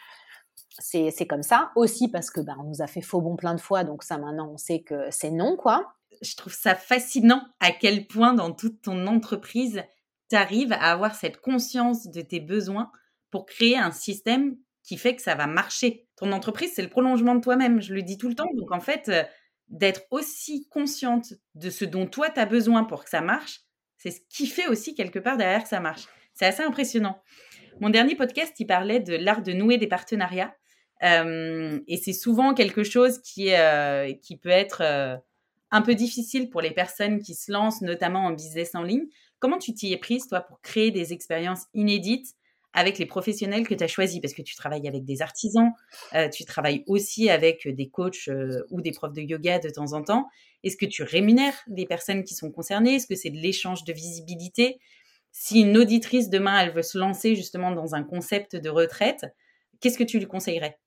c'est 0.79 1.27
comme 1.27 1.43
ça. 1.43 1.71
Aussi 1.77 2.09
parce 2.09 2.31
que 2.31 2.41
ben, 2.41 2.57
on 2.59 2.65
nous 2.65 2.81
a 2.81 2.87
fait 2.87 3.03
faux 3.03 3.21
bon 3.21 3.37
plein 3.37 3.55
de 3.55 3.61
fois, 3.61 3.85
donc 3.85 4.03
ça 4.03 4.17
maintenant 4.17 4.51
on 4.51 4.57
sait 4.57 4.81
que 4.81 5.11
c'est 5.11 5.31
non 5.31 5.57
quoi. 5.57 5.93
Je 6.23 6.35
trouve 6.35 6.55
ça 6.55 6.75
fascinant 6.75 7.43
à 7.61 7.73
quel 7.73 8.07
point 8.07 8.33
dans 8.33 8.53
toute 8.53 8.81
ton 8.81 9.07
entreprise, 9.07 9.83
tu 10.31 10.37
arrives 10.37 10.73
à 10.73 10.93
avoir 10.93 11.15
cette 11.15 11.41
conscience 11.43 12.09
de 12.09 12.23
tes 12.23 12.41
besoins 12.41 12.91
pour 13.31 13.45
créer 13.45 13.77
un 13.77 13.93
système 13.93 14.57
qui 14.83 14.97
fait 14.97 15.15
que 15.15 15.23
ça 15.23 15.35
va 15.35 15.47
marcher. 15.47 16.09
Ton 16.17 16.33
entreprise, 16.33 16.73
c'est 16.75 16.83
le 16.83 16.89
prolongement 16.89 17.35
de 17.35 17.41
toi-même, 17.41 17.83
je 17.83 17.93
le 17.93 18.03
dis 18.03 18.17
tout 18.17 18.29
le 18.29 18.35
temps. 18.35 18.49
Donc 18.57 18.73
en 18.73 18.81
fait, 18.81 19.09
euh, 19.11 19.23
d'être 19.69 20.03
aussi 20.11 20.67
consciente 20.69 21.35
de 21.55 21.69
ce 21.69 21.85
dont 21.85 22.07
toi 22.07 22.31
tu 22.31 22.41
as 22.41 22.47
besoin 22.47 22.85
pour 22.85 23.05
que 23.05 23.11
ça 23.11 23.21
marche, 23.21 23.61
c'est 24.01 24.11
ce 24.11 24.21
qui 24.31 24.47
fait 24.47 24.67
aussi 24.67 24.95
quelque 24.95 25.19
part 25.19 25.37
derrière 25.37 25.63
que 25.63 25.69
ça 25.69 25.79
marche. 25.79 26.07
C'est 26.33 26.47
assez 26.47 26.63
impressionnant. 26.63 27.23
Mon 27.81 27.91
dernier 27.91 28.15
podcast, 28.15 28.55
il 28.59 28.67
parlait 28.67 28.99
de 28.99 29.15
l'art 29.15 29.43
de 29.43 29.53
nouer 29.53 29.77
des 29.77 29.87
partenariats. 29.87 30.55
Euh, 31.03 31.79
et 31.87 31.99
c'est 31.99 32.15
souvent 32.15 32.55
quelque 32.55 32.83
chose 32.83 33.21
qui, 33.21 33.53
euh, 33.53 34.13
qui 34.23 34.39
peut 34.39 34.49
être 34.49 34.81
euh, 34.83 35.17
un 35.71 35.83
peu 35.83 35.95
difficile 35.95 36.49
pour 36.49 36.63
les 36.63 36.71
personnes 36.71 37.21
qui 37.21 37.35
se 37.35 37.53
lancent, 37.53 37.83
notamment 37.83 38.25
en 38.25 38.33
business 38.33 38.75
en 38.75 38.83
ligne. 38.83 39.05
Comment 39.39 39.59
tu 39.59 39.75
t'y 39.75 39.93
es 39.93 39.99
prise, 39.99 40.27
toi, 40.27 40.41
pour 40.41 40.63
créer 40.63 40.91
des 40.91 41.13
expériences 41.13 41.67
inédites 41.75 42.35
avec 42.73 42.99
les 42.99 43.07
professionnels 43.07 43.67
que 43.67 43.75
tu 43.75 43.83
as 43.83 43.89
choisis 43.89 44.21
Parce 44.21 44.35
que 44.35 44.43
tu 44.43 44.55
travailles 44.55 44.87
avec 44.87 45.05
des 45.05 45.23
artisans, 45.23 45.73
tu 46.33 46.45
travailles 46.45 46.85
aussi 46.87 47.29
avec 47.29 47.67
des 47.67 47.89
coachs 47.89 48.31
ou 48.71 48.81
des 48.81 48.93
profs 48.93 49.13
de 49.13 49.23
yoga 49.23 49.59
de 49.59 49.71
temps 49.71 49.93
en 49.93 50.03
temps. 50.03 50.29
Est-ce 50.63 50.77
que 50.77 50.87
tu 50.87 51.03
rémunères 51.03 51.59
les 51.69 51.87
personnes 51.87 52.25
qui 52.25 52.35
sont 52.35 52.51
concernées? 52.51 52.97
Est-ce 52.97 53.07
que 53.07 53.15
c'est 53.15 53.31
de 53.31 53.39
l'échange 53.39 53.85
de 53.85 53.93
visibilité? 53.93 54.79
Si 55.33 55.61
une 55.61 55.77
auditrice 55.77 56.29
demain, 56.29 56.61
elle 56.61 56.73
veut 56.73 56.83
se 56.83 56.99
lancer 56.99 57.35
justement 57.35 57.71
dans 57.73 57.95
un 57.95 58.03
concept 58.03 58.57
de 58.57 58.69
retraite, 58.69 59.27
qu'est-ce 59.81 59.99
que 59.99 60.05
tu 60.05 60.19
lui 60.19 60.27
conseillerais? 60.27 60.79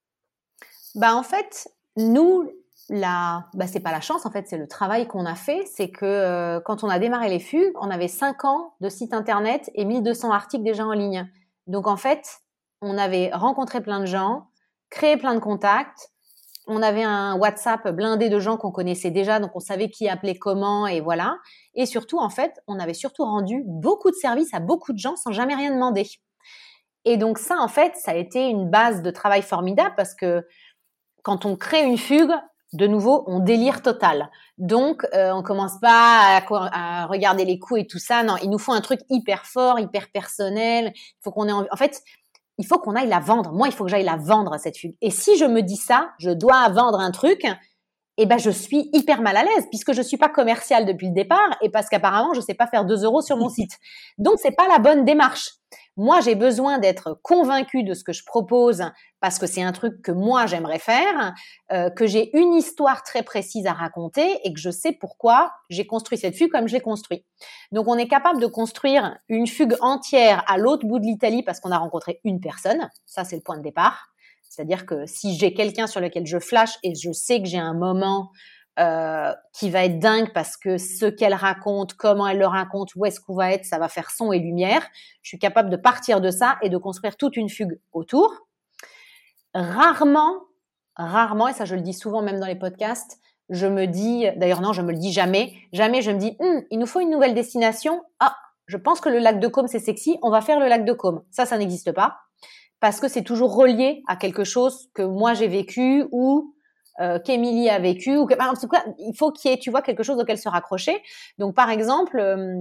Bah 0.96 1.16
en 1.16 1.24
fait, 1.24 1.70
nous, 1.98 2.52
la, 2.90 3.48
bah 3.54 3.68
c'est 3.68 3.80
pas 3.80 3.92
la 3.92 4.02
chance 4.02 4.26
en 4.26 4.32
fait, 4.32 4.48
c'est 4.48 4.58
le 4.58 4.68
travail 4.68 5.08
qu'on 5.08 5.26
a 5.26 5.36
fait. 5.36 5.64
C'est 5.66 5.90
que 5.90 6.06
euh, 6.06 6.60
quand 6.60 6.84
on 6.84 6.90
a 6.90 7.00
démarré 7.00 7.30
les 7.30 7.40
fugues, 7.40 7.74
on 7.80 7.90
avait 7.90 8.08
5 8.08 8.46
ans 8.46 8.74
de 8.82 8.90
site 8.90 9.14
internet 9.14 9.72
et 9.76 9.86
1200 9.86 10.32
articles 10.32 10.64
déjà 10.64 10.86
en 10.86 10.94
ligne. 10.94 11.28
Donc 11.68 11.88
en 11.88 11.98
fait, 11.98 12.40
on 12.82 12.98
avait 12.98 13.30
rencontré 13.34 13.82
plein 13.82 14.00
de 14.00 14.06
gens, 14.06 14.48
créé 14.90 15.18
plein 15.18 15.34
de 15.36 15.40
contacts, 15.40 16.10
on 16.68 16.82
avait 16.82 17.04
un 17.04 17.36
WhatsApp 17.36 17.90
blindé 17.90 18.30
de 18.30 18.40
gens 18.40 18.58
qu'on 18.58 18.72
connaissait 18.72 19.12
déjà, 19.12 19.40
donc 19.40 19.52
on 19.56 19.60
savait 19.60 19.90
qui 19.90 20.08
appelait 20.08 20.38
comment 20.38 20.88
et 20.88 21.02
voilà. 21.02 21.38
Et 21.76 21.86
surtout, 21.86 22.20
en 22.20 22.30
fait, 22.30 22.54
on 22.68 22.80
avait 22.80 22.94
surtout 22.94 23.24
rendu 23.24 23.64
beaucoup 23.66 24.10
de 24.12 24.16
services 24.16 24.54
à 24.54 24.60
beaucoup 24.60 24.94
de 24.94 24.98
gens 24.98 25.16
sans 25.16 25.32
jamais 25.32 25.56
rien 25.56 25.74
demander. 25.74 26.08
Et 27.06 27.18
donc 27.18 27.38
ça, 27.38 27.58
en 27.60 27.68
fait, 27.68 27.96
ça 27.96 28.12
a 28.12 28.16
été 28.16 28.48
une 28.48 28.70
base 28.70 29.02
de 29.02 29.12
travail 29.12 29.42
formidable 29.42 29.94
parce 29.98 30.16
que 30.16 30.46
quand 31.22 31.46
on 31.46 31.56
crée 31.58 31.84
une 31.84 31.98
fugue, 31.98 32.32
de 32.74 32.88
nouveau, 32.88 33.24
on 33.28 33.40
délire 33.40 33.82
total. 33.82 34.30
Donc, 34.58 35.06
euh, 35.14 35.32
on 35.32 35.44
commence 35.44 35.80
pas 35.80 36.42
à, 36.48 37.06
regarder 37.06 37.46
les 37.46 37.60
coups 37.60 37.82
et 37.82 37.88
tout 37.88 38.00
ça. 38.00 38.24
Non, 38.24 38.36
il 38.44 38.50
nous 38.50 38.58
faut 38.58 38.74
un 38.74 38.82
truc 38.82 39.00
hyper 39.10 39.46
fort, 39.46 39.80
hyper 39.80 40.12
personnel. 40.12 40.92
Il 40.96 41.24
faut 41.24 41.32
qu'on 41.32 41.48
ait. 41.48 41.52
En 41.52 41.78
fait, 41.78 42.02
il 42.58 42.66
faut 42.66 42.80
qu'on 42.80 42.96
aille 42.96 43.08
la 43.08 43.20
vendre. 43.20 43.52
Moi, 43.52 43.68
il 43.68 43.74
faut 43.74 43.84
que 43.86 43.92
j'aille 43.92 44.04
la 44.04 44.18
vendre, 44.18 44.58
cette 44.58 44.78
fugue. 44.78 44.96
Et 45.02 45.12
si 45.12 45.38
je 45.38 45.46
me 45.46 45.62
dis 45.62 45.76
ça, 45.76 46.12
je 46.20 46.32
dois 46.32 46.70
vendre 46.70 47.00
un 47.00 47.12
truc, 47.12 47.46
eh 48.18 48.26
ben, 48.26 48.38
je 48.38 48.52
suis 48.52 48.90
hyper 48.94 49.22
mal 49.22 49.38
à 49.38 49.44
l'aise 49.44 49.68
puisque 49.70 49.94
je 49.94 50.02
suis 50.02 50.18
pas 50.18 50.30
commerciale 50.30 50.86
depuis 50.86 51.08
le 51.08 51.14
départ 51.14 51.58
et 51.62 51.70
parce 51.70 51.90
qu'apparemment, 51.90 52.34
je 52.34 52.42
sais 52.42 52.54
pas 52.54 52.68
faire 52.68 52.86
2 52.86 53.04
euros 53.04 53.22
sur 53.22 53.38
mon 53.38 53.50
site. 53.50 53.80
Donc, 54.18 54.36
c'est 54.38 54.56
pas 54.56 54.68
la 54.68 54.80
bonne 54.80 55.06
démarche. 55.06 55.52
Moi, 55.96 56.22
j'ai 56.22 56.36
besoin 56.36 56.80
d'être 56.80 57.20
convaincue 57.22 57.84
de 57.84 57.94
ce 57.94 58.04
que 58.04 58.14
je 58.14 58.24
propose 58.26 58.84
parce 59.20 59.38
que 59.38 59.46
c'est 59.46 59.62
un 59.62 59.72
truc 59.72 60.02
que 60.02 60.12
moi 60.12 60.48
j'aimerais 60.48 60.80
faire, 60.80 61.34
euh, 61.72 61.90
que 61.92 62.08
j'ai 62.08 62.36
une 62.38 62.54
histoire 62.54 63.04
très 63.04 63.24
précise 63.24 63.68
à 63.68 63.74
raconter 63.74 64.40
et 64.44 64.54
que 64.54 64.60
je 64.60 64.72
sais 64.72 64.92
pourquoi 64.92 65.52
j'ai 65.70 65.86
construit 65.86 66.18
cette 66.18 66.36
fugue 66.36 66.52
comme 66.52 66.68
je 66.68 66.74
l'ai 66.74 66.82
construit. 66.82 67.26
Donc, 67.72 67.88
on 67.88 67.98
est 67.98 68.08
capable 68.08 68.42
de 68.42 68.48
construire 68.48 69.18
une 69.30 69.48
fugue 69.48 69.76
entière 69.82 70.44
à 70.48 70.58
l'autre 70.58 70.88
bout 70.88 71.00
de 71.00 71.06
l'Italie 71.06 71.44
parce 71.44 71.60
qu'on 71.60 71.72
a 71.72 71.78
rencontré 71.78 72.20
une 72.24 72.40
personne. 72.40 72.90
Ça, 73.06 73.24
c'est 73.24 73.36
le 73.36 73.44
point 73.44 73.58
de 73.58 73.64
départ. 73.64 74.13
C'est-à-dire 74.54 74.86
que 74.86 75.08
si 75.08 75.36
j'ai 75.36 75.56
quelqu'un 75.56 75.88
sur 75.88 76.00
lequel 76.00 76.28
je 76.28 76.38
flash 76.38 76.78
et 76.84 76.94
je 76.94 77.12
sais 77.12 77.42
que 77.42 77.48
j'ai 77.48 77.58
un 77.58 77.74
moment 77.74 78.30
euh, 78.78 79.34
qui 79.52 79.72
va 79.72 79.84
être 79.84 79.98
dingue 79.98 80.32
parce 80.32 80.58
que 80.58 80.78
ce 80.78 81.08
qu'elle 81.08 81.34
raconte, 81.34 81.96
comment 81.96 82.28
elle 82.28 82.38
le 82.38 82.46
raconte, 82.46 82.94
où 82.96 83.04
est-ce 83.04 83.20
qu'on 83.20 83.34
va 83.34 83.52
être, 83.52 83.66
ça 83.66 83.80
va 83.80 83.90
faire 83.90 84.12
son 84.12 84.32
et 84.32 84.38
lumière. 84.38 84.88
Je 85.24 85.30
suis 85.30 85.40
capable 85.40 85.72
de 85.72 85.76
partir 85.76 86.22
de 86.22 86.30
ça 86.30 86.60
et 86.62 86.70
de 86.70 86.78
construire 86.78 87.18
toute 87.18 87.36
une 87.36 87.50
fugue 87.50 87.80
autour. 87.94 88.32
Rarement, 89.56 90.36
rarement, 90.98 91.48
et 91.48 91.54
ça 91.54 91.66
je 91.66 91.74
le 91.74 91.82
dis 91.82 91.94
souvent 91.94 92.22
même 92.22 92.40
dans 92.40 92.46
les 92.46 92.56
podcasts, 92.56 93.18
je 93.50 93.66
me 93.66 93.88
dis, 93.88 94.28
d'ailleurs 94.36 94.62
non, 94.62 94.72
je 94.72 94.84
me 94.84 94.92
le 94.92 95.00
dis 95.00 95.12
jamais, 95.12 95.52
jamais 95.72 96.04
je 96.04 96.12
me 96.12 96.20
dis, 96.20 96.36
hum, 96.38 96.62
il 96.70 96.78
nous 96.78 96.86
faut 96.86 97.00
une 97.00 97.10
nouvelle 97.10 97.34
destination. 97.34 98.04
Ah, 98.20 98.36
je 98.68 98.78
pense 98.78 99.02
que 99.02 99.10
le 99.10 99.18
lac 99.18 99.40
de 99.40 99.48
Côme 99.48 99.68
c'est 99.68 99.80
sexy, 99.80 100.20
on 100.22 100.30
va 100.30 100.42
faire 100.42 100.60
le 100.60 100.68
lac 100.68 100.86
de 100.86 100.94
Côme. 100.94 101.24
Ça, 101.32 101.48
ça 101.48 101.58
n'existe 101.58 101.92
pas 101.92 102.20
parce 102.84 103.00
que 103.00 103.08
c'est 103.08 103.22
toujours 103.22 103.56
relié 103.56 104.04
à 104.10 104.18
quelque 104.18 104.44
chose 104.44 104.90
que 104.94 105.04
moi 105.04 105.34
j'ai 105.34 105.48
vécu 105.48 106.06
ou 106.12 106.54
euh, 107.00 107.18
qu'Emilie 107.18 107.70
a 107.70 107.80
vécu 107.80 108.18
ou 108.18 108.26
que, 108.26 108.34
en 108.34 108.56
tout 108.56 108.68
cas, 108.68 108.84
il 109.00 109.16
faut 109.16 109.32
qu'il 109.32 109.50
y 109.50 109.54
ait, 109.54 109.58
tu 109.58 109.72
vois, 109.72 109.82
quelque 109.82 110.04
chose 110.04 110.20
auquel 110.20 110.38
se 110.38 110.50
raccrocher. 110.50 111.02
Donc, 111.38 111.56
par 111.56 111.70
exemple, 111.70 112.20
euh, 112.20 112.60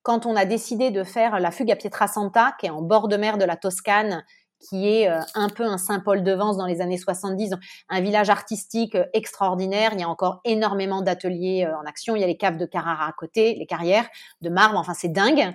quand 0.00 0.24
on 0.24 0.36
a 0.36 0.46
décidé 0.46 0.90
de 0.90 1.04
faire 1.04 1.38
la 1.38 1.50
fugue 1.50 1.70
à 1.70 1.76
Pietrasanta, 1.76 2.54
qui 2.58 2.64
est 2.64 2.70
en 2.70 2.80
bord 2.80 3.08
de 3.08 3.18
mer 3.18 3.36
de 3.36 3.44
la 3.44 3.56
Toscane, 3.56 4.24
qui 4.58 4.88
est 4.88 5.10
euh, 5.10 5.20
un 5.34 5.50
peu 5.50 5.64
un 5.64 5.76
Saint-Paul-de-Vence 5.76 6.56
dans 6.56 6.64
les 6.64 6.80
années 6.80 6.96
70, 6.96 7.56
un 7.90 8.00
village 8.00 8.30
artistique 8.30 8.96
extraordinaire. 9.12 9.90
Il 9.92 10.00
y 10.00 10.04
a 10.04 10.08
encore 10.08 10.40
énormément 10.46 11.02
d'ateliers 11.02 11.68
en 11.78 11.84
action. 11.84 12.16
Il 12.16 12.20
y 12.20 12.24
a 12.24 12.26
les 12.26 12.38
caves 12.38 12.56
de 12.56 12.64
Carrara 12.64 13.06
à 13.06 13.12
côté, 13.12 13.54
les 13.54 13.66
carrières 13.66 14.08
de 14.40 14.48
marbre. 14.48 14.78
Enfin, 14.78 14.94
c'est 14.94 15.12
dingue. 15.12 15.52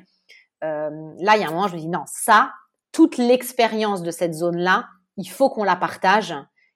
là, 0.62 1.36
il 1.36 1.42
y 1.42 1.44
a 1.44 1.48
un 1.48 1.52
moment, 1.52 1.68
je 1.68 1.74
me 1.74 1.80
dis 1.80 1.88
non, 1.88 2.04
ça, 2.06 2.52
toute 2.92 3.18
l'expérience 3.18 4.02
de 4.02 4.12
cette 4.12 4.34
zone-là, 4.34 4.88
il 5.18 5.30
faut 5.30 5.50
qu'on 5.50 5.64
la 5.64 5.76
partage 5.76 6.36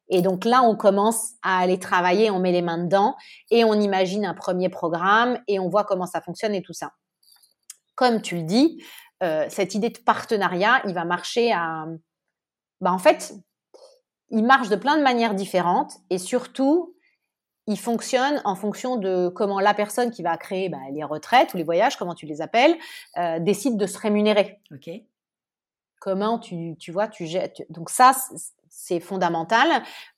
et 0.09 0.21
donc 0.21 0.45
là, 0.45 0.61
on 0.61 0.75
commence 0.75 1.33
à 1.41 1.59
aller 1.59 1.79
travailler, 1.79 2.29
on 2.29 2.39
met 2.39 2.51
les 2.51 2.61
mains 2.61 2.77
dedans 2.77 3.15
et 3.49 3.63
on 3.63 3.73
imagine 3.73 4.25
un 4.25 4.33
premier 4.33 4.69
programme 4.69 5.39
et 5.47 5.59
on 5.59 5.69
voit 5.69 5.83
comment 5.83 6.05
ça 6.05 6.21
fonctionne 6.21 6.53
et 6.53 6.61
tout 6.61 6.73
ça. 6.73 6.91
Comme 7.95 8.21
tu 8.21 8.37
le 8.37 8.43
dis, 8.43 8.83
euh, 9.23 9.45
cette 9.49 9.73
idée 9.73 9.89
de 9.89 9.97
partenariat, 9.97 10.81
il 10.85 10.93
va 10.93 11.05
marcher 11.05 11.51
à... 11.51 11.85
Bah, 12.81 12.91
en 12.91 12.99
fait, 12.99 13.33
il 14.29 14.43
marche 14.43 14.69
de 14.69 14.75
plein 14.75 14.97
de 14.97 15.03
manières 15.03 15.33
différentes 15.33 15.93
et 16.09 16.19
surtout, 16.19 16.95
il 17.67 17.79
fonctionne 17.79 18.41
en 18.45 18.55
fonction 18.55 18.97
de 18.97 19.29
comment 19.29 19.59
la 19.59 19.73
personne 19.73 20.11
qui 20.11 20.21
va 20.21 20.37
créer 20.37 20.69
bah, 20.69 20.77
les 20.91 21.03
retraites 21.03 21.53
ou 21.55 21.57
les 21.57 21.63
voyages, 21.63 21.97
comment 21.97 22.13
tu 22.13 22.27
les 22.27 22.41
appelles, 22.41 22.75
euh, 23.17 23.39
décide 23.39 23.77
de 23.77 23.87
se 23.87 23.97
rémunérer. 23.97 24.59
Ok. 24.71 24.89
Comment 26.05 26.37
tu, 26.37 26.75
tu 26.77 26.91
vois, 26.91 27.07
tu 27.07 27.25
jettes. 27.25 27.63
Donc 27.71 27.89
ça, 27.89 28.11
c'est 28.69 28.99
fondamental. 28.99 29.67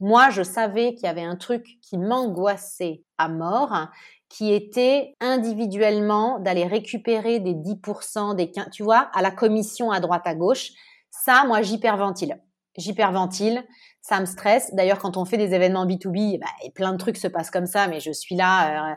Moi, 0.02 0.30
je 0.32 0.44
savais 0.44 0.94
qu'il 0.96 1.06
y 1.06 1.10
avait 1.10 1.24
un 1.24 1.38
truc 1.38 1.66
qui 1.82 1.98
m'angoissait 1.98 3.06
à 3.18 3.30
mort, 3.30 3.88
qui 4.28 4.52
était 4.54 5.16
individuellement 5.22 6.40
d'aller 6.40 6.66
récupérer 6.66 7.40
des 7.40 7.54
10%, 7.54 8.36
des 8.36 8.52
15, 8.52 8.68
tu 8.74 8.84
vois, 8.84 9.10
à 9.14 9.22
la 9.22 9.32
commission 9.32 9.90
à 9.90 10.02
droite 10.02 10.24
à 10.26 10.36
gauche. 10.36 10.72
Ça, 11.10 11.46
moi, 11.48 11.62
j'hyperventile. 11.62 12.38
J'hyperventile, 12.76 13.64
ça 14.02 14.20
me 14.20 14.26
stresse. 14.26 14.76
D'ailleurs, 14.76 15.00
quand 15.00 15.16
on 15.16 15.24
fait 15.24 15.38
des 15.38 15.54
événements 15.54 15.86
B2B, 15.86 16.38
bah, 16.42 16.48
plein 16.76 16.92
de 16.92 16.98
trucs 16.98 17.16
se 17.16 17.30
passent 17.30 17.50
comme 17.50 17.66
ça, 17.66 17.88
mais 17.88 18.02
je 18.02 18.12
suis 18.12 18.36
là 18.36 18.92
euh, 18.92 18.96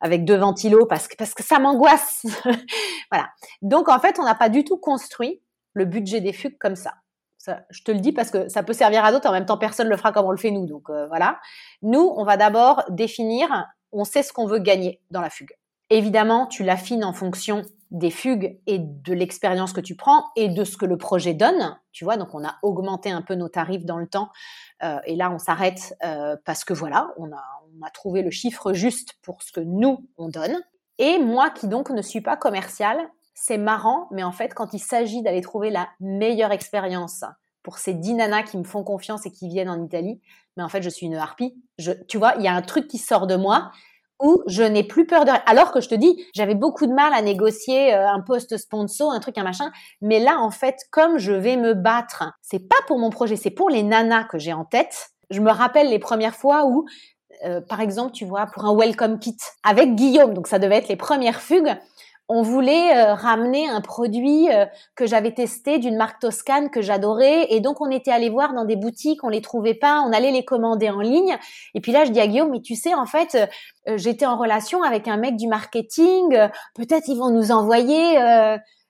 avec 0.00 0.24
deux 0.24 0.38
ventilos 0.38 0.86
parce 0.86 1.08
que, 1.08 1.14
parce 1.14 1.34
que 1.34 1.42
ça 1.42 1.58
m'angoisse. 1.58 2.22
voilà. 3.10 3.28
Donc, 3.60 3.90
en 3.90 4.00
fait, 4.00 4.18
on 4.18 4.24
n'a 4.24 4.34
pas 4.34 4.48
du 4.48 4.64
tout 4.64 4.78
construit 4.78 5.41
le 5.74 5.84
budget 5.84 6.20
des 6.20 6.32
fugues 6.32 6.58
comme 6.58 6.76
ça 6.76 6.94
je 7.70 7.82
te 7.82 7.90
le 7.90 7.98
dis 7.98 8.12
parce 8.12 8.30
que 8.30 8.48
ça 8.48 8.62
peut 8.62 8.72
servir 8.72 9.04
à 9.04 9.12
d'autres. 9.12 9.28
En 9.28 9.32
même 9.32 9.46
temps, 9.46 9.58
personne 9.58 9.86
ne 9.86 9.90
le 9.90 9.96
fera 9.96 10.12
comme 10.12 10.26
on 10.26 10.30
le 10.30 10.36
fait 10.36 10.50
nous. 10.50 10.66
Donc 10.66 10.90
euh, 10.90 11.06
voilà. 11.08 11.40
Nous, 11.82 12.12
on 12.16 12.24
va 12.24 12.36
d'abord 12.36 12.84
définir, 12.88 13.66
on 13.92 14.04
sait 14.04 14.22
ce 14.22 14.32
qu'on 14.32 14.46
veut 14.46 14.58
gagner 14.58 15.00
dans 15.10 15.20
la 15.20 15.30
fugue. 15.30 15.54
Évidemment, 15.90 16.46
tu 16.46 16.62
l'affines 16.64 17.04
en 17.04 17.12
fonction 17.12 17.62
des 17.90 18.10
fugues 18.10 18.58
et 18.66 18.78
de 18.78 19.12
l'expérience 19.12 19.74
que 19.74 19.80
tu 19.80 19.96
prends 19.96 20.24
et 20.34 20.48
de 20.48 20.64
ce 20.64 20.78
que 20.78 20.86
le 20.86 20.96
projet 20.96 21.34
donne. 21.34 21.76
Tu 21.92 22.04
vois, 22.04 22.16
donc 22.16 22.28
on 22.32 22.42
a 22.44 22.56
augmenté 22.62 23.10
un 23.10 23.20
peu 23.20 23.34
nos 23.34 23.48
tarifs 23.48 23.84
dans 23.84 23.98
le 23.98 24.06
temps. 24.06 24.30
Euh, 24.82 24.98
et 25.04 25.16
là, 25.16 25.30
on 25.30 25.38
s'arrête 25.38 25.94
euh, 26.02 26.36
parce 26.46 26.64
que 26.64 26.72
voilà, 26.72 27.10
on 27.18 27.30
a, 27.32 27.44
on 27.76 27.86
a 27.86 27.90
trouvé 27.90 28.22
le 28.22 28.30
chiffre 28.30 28.72
juste 28.72 29.14
pour 29.20 29.42
ce 29.42 29.52
que 29.52 29.60
nous, 29.60 30.08
on 30.16 30.28
donne. 30.28 30.56
Et 30.98 31.18
moi 31.18 31.50
qui 31.50 31.68
donc 31.68 31.90
ne 31.90 32.00
suis 32.00 32.20
pas 32.20 32.36
commerciale, 32.36 33.10
c'est 33.44 33.58
marrant, 33.58 34.06
mais 34.12 34.22
en 34.22 34.30
fait, 34.30 34.54
quand 34.54 34.72
il 34.72 34.78
s'agit 34.78 35.20
d'aller 35.20 35.40
trouver 35.40 35.70
la 35.70 35.88
meilleure 35.98 36.52
expérience 36.52 37.24
pour 37.64 37.78
ces 37.78 37.92
dix 37.92 38.14
nanas 38.14 38.44
qui 38.44 38.56
me 38.56 38.62
font 38.62 38.84
confiance 38.84 39.26
et 39.26 39.32
qui 39.32 39.48
viennent 39.48 39.68
en 39.68 39.82
Italie, 39.82 40.20
mais 40.56 40.62
en 40.62 40.68
fait, 40.68 40.80
je 40.80 40.88
suis 40.88 41.06
une 41.06 41.16
harpie. 41.16 41.52
Tu 42.06 42.18
vois, 42.18 42.34
il 42.38 42.44
y 42.44 42.48
a 42.48 42.54
un 42.54 42.62
truc 42.62 42.86
qui 42.86 42.98
sort 42.98 43.26
de 43.26 43.34
moi 43.34 43.72
où 44.20 44.44
je 44.46 44.62
n'ai 44.62 44.84
plus 44.84 45.08
peur 45.08 45.24
de 45.24 45.32
alors 45.46 45.72
que 45.72 45.80
je 45.80 45.88
te 45.88 45.96
dis 45.96 46.24
j'avais 46.32 46.54
beaucoup 46.54 46.86
de 46.86 46.92
mal 46.92 47.12
à 47.12 47.20
négocier 47.22 47.92
euh, 47.92 48.08
un 48.08 48.20
poste 48.20 48.56
sponsor 48.56 49.10
un 49.10 49.18
truc 49.18 49.36
un 49.36 49.42
machin. 49.42 49.72
Mais 50.00 50.20
là 50.20 50.38
en 50.38 50.52
fait 50.52 50.76
comme 50.92 51.18
je 51.18 51.32
vais 51.32 51.56
me 51.56 51.74
battre 51.74 52.32
c'est 52.40 52.60
pas 52.60 52.76
pour 52.86 53.00
mon 53.00 53.10
projet 53.10 53.34
c'est 53.34 53.50
pour 53.50 53.68
les 53.68 53.82
nanas 53.82 54.22
que 54.24 54.38
j'ai 54.38 54.52
en 54.52 54.64
tête. 54.64 55.08
Je 55.30 55.40
me 55.40 55.50
rappelle 55.50 55.88
les 55.88 55.98
premières 55.98 56.36
fois 56.36 56.66
où 56.66 56.86
euh, 57.44 57.60
par 57.60 57.80
exemple 57.80 58.12
tu 58.12 58.24
vois 58.24 58.46
pour 58.46 58.64
un 58.64 58.76
welcome 58.76 59.18
kit 59.18 59.36
avec 59.64 59.96
Guillaume 59.96 60.34
donc 60.34 60.46
ça 60.46 60.60
devait 60.60 60.76
être 60.76 60.88
les 60.88 60.94
premières 60.94 61.40
fugues 61.40 61.76
on 62.28 62.42
voulait 62.42 62.96
euh, 62.96 63.14
ramener 63.14 63.68
un 63.68 63.80
produit 63.80 64.50
euh, 64.50 64.66
que 64.94 65.06
j'avais 65.06 65.32
testé 65.32 65.78
d'une 65.78 65.96
marque 65.96 66.20
toscane 66.20 66.70
que 66.70 66.80
j'adorais. 66.80 67.46
Et 67.50 67.60
donc 67.60 67.80
on 67.80 67.90
était 67.90 68.10
allé 68.10 68.30
voir 68.30 68.54
dans 68.54 68.64
des 68.64 68.76
boutiques, 68.76 69.24
on 69.24 69.28
les 69.28 69.42
trouvait 69.42 69.74
pas, 69.74 70.02
on 70.06 70.12
allait 70.12 70.30
les 70.30 70.44
commander 70.44 70.88
en 70.90 71.00
ligne. 71.00 71.36
Et 71.74 71.80
puis 71.80 71.92
là 71.92 72.04
je 72.04 72.10
dis 72.10 72.20
à 72.20 72.26
Guillaume 72.26 72.50
mais 72.50 72.60
tu 72.60 72.74
sais 72.74 72.94
en 72.94 73.06
fait 73.06 73.34
euh, 73.88 73.96
j'étais 73.96 74.26
en 74.26 74.36
relation 74.36 74.82
avec 74.82 75.08
un 75.08 75.16
mec 75.16 75.36
du 75.36 75.48
marketing, 75.48 76.36
peut-être 76.74 77.08
ils 77.08 77.18
vont 77.18 77.30
nous 77.30 77.50
envoyer 77.50 78.14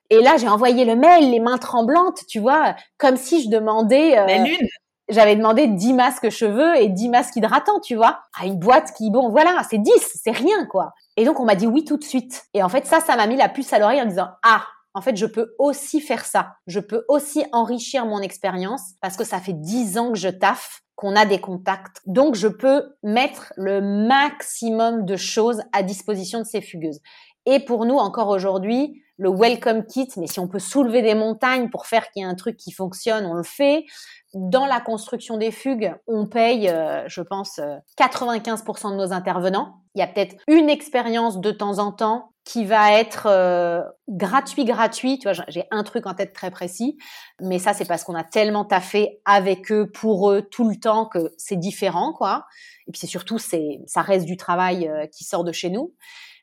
et 0.09 0.21
là 0.21 0.37
j'ai 0.37 0.47
envoyé 0.47 0.85
le 0.85 0.95
mail 0.95 1.31
les 1.31 1.39
mains 1.39 1.57
tremblantes, 1.57 2.19
tu 2.27 2.39
vois, 2.39 2.75
comme 2.97 3.17
si 3.17 3.43
je 3.43 3.49
demandais 3.49 4.15
La 4.15 4.37
lune 4.37 4.67
j'avais 5.09 5.35
demandé 5.35 5.67
10 5.67 5.93
masques 5.93 6.29
cheveux 6.29 6.75
et 6.77 6.89
10 6.89 7.09
masques 7.09 7.35
hydratants, 7.35 7.79
tu 7.81 7.95
vois, 7.95 8.21
à 8.39 8.45
une 8.45 8.57
boîte 8.57 8.93
qui, 8.93 9.11
bon, 9.11 9.29
voilà, 9.29 9.61
c'est 9.69 9.77
10, 9.77 9.91
c'est 10.23 10.31
rien, 10.31 10.65
quoi. 10.65 10.93
Et 11.17 11.25
donc, 11.25 11.39
on 11.39 11.45
m'a 11.45 11.55
dit 11.55 11.67
oui 11.67 11.83
tout 11.83 11.97
de 11.97 12.03
suite. 12.03 12.45
Et 12.53 12.63
en 12.63 12.69
fait, 12.69 12.85
ça, 12.85 12.99
ça 12.99 13.15
m'a 13.15 13.27
mis 13.27 13.35
la 13.35 13.49
puce 13.49 13.73
à 13.73 13.79
l'oreille 13.79 14.01
en 14.01 14.05
disant, 14.05 14.29
ah, 14.43 14.63
en 14.93 15.01
fait, 15.01 15.17
je 15.17 15.25
peux 15.25 15.55
aussi 15.57 15.99
faire 15.99 16.25
ça. 16.25 16.55
Je 16.67 16.79
peux 16.79 17.03
aussi 17.07 17.45
enrichir 17.51 18.05
mon 18.05 18.19
expérience 18.19 18.93
parce 19.01 19.17
que 19.17 19.23
ça 19.23 19.39
fait 19.39 19.53
10 19.53 19.97
ans 19.97 20.11
que 20.11 20.19
je 20.19 20.29
taffe 20.29 20.81
qu'on 20.95 21.15
a 21.15 21.25
des 21.25 21.39
contacts. 21.39 22.01
Donc, 22.05 22.35
je 22.35 22.47
peux 22.47 22.95
mettre 23.01 23.51
le 23.57 23.81
maximum 23.81 25.05
de 25.05 25.17
choses 25.17 25.63
à 25.73 25.83
disposition 25.83 26.39
de 26.39 26.45
ces 26.45 26.61
fugueuses. 26.61 27.01
Et 27.45 27.59
pour 27.59 27.85
nous, 27.85 27.97
encore 27.97 28.29
aujourd'hui, 28.29 29.03
le 29.17 29.29
welcome 29.29 29.85
kit, 29.85 30.07
mais 30.17 30.27
si 30.27 30.39
on 30.39 30.47
peut 30.47 30.59
soulever 30.59 31.01
des 31.01 31.15
montagnes 31.15 31.69
pour 31.69 31.85
faire 31.85 32.09
qu'il 32.11 32.23
y 32.23 32.25
ait 32.25 32.29
un 32.29 32.35
truc 32.35 32.57
qui 32.57 32.71
fonctionne, 32.71 33.25
on 33.25 33.33
le 33.33 33.43
fait 33.43 33.85
dans 34.33 34.65
la 34.65 34.81
construction 34.81 35.37
des 35.37 35.51
fugues, 35.51 35.93
on 36.07 36.25
paye, 36.25 36.69
euh, 36.69 37.07
je 37.07 37.21
pense, 37.21 37.59
95% 37.97 38.87
euh, 38.87 38.91
de 38.91 38.95
nos 38.95 39.13
intervenants. 39.13 39.81
Il 39.95 39.99
y 39.99 40.01
a 40.01 40.07
peut-être 40.07 40.35
une 40.47 40.69
expérience 40.69 41.39
de 41.39 41.51
temps 41.51 41.77
en 41.77 41.91
temps 41.91 42.31
qui 42.43 42.65
va 42.65 42.99
être 42.99 43.27
euh, 43.27 43.81
gratuit, 44.09 44.65
gratuit. 44.65 45.19
Tu 45.19 45.29
vois, 45.29 45.45
j'ai 45.47 45.65
un 45.71 45.83
truc 45.83 46.07
en 46.07 46.15
tête 46.15 46.33
très 46.33 46.49
précis, 46.49 46.97
mais 47.39 47.59
ça, 47.59 47.73
c'est 47.73 47.85
parce 47.85 48.03
qu'on 48.03 48.15
a 48.15 48.23
tellement 48.23 48.65
taffé 48.65 49.21
avec 49.23 49.71
eux, 49.71 49.89
pour 49.89 50.31
eux, 50.31 50.41
tout 50.41 50.67
le 50.67 50.77
temps 50.77 51.05
que 51.05 51.31
c'est 51.37 51.55
différent, 51.55 52.11
quoi. 52.11 52.45
Et 52.87 52.91
puis 52.91 52.99
c'est 52.99 53.07
surtout, 53.07 53.37
c'est, 53.37 53.79
ça 53.85 54.01
reste 54.01 54.25
du 54.25 54.35
travail 54.35 54.91
qui 55.15 55.23
sort 55.23 55.43
de 55.43 55.51
chez 55.51 55.69
nous. 55.69 55.93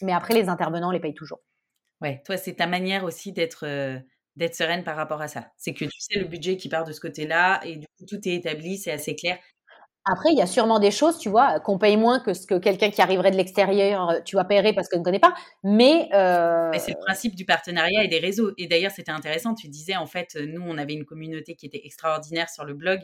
Mais 0.00 0.12
après, 0.12 0.32
les 0.32 0.48
intervenants, 0.48 0.88
on 0.88 0.92
les 0.92 1.00
paye 1.00 1.12
toujours. 1.12 1.40
Ouais, 2.00 2.22
toi, 2.24 2.38
c'est 2.38 2.54
ta 2.54 2.66
manière 2.66 3.04
aussi 3.04 3.32
d'être 3.32 3.66
d'être 4.40 4.56
sereine 4.56 4.82
par 4.82 4.96
rapport 4.96 5.20
à 5.20 5.28
ça. 5.28 5.46
C'est 5.56 5.74
que 5.74 5.84
tu 5.84 6.00
sais 6.00 6.18
le 6.18 6.24
budget 6.24 6.56
qui 6.56 6.68
part 6.68 6.84
de 6.84 6.92
ce 6.92 7.00
côté-là 7.00 7.60
et 7.64 7.76
du 7.76 7.86
coup 7.86 8.06
tout 8.08 8.16
est 8.26 8.34
établi, 8.34 8.78
c'est 8.78 8.90
assez 8.90 9.14
clair. 9.14 9.38
Après, 10.06 10.30
il 10.32 10.38
y 10.38 10.40
a 10.40 10.46
sûrement 10.46 10.78
des 10.78 10.90
choses, 10.90 11.18
tu 11.18 11.28
vois, 11.28 11.60
qu'on 11.60 11.76
paye 11.76 11.98
moins 11.98 12.20
que 12.20 12.32
ce 12.32 12.46
que 12.46 12.54
quelqu'un 12.54 12.90
qui 12.90 13.02
arriverait 13.02 13.30
de 13.30 13.36
l'extérieur, 13.36 14.08
euh, 14.08 14.20
tu 14.24 14.34
vas 14.34 14.44
payer 14.44 14.72
parce 14.72 14.88
qu'on 14.88 15.00
ne 15.00 15.04
connaît 15.04 15.20
pas. 15.20 15.34
Mais, 15.62 16.08
euh... 16.14 16.72
c'est 16.78 16.92
le 16.92 17.04
principe 17.04 17.34
du 17.34 17.44
partenariat 17.44 18.02
et 18.02 18.08
des 18.08 18.18
réseaux. 18.18 18.52
Et 18.56 18.66
d'ailleurs, 18.66 18.92
c'était 18.92 19.12
intéressant. 19.12 19.54
Tu 19.54 19.68
disais, 19.68 19.96
en 19.96 20.06
fait, 20.06 20.36
nous, 20.36 20.62
on 20.62 20.78
avait 20.78 20.94
une 20.94 21.04
communauté 21.04 21.54
qui 21.54 21.66
était 21.66 21.82
extraordinaire 21.84 22.48
sur 22.48 22.64
le 22.64 22.72
blog 22.72 23.00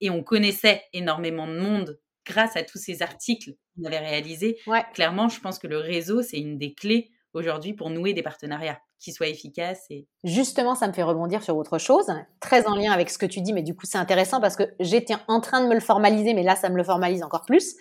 et 0.00 0.08
on 0.08 0.22
connaissait 0.22 0.82
énormément 0.92 1.48
de 1.48 1.58
monde 1.58 1.98
grâce 2.24 2.56
à 2.56 2.62
tous 2.62 2.78
ces 2.78 3.02
articles 3.02 3.50
qu'on 3.76 3.84
avait 3.84 3.98
réalisés. 3.98 4.56
Clairement, 4.94 5.28
je 5.28 5.40
pense 5.40 5.58
que 5.58 5.66
le 5.66 5.78
réseau, 5.78 6.22
c'est 6.22 6.38
une 6.38 6.58
des 6.58 6.74
clés 6.74 7.10
aujourd'hui 7.32 7.74
pour 7.74 7.90
nouer 7.90 8.12
des 8.12 8.22
partenariats 8.22 8.78
qui 8.98 9.12
soient 9.12 9.28
efficaces. 9.28 9.84
Et... 9.90 10.06
Justement, 10.24 10.74
ça 10.74 10.88
me 10.88 10.92
fait 10.92 11.02
rebondir 11.02 11.42
sur 11.42 11.56
autre 11.56 11.78
chose, 11.78 12.06
très 12.40 12.66
en 12.66 12.74
lien 12.74 12.92
avec 12.92 13.10
ce 13.10 13.18
que 13.18 13.26
tu 13.26 13.40
dis, 13.40 13.52
mais 13.52 13.62
du 13.62 13.74
coup 13.74 13.86
c'est 13.86 13.98
intéressant 13.98 14.40
parce 14.40 14.56
que 14.56 14.64
j'étais 14.80 15.16
en 15.28 15.40
train 15.40 15.62
de 15.62 15.68
me 15.68 15.74
le 15.74 15.80
formaliser, 15.80 16.34
mais 16.34 16.42
là 16.42 16.56
ça 16.56 16.68
me 16.68 16.76
le 16.76 16.84
formalise 16.84 17.22
encore 17.22 17.44
plus. 17.44 17.76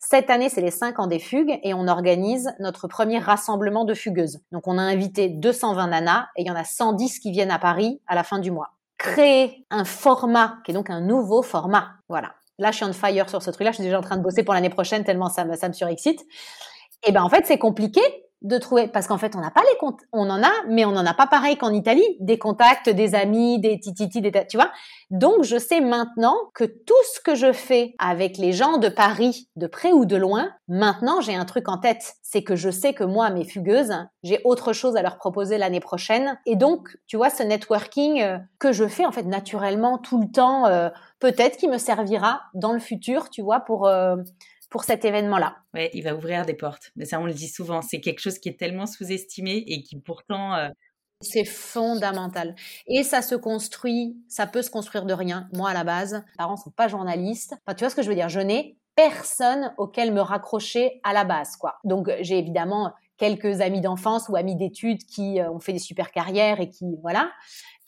Cette 0.00 0.30
année, 0.30 0.48
c'est 0.48 0.60
les 0.60 0.70
5 0.70 1.00
ans 1.00 1.06
des 1.08 1.18
fugues 1.18 1.58
et 1.64 1.74
on 1.74 1.88
organise 1.88 2.54
notre 2.60 2.86
premier 2.86 3.18
rassemblement 3.18 3.84
de 3.84 3.94
fugueuses. 3.94 4.38
Donc 4.52 4.68
on 4.68 4.78
a 4.78 4.82
invité 4.82 5.28
220 5.28 5.88
nanas 5.88 6.28
et 6.36 6.42
il 6.42 6.46
y 6.46 6.50
en 6.50 6.54
a 6.54 6.62
110 6.62 7.18
qui 7.18 7.32
viennent 7.32 7.50
à 7.50 7.58
Paris 7.58 8.00
à 8.06 8.14
la 8.14 8.22
fin 8.22 8.38
du 8.38 8.52
mois. 8.52 8.74
Créer 8.96 9.66
un 9.70 9.84
format 9.84 10.58
qui 10.64 10.70
est 10.70 10.74
donc 10.74 10.88
un 10.88 11.00
nouveau 11.00 11.42
format. 11.42 11.94
Voilà. 12.08 12.34
Là, 12.60 12.70
je 12.70 12.76
suis 12.76 12.84
on 12.84 12.92
fire 12.92 13.28
sur 13.28 13.42
ce 13.42 13.50
truc-là. 13.50 13.72
Je 13.72 13.76
suis 13.76 13.84
déjà 13.84 13.98
en 13.98 14.02
train 14.02 14.16
de 14.16 14.22
bosser 14.22 14.44
pour 14.44 14.54
l'année 14.54 14.70
prochaine 14.70 15.02
tellement 15.02 15.28
ça 15.28 15.44
me, 15.44 15.56
ça 15.56 15.68
me 15.68 15.72
surexcite. 15.72 16.24
Et 17.04 17.12
ben 17.12 17.22
en 17.22 17.28
fait, 17.28 17.46
c'est 17.46 17.58
compliqué 17.58 18.00
de 18.42 18.56
trouver 18.58 18.86
parce 18.86 19.06
qu'en 19.08 19.18
fait 19.18 19.34
on 19.34 19.40
n'a 19.40 19.50
pas 19.50 19.62
les 19.62 19.76
comptes 19.78 20.00
on 20.12 20.30
en 20.30 20.42
a 20.42 20.52
mais 20.68 20.84
on 20.84 20.92
n'en 20.92 21.04
a 21.04 21.14
pas 21.14 21.26
pareil 21.26 21.56
qu'en 21.56 21.72
Italie 21.72 22.06
des 22.20 22.38
contacts 22.38 22.88
des 22.88 23.14
amis 23.14 23.60
des 23.60 23.80
tititi 23.80 24.20
des 24.20 24.30
tu 24.46 24.56
vois. 24.56 24.70
Donc 25.10 25.42
je 25.42 25.58
sais 25.58 25.80
maintenant 25.80 26.36
que 26.54 26.64
tout 26.64 26.94
ce 27.14 27.20
que 27.20 27.34
je 27.34 27.52
fais 27.52 27.94
avec 27.98 28.38
les 28.38 28.52
gens 28.52 28.78
de 28.78 28.88
Paris 28.88 29.48
de 29.56 29.66
près 29.66 29.92
ou 29.92 30.04
de 30.04 30.16
loin 30.16 30.50
maintenant 30.68 31.20
j'ai 31.20 31.34
un 31.34 31.44
truc 31.44 31.68
en 31.68 31.78
tête. 31.78 32.14
C'est 32.22 32.44
que 32.44 32.56
je 32.56 32.70
sais 32.70 32.92
que 32.92 33.04
moi 33.04 33.30
mes 33.30 33.44
fugueuses 33.44 33.94
j'ai 34.22 34.40
autre 34.44 34.72
chose 34.72 34.96
à 34.96 35.02
leur 35.02 35.16
proposer 35.16 35.58
l'année 35.58 35.80
prochaine. 35.80 36.38
Et 36.46 36.56
donc 36.56 36.96
tu 37.06 37.16
vois 37.16 37.30
ce 37.30 37.42
networking 37.42 38.22
euh, 38.22 38.38
que 38.58 38.72
je 38.72 38.86
fais 38.86 39.06
en 39.06 39.12
fait 39.12 39.24
naturellement 39.24 39.98
tout 39.98 40.20
le 40.20 40.30
temps 40.30 40.66
euh, 40.66 40.90
peut-être 41.18 41.56
qui 41.56 41.68
me 41.68 41.78
servira 41.78 42.42
dans 42.54 42.72
le 42.72 42.78
futur 42.78 43.30
tu 43.30 43.42
vois 43.42 43.60
pour 43.60 43.86
euh, 43.88 44.16
pour 44.70 44.84
cet 44.84 45.04
événement-là. 45.04 45.56
Ouais, 45.74 45.90
il 45.94 46.02
va 46.02 46.14
ouvrir 46.14 46.44
des 46.44 46.54
portes. 46.54 46.90
Mais 46.96 47.04
ça, 47.04 47.20
on 47.20 47.26
le 47.26 47.32
dit 47.32 47.48
souvent, 47.48 47.82
c'est 47.82 48.00
quelque 48.00 48.20
chose 48.20 48.38
qui 48.38 48.48
est 48.48 48.58
tellement 48.58 48.86
sous-estimé 48.86 49.64
et 49.66 49.82
qui 49.82 49.98
pourtant... 49.98 50.54
Euh, 50.54 50.68
c'est 51.20 51.44
fondamental. 51.44 52.54
Et 52.86 53.02
ça 53.02 53.22
se 53.22 53.34
construit, 53.34 54.16
ça 54.28 54.46
peut 54.46 54.62
se 54.62 54.70
construire 54.70 55.04
de 55.04 55.12
rien. 55.14 55.48
Moi, 55.52 55.68
à 55.68 55.74
la 55.74 55.82
base, 55.82 56.12
mes 56.12 56.36
parents 56.36 56.56
sont 56.56 56.70
pas 56.70 56.86
journalistes. 56.86 57.54
Enfin, 57.66 57.74
tu 57.74 57.82
vois 57.82 57.90
ce 57.90 57.96
que 57.96 58.02
je 58.02 58.08
veux 58.08 58.14
dire? 58.14 58.28
Je 58.28 58.38
n'ai 58.38 58.78
personne 58.94 59.74
auquel 59.78 60.12
me 60.12 60.20
raccrocher 60.20 61.00
à 61.02 61.12
la 61.12 61.24
base, 61.24 61.56
quoi. 61.56 61.78
Donc, 61.82 62.08
j'ai 62.20 62.38
évidemment 62.38 62.92
quelques 63.16 63.60
amis 63.60 63.80
d'enfance 63.80 64.28
ou 64.28 64.36
amis 64.36 64.54
d'études 64.54 65.04
qui 65.04 65.40
euh, 65.40 65.50
ont 65.50 65.58
fait 65.58 65.72
des 65.72 65.80
super 65.80 66.12
carrières 66.12 66.60
et 66.60 66.68
qui, 66.68 66.84
voilà. 67.02 67.32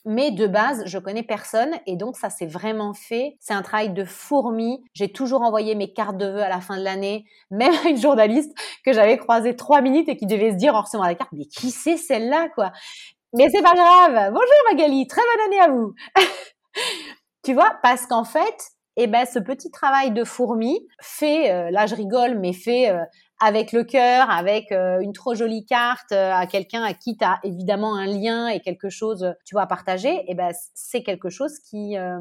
Mais 0.06 0.30
de 0.30 0.46
base, 0.46 0.82
je 0.86 0.98
connais 0.98 1.22
personne 1.22 1.78
et 1.86 1.96
donc 1.96 2.16
ça 2.16 2.30
s'est 2.30 2.46
vraiment 2.46 2.94
fait. 2.94 3.36
C'est 3.38 3.52
un 3.52 3.62
travail 3.62 3.90
de 3.92 4.04
fourmi. 4.04 4.82
J'ai 4.94 5.12
toujours 5.12 5.42
envoyé 5.42 5.74
mes 5.74 5.92
cartes 5.92 6.16
de 6.16 6.26
vœux 6.26 6.42
à 6.42 6.48
la 6.48 6.60
fin 6.60 6.78
de 6.78 6.82
l'année, 6.82 7.26
même 7.50 7.74
à 7.84 7.88
une 7.88 8.00
journaliste 8.00 8.52
que 8.84 8.92
j'avais 8.92 9.18
croisée 9.18 9.56
trois 9.56 9.80
minutes 9.80 10.08
et 10.08 10.16
qui 10.16 10.26
devait 10.26 10.52
se 10.52 10.56
dire 10.56 10.74
en 10.74 10.82
recevant 10.82 11.04
la 11.04 11.14
carte, 11.14 11.32
mais 11.32 11.44
qui 11.44 11.70
c'est 11.70 11.96
celle-là, 11.96 12.48
quoi? 12.54 12.72
Mais 13.32 13.48
c'est 13.50 13.62
pas 13.62 13.74
grave. 13.74 14.32
Bonjour 14.32 14.56
Magali, 14.70 15.06
très 15.06 15.20
bonne 15.20 15.46
année 15.46 15.60
à 15.60 15.68
vous. 15.68 15.94
tu 17.44 17.52
vois, 17.54 17.78
parce 17.82 18.06
qu'en 18.06 18.24
fait, 18.24 18.56
eh 18.96 19.06
ben, 19.06 19.24
ce 19.24 19.38
petit 19.38 19.70
travail 19.70 20.10
de 20.10 20.24
fourmi 20.24 20.86
fait, 21.00 21.50
euh, 21.52 21.70
là 21.70 21.86
je 21.86 21.94
rigole, 21.94 22.38
mais 22.38 22.52
fait 22.52 22.90
euh, 22.90 23.04
avec 23.40 23.72
le 23.72 23.84
cœur, 23.84 24.30
avec 24.30 24.70
euh, 24.70 25.00
une 25.00 25.12
trop 25.12 25.34
jolie 25.34 25.64
carte 25.64 26.12
euh, 26.12 26.32
à 26.32 26.46
quelqu'un 26.46 26.82
à 26.82 26.92
qui 26.92 27.16
tu 27.16 27.24
as 27.24 27.40
évidemment 27.42 27.96
un 27.96 28.06
lien 28.06 28.48
et 28.48 28.60
quelque 28.60 28.90
chose, 28.90 29.34
tu 29.46 29.54
vois, 29.54 29.62
à 29.62 29.66
partager, 29.66 30.12
et 30.12 30.24
eh 30.28 30.34
ben 30.34 30.52
c'est 30.74 31.02
quelque 31.02 31.30
chose 31.30 31.58
qui 31.58 31.96
euh, 31.96 32.18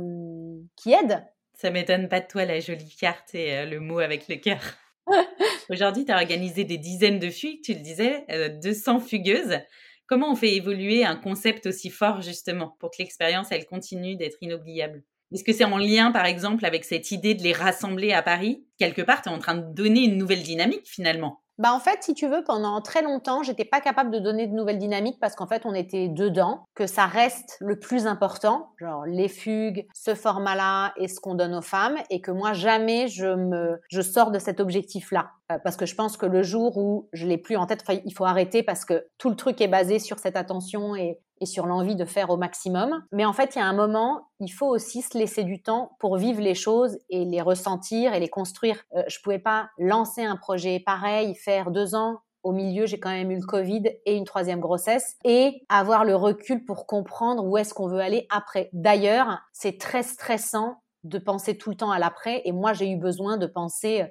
qui 0.77 0.93
aide. 0.93 1.23
Ça 1.53 1.71
m'étonne 1.71 2.07
pas 2.07 2.21
de 2.21 2.27
toi 2.27 2.45
la 2.45 2.61
jolie 2.61 2.95
carte 2.97 3.35
et 3.35 3.65
le 3.65 3.81
mot 3.81 3.99
avec 3.99 4.29
le 4.29 4.37
cœur. 4.37 4.61
Aujourd'hui, 5.69 6.05
tu 6.05 6.11
as 6.13 6.15
organisé 6.15 6.63
des 6.63 6.77
dizaines 6.77 7.19
de 7.19 7.29
fugues, 7.29 7.61
tu 7.61 7.73
le 7.73 7.81
disais, 7.81 8.25
200 8.61 9.01
fugueuses. 9.01 9.59
Comment 10.07 10.31
on 10.31 10.35
fait 10.35 10.55
évoluer 10.55 11.03
un 11.03 11.17
concept 11.17 11.65
aussi 11.65 11.89
fort 11.89 12.21
justement 12.21 12.77
pour 12.79 12.91
que 12.91 12.95
l'expérience 12.99 13.47
elle 13.51 13.65
continue 13.65 14.15
d'être 14.15 14.37
inoubliable? 14.41 15.03
Est-ce 15.31 15.43
que 15.43 15.53
c'est 15.53 15.65
en 15.65 15.77
lien, 15.77 16.11
par 16.11 16.25
exemple, 16.25 16.65
avec 16.65 16.83
cette 16.83 17.11
idée 17.11 17.35
de 17.35 17.43
les 17.43 17.53
rassembler 17.53 18.13
à 18.13 18.21
Paris? 18.21 18.65
Quelque 18.79 19.01
part, 19.01 19.21
tu 19.21 19.29
es 19.29 19.31
en 19.31 19.39
train 19.39 19.55
de 19.55 19.73
donner 19.73 20.01
une 20.01 20.17
nouvelle 20.17 20.41
dynamique, 20.41 20.87
finalement. 20.87 21.41
bah 21.59 21.73
en 21.73 21.79
fait, 21.79 22.01
si 22.01 22.13
tu 22.13 22.25
veux, 22.25 22.41
pendant 22.45 22.81
très 22.81 23.01
longtemps, 23.01 23.43
j'étais 23.43 23.65
pas 23.65 23.81
capable 23.81 24.11
de 24.11 24.19
donner 24.19 24.47
de 24.47 24.53
nouvelles 24.53 24.79
dynamiques 24.79 25.19
parce 25.19 25.35
qu'en 25.35 25.45
fait, 25.45 25.65
on 25.65 25.73
était 25.73 26.07
dedans, 26.07 26.63
que 26.73 26.87
ça 26.87 27.05
reste 27.05 27.57
le 27.59 27.77
plus 27.77 28.07
important, 28.07 28.69
genre 28.79 29.05
les 29.05 29.27
fugues, 29.27 29.85
ce 29.93 30.15
format-là 30.15 30.93
et 30.95 31.09
ce 31.09 31.19
qu'on 31.19 31.35
donne 31.35 31.53
aux 31.53 31.61
femmes, 31.61 31.97
et 32.09 32.21
que 32.21 32.31
moi 32.31 32.53
jamais 32.53 33.09
je 33.09 33.27
me, 33.27 33.81
je 33.89 33.99
sors 33.99 34.31
de 34.31 34.39
cet 34.39 34.61
objectif-là 34.61 35.31
euh, 35.51 35.57
parce 35.61 35.75
que 35.75 35.85
je 35.85 35.95
pense 35.95 36.15
que 36.15 36.25
le 36.25 36.43
jour 36.43 36.77
où 36.77 37.09
je 37.11 37.27
l'ai 37.27 37.37
plus 37.37 37.57
en 37.57 37.65
tête, 37.65 37.83
il 38.05 38.13
faut 38.13 38.25
arrêter 38.25 38.63
parce 38.63 38.85
que 38.85 39.07
tout 39.17 39.29
le 39.29 39.35
truc 39.35 39.59
est 39.59 39.67
basé 39.67 39.99
sur 39.99 40.17
cette 40.17 40.37
attention 40.37 40.95
et, 40.95 41.19
et 41.41 41.45
sur 41.45 41.65
l'envie 41.65 41.95
de 41.95 42.05
faire 42.05 42.29
au 42.29 42.37
maximum. 42.37 43.03
Mais 43.11 43.25
en 43.25 43.33
fait, 43.33 43.55
il 43.55 43.59
y 43.59 43.61
a 43.61 43.65
un 43.65 43.73
moment, 43.73 44.29
il 44.39 44.49
faut 44.49 44.67
aussi 44.67 45.01
se 45.01 45.17
laisser 45.17 45.43
du 45.43 45.61
temps 45.61 45.91
pour 45.99 46.17
vivre 46.17 46.41
les 46.41 46.55
choses 46.55 46.97
et 47.09 47.25
les 47.25 47.41
ressentir 47.41 48.13
et 48.13 48.19
les 48.19 48.29
construire. 48.29 48.77
Euh, 48.95 49.03
je 49.07 49.19
pouvais 49.21 49.39
pas 49.39 49.69
lancer 49.77 50.23
un 50.23 50.35
projet 50.35 50.81
pareil, 50.85 51.35
faire 51.35 51.71
deux 51.71 51.95
ans. 51.95 52.19
Au 52.43 52.53
milieu, 52.53 52.85
j'ai 52.85 52.99
quand 52.99 53.09
même 53.09 53.31
eu 53.31 53.35
le 53.35 53.45
Covid 53.45 53.83
et 54.05 54.15
une 54.15 54.23
troisième 54.23 54.61
grossesse 54.61 55.17
et 55.25 55.61
avoir 55.67 56.05
le 56.05 56.15
recul 56.15 56.63
pour 56.63 56.87
comprendre 56.87 57.43
où 57.45 57.57
est-ce 57.57 57.73
qu'on 57.73 57.87
veut 57.87 57.99
aller 57.99 58.27
après. 58.29 58.69
D'ailleurs, 58.71 59.39
c'est 59.51 59.77
très 59.77 60.03
stressant 60.03 60.81
de 61.03 61.17
penser 61.17 61.57
tout 61.57 61.69
le 61.69 61.75
temps 61.75 61.91
à 61.91 61.99
l'après 61.99 62.41
et 62.45 62.53
moi, 62.53 62.71
j'ai 62.71 62.89
eu 62.89 62.97
besoin 62.97 63.37
de 63.37 63.45
penser 63.45 64.05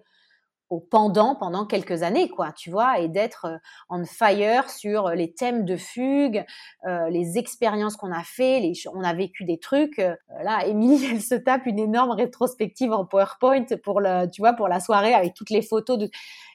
au 0.70 0.80
pendant 0.80 1.34
pendant 1.34 1.66
quelques 1.66 2.02
années, 2.02 2.28
quoi, 2.28 2.52
tu 2.52 2.70
vois, 2.70 2.98
et 2.98 3.08
d'être 3.08 3.46
en 3.88 4.02
euh, 4.02 4.04
fire 4.04 4.68
sur 4.70 5.10
les 5.10 5.32
thèmes 5.32 5.64
de 5.64 5.76
fugue, 5.76 6.44
euh, 6.86 7.08
les 7.08 7.38
expériences 7.38 7.96
qu'on 7.96 8.12
a 8.12 8.22
fait, 8.22 8.60
les, 8.60 8.74
on 8.94 9.02
a 9.02 9.14
vécu 9.14 9.44
des 9.44 9.58
trucs. 9.58 9.98
Euh, 9.98 10.14
là, 10.42 10.66
Émilie, 10.66 11.04
elle 11.10 11.22
se 11.22 11.34
tape 11.34 11.66
une 11.66 11.78
énorme 11.78 12.10
rétrospective 12.10 12.92
en 12.92 13.04
PowerPoint 13.06 13.64
pour 13.82 14.00
le, 14.00 14.26
tu 14.30 14.42
vois, 14.42 14.52
pour 14.52 14.68
la 14.68 14.80
soirée 14.80 15.14
avec 15.14 15.34
toutes 15.34 15.50
les 15.50 15.62
photos 15.62 15.98
de. 15.98 16.10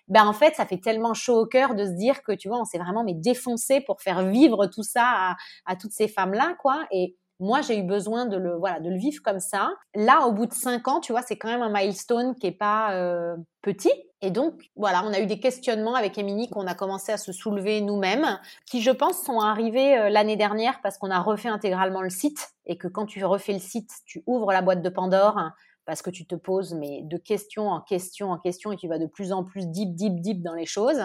Ben 0.10 0.26
en 0.26 0.34
fait, 0.34 0.54
ça 0.56 0.66
fait 0.66 0.80
tellement 0.80 1.14
chaud 1.14 1.40
au 1.40 1.46
cœur 1.46 1.76
de 1.76 1.86
se 1.86 1.92
dire 1.92 2.24
que 2.24 2.34
tu 2.34 2.50
vois, 2.50 2.60
on 2.60 2.66
s'est 2.66 2.78
vraiment 2.78 3.06
mais 3.06 3.14
défoncé 3.14 3.80
pour 3.80 4.02
faire 4.02 4.22
vivre 4.28 4.68
tout 4.68 4.84
ça 4.84 5.06
à, 5.06 5.36
à 5.66 5.76
toutes 5.78 5.94
ces 5.94 6.10
femmes 6.10 6.34
là, 6.34 6.56
quoi, 6.60 6.86
et 6.92 7.16
moi, 7.44 7.62
j'ai 7.62 7.78
eu 7.78 7.84
besoin 7.84 8.26
de 8.26 8.38
le, 8.38 8.56
voilà, 8.56 8.80
de 8.80 8.90
le 8.90 8.96
vivre 8.96 9.22
comme 9.22 9.42
ça. 9.42 9.74
Là, 9.96 10.28
au 10.28 10.32
bout 10.32 10.46
de 10.46 10.54
cinq 10.54 10.88
ans, 10.88 11.02
tu 11.02 11.12
vois, 11.12 11.22
c'est 11.22 11.36
quand 11.36 11.50
même 11.50 11.62
un 11.62 11.70
milestone 11.70 12.36
qui 12.36 12.48
est 12.48 12.52
pas 12.52 12.94
euh, 12.94 13.36
petit. 13.62 13.92
Et 14.22 14.32
donc, 14.32 14.54
voilà, 14.78 15.04
on 15.06 15.12
a 15.12 15.20
eu 15.20 15.26
des 15.26 15.42
questionnements 15.42 15.96
avec 15.96 16.18
Émilie 16.18 16.50
qu'on 16.50 16.68
a 16.68 16.74
commencé 16.74 17.12
à 17.12 17.18
se 17.18 17.34
soulever 17.34 17.82
nous-mêmes, 17.82 18.40
qui, 18.66 18.82
je 18.82 18.92
pense, 18.92 19.22
sont 19.22 19.42
arrivés 19.42 19.98
euh, 19.98 20.10
l'année 20.10 20.38
dernière 20.38 20.80
parce 20.82 20.98
qu'on 20.98 21.12
a 21.12 21.20
refait 21.20 21.50
intégralement 21.50 22.02
le 22.02 22.10
site 22.10 22.54
et 22.66 22.78
que 22.78 22.88
quand 22.88 23.06
tu 23.06 23.24
refais 23.26 23.54
le 23.54 23.60
site, 23.60 23.92
tu 24.06 24.24
ouvres 24.26 24.54
la 24.54 24.62
boîte 24.62 24.82
de 24.82 24.90
Pandore 24.90 25.52
parce 25.86 26.02
que 26.02 26.10
tu 26.10 26.26
te 26.26 26.36
poses 26.36 26.74
mais 26.74 27.02
de 27.04 27.18
question 27.18 27.70
en 27.70 27.82
question 27.82 28.32
en 28.32 28.38
question 28.38 28.72
et 28.72 28.78
tu 28.78 28.88
vas 28.88 29.00
de 29.00 29.06
plus 29.06 29.32
en 29.32 29.44
plus 29.44 29.68
deep, 29.68 29.96
deep, 29.96 30.20
deep 30.22 30.42
dans 30.42 30.54
les 30.54 30.66
choses. 30.66 31.02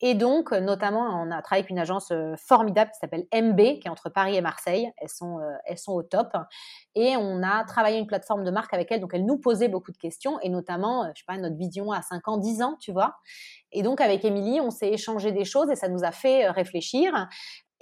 Et 0.00 0.14
donc, 0.14 0.52
notamment, 0.52 1.22
on 1.22 1.30
a 1.30 1.42
travaillé 1.42 1.60
avec 1.60 1.70
une 1.70 1.78
agence 1.78 2.10
euh, 2.10 2.34
formidable 2.36 2.90
qui 2.92 2.98
s'appelle 2.98 3.26
MB, 3.34 3.80
qui 3.80 3.82
est 3.86 3.90
entre 3.90 4.08
Paris 4.08 4.36
et 4.36 4.40
Marseille. 4.40 4.90
Elles 4.96 5.08
sont, 5.08 5.38
euh, 5.38 5.52
elles 5.66 5.78
sont 5.78 5.92
au 5.92 6.02
top. 6.02 6.36
Et 6.94 7.16
on 7.16 7.42
a 7.42 7.64
travaillé 7.64 7.98
une 7.98 8.06
plateforme 8.06 8.44
de 8.44 8.50
marque 8.50 8.72
avec 8.72 8.90
elles. 8.90 9.00
Donc, 9.00 9.12
elles 9.14 9.26
nous 9.26 9.38
posaient 9.38 9.68
beaucoup 9.68 9.92
de 9.92 9.98
questions 9.98 10.40
et 10.40 10.48
notamment, 10.48 11.04
euh, 11.04 11.08
je 11.14 11.20
sais 11.20 11.24
pas, 11.26 11.36
notre 11.36 11.56
vision 11.56 11.92
à 11.92 12.02
5 12.02 12.28
ans, 12.28 12.38
10 12.38 12.62
ans, 12.62 12.76
tu 12.80 12.92
vois. 12.92 13.16
Et 13.72 13.82
donc, 13.82 14.00
avec 14.00 14.24
Émilie, 14.24 14.60
on 14.60 14.70
s'est 14.70 14.90
échangé 14.90 15.32
des 15.32 15.44
choses 15.44 15.70
et 15.70 15.76
ça 15.76 15.88
nous 15.88 16.04
a 16.04 16.12
fait 16.12 16.48
réfléchir. 16.50 17.28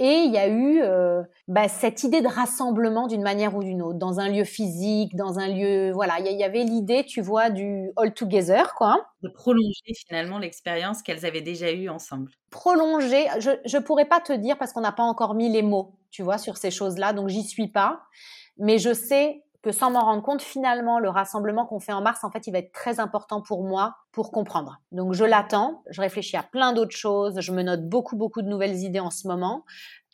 Et 0.00 0.22
il 0.24 0.32
y 0.32 0.38
a 0.38 0.46
eu 0.46 0.80
euh, 0.80 1.22
bah, 1.48 1.66
cette 1.66 2.04
idée 2.04 2.20
de 2.20 2.28
rassemblement 2.28 3.08
d'une 3.08 3.22
manière 3.22 3.56
ou 3.56 3.64
d'une 3.64 3.82
autre, 3.82 3.98
dans 3.98 4.20
un 4.20 4.28
lieu 4.28 4.44
physique, 4.44 5.16
dans 5.16 5.40
un 5.40 5.48
lieu, 5.48 5.90
voilà, 5.90 6.20
il 6.20 6.38
y, 6.38 6.44
avait 6.44 6.62
l'idée, 6.62 7.04
tu 7.04 7.20
vois, 7.20 7.50
du 7.50 7.90
all 7.96 8.14
together, 8.14 8.74
quoi. 8.76 9.08
De 9.22 9.28
prolonger 9.28 9.94
finalement 10.06 10.38
l'expérience 10.38 11.02
qu'elles 11.02 11.26
avaient 11.26 11.40
déjà 11.40 11.72
eue 11.72 11.88
ensemble. 11.88 12.30
Prolonger, 12.50 13.26
je 13.40 13.76
ne 13.76 13.82
pourrais 13.82 14.04
pas 14.04 14.20
te 14.20 14.32
dire 14.32 14.56
parce 14.56 14.72
qu'on 14.72 14.82
n'a 14.82 14.92
pas 14.92 15.02
encore 15.02 15.34
mis 15.34 15.48
les 15.48 15.62
mots, 15.62 15.96
tu 16.12 16.22
vois, 16.22 16.38
sur 16.38 16.58
ces 16.58 16.70
choses-là, 16.70 17.12
donc 17.12 17.28
j'y 17.28 17.42
suis 17.42 17.68
pas. 17.68 18.02
Mais 18.58 18.78
je 18.78 18.92
sais 18.92 19.42
que 19.62 19.72
sans 19.72 19.90
m'en 19.90 20.04
rendre 20.04 20.22
compte, 20.22 20.42
finalement, 20.42 20.98
le 20.98 21.08
rassemblement 21.08 21.66
qu'on 21.66 21.80
fait 21.80 21.92
en 21.92 22.00
mars, 22.00 22.22
en 22.22 22.30
fait, 22.30 22.46
il 22.46 22.52
va 22.52 22.58
être 22.58 22.72
très 22.72 23.00
important 23.00 23.42
pour 23.42 23.64
moi 23.64 23.96
pour 24.12 24.30
comprendre. 24.30 24.80
Donc, 24.92 25.14
je 25.14 25.24
l'attends, 25.24 25.82
je 25.90 26.00
réfléchis 26.00 26.36
à 26.36 26.42
plein 26.42 26.72
d'autres 26.72 26.96
choses, 26.96 27.40
je 27.40 27.52
me 27.52 27.62
note 27.62 27.88
beaucoup, 27.88 28.16
beaucoup 28.16 28.42
de 28.42 28.48
nouvelles 28.48 28.76
idées 28.76 29.00
en 29.00 29.10
ce 29.10 29.26
moment, 29.26 29.64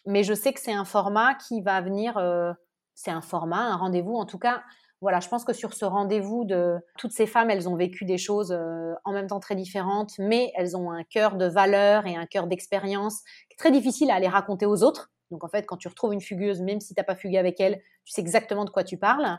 mais 0.06 0.22
je 0.22 0.34
sais 0.34 0.52
que 0.52 0.60
c'est 0.60 0.72
un 0.72 0.84
format 0.84 1.34
qui 1.34 1.60
va 1.60 1.80
venir, 1.80 2.16
euh, 2.16 2.52
c'est 2.94 3.10
un 3.10 3.20
format, 3.20 3.60
un 3.60 3.76
rendez-vous, 3.76 4.14
en 4.14 4.24
tout 4.24 4.38
cas, 4.38 4.62
voilà, 5.04 5.20
je 5.20 5.28
pense 5.28 5.44
que 5.44 5.52
sur 5.52 5.74
ce 5.74 5.84
rendez-vous 5.84 6.46
de 6.46 6.78
toutes 6.96 7.12
ces 7.12 7.26
femmes, 7.26 7.50
elles 7.50 7.68
ont 7.68 7.76
vécu 7.76 8.06
des 8.06 8.16
choses 8.16 8.52
euh, 8.52 8.94
en 9.04 9.12
même 9.12 9.26
temps 9.26 9.40
très 9.40 9.54
différentes, 9.54 10.12
mais 10.18 10.50
elles 10.56 10.78
ont 10.78 10.90
un 10.90 11.04
cœur 11.04 11.36
de 11.36 11.44
valeur 11.44 12.06
et 12.06 12.16
un 12.16 12.24
cœur 12.24 12.46
d'expérience 12.46 13.20
très 13.58 13.70
difficile 13.70 14.10
à 14.10 14.14
aller 14.14 14.28
raconter 14.28 14.64
aux 14.64 14.82
autres. 14.82 15.10
Donc 15.30 15.44
en 15.44 15.48
fait, 15.48 15.66
quand 15.66 15.76
tu 15.76 15.88
retrouves 15.88 16.12
une 16.12 16.20
fugueuse, 16.20 16.60
même 16.60 16.80
si 16.80 16.94
tu 16.94 17.00
n'as 17.00 17.04
pas 17.04 17.14
fugué 17.14 17.38
avec 17.38 17.60
elle, 17.60 17.80
tu 18.04 18.12
sais 18.12 18.20
exactement 18.20 18.64
de 18.64 18.70
quoi 18.70 18.84
tu 18.84 18.98
parles. 18.98 19.38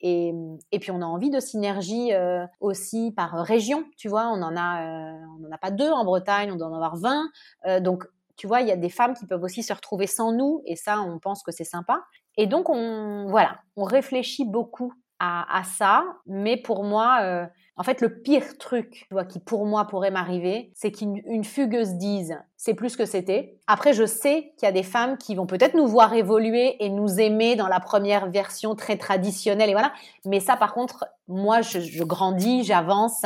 Et, 0.00 0.34
et 0.72 0.78
puis 0.78 0.90
on 0.90 1.00
a 1.00 1.06
envie 1.06 1.30
de 1.30 1.40
synergie 1.40 2.12
euh, 2.12 2.46
aussi 2.60 3.12
par 3.12 3.32
région, 3.32 3.84
tu 3.96 4.08
vois. 4.08 4.28
On 4.28 4.42
en 4.42 4.56
a, 4.56 5.14
euh, 5.14 5.50
a 5.50 5.58
pas 5.58 5.70
deux 5.70 5.90
en 5.90 6.04
Bretagne, 6.04 6.52
on 6.52 6.56
doit 6.56 6.68
en 6.68 6.74
avoir 6.74 6.96
20. 6.96 7.30
Euh, 7.66 7.80
donc 7.80 8.04
tu 8.36 8.46
vois, 8.46 8.60
il 8.60 8.68
y 8.68 8.72
a 8.72 8.76
des 8.76 8.90
femmes 8.90 9.14
qui 9.14 9.26
peuvent 9.26 9.42
aussi 9.42 9.62
se 9.62 9.72
retrouver 9.72 10.06
sans 10.06 10.30
nous, 10.32 10.60
et 10.66 10.76
ça, 10.76 11.00
on 11.00 11.18
pense 11.18 11.42
que 11.42 11.52
c'est 11.52 11.64
sympa. 11.64 12.04
Et 12.36 12.46
donc 12.46 12.68
on, 12.68 13.26
voilà, 13.28 13.60
on 13.76 13.84
réfléchit 13.84 14.44
beaucoup 14.44 14.92
à 15.18 15.62
ça, 15.64 16.04
mais 16.26 16.58
pour 16.58 16.84
moi 16.84 17.48
en 17.78 17.82
fait, 17.82 18.00
le 18.00 18.22
pire 18.22 18.56
truc 18.58 19.06
tu 19.10 19.26
qui 19.28 19.38
pour 19.38 19.66
moi 19.66 19.86
pourrait 19.86 20.10
m'arriver, 20.10 20.70
c'est 20.74 20.90
qu'une 20.90 21.44
fugueuse 21.44 21.94
dise 21.94 22.38
c'est 22.56 22.74
plus 22.74 22.96
que 22.96 23.04
c'était. 23.04 23.58
Après, 23.66 23.92
je 23.92 24.06
sais 24.06 24.54
qu'il 24.56 24.66
y 24.66 24.68
a 24.68 24.72
des 24.72 24.82
femmes 24.82 25.18
qui 25.18 25.34
vont 25.34 25.46
peut-être 25.46 25.74
nous 25.74 25.86
voir 25.86 26.14
évoluer 26.14 26.82
et 26.82 26.88
nous 26.88 27.20
aimer 27.20 27.54
dans 27.54 27.68
la 27.68 27.80
première 27.80 28.30
version 28.30 28.74
très 28.74 28.96
traditionnelle 28.96 29.68
et 29.68 29.74
voilà. 29.74 29.92
Mais 30.24 30.40
ça, 30.40 30.56
par 30.56 30.72
contre, 30.72 31.04
moi, 31.28 31.60
je, 31.60 31.80
je 31.80 32.02
grandis, 32.02 32.64
j'avance 32.64 33.24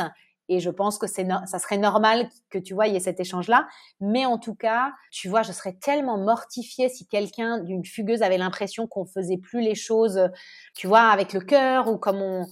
et 0.49 0.59
je 0.59 0.69
pense 0.69 0.97
que 0.97 1.07
c'est 1.07 1.25
ça 1.45 1.59
serait 1.59 1.77
normal 1.77 2.27
que 2.49 2.57
tu 2.57 2.73
vois 2.73 2.87
il 2.87 2.93
y 2.93 2.97
ait 2.97 3.01
cet 3.01 3.19
échange 3.21 3.47
là 3.47 3.67
mais 4.01 4.25
en 4.25 4.37
tout 4.37 4.53
cas 4.53 4.91
tu 5.09 5.29
vois 5.29 5.43
je 5.43 5.53
serais 5.53 5.73
tellement 5.73 6.17
mortifiée 6.17 6.89
si 6.89 7.07
quelqu'un 7.07 7.59
d'une 7.59 7.85
fugueuse 7.85 8.21
avait 8.21 8.37
l'impression 8.37 8.85
qu'on 8.85 9.05
faisait 9.05 9.37
plus 9.37 9.61
les 9.61 9.75
choses 9.75 10.19
tu 10.75 10.87
vois 10.87 11.03
avec 11.03 11.31
le 11.31 11.39
cœur 11.39 11.87
ou 11.87 11.97
comme 11.97 12.21
on 12.21 12.45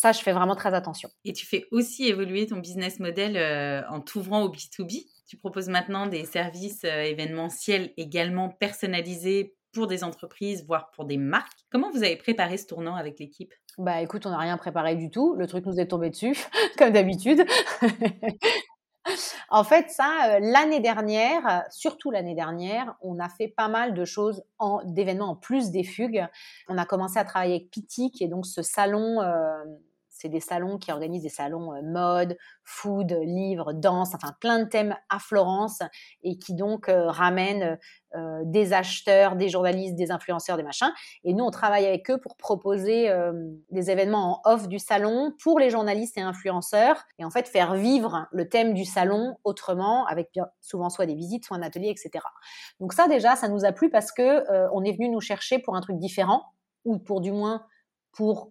ça, 0.00 0.12
je 0.12 0.20
fais 0.20 0.32
vraiment 0.32 0.56
très 0.56 0.72
attention. 0.72 1.10
Et 1.26 1.34
tu 1.34 1.44
fais 1.44 1.66
aussi 1.72 2.06
évoluer 2.06 2.46
ton 2.46 2.56
business 2.56 3.00
model 3.00 3.36
euh, 3.36 3.82
en 3.90 4.00
t'ouvrant 4.00 4.40
au 4.44 4.48
B2B. 4.48 5.04
Tu 5.26 5.36
proposes 5.36 5.68
maintenant 5.68 6.06
des 6.06 6.24
services 6.24 6.84
euh, 6.84 7.02
événementiels 7.02 7.92
également 7.98 8.48
personnalisés 8.48 9.54
pour 9.74 9.88
des 9.88 10.02
entreprises, 10.02 10.64
voire 10.66 10.90
pour 10.92 11.04
des 11.04 11.18
marques. 11.18 11.66
Comment 11.70 11.90
vous 11.90 12.02
avez 12.02 12.16
préparé 12.16 12.56
ce 12.56 12.64
tournant 12.64 12.94
avec 12.94 13.18
l'équipe? 13.18 13.52
Bah 13.76 14.00
écoute, 14.00 14.24
on 14.24 14.30
n'a 14.30 14.38
rien 14.38 14.56
préparé 14.56 14.96
du 14.96 15.10
tout. 15.10 15.34
Le 15.36 15.46
truc 15.46 15.66
nous 15.66 15.78
est 15.78 15.88
tombé 15.88 16.08
dessus, 16.08 16.34
comme 16.78 16.92
d'habitude. 16.92 17.44
en 19.50 19.64
fait, 19.64 19.90
ça, 19.90 20.30
euh, 20.30 20.38
l'année 20.40 20.80
dernière, 20.80 21.64
surtout 21.68 22.10
l'année 22.10 22.34
dernière, 22.34 22.96
on 23.02 23.18
a 23.18 23.28
fait 23.28 23.48
pas 23.48 23.68
mal 23.68 23.92
de 23.92 24.06
choses 24.06 24.42
en, 24.58 24.80
d'événements 24.82 25.32
en 25.32 25.36
plus 25.36 25.70
des 25.70 25.84
fugues. 25.84 26.26
On 26.70 26.78
a 26.78 26.86
commencé 26.86 27.18
à 27.18 27.24
travailler 27.24 27.56
avec 27.56 27.70
Piti, 27.70 28.10
qui 28.10 28.24
est 28.24 28.28
donc 28.28 28.46
ce 28.46 28.62
salon 28.62 29.20
c'est 30.20 30.28
des 30.28 30.40
salons 30.40 30.76
qui 30.76 30.92
organisent 30.92 31.22
des 31.22 31.30
salons 31.30 31.72
euh, 31.72 31.80
mode, 31.82 32.36
food, 32.62 33.10
livres, 33.22 33.72
danse, 33.72 34.14
enfin 34.14 34.34
plein 34.40 34.58
de 34.58 34.64
thèmes 34.68 34.94
à 35.08 35.18
Florence 35.18 35.80
et 36.22 36.36
qui 36.36 36.54
donc 36.54 36.88
euh, 36.88 37.10
ramènent 37.10 37.78
euh, 38.14 38.42
des 38.44 38.74
acheteurs, 38.74 39.36
des 39.36 39.48
journalistes, 39.48 39.94
des 39.94 40.10
influenceurs, 40.10 40.58
des 40.58 40.62
machins. 40.62 40.92
Et 41.24 41.32
nous, 41.32 41.44
on 41.44 41.50
travaille 41.50 41.86
avec 41.86 42.10
eux 42.10 42.18
pour 42.18 42.36
proposer 42.36 43.10
des 43.70 43.90
événements 43.90 44.42
en 44.44 44.52
off 44.52 44.68
du 44.68 44.78
salon 44.78 45.32
pour 45.42 45.58
les 45.58 45.70
journalistes 45.70 46.18
et 46.18 46.20
influenceurs 46.20 47.04
et 47.18 47.24
en 47.24 47.30
fait 47.30 47.48
faire 47.48 47.74
vivre 47.74 48.26
le 48.32 48.48
thème 48.48 48.74
du 48.74 48.84
salon 48.84 49.36
autrement 49.44 50.06
avec 50.06 50.38
souvent 50.60 50.90
soit 50.90 51.06
des 51.06 51.14
visites, 51.14 51.44
soit 51.44 51.56
un 51.56 51.62
atelier, 51.62 51.88
etc. 51.88 52.24
Donc 52.80 52.92
ça 52.92 53.06
déjà, 53.06 53.36
ça 53.36 53.48
nous 53.48 53.64
a 53.64 53.72
plu 53.72 53.90
parce 53.90 54.12
que 54.12 54.44
on 54.72 54.82
est 54.82 54.92
venu 54.92 55.08
nous 55.08 55.20
chercher 55.20 55.58
pour 55.58 55.76
un 55.76 55.80
truc 55.80 55.98
différent 55.98 56.42
ou 56.84 56.98
pour 56.98 57.20
du 57.20 57.32
moins 57.32 57.64
pour 58.12 58.50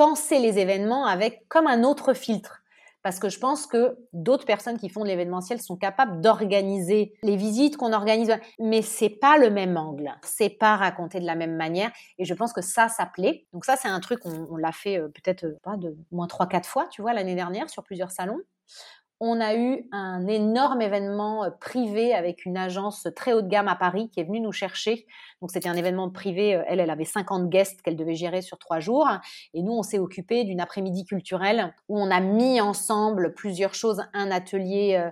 penser 0.00 0.38
les 0.38 0.58
événements 0.58 1.04
avec 1.04 1.46
comme 1.48 1.66
un 1.66 1.84
autre 1.84 2.14
filtre. 2.14 2.62
Parce 3.02 3.18
que 3.18 3.28
je 3.28 3.38
pense 3.38 3.66
que 3.66 3.98
d'autres 4.14 4.46
personnes 4.46 4.78
qui 4.78 4.88
font 4.88 5.02
de 5.02 5.08
l'événementiel 5.08 5.60
sont 5.60 5.76
capables 5.76 6.22
d'organiser 6.22 7.12
les 7.22 7.36
visites 7.36 7.76
qu'on 7.76 7.92
organise, 7.92 8.34
mais 8.58 8.80
c'est 8.80 9.10
pas 9.10 9.36
le 9.36 9.50
même 9.50 9.76
angle, 9.76 10.10
c'est 10.22 10.48
pas 10.48 10.76
raconté 10.76 11.20
de 11.20 11.26
la 11.26 11.34
même 11.34 11.54
manière. 11.54 11.90
Et 12.18 12.24
je 12.24 12.32
pense 12.32 12.54
que 12.54 12.62
ça, 12.62 12.88
ça 12.88 13.04
plaît. 13.04 13.44
Donc 13.52 13.66
ça, 13.66 13.76
c'est 13.76 13.88
un 13.88 14.00
truc, 14.00 14.20
on, 14.24 14.56
l'a 14.56 14.72
fait 14.72 14.98
euh, 14.98 15.08
peut-être 15.08 15.44
euh, 15.44 15.58
pas 15.62 15.76
moins 16.12 16.28
trois, 16.28 16.46
quatre 16.46 16.66
fois, 16.66 16.86
tu 16.90 17.02
vois, 17.02 17.12
l'année 17.12 17.34
dernière 17.34 17.68
sur 17.68 17.84
plusieurs 17.84 18.10
salons. 18.10 18.40
On 19.22 19.38
a 19.38 19.54
eu 19.54 19.86
un 19.92 20.26
énorme 20.26 20.80
événement 20.80 21.44
euh, 21.44 21.50
privé 21.50 22.14
avec 22.14 22.46
une 22.46 22.56
agence 22.56 23.06
très 23.14 23.34
haut 23.34 23.42
de 23.42 23.48
gamme 23.48 23.68
à 23.68 23.76
Paris 23.76 24.08
qui 24.10 24.20
est 24.20 24.24
venue 24.24 24.40
nous 24.40 24.50
chercher. 24.50 25.06
Donc 25.42 25.50
c'était 25.50 25.68
un 25.68 25.76
événement 25.76 26.10
privé. 26.10 26.56
Euh, 26.56 26.62
elle, 26.66 26.80
elle 26.80 26.90
avait 26.90 27.04
50 27.04 27.50
guests 27.50 27.82
qu'elle 27.82 27.96
devait 27.96 28.14
gérer 28.14 28.40
sur 28.40 28.58
trois 28.58 28.80
jours. 28.80 29.06
Et 29.52 29.62
nous, 29.62 29.72
on 29.72 29.82
s'est 29.82 29.98
occupé 29.98 30.44
d'une 30.44 30.60
après-midi 30.60 31.04
culturelle 31.04 31.74
où 31.88 32.00
on 32.00 32.10
a 32.10 32.20
mis 32.20 32.62
ensemble 32.62 33.34
plusieurs 33.34 33.74
choses. 33.74 34.02
Un 34.14 34.30
atelier 34.30 35.10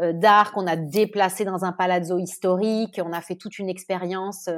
euh, 0.00 0.12
d'art 0.12 0.52
qu'on 0.52 0.68
a 0.68 0.76
déplacé 0.76 1.44
dans 1.44 1.64
un 1.64 1.72
palazzo 1.72 2.18
historique. 2.18 3.00
On 3.04 3.12
a 3.12 3.20
fait 3.20 3.34
toute 3.34 3.58
une 3.58 3.68
expérience. 3.68 4.48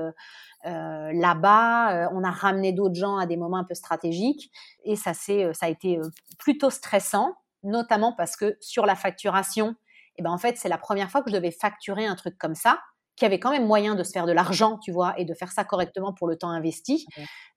là-bas. 0.62 2.10
on 2.12 2.22
a 2.22 2.30
ramené 2.30 2.74
d'autres 2.74 2.94
gens 2.94 3.16
à 3.16 3.24
des 3.24 3.38
moments 3.38 3.56
un 3.56 3.64
peu 3.64 3.72
stratégiques 3.72 4.50
et 4.84 4.94
ça, 4.94 5.14
c'est, 5.14 5.54
ça 5.54 5.64
a 5.64 5.68
été 5.70 5.98
plutôt 6.38 6.68
stressant 6.68 7.39
notamment 7.62 8.12
parce 8.12 8.36
que 8.36 8.56
sur 8.60 8.86
la 8.86 8.94
facturation, 8.94 9.74
eh 10.16 10.22
ben 10.22 10.30
en 10.30 10.38
fait, 10.38 10.56
c'est 10.56 10.68
la 10.68 10.78
première 10.78 11.10
fois 11.10 11.22
que 11.22 11.30
je 11.30 11.36
devais 11.36 11.50
facturer 11.50 12.06
un 12.06 12.14
truc 12.14 12.36
comme 12.38 12.54
ça, 12.54 12.80
qui 13.16 13.24
avait 13.26 13.38
quand 13.38 13.50
même 13.50 13.66
moyen 13.66 13.94
de 13.94 14.02
se 14.02 14.12
faire 14.12 14.26
de 14.26 14.32
l'argent, 14.32 14.78
tu 14.78 14.92
vois, 14.92 15.14
et 15.18 15.24
de 15.24 15.34
faire 15.34 15.52
ça 15.52 15.64
correctement 15.64 16.14
pour 16.14 16.26
le 16.26 16.36
temps 16.36 16.50
investi. 16.50 17.06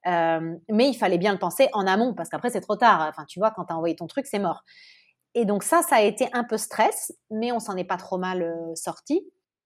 Euh, 0.07 0.55
mais 0.69 0.89
il 0.89 0.93
fallait 0.93 1.17
bien 1.17 1.31
le 1.31 1.39
penser 1.39 1.69
en 1.73 1.88
amont, 1.88 2.13
parce 2.13 2.30
qu'après, 2.30 2.49
c'est 2.49 2.61
trop 2.61 2.75
tard. 2.75 3.07
Enfin, 3.09 3.23
tu 3.25 3.39
vois, 3.39 3.51
quand 3.51 3.65
tu 3.65 3.73
as 3.73 3.77
envoyé 3.77 3.95
ton 3.95 4.07
truc, 4.07 4.25
c'est 4.25 4.39
mort. 4.39 4.63
Et 5.35 5.45
donc 5.45 5.63
ça, 5.63 5.81
ça 5.81 5.95
a 5.95 6.01
été 6.01 6.27
un 6.34 6.43
peu 6.43 6.57
stress, 6.57 7.13
mais 7.31 7.51
on 7.51 7.59
s'en 7.59 7.75
est 7.77 7.85
pas 7.85 7.97
trop 7.97 8.17
mal 8.17 8.43
euh, 8.43 8.75
sorti. 8.75 9.21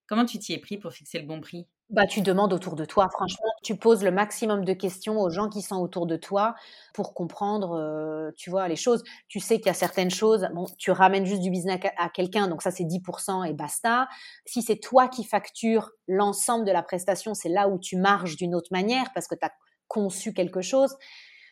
Comment 0.06 0.24
tu 0.24 0.38
t'y 0.38 0.54
es 0.54 0.58
pris 0.58 0.78
pour 0.78 0.92
fixer 0.92 1.18
le 1.18 1.26
bon 1.26 1.40
prix? 1.40 1.66
Bah, 1.90 2.06
tu 2.06 2.20
demandes 2.20 2.52
autour 2.52 2.76
de 2.76 2.84
toi, 2.84 3.08
franchement, 3.10 3.48
tu 3.62 3.76
poses 3.76 4.04
le 4.04 4.10
maximum 4.10 4.64
de 4.64 4.74
questions 4.74 5.18
aux 5.20 5.30
gens 5.30 5.48
qui 5.48 5.62
sont 5.62 5.76
autour 5.76 6.06
de 6.06 6.16
toi 6.16 6.54
pour 6.92 7.14
comprendre, 7.14 7.72
euh, 7.78 8.30
tu 8.36 8.50
vois, 8.50 8.68
les 8.68 8.76
choses. 8.76 9.02
Tu 9.28 9.40
sais 9.40 9.56
qu'il 9.56 9.66
y 9.66 9.70
a 9.70 9.74
certaines 9.74 10.10
choses, 10.10 10.46
bon, 10.52 10.66
tu 10.76 10.90
ramènes 10.90 11.24
juste 11.24 11.40
du 11.40 11.50
business 11.50 11.80
à, 11.96 12.10
quelqu'un, 12.10 12.48
donc 12.48 12.60
ça 12.60 12.70
c'est 12.70 12.84
10% 12.84 13.44
et 13.44 13.54
basta. 13.54 14.06
Si 14.44 14.60
c'est 14.60 14.76
toi 14.76 15.08
qui 15.08 15.24
factures 15.24 15.90
l'ensemble 16.06 16.66
de 16.66 16.72
la 16.72 16.82
prestation, 16.82 17.32
c'est 17.32 17.48
là 17.48 17.68
où 17.68 17.78
tu 17.78 17.96
marges 17.96 18.36
d'une 18.36 18.54
autre 18.54 18.68
manière 18.70 19.10
parce 19.14 19.26
que 19.26 19.34
tu 19.34 19.46
as 19.46 19.52
conçu 19.86 20.34
quelque 20.34 20.60
chose. 20.60 20.94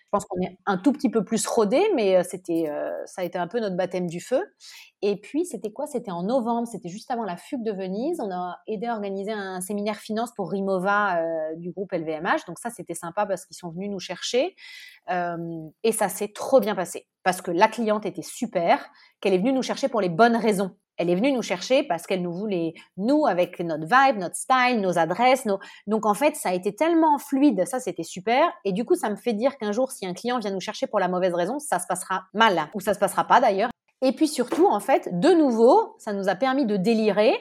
Je 0.07 0.11
pense 0.13 0.25
qu'on 0.25 0.41
est 0.41 0.57
un 0.67 0.79
tout 0.79 0.93
petit 0.93 1.11
peu 1.11 1.25
plus 1.25 1.47
rodé, 1.47 1.83
mais 1.95 2.23
c'était, 2.23 2.71
ça 3.07 3.23
a 3.23 3.25
été 3.25 3.39
un 3.39 3.49
peu 3.49 3.59
notre 3.59 3.77
baptême 3.77 4.07
du 4.07 4.21
feu. 4.21 4.43
Et 5.03 5.21
puis, 5.21 5.45
c'était 5.45 5.73
quoi? 5.73 5.87
C'était 5.87 6.13
en 6.13 6.23
novembre, 6.23 6.69
c'était 6.69 6.89
juste 6.89 7.11
avant 7.11 7.25
la 7.25 7.37
fugue 7.37 7.65
de 7.65 7.73
Venise. 7.73 8.21
On 8.21 8.31
a 8.31 8.59
aidé 8.69 8.87
à 8.87 8.95
organiser 8.95 9.33
un 9.33 9.61
séminaire 9.61 9.97
finance 9.97 10.33
pour 10.35 10.51
Rimova 10.51 11.21
du 11.57 11.73
groupe 11.73 11.93
LVMH. 11.93 12.47
Donc 12.47 12.59
ça, 12.59 12.71
c'était 12.71 12.95
sympa 12.95 13.27
parce 13.27 13.45
qu'ils 13.45 13.57
sont 13.57 13.71
venus 13.71 13.91
nous 13.91 14.01
chercher. 14.01 14.55
et 15.11 15.93
ça 15.93 16.09
s'est 16.09 16.33
trop 16.33 16.61
bien 16.61 16.75
passé 16.77 17.07
parce 17.27 17.43
que 17.43 17.51
la 17.51 17.67
cliente 17.67 18.07
était 18.07 18.23
super, 18.23 18.89
qu'elle 19.21 19.35
est 19.35 19.39
venue 19.39 19.53
nous 19.53 19.63
chercher 19.63 19.89
pour 19.89 20.01
les 20.01 20.09
bonnes 20.09 20.37
raisons. 20.37 20.77
Elle 20.97 21.11
est 21.11 21.15
venue 21.15 21.33
nous 21.33 21.43
chercher 21.43 21.83
parce 21.83 22.07
qu'elle 22.07 22.23
nous 22.23 22.33
voulait, 22.33 22.75
nous, 22.97 23.27
avec 23.27 23.61
notre 23.61 23.85
vibe, 23.85 24.19
notre 24.19 24.37
style, 24.37 24.81
nos 24.81 24.99
adresses. 24.99 25.45
Nos... 25.45 25.59
Donc, 25.87 26.07
en 26.07 26.15
fait, 26.15 26.37
ça 26.37 26.51
a 26.51 26.55
été 26.55 26.75
tellement 26.75 27.19
fluide. 27.19 27.67
Ça, 27.67 27.81
c'était 27.81 28.03
super. 28.03 28.49
Et 28.65 28.73
du 28.73 28.85
coup, 28.85 28.95
ça 28.95 29.11
me 29.11 29.17
fait 29.17 29.33
dire 29.33 29.59
qu'un 29.59 29.73
jour, 29.73 29.93
si 29.93 30.07
un 30.07 30.15
client 30.15 30.39
vient 30.39 30.51
nous 30.51 30.61
chercher 30.61 30.87
pour 30.87 31.01
la 31.01 31.09
mauvaise 31.09 31.35
raison, 31.35 31.59
ça 31.59 31.79
se 31.79 31.87
passera 31.87 32.25
mal. 32.35 32.69
Ou 32.75 32.81
ça 32.81 32.95
se 32.95 32.99
passera 32.99 33.25
pas 33.25 33.41
d'ailleurs. 33.41 33.71
Et 34.03 34.13
puis 34.13 34.29
surtout, 34.29 34.67
en 34.67 34.81
fait, 34.81 35.09
de 35.21 35.31
nouveau, 35.31 35.97
ça 35.99 36.13
nous 36.13 36.29
a 36.29 36.35
permis 36.35 36.67
de 36.67 36.77
délirer 36.77 37.35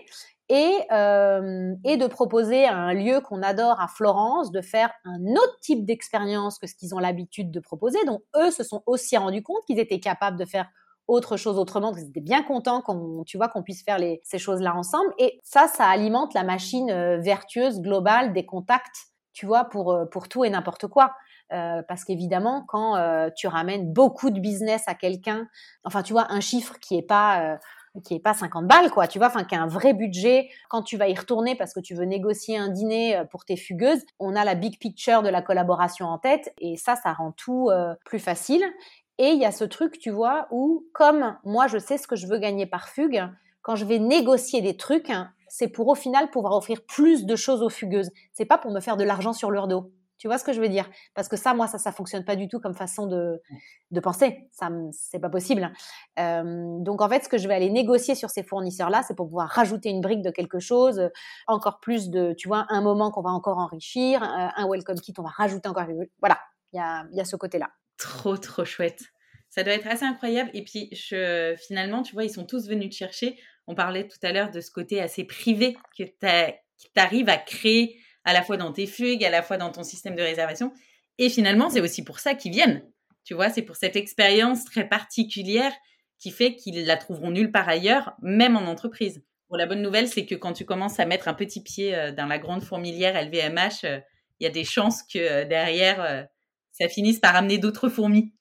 et, 0.50 0.78
euh, 0.92 1.74
et 1.84 1.98
de 1.98 2.08
proposer 2.08 2.66
à 2.66 2.76
un 2.76 2.94
lieu 2.94 3.20
qu'on 3.20 3.42
adore 3.42 3.82
à 3.82 3.88
Florence 3.88 4.52
de 4.52 4.62
faire 4.62 4.92
un 5.04 5.22
autre 5.32 5.58
type 5.62 5.86
d'expérience 5.86 6.60
que 6.60 6.68
ce 6.68 6.76
qu'ils 6.76 6.94
ont 6.94 7.00
l'habitude 7.00 7.52
de 7.52 7.60
proposer. 7.60 7.98
Donc, 8.06 8.22
eux 8.38 8.52
se 8.52 8.64
sont 8.64 8.84
aussi 8.86 9.18
rendus 9.18 9.44
compte 9.44 9.66
qu'ils 9.66 9.80
étaient 9.80 10.00
capables 10.00 10.38
de 10.38 10.46
faire 10.46 10.70
autre 11.08 11.38
chose 11.38 11.58
autrement, 11.60 11.94
que 11.94 12.00
c'était 12.00 12.22
bien 12.22 12.44
content 12.44 12.82
qu'on, 12.82 13.24
tu 13.26 13.38
vois, 13.38 13.48
qu'on 13.48 13.64
puisse 13.64 13.84
faire 13.84 14.00
les, 14.00 14.22
ces 14.24 14.40
choses-là 14.40 14.76
ensemble. 14.76 15.14
Et 15.20 15.40
ça, 15.44 15.68
ça 15.68 15.86
alimente 15.86 16.34
la 16.34 16.44
machine 16.44 16.90
euh, 16.90 17.20
vertueuse 17.20 17.80
globale 17.80 18.34
des 18.34 18.46
contacts, 18.46 19.08
tu 19.34 19.46
vois, 19.46 19.66
pour, 19.66 19.92
euh, 19.92 20.06
pour 20.06 20.28
tout 20.28 20.44
et 20.44 20.50
n'importe 20.50 20.88
quoi. 20.88 21.14
Euh, 21.54 21.84
parce 21.88 22.04
qu'évidemment, 22.04 22.66
quand 22.68 22.96
tu 23.36 23.48
ramènes 23.48 23.94
beaucoup 23.94 24.32
de 24.32 24.40
business 24.40 24.84
à 24.88 24.96
quelqu'un, 24.96 25.48
enfin, 25.84 26.02
tu 26.02 26.14
vois, 26.14 26.32
un 26.32 26.40
chiffre 26.40 26.80
qui 26.80 26.98
est 26.98 27.04
pas 27.04 27.60
pas 28.24 28.34
50 28.34 28.68
balles, 28.68 28.92
quoi, 28.92 29.08
tu 29.08 29.20
vois, 29.20 29.28
enfin, 29.28 29.46
qui 29.46 29.56
a 29.56 29.62
un 29.62 29.68
vrai 29.68 29.94
budget. 29.94 30.50
Quand 30.70 30.82
tu 30.82 30.98
vas 30.98 31.08
y 31.08 31.16
retourner 31.16 31.56
parce 31.56 31.74
que 31.74 31.80
tu 31.80 31.94
veux 31.94 32.04
négocier 32.04 32.58
un 32.58 32.68
dîner 32.68 33.24
pour 33.32 33.46
tes 33.46 33.56
fugueuses, 33.56 34.04
on 34.20 34.36
a 34.36 34.44
la 34.44 34.56
big 34.56 34.80
picture 34.80 35.22
de 35.22 35.30
la 35.30 35.42
collaboration 35.42 36.08
en 36.08 36.18
tête 36.18 36.52
et 36.58 36.76
ça, 36.76 36.98
ça 36.98 37.14
rend 37.14 37.32
tout 37.32 37.70
plus 38.04 38.20
facile. 38.20 38.66
Et 39.18 39.30
il 39.30 39.40
y 39.40 39.46
a 39.46 39.52
ce 39.52 39.64
truc, 39.64 39.98
tu 40.00 40.10
vois, 40.10 40.48
où 40.52 40.86
comme 40.94 41.38
moi, 41.44 41.68
je 41.68 41.78
sais 41.78 41.98
ce 41.98 42.08
que 42.08 42.16
je 42.16 42.28
veux 42.28 42.38
gagner 42.38 42.66
par 42.66 42.90
fugue, 42.90 43.24
quand 43.62 43.76
je 43.76 43.86
vais 43.86 44.00
négocier 44.00 44.62
des 44.62 44.78
trucs, 44.78 45.12
c'est 45.48 45.70
pour 45.70 45.88
au 45.88 45.96
final 45.96 46.30
pouvoir 46.30 46.54
offrir 46.54 46.86
plus 46.86 47.26
de 47.26 47.36
choses 47.36 47.64
aux 47.64 47.70
fugueuses. 47.70 48.12
C'est 48.34 48.46
pas 48.46 48.58
pour 48.58 48.72
me 48.72 48.80
faire 48.80 48.98
de 48.98 49.04
l'argent 49.04 49.34
sur 49.34 49.52
leur 49.52 49.68
dos. 49.68 49.92
Tu 50.18 50.28
vois 50.28 50.38
ce 50.38 50.44
que 50.44 50.54
je 50.54 50.62
veux 50.62 50.70
dire? 50.70 50.90
Parce 51.14 51.28
que 51.28 51.36
ça, 51.36 51.54
moi, 51.54 51.68
ça, 51.68 51.78
ça 51.78 51.92
fonctionne 51.92 52.24
pas 52.24 52.36
du 52.36 52.48
tout 52.48 52.60
comme 52.60 52.74
façon 52.74 53.06
de, 53.06 53.42
de 53.92 54.00
penser. 54.00 54.50
Ça, 54.52 54.70
c'est 54.92 55.20
pas 55.20 55.30
possible. 55.30 55.72
Euh, 56.20 56.78
donc, 56.80 57.02
en 57.02 57.10
fait, 57.10 57.24
ce 57.24 57.30
que 57.30 57.38
je 57.38 57.48
vais 57.48 57.54
aller 57.54 57.70
négocier 57.70 58.16
sur 58.16 58.30
ces 58.30 58.44
fournisseurs-là, 58.44 59.04
c'est 59.04 59.16
pour 59.16 59.28
pouvoir 59.28 59.50
rajouter 59.50 59.90
une 59.90 60.02
brique 60.02 60.22
de 60.22 60.32
quelque 60.32 60.60
chose, 60.60 61.10
encore 61.48 61.80
plus 61.80 62.10
de, 62.10 62.34
tu 62.34 62.48
vois, 62.48 62.66
un 62.70 62.82
moment 62.82 63.12
qu'on 63.12 63.22
va 63.22 63.32
encore 63.32 63.58
enrichir, 63.58 64.24
un 64.24 64.68
welcome 64.70 65.00
kit, 65.00 65.14
on 65.18 65.24
va 65.24 65.30
rajouter 65.30 65.68
encore. 65.68 65.86
Voilà, 66.22 66.40
il 66.72 66.78
y 66.78 66.80
a, 66.80 67.06
y 67.12 67.20
a 67.20 67.26
ce 67.26 67.36
côté-là 67.36 67.70
trop, 67.98 68.38
trop 68.38 68.66
chouette. 68.66 69.04
Ça 69.50 69.64
doit 69.64 69.74
être 69.74 69.88
assez 69.88 70.06
incroyable. 70.06 70.50
Et 70.54 70.64
puis, 70.64 70.90
finalement, 71.68 72.04
tu 72.04 72.14
vois, 72.14 72.24
ils 72.24 72.34
sont 72.34 72.46
tous 72.46 72.68
venus 72.68 72.90
te 72.90 72.96
chercher. 72.96 73.38
On 73.68 73.76
parlait 73.76 74.08
tout 74.08 74.18
à 74.24 74.32
l'heure 74.32 74.52
de 74.52 74.62
ce 74.62 74.70
côté 74.70 75.02
assez 75.02 75.24
privé 75.24 75.78
que 75.98 76.04
tu 76.04 76.26
arrives 76.96 77.30
à 77.30 77.38
créer 77.38 77.98
à 78.26 78.34
la 78.34 78.42
fois 78.42 78.58
dans 78.58 78.74
tes 78.74 78.88
fugues, 78.88 79.24
à 79.24 79.30
la 79.30 79.42
fois 79.42 79.58
dans 79.58 79.72
ton 79.72 79.84
système 79.84 80.16
de 80.16 80.22
réservation. 80.22 80.74
Et 81.18 81.30
finalement, 81.30 81.70
c'est 81.70 81.82
aussi 81.82 82.04
pour 82.04 82.20
ça 82.20 82.36
qu'ils 82.36 82.52
viennent. 82.52 82.86
Tu 83.24 83.34
vois, 83.34 83.50
c'est 83.50 83.62
pour 83.62 83.76
cette 83.76 83.96
expérience 83.96 84.66
très 84.66 84.88
particulière 84.88 85.74
qui 86.20 86.32
fait 86.32 86.56
qu'ils 86.56 86.86
la 86.86 86.98
trouveront 86.98 87.32
nulle 87.32 87.52
part 87.52 87.70
ailleurs, 87.70 88.14
même 88.22 88.56
en 88.58 88.66
entreprise. 88.68 89.24
La 89.58 89.66
bonne 89.66 89.82
nouvelle, 89.82 90.08
c'est 90.08 90.26
que 90.26 90.36
quand 90.36 90.54
tu 90.54 90.66
commences 90.66 91.00
à 91.00 91.06
mettre 91.06 91.28
un 91.28 91.34
petit 91.34 91.62
pied 91.62 91.96
euh, 91.96 92.12
dans 92.12 92.26
la 92.26 92.40
grande 92.40 92.64
fourmilière 92.64 93.22
LVMH, 93.22 93.86
euh, 93.86 94.00
il 94.40 94.44
y 94.44 94.48
a 94.48 94.50
des 94.50 94.64
chances 94.64 95.04
que 95.04 95.20
euh, 95.20 95.46
derrière, 95.46 96.28
ça 96.80 96.88
finisse 96.90 97.20
par 97.20 97.36
amener 97.36 97.58
d'autres 97.58 97.90
fourmis. 97.90 98.32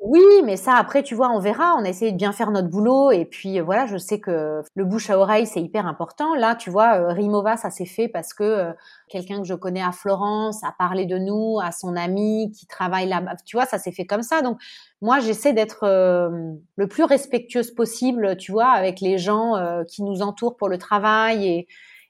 Oui, 0.00 0.22
mais 0.44 0.56
ça, 0.56 0.74
après, 0.76 1.02
tu 1.02 1.16
vois, 1.16 1.30
on 1.30 1.40
verra. 1.40 1.74
On 1.74 1.84
a 1.84 1.88
essayé 1.88 2.12
de 2.12 2.16
bien 2.16 2.32
faire 2.32 2.52
notre 2.52 2.68
boulot. 2.68 3.10
Et 3.10 3.24
puis, 3.24 3.58
euh, 3.58 3.64
voilà, 3.64 3.86
je 3.86 3.96
sais 3.96 4.20
que 4.20 4.62
le 4.74 4.84
bouche 4.84 5.10
à 5.10 5.18
oreille, 5.18 5.46
c'est 5.46 5.60
hyper 5.60 5.86
important. 5.86 6.34
Là, 6.36 6.54
tu 6.54 6.70
vois, 6.70 7.00
euh, 7.00 7.08
Rimova, 7.08 7.56
ça 7.56 7.70
s'est 7.70 7.84
fait 7.84 8.06
parce 8.06 8.32
que 8.32 8.44
euh, 8.44 8.72
quelqu'un 9.08 9.38
que 9.38 9.44
je 9.44 9.54
connais 9.54 9.82
à 9.82 9.90
Florence 9.90 10.62
a 10.62 10.72
parlé 10.78 11.04
de 11.04 11.18
nous 11.18 11.58
à 11.60 11.72
son 11.72 11.96
ami 11.96 12.52
qui 12.52 12.66
travaille 12.68 13.08
là-bas. 13.08 13.34
Tu 13.44 13.56
vois, 13.56 13.66
ça 13.66 13.78
s'est 13.78 13.90
fait 13.90 14.06
comme 14.06 14.22
ça. 14.22 14.40
Donc, 14.40 14.60
moi, 15.00 15.18
j'essaie 15.18 15.52
d'être 15.52 15.84
le 15.84 16.86
plus 16.88 17.04
respectueuse 17.04 17.72
possible, 17.72 18.36
tu 18.36 18.52
vois, 18.52 18.70
avec 18.70 19.00
les 19.00 19.18
gens 19.18 19.54
qui 19.88 20.02
nous 20.02 20.22
entourent 20.22 20.56
pour 20.56 20.68
le 20.68 20.78
travail 20.78 21.46
et, 21.46 21.68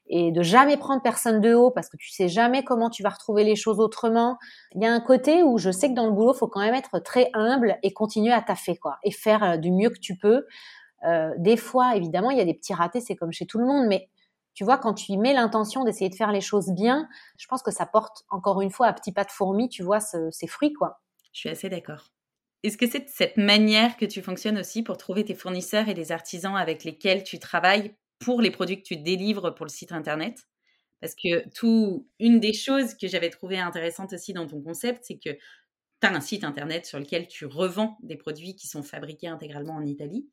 et 0.09 0.31
de 0.31 0.41
jamais 0.41 0.75
prendre 0.75 1.01
personne 1.01 1.39
de 1.39 1.53
haut 1.53 1.69
parce 1.71 1.87
que 1.87 1.95
tu 1.95 2.09
sais 2.09 2.27
jamais 2.27 2.63
comment 2.63 2.89
tu 2.89 3.03
vas 3.03 3.09
retrouver 3.09 3.43
les 3.43 3.55
choses 3.55 3.79
autrement. 3.79 4.37
Il 4.73 4.81
y 4.81 4.85
a 4.85 4.91
un 4.91 4.99
côté 4.99 5.43
où 5.43 5.57
je 5.57 5.69
sais 5.69 5.89
que 5.89 5.93
dans 5.93 6.07
le 6.07 6.11
boulot, 6.11 6.33
faut 6.33 6.47
quand 6.47 6.61
même 6.61 6.73
être 6.73 6.99
très 6.99 7.29
humble 7.33 7.77
et 7.83 7.93
continuer 7.93 8.33
à 8.33 8.41
taffer 8.41 8.75
quoi 8.75 8.97
et 9.03 9.11
faire 9.11 9.43
euh, 9.43 9.57
du 9.57 9.71
mieux 9.71 9.89
que 9.89 9.99
tu 9.99 10.17
peux. 10.17 10.45
Euh, 11.05 11.31
des 11.37 11.57
fois, 11.57 11.95
évidemment, 11.95 12.31
il 12.31 12.37
y 12.37 12.41
a 12.41 12.45
des 12.45 12.55
petits 12.55 12.73
ratés, 12.73 13.01
c'est 13.01 13.15
comme 13.15 13.31
chez 13.31 13.45
tout 13.45 13.59
le 13.59 13.65
monde, 13.65 13.85
mais 13.87 14.09
tu 14.55 14.63
vois, 14.63 14.77
quand 14.77 14.93
tu 14.93 15.11
y 15.13 15.17
mets 15.17 15.33
l'intention 15.33 15.83
d'essayer 15.83 16.09
de 16.09 16.15
faire 16.15 16.31
les 16.31 16.41
choses 16.41 16.71
bien, 16.71 17.07
je 17.37 17.47
pense 17.47 17.61
que 17.61 17.71
ça 17.71 17.85
porte 17.85 18.25
encore 18.29 18.61
une 18.61 18.71
fois 18.71 18.87
à 18.87 18.93
petit 18.93 19.13
pas 19.13 19.23
de 19.23 19.31
fourmi, 19.31 19.69
tu 19.69 19.83
vois, 19.83 19.99
ces 19.99 20.47
fruits 20.47 20.73
quoi. 20.73 20.99
Je 21.31 21.39
suis 21.39 21.49
assez 21.49 21.69
d'accord. 21.69 22.09
Est-ce 22.63 22.77
que 22.77 22.89
c'est 22.89 23.07
cette 23.07 23.37
manière 23.37 23.95
que 23.95 24.05
tu 24.05 24.21
fonctionnes 24.21 24.57
aussi 24.57 24.83
pour 24.83 24.97
trouver 24.97 25.23
tes 25.23 25.35
fournisseurs 25.35 25.87
et 25.87 25.93
les 25.93 26.11
artisans 26.11 26.57
avec 26.57 26.83
lesquels 26.83 27.23
tu 27.23 27.39
travailles 27.39 27.95
pour 28.19 28.41
les 28.41 28.51
produits 28.51 28.77
que 28.77 28.87
tu 28.87 28.97
délivres 28.97 29.53
pour 29.55 29.65
le 29.65 29.71
site 29.71 29.91
internet. 29.91 30.47
Parce 31.01 31.15
que 31.15 31.47
tout, 31.49 32.07
une 32.19 32.39
des 32.39 32.53
choses 32.53 32.93
que 32.95 33.07
j'avais 33.07 33.29
trouvé 33.29 33.57
intéressante 33.57 34.13
aussi 34.13 34.33
dans 34.33 34.47
ton 34.47 34.61
concept, 34.61 35.05
c'est 35.05 35.17
que 35.17 35.29
tu 35.31 36.07
as 36.07 36.13
un 36.13 36.21
site 36.21 36.43
internet 36.43 36.85
sur 36.85 36.99
lequel 36.99 37.27
tu 37.27 37.45
revends 37.45 37.97
des 38.03 38.17
produits 38.17 38.55
qui 38.55 38.67
sont 38.67 38.83
fabriqués 38.83 39.27
intégralement 39.27 39.75
en 39.75 39.85
Italie, 39.85 40.27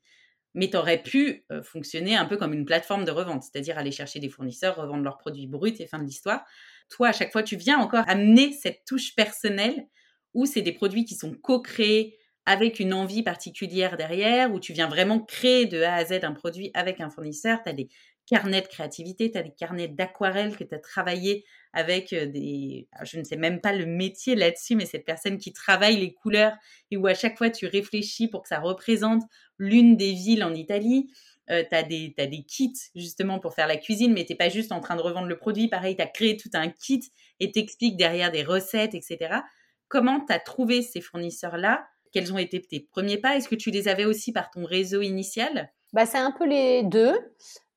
mais 0.54 0.70
tu 0.70 0.76
aurais 0.76 1.02
pu 1.02 1.44
euh, 1.52 1.62
fonctionner 1.62 2.16
un 2.16 2.24
peu 2.24 2.36
comme 2.36 2.52
une 2.52 2.64
plateforme 2.64 3.04
de 3.04 3.10
revente, 3.10 3.44
c'est-à-dire 3.44 3.78
aller 3.78 3.92
chercher 3.92 4.18
des 4.18 4.28
fournisseurs, 4.28 4.76
revendre 4.76 5.04
leurs 5.04 5.18
produits 5.18 5.46
bruts 5.46 5.74
et 5.78 5.86
fin 5.86 5.98
de 5.98 6.04
l'histoire. 6.04 6.44
Toi, 6.88 7.08
à 7.08 7.12
chaque 7.12 7.30
fois, 7.30 7.42
tu 7.42 7.56
viens 7.56 7.78
encore 7.78 8.04
amener 8.08 8.52
cette 8.52 8.84
touche 8.86 9.14
personnelle 9.14 9.86
où 10.34 10.46
c'est 10.46 10.62
des 10.62 10.72
produits 10.72 11.04
qui 11.04 11.14
sont 11.14 11.34
co-créés 11.34 12.18
avec 12.46 12.78
une 12.78 12.94
envie 12.94 13.24
particulière 13.24 13.96
derrière, 13.96 14.52
où 14.52 14.60
tu 14.60 14.72
viens 14.72 14.88
vraiment 14.88 15.20
créer 15.20 15.66
de 15.66 15.82
A 15.82 15.94
à 15.94 16.04
Z 16.04 16.20
un 16.22 16.32
produit 16.32 16.70
avec 16.74 17.00
un 17.00 17.10
fournisseur, 17.10 17.62
tu 17.62 17.68
as 17.68 17.72
des 17.72 17.88
carnets 18.24 18.60
de 18.60 18.66
créativité, 18.66 19.30
tu 19.30 19.38
as 19.38 19.42
des 19.42 19.52
carnets 19.52 19.88
d'aquarelle 19.88 20.56
que 20.56 20.64
tu 20.64 20.74
as 20.74 20.78
travaillé 20.78 21.44
avec 21.72 22.12
euh, 22.12 22.26
des... 22.26 22.88
Je 23.02 23.18
ne 23.18 23.24
sais 23.24 23.36
même 23.36 23.60
pas 23.60 23.72
le 23.72 23.86
métier 23.86 24.34
là-dessus, 24.34 24.76
mais 24.76 24.86
cette 24.86 25.04
personne 25.04 25.38
qui 25.38 25.52
travaille 25.52 25.96
les 25.96 26.12
couleurs 26.12 26.56
et 26.90 26.96
où 26.96 27.06
à 27.06 27.14
chaque 27.14 27.36
fois 27.36 27.50
tu 27.50 27.66
réfléchis 27.66 28.28
pour 28.28 28.42
que 28.42 28.48
ça 28.48 28.60
représente 28.60 29.22
l'une 29.58 29.96
des 29.96 30.12
villes 30.12 30.44
en 30.44 30.54
Italie. 30.54 31.10
euh, 31.50 31.64
tu 31.68 31.76
as, 31.76 31.82
des 31.82 32.44
kits 32.46 32.72
justement 32.94 33.38
pour 33.38 33.54
faire 33.54 33.68
la 33.68 33.76
cuisine, 33.76 34.12
mais 34.12 34.24
tu 34.24 34.32
n'es 34.32 34.36
pas 34.36 34.48
juste 34.48 34.72
en 34.72 34.80
train 34.80 34.96
de 34.96 35.02
revendre 35.02 35.28
le 35.28 35.36
produit. 35.36 35.68
Pareil, 35.68 35.96
tu 35.96 36.02
as 36.02 36.06
créé 36.06 36.36
tout 36.36 36.50
un 36.54 36.68
kit 36.68 37.02
et 37.40 37.52
t'expliques 37.52 37.96
derrière 37.96 38.30
des 38.32 38.42
recettes, 38.42 38.94
etc. 38.94 39.40
Comment 39.88 40.24
tu 40.24 40.32
as 40.32 40.40
trouvé 40.40 40.82
ces 40.82 41.00
fournisseurs-là 41.00 41.86
Quels 42.12 42.32
ont 42.32 42.38
été 42.38 42.60
tes 42.60 42.80
premiers 42.80 43.18
pas? 43.18 43.36
Est-ce 43.36 43.48
que 43.48 43.54
tu 43.54 43.70
les 43.70 43.88
avais 43.88 44.04
aussi 44.04 44.32
par 44.32 44.50
ton 44.50 44.64
réseau 44.64 45.02
initial? 45.02 45.70
Bah, 45.92 46.06
C'est 46.06 46.18
un 46.18 46.32
peu 46.32 46.46
les 46.46 46.82
deux. 46.82 47.14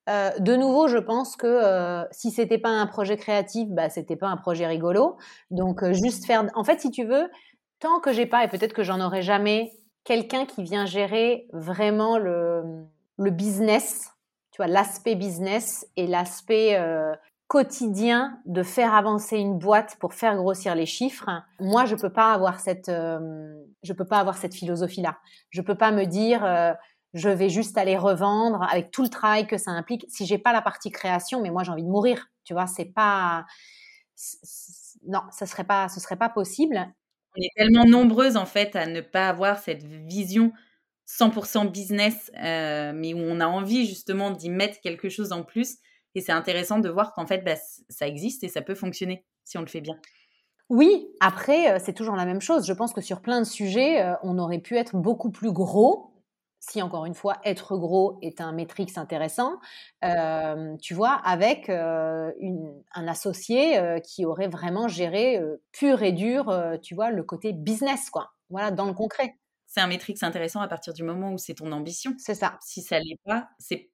Euh, 0.08 0.30
de 0.38 0.56
nouveau, 0.56 0.88
je 0.88 0.98
pense 0.98 1.36
que 1.36 1.46
euh, 1.46 2.04
si 2.10 2.30
c'était 2.30 2.58
pas 2.58 2.70
un 2.70 2.86
projet 2.86 3.16
créatif, 3.16 3.68
bah 3.68 3.90
c'était 3.90 4.16
pas 4.16 4.28
un 4.28 4.36
projet 4.36 4.66
rigolo. 4.66 5.18
Donc 5.50 5.82
euh, 5.82 5.92
juste 5.92 6.26
faire. 6.26 6.46
En 6.54 6.64
fait, 6.64 6.80
si 6.80 6.90
tu 6.90 7.04
veux, 7.04 7.30
tant 7.78 8.00
que 8.00 8.12
j'ai 8.12 8.26
pas 8.26 8.44
et 8.44 8.48
peut-être 8.48 8.72
que 8.72 8.82
j'en 8.82 9.00
aurai 9.00 9.22
jamais 9.22 9.70
quelqu'un 10.04 10.46
qui 10.46 10.62
vient 10.62 10.86
gérer 10.86 11.46
vraiment 11.52 12.18
le, 12.18 12.62
le 13.18 13.30
business, 13.30 14.10
tu 14.50 14.56
vois, 14.56 14.66
l'aspect 14.66 15.14
business 15.14 15.86
et 15.96 16.06
l'aspect 16.06 16.76
quotidien 17.50 18.38
de 18.46 18.62
faire 18.62 18.94
avancer 18.94 19.36
une 19.36 19.58
boîte 19.58 19.96
pour 19.98 20.14
faire 20.14 20.36
grossir 20.36 20.76
les 20.76 20.86
chiffres. 20.86 21.28
Moi, 21.58 21.84
je 21.84 21.96
peux 21.96 22.12
pas 22.12 22.32
avoir 22.32 22.60
cette, 22.60 22.88
je 22.88 23.92
peux 23.92 24.04
pas 24.04 24.18
avoir 24.18 24.36
cette 24.36 24.54
philosophie-là. 24.54 25.18
Je 25.50 25.60
peux 25.60 25.74
pas 25.74 25.90
me 25.90 26.04
dire 26.04 26.44
je 27.12 27.28
vais 27.28 27.48
juste 27.48 27.76
aller 27.76 27.96
revendre 27.96 28.62
avec 28.70 28.90
tout 28.90 29.02
le 29.02 29.08
travail 29.08 29.46
que 29.46 29.58
ça 29.58 29.72
implique. 29.72 30.06
Si 30.08 30.26
j'ai 30.26 30.38
pas 30.38 30.52
la 30.52 30.62
partie 30.62 30.90
création, 30.90 31.42
mais 31.42 31.50
moi 31.50 31.64
j'ai 31.64 31.72
envie 31.72 31.82
de 31.82 31.88
mourir, 31.88 32.28
tu 32.44 32.52
vois, 32.52 32.66
c'est 32.66 32.84
pas, 32.84 33.46
non, 35.06 35.22
ça 35.32 35.46
serait 35.46 35.64
pas, 35.64 35.88
ce 35.88 36.00
serait 36.00 36.16
pas 36.16 36.28
possible. 36.28 36.78
On 37.36 37.42
est 37.42 37.50
tellement 37.56 37.84
nombreuses 37.84 38.36
en 38.36 38.46
fait 38.46 38.76
à 38.76 38.86
ne 38.86 39.00
pas 39.00 39.28
avoir 39.28 39.58
cette 39.58 39.82
vision 39.82 40.52
100% 41.08 41.70
business, 41.70 42.30
euh, 42.40 42.92
mais 42.94 43.14
où 43.14 43.18
on 43.18 43.40
a 43.40 43.46
envie 43.46 43.86
justement 43.86 44.30
d'y 44.30 44.48
mettre 44.48 44.80
quelque 44.80 45.08
chose 45.08 45.32
en 45.32 45.42
plus. 45.42 45.78
Et 46.14 46.20
c'est 46.20 46.32
intéressant 46.32 46.78
de 46.78 46.88
voir 46.88 47.12
qu'en 47.12 47.26
fait, 47.26 47.44
bah, 47.44 47.56
ça 47.88 48.06
existe 48.06 48.44
et 48.44 48.48
ça 48.48 48.62
peut 48.62 48.74
fonctionner 48.74 49.24
si 49.44 49.58
on 49.58 49.62
le 49.62 49.66
fait 49.66 49.80
bien. 49.80 49.96
Oui, 50.68 51.08
après, 51.20 51.72
euh, 51.72 51.78
c'est 51.84 51.94
toujours 51.94 52.16
la 52.16 52.26
même 52.26 52.40
chose. 52.40 52.66
Je 52.66 52.72
pense 52.72 52.92
que 52.92 53.00
sur 53.00 53.20
plein 53.20 53.40
de 53.40 53.46
sujets, 53.46 54.02
euh, 54.02 54.14
on 54.22 54.38
aurait 54.38 54.60
pu 54.60 54.76
être 54.76 54.96
beaucoup 54.96 55.30
plus 55.30 55.52
gros 55.52 56.10
si 56.60 56.82
encore 56.82 57.06
une 57.06 57.14
fois 57.14 57.38
être 57.44 57.76
gros 57.76 58.18
est 58.22 58.40
un 58.40 58.52
métrix 58.52 58.86
intéressant, 58.96 59.58
euh, 60.04 60.76
tu 60.76 60.94
vois, 60.94 61.14
avec 61.24 61.68
euh, 61.70 62.30
un 62.94 63.08
associé 63.08 63.78
euh, 63.78 63.98
qui 63.98 64.26
aurait 64.26 64.48
vraiment 64.48 64.86
géré 64.86 65.40
pur 65.72 66.02
et 66.02 66.12
dur, 66.12 66.54
tu 66.82 66.94
vois, 66.94 67.10
le 67.10 67.22
côté 67.22 67.52
business, 67.52 68.10
quoi. 68.10 68.32
Voilà, 68.50 68.70
dans 68.70 68.86
le 68.86 68.92
concret. 68.92 69.36
C'est 69.66 69.80
un 69.80 69.86
métrix 69.86 70.14
intéressant 70.22 70.60
à 70.60 70.68
partir 70.68 70.92
du 70.92 71.02
moment 71.02 71.32
où 71.32 71.38
c'est 71.38 71.54
ton 71.54 71.72
ambition. 71.72 72.14
C'est 72.18 72.34
ça. 72.34 72.58
Si 72.60 72.82
ça 72.82 72.98
l'est 72.98 73.20
pas, 73.24 73.48
c'est. 73.58 73.90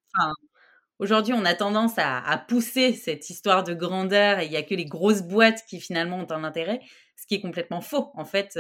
Aujourd'hui, 0.99 1.35
on 1.35 1.45
a 1.45 1.55
tendance 1.55 1.95
à, 1.99 2.45
pousser 2.49 2.93
cette 2.95 3.29
histoire 3.31 3.65
de 3.65 3.75
grandeur 3.75 4.39
et 4.39 4.47
il 4.47 4.53
y 4.53 4.57
a 4.57 4.63
que 4.63 4.75
les 4.75 4.87
grosses 4.87 5.23
boîtes 5.23 5.63
qui 5.69 5.81
finalement 5.81 6.19
ont 6.19 6.31
un 6.31 6.45
intérêt, 6.45 6.81
ce 7.17 7.27
qui 7.27 7.35
est 7.35 7.41
complètement 7.41 7.81
faux. 7.81 8.11
En 8.15 8.25
fait, 8.25 8.59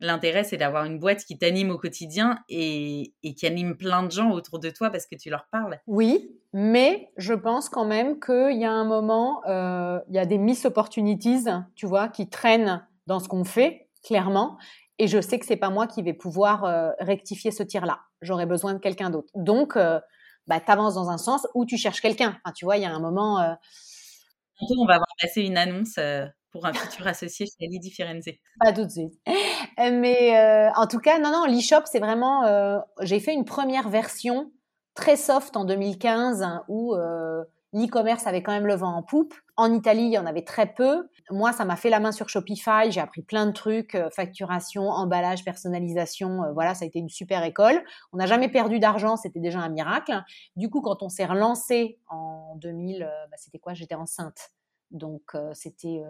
L'intérêt, 0.00 0.44
c'est 0.44 0.56
d'avoir 0.56 0.84
une 0.84 1.00
boîte 1.00 1.24
qui 1.24 1.36
t'anime 1.38 1.70
au 1.70 1.78
quotidien 1.78 2.38
et, 2.48 3.14
qui 3.36 3.46
anime 3.46 3.76
plein 3.76 4.04
de 4.04 4.12
gens 4.12 4.30
autour 4.30 4.60
de 4.60 4.70
toi 4.70 4.90
parce 4.90 5.06
que 5.06 5.16
tu 5.16 5.28
leur 5.28 5.46
parles. 5.50 5.80
Oui, 5.88 6.30
mais 6.52 7.10
je 7.16 7.34
pense 7.34 7.68
quand 7.68 7.84
même 7.84 8.20
qu'il 8.20 8.58
y 8.58 8.64
a 8.64 8.70
un 8.70 8.84
moment, 8.84 9.42
euh, 9.48 9.98
il 10.08 10.14
y 10.14 10.18
a 10.18 10.26
des 10.26 10.38
miss 10.38 10.64
opportunities, 10.64 11.46
tu 11.74 11.86
vois, 11.86 12.08
qui 12.08 12.28
traînent 12.28 12.86
dans 13.08 13.18
ce 13.18 13.28
qu'on 13.28 13.42
fait, 13.42 13.88
clairement. 14.04 14.56
Et 15.00 15.08
je 15.08 15.20
sais 15.20 15.38
que 15.38 15.46
c'est 15.46 15.56
pas 15.56 15.70
moi 15.70 15.88
qui 15.88 16.02
vais 16.02 16.14
pouvoir 16.14 16.64
euh, 16.64 16.90
rectifier 17.00 17.50
ce 17.50 17.64
tir-là. 17.64 17.98
J'aurais 18.22 18.46
besoin 18.46 18.74
de 18.74 18.78
quelqu'un 18.78 19.10
d'autre. 19.10 19.32
Donc, 19.34 19.76
euh, 19.76 19.98
bah, 20.48 20.60
tu 20.60 20.70
avances 20.70 20.94
dans 20.94 21.10
un 21.10 21.18
sens 21.18 21.46
où 21.54 21.64
tu 21.64 21.76
cherches 21.76 22.00
quelqu'un. 22.00 22.38
Enfin, 22.44 22.52
tu 22.54 22.64
vois, 22.64 22.76
il 22.76 22.82
y 22.82 22.86
a 22.86 22.90
un 22.90 23.00
moment. 23.00 23.36
Bientôt, 24.58 24.74
on 24.80 24.86
va 24.86 24.94
avoir 24.94 25.14
passé 25.20 25.42
une 25.42 25.56
annonce 25.56 25.98
pour 26.50 26.66
un 26.66 26.72
futur 26.72 27.06
associé 27.06 27.46
chez 27.46 27.66
Lydie 27.66 27.90
Firenze 27.90 28.30
Pas 28.60 28.72
tout 28.72 28.84
de 28.84 28.90
suite. 28.90 29.14
Mais 29.78 30.36
euh, 30.36 30.70
en 30.76 30.86
tout 30.86 30.98
cas, 30.98 31.18
non, 31.18 31.30
non, 31.30 31.46
l'e-shop, 31.46 31.82
c'est 31.84 32.00
vraiment. 32.00 32.44
Euh, 32.44 32.78
j'ai 33.02 33.20
fait 33.20 33.34
une 33.34 33.44
première 33.44 33.88
version 33.88 34.50
très 34.94 35.16
soft 35.16 35.56
en 35.56 35.64
2015 35.64 36.44
où 36.68 36.94
euh, 36.94 37.44
l'e-commerce 37.72 38.26
avait 38.26 38.42
quand 38.42 38.52
même 38.52 38.66
le 38.66 38.74
vent 38.74 38.94
en 38.94 39.02
poupe. 39.02 39.34
En 39.58 39.74
Italie, 39.74 40.04
il 40.04 40.12
y 40.12 40.18
en 40.18 40.24
avait 40.24 40.44
très 40.44 40.72
peu. 40.72 41.08
Moi, 41.30 41.52
ça 41.52 41.64
m'a 41.64 41.74
fait 41.74 41.90
la 41.90 41.98
main 41.98 42.12
sur 42.12 42.28
Shopify. 42.28 42.92
J'ai 42.92 43.00
appris 43.00 43.22
plein 43.22 43.44
de 43.44 43.50
trucs, 43.50 43.98
facturation, 44.14 44.88
emballage, 44.88 45.44
personnalisation. 45.44 46.52
voilà, 46.54 46.76
ça 46.76 46.84
a 46.84 46.86
été 46.86 47.00
une 47.00 47.08
super 47.08 47.42
école. 47.42 47.82
On 48.12 48.18
n'a 48.18 48.26
jamais 48.26 48.48
perdu 48.48 48.78
d'argent, 48.78 49.16
c'était 49.16 49.40
déjà 49.40 49.58
un 49.58 49.68
miracle. 49.68 50.22
Du 50.54 50.70
coup, 50.70 50.80
quand 50.80 51.02
on 51.02 51.08
s'est 51.08 51.24
relancé 51.24 51.98
en 52.06 52.54
2000, 52.60 53.00
bah, 53.00 53.36
c'était 53.36 53.58
quoi? 53.58 53.74
J'étais 53.74 53.96
enceinte. 53.96 54.52
Donc, 54.92 55.32
c'était 55.54 56.04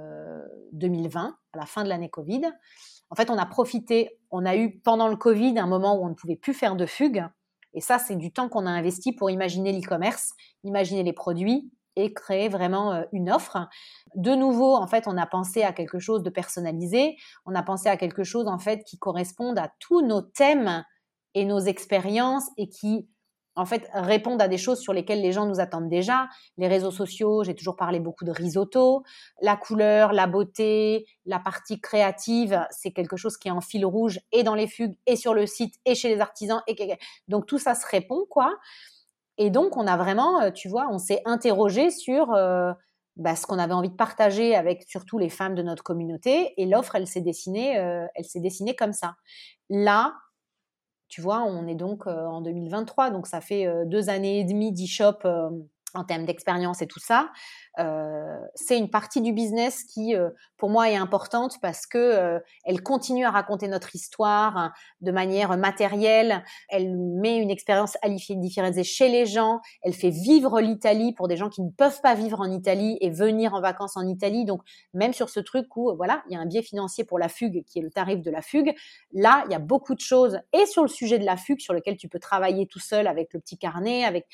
2020, 0.73 1.35
à 1.55 1.59
la 1.59 1.65
fin 1.65 1.85
de 1.85 1.89
l'année 1.89 2.11
Covid. 2.11 2.43
En 3.09 3.15
fait, 3.15 3.31
on 3.31 3.39
a 3.39 3.47
profité, 3.47 4.21
on 4.31 4.45
a 4.45 4.57
eu 4.57 4.79
pendant 4.81 5.09
le 5.09 5.17
Covid 5.17 5.59
un 5.59 5.67
moment 5.67 5.99
où 5.99 6.05
on 6.05 6.11
ne 6.11 6.15
pouvait 6.15 6.37
plus 6.37 6.53
faire 6.53 6.77
de 6.77 6.85
fugue. 6.85 7.25
Et 7.73 7.81
ça, 7.81 7.99
c'est 7.99 8.17
du 8.17 8.31
temps 8.31 8.51
qu'on 8.51 8.67
a 8.67 8.71
investi 8.71 9.13
pour 9.13 9.31
imaginer 9.31 9.73
l'e-commerce, 9.73 10.35
imaginer 10.65 11.03
les 11.03 11.15
produits 11.15 11.73
et 11.99 12.15
créer 12.15 12.49
vraiment 12.49 13.05
une 13.13 13.31
offre. 13.31 13.69
De 14.15 14.35
nouveau, 14.35 14.77
en 14.77 14.87
fait, 14.87 15.09
on 15.09 15.19
a 15.19 15.27
pensé 15.27 15.65
à 15.65 15.73
quelque 15.73 15.99
chose 15.99 16.23
de 16.23 16.31
personnalisé. 16.31 17.17
On 17.45 17.55
a 17.57 17.63
pensé 17.63 17.89
à 17.89 17.97
quelque 17.97 18.23
chose, 18.23 18.47
en 18.47 18.59
fait, 18.59 18.85
qui 18.85 18.99
corresponde 18.99 19.59
à 19.59 19.73
tous 19.81 20.01
nos 20.01 20.23
thèmes 20.23 20.85
et 21.35 21.45
nos 21.45 21.59
expériences 21.59 22.49
et 22.57 22.69
qui 22.69 23.09
en 23.57 23.67
fait, 23.67 23.91
répondent 23.93 24.41
à 24.41 24.47
des 24.47 24.57
choses 24.57 24.79
sur 24.79 24.93
lesquelles 24.93 25.21
les 25.21 25.33
gens 25.33 25.45
nous 25.45 25.59
attendent 25.59 25.89
déjà. 25.89 26.29
Les 26.59 26.69
réseaux 26.69 26.93
sociaux, 26.93 27.43
j'ai 27.43 27.57
toujours 27.57 27.75
parlé 27.75 27.99
beaucoup 27.99 28.25
de 28.25 28.31
risotto. 28.31 29.03
La 29.43 29.57
couleur, 29.57 30.13
la 30.13 30.29
beauté, 30.29 31.07
la 31.27 31.41
partie 31.41 31.81
créative, 31.81 32.65
c'est 32.71 32.93
quelque 32.93 33.17
chose 33.17 33.37
qui 33.37 33.49
est 33.49 33.51
en 33.51 33.61
fil 33.61 33.85
rouge 33.85 34.21
et 34.31 34.45
dans 34.45 34.55
les 34.55 34.69
fugues 34.69 34.97
et 35.07 35.17
sur 35.17 35.35
le 35.35 35.47
site 35.47 35.75
et 35.85 35.97
chez 35.97 36.09
les 36.09 36.21
artisans. 36.21 36.63
Et... 36.69 36.97
Donc 37.27 37.47
tout 37.47 37.59
ça 37.59 37.75
se 37.75 37.85
répond, 37.85 38.27
quoi. 38.31 38.55
Et 39.39 39.51
donc 39.51 39.77
on 39.77 39.87
a 39.87 39.97
vraiment, 39.97 40.41
euh, 40.41 40.51
tu 40.51 40.69
vois, 40.69 40.89
on 40.91 40.99
s'est 40.99 41.23
interrogé 41.25 41.91
sur 41.91 42.33
euh, 42.35 42.73
bah, 43.17 43.37
ce 43.37 43.47
qu'on 43.47 43.59
avait 43.59 43.73
envie 43.73 43.89
de 43.89 43.95
partager 43.97 44.55
avec 44.55 44.85
surtout 44.89 45.19
les 45.19 45.29
femmes 45.29 45.55
de 45.55 45.63
notre 45.63 45.83
communauté. 45.83 46.53
Et 46.57 46.67
l'offre, 46.67 46.97
elle 46.97 47.07
s'est 47.07 47.21
dessinée, 47.21 47.79
euh, 47.79 48.07
elle 48.15 48.25
s'est 48.25 48.41
dessinée 48.41 48.75
comme 48.75 48.93
ça. 48.93 49.15
Là, 49.71 50.15
tu 51.09 51.23
vois, 51.23 51.41
on 51.43 51.67
est 51.67 51.75
donc 51.75 52.07
en 52.07 52.43
2023, 52.43 53.11
donc 53.11 53.27
ça 53.27 53.41
fait 53.41 53.67
deux 53.87 54.11
années 54.11 54.41
et 54.41 54.45
demie 54.45 54.73
d'e-shop 54.73 55.21
en 55.95 56.05
termes 56.05 56.25
d'expérience 56.25 56.83
et 56.83 56.87
tout 56.87 57.01
ça. 57.01 57.31
Euh, 57.79 58.39
c'est 58.55 58.77
une 58.77 58.91
partie 58.91 59.21
du 59.21 59.33
business 59.33 59.85
qui, 59.85 60.15
euh, 60.15 60.31
pour 60.57 60.69
moi, 60.69 60.91
est 60.91 60.97
importante 60.97 61.59
parce 61.63 61.87
que 61.87 61.99
euh, 61.99 62.41
elle 62.65 62.83
continue 62.83 63.25
à 63.25 63.31
raconter 63.31 63.69
notre 63.69 63.95
histoire 63.95 64.57
hein, 64.57 64.73
de 65.01 65.13
manière 65.13 65.57
matérielle. 65.57 66.43
Elle 66.69 66.97
met 66.97 67.37
une 67.39 67.51
expérience 67.51 67.97
différenciée 68.31 68.85
chez 68.85 69.09
les 69.09 69.27
gens. 69.27 69.61
Elle 69.83 69.93
fait 69.95 70.11
vivre 70.11 70.61
l'Italie 70.61 71.13
pour 71.13 71.29
des 71.29 71.37
gens 71.37 71.49
qui 71.49 71.63
ne 71.63 71.71
peuvent 71.71 72.01
pas 72.01 72.15
vivre 72.15 72.41
en 72.41 72.51
Italie 72.51 72.99
et 73.01 73.11
venir 73.11 73.55
en 73.55 73.61
vacances 73.61 73.97
en 73.97 74.07
Italie. 74.07 74.45
Donc, 74.45 74.63
même 74.95 75.13
sur 75.13 75.29
ce 75.29 75.41
truc 75.41 75.77
où, 75.77 75.95
voilà, 75.97 76.23
il 76.29 76.35
y 76.35 76.37
a 76.37 76.41
un 76.41 76.47
biais 76.47 76.63
financier 76.63 77.05
pour 77.05 77.19
la 77.19 77.29
fugue 77.29 77.65
qui 77.65 77.79
est 77.79 77.83
le 77.83 77.91
tarif 77.91 78.23
de 78.23 78.31
la 78.31 78.43
fugue. 78.43 78.75
Là, 79.13 79.45
il 79.47 79.53
y 79.53 79.55
a 79.55 79.61
beaucoup 79.61 79.95
de 79.95 80.01
choses 80.01 80.41
et 80.53 80.67
sur 80.67 80.83
le 80.83 80.89
sujet 80.89 81.19
de 81.19 81.25
la 81.25 81.37
fugue 81.37 81.61
sur 81.61 81.75
lequel 81.75 81.97
tu 81.97 82.09
peux 82.09 82.19
travailler 82.19 82.67
tout 82.67 82.81
seul 82.81 83.07
avec 83.07 83.33
le 83.33 83.41
petit 83.41 83.59
carnet, 83.59 84.05
avec 84.05 84.27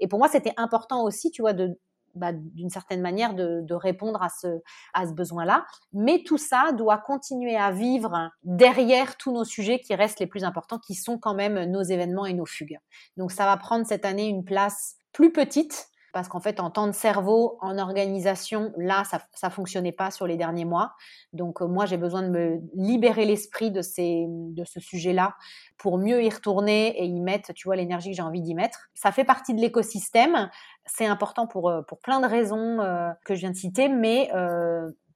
et 0.00 0.08
pour 0.08 0.18
moi, 0.18 0.28
c'était 0.28 0.54
important 0.56 1.04
aussi, 1.04 1.30
tu 1.30 1.42
vois, 1.42 1.52
de, 1.52 1.78
bah, 2.14 2.32
d'une 2.32 2.70
certaine 2.70 3.02
manière 3.02 3.34
de, 3.34 3.60
de, 3.62 3.74
répondre 3.74 4.22
à 4.22 4.28
ce, 4.28 4.48
à 4.94 5.06
ce 5.06 5.12
besoin-là. 5.12 5.64
Mais 5.92 6.22
tout 6.24 6.38
ça 6.38 6.72
doit 6.72 6.98
continuer 6.98 7.56
à 7.56 7.70
vivre 7.70 8.30
derrière 8.42 9.16
tous 9.16 9.32
nos 9.32 9.44
sujets 9.44 9.78
qui 9.78 9.94
restent 9.94 10.20
les 10.20 10.26
plus 10.26 10.44
importants, 10.44 10.78
qui 10.78 10.94
sont 10.94 11.18
quand 11.18 11.34
même 11.34 11.70
nos 11.70 11.82
événements 11.82 12.26
et 12.26 12.34
nos 12.34 12.46
fugues. 12.46 12.78
Donc 13.16 13.30
ça 13.30 13.44
va 13.44 13.56
prendre 13.56 13.86
cette 13.86 14.04
année 14.04 14.26
une 14.26 14.44
place 14.44 14.96
plus 15.12 15.32
petite 15.32 15.88
parce 16.12 16.28
qu'en 16.28 16.40
fait, 16.40 16.60
en 16.60 16.70
temps 16.70 16.86
de 16.86 16.92
cerveau, 16.92 17.58
en 17.60 17.78
organisation, 17.78 18.72
là, 18.76 19.04
ça 19.04 19.20
ça 19.34 19.50
fonctionnait 19.50 19.92
pas 19.92 20.10
sur 20.10 20.26
les 20.26 20.36
derniers 20.36 20.64
mois. 20.64 20.92
Donc, 21.32 21.62
euh, 21.62 21.66
moi, 21.66 21.86
j'ai 21.86 21.96
besoin 21.96 22.22
de 22.22 22.28
me 22.28 22.60
libérer 22.74 23.24
l'esprit 23.24 23.70
de 23.70 23.82
ces, 23.82 24.26
de 24.28 24.64
ce 24.64 24.80
sujet-là 24.80 25.36
pour 25.76 25.98
mieux 25.98 26.22
y 26.22 26.28
retourner 26.28 27.00
et 27.00 27.04
y 27.04 27.20
mettre, 27.20 27.52
tu 27.52 27.68
vois, 27.68 27.76
l'énergie 27.76 28.10
que 28.10 28.16
j'ai 28.16 28.22
envie 28.22 28.42
d'y 28.42 28.54
mettre. 28.54 28.88
Ça 28.94 29.12
fait 29.12 29.24
partie 29.24 29.54
de 29.54 29.60
l'écosystème. 29.60 30.50
C'est 30.86 31.06
important 31.06 31.46
pour, 31.46 31.68
euh, 31.68 31.82
pour 31.82 32.00
plein 32.00 32.20
de 32.20 32.26
raisons 32.26 32.80
euh, 32.80 33.10
que 33.24 33.34
je 33.34 33.40
viens 33.40 33.50
de 33.50 33.56
citer, 33.56 33.88
mais, 33.88 34.30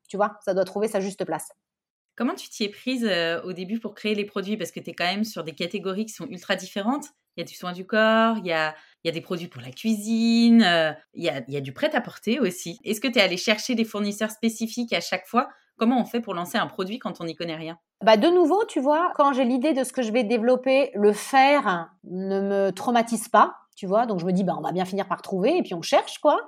tu 0.09 0.17
vois, 0.17 0.39
ça 0.45 0.55
doit 0.55 0.65
trouver 0.65 0.89
sa 0.89 1.01
juste 1.01 1.25
place. 1.25 1.51
Comment 2.17 2.35
tu 2.35 2.49
t'y 2.49 2.65
es 2.65 2.69
prise 2.69 3.11
au 3.45 3.53
début 3.53 3.81
pour 3.81 3.95
créer 3.95 4.15
les 4.15 4.25
produits? 4.25 4.57
Parce 4.57 4.71
que 4.71 4.79
tu 4.79 4.91
es 4.91 4.93
quand 4.95 5.05
même 5.07 5.25
sur 5.25 5.43
des 5.43 5.55
catégories 5.55 6.07
qui 6.07 6.13
sont 6.13 6.27
ultra 6.27 6.55
différentes. 6.55 7.07
Il 7.37 7.41
y 7.41 7.43
a 7.43 7.47
du 7.47 7.55
soin 7.55 7.73
du 7.73 7.87
corps, 7.87 8.39
il 8.39 8.47
y 8.47 8.53
a 8.53 8.75
y 9.05 9.09
a 9.09 9.13
des 9.13 9.21
produits 9.21 9.49
pour 9.49 9.63
la 9.63 9.71
cuisine, 9.71 10.63
euh, 10.63 10.93
il, 11.13 11.25
y 11.25 11.29
a, 11.29 11.43
y 11.49 11.57
a, 11.57 11.61
du 11.61 11.73
prêt-à-porter 11.73 12.41
aussi. 12.41 12.79
Est-ce 12.85 13.01
que 13.01 13.09
tu 13.09 13.19
es 13.19 13.23
allé 13.23 13.37
chercher 13.37 13.75
des 13.75 13.85
fournisseurs 13.85 14.31
spécifiques 14.31 14.93
à 14.93 15.01
chaque 15.01 15.27
fois? 15.27 15.49
Comment 15.77 16.01
on 16.01 16.05
fait 16.05 16.21
pour 16.21 16.35
lancer 16.35 16.57
un 16.57 16.67
produit 16.67 16.99
quand 16.99 17.21
on 17.21 17.25
n'y 17.25 17.35
connaît 17.35 17.57
rien? 17.57 17.79
Bah 18.03 18.17
de 18.17 18.29
nouveau, 18.29 18.65
tu 18.67 18.81
vois, 18.81 19.13
quand 19.17 19.33
j'ai 19.33 19.45
l'idée 19.45 19.73
de 19.73 19.85
ce 19.85 19.93
que 19.93 20.03
je 20.03 20.13
vais 20.13 20.25
développer, 20.25 20.91
le 20.95 21.13
faire 21.13 21.91
ne 22.05 22.41
me 22.41 22.71
traumatise 22.71 23.29
pas. 23.29 23.57
tu 23.77 23.87
vois. 23.87 24.07
Donc 24.07 24.21
je 24.21 24.27
me 24.27 24.33
dis, 24.33 24.45
bah, 24.45 24.55
on 24.57 24.63
va 24.63 24.73
bien 24.73 24.85
finir 24.85 25.09
par 25.09 25.21
trouver 25.21 25.59
et 25.59 25.63
puis 25.63 25.75
on 25.75 25.83
cherche, 25.83 26.19
quoi. 26.19 26.41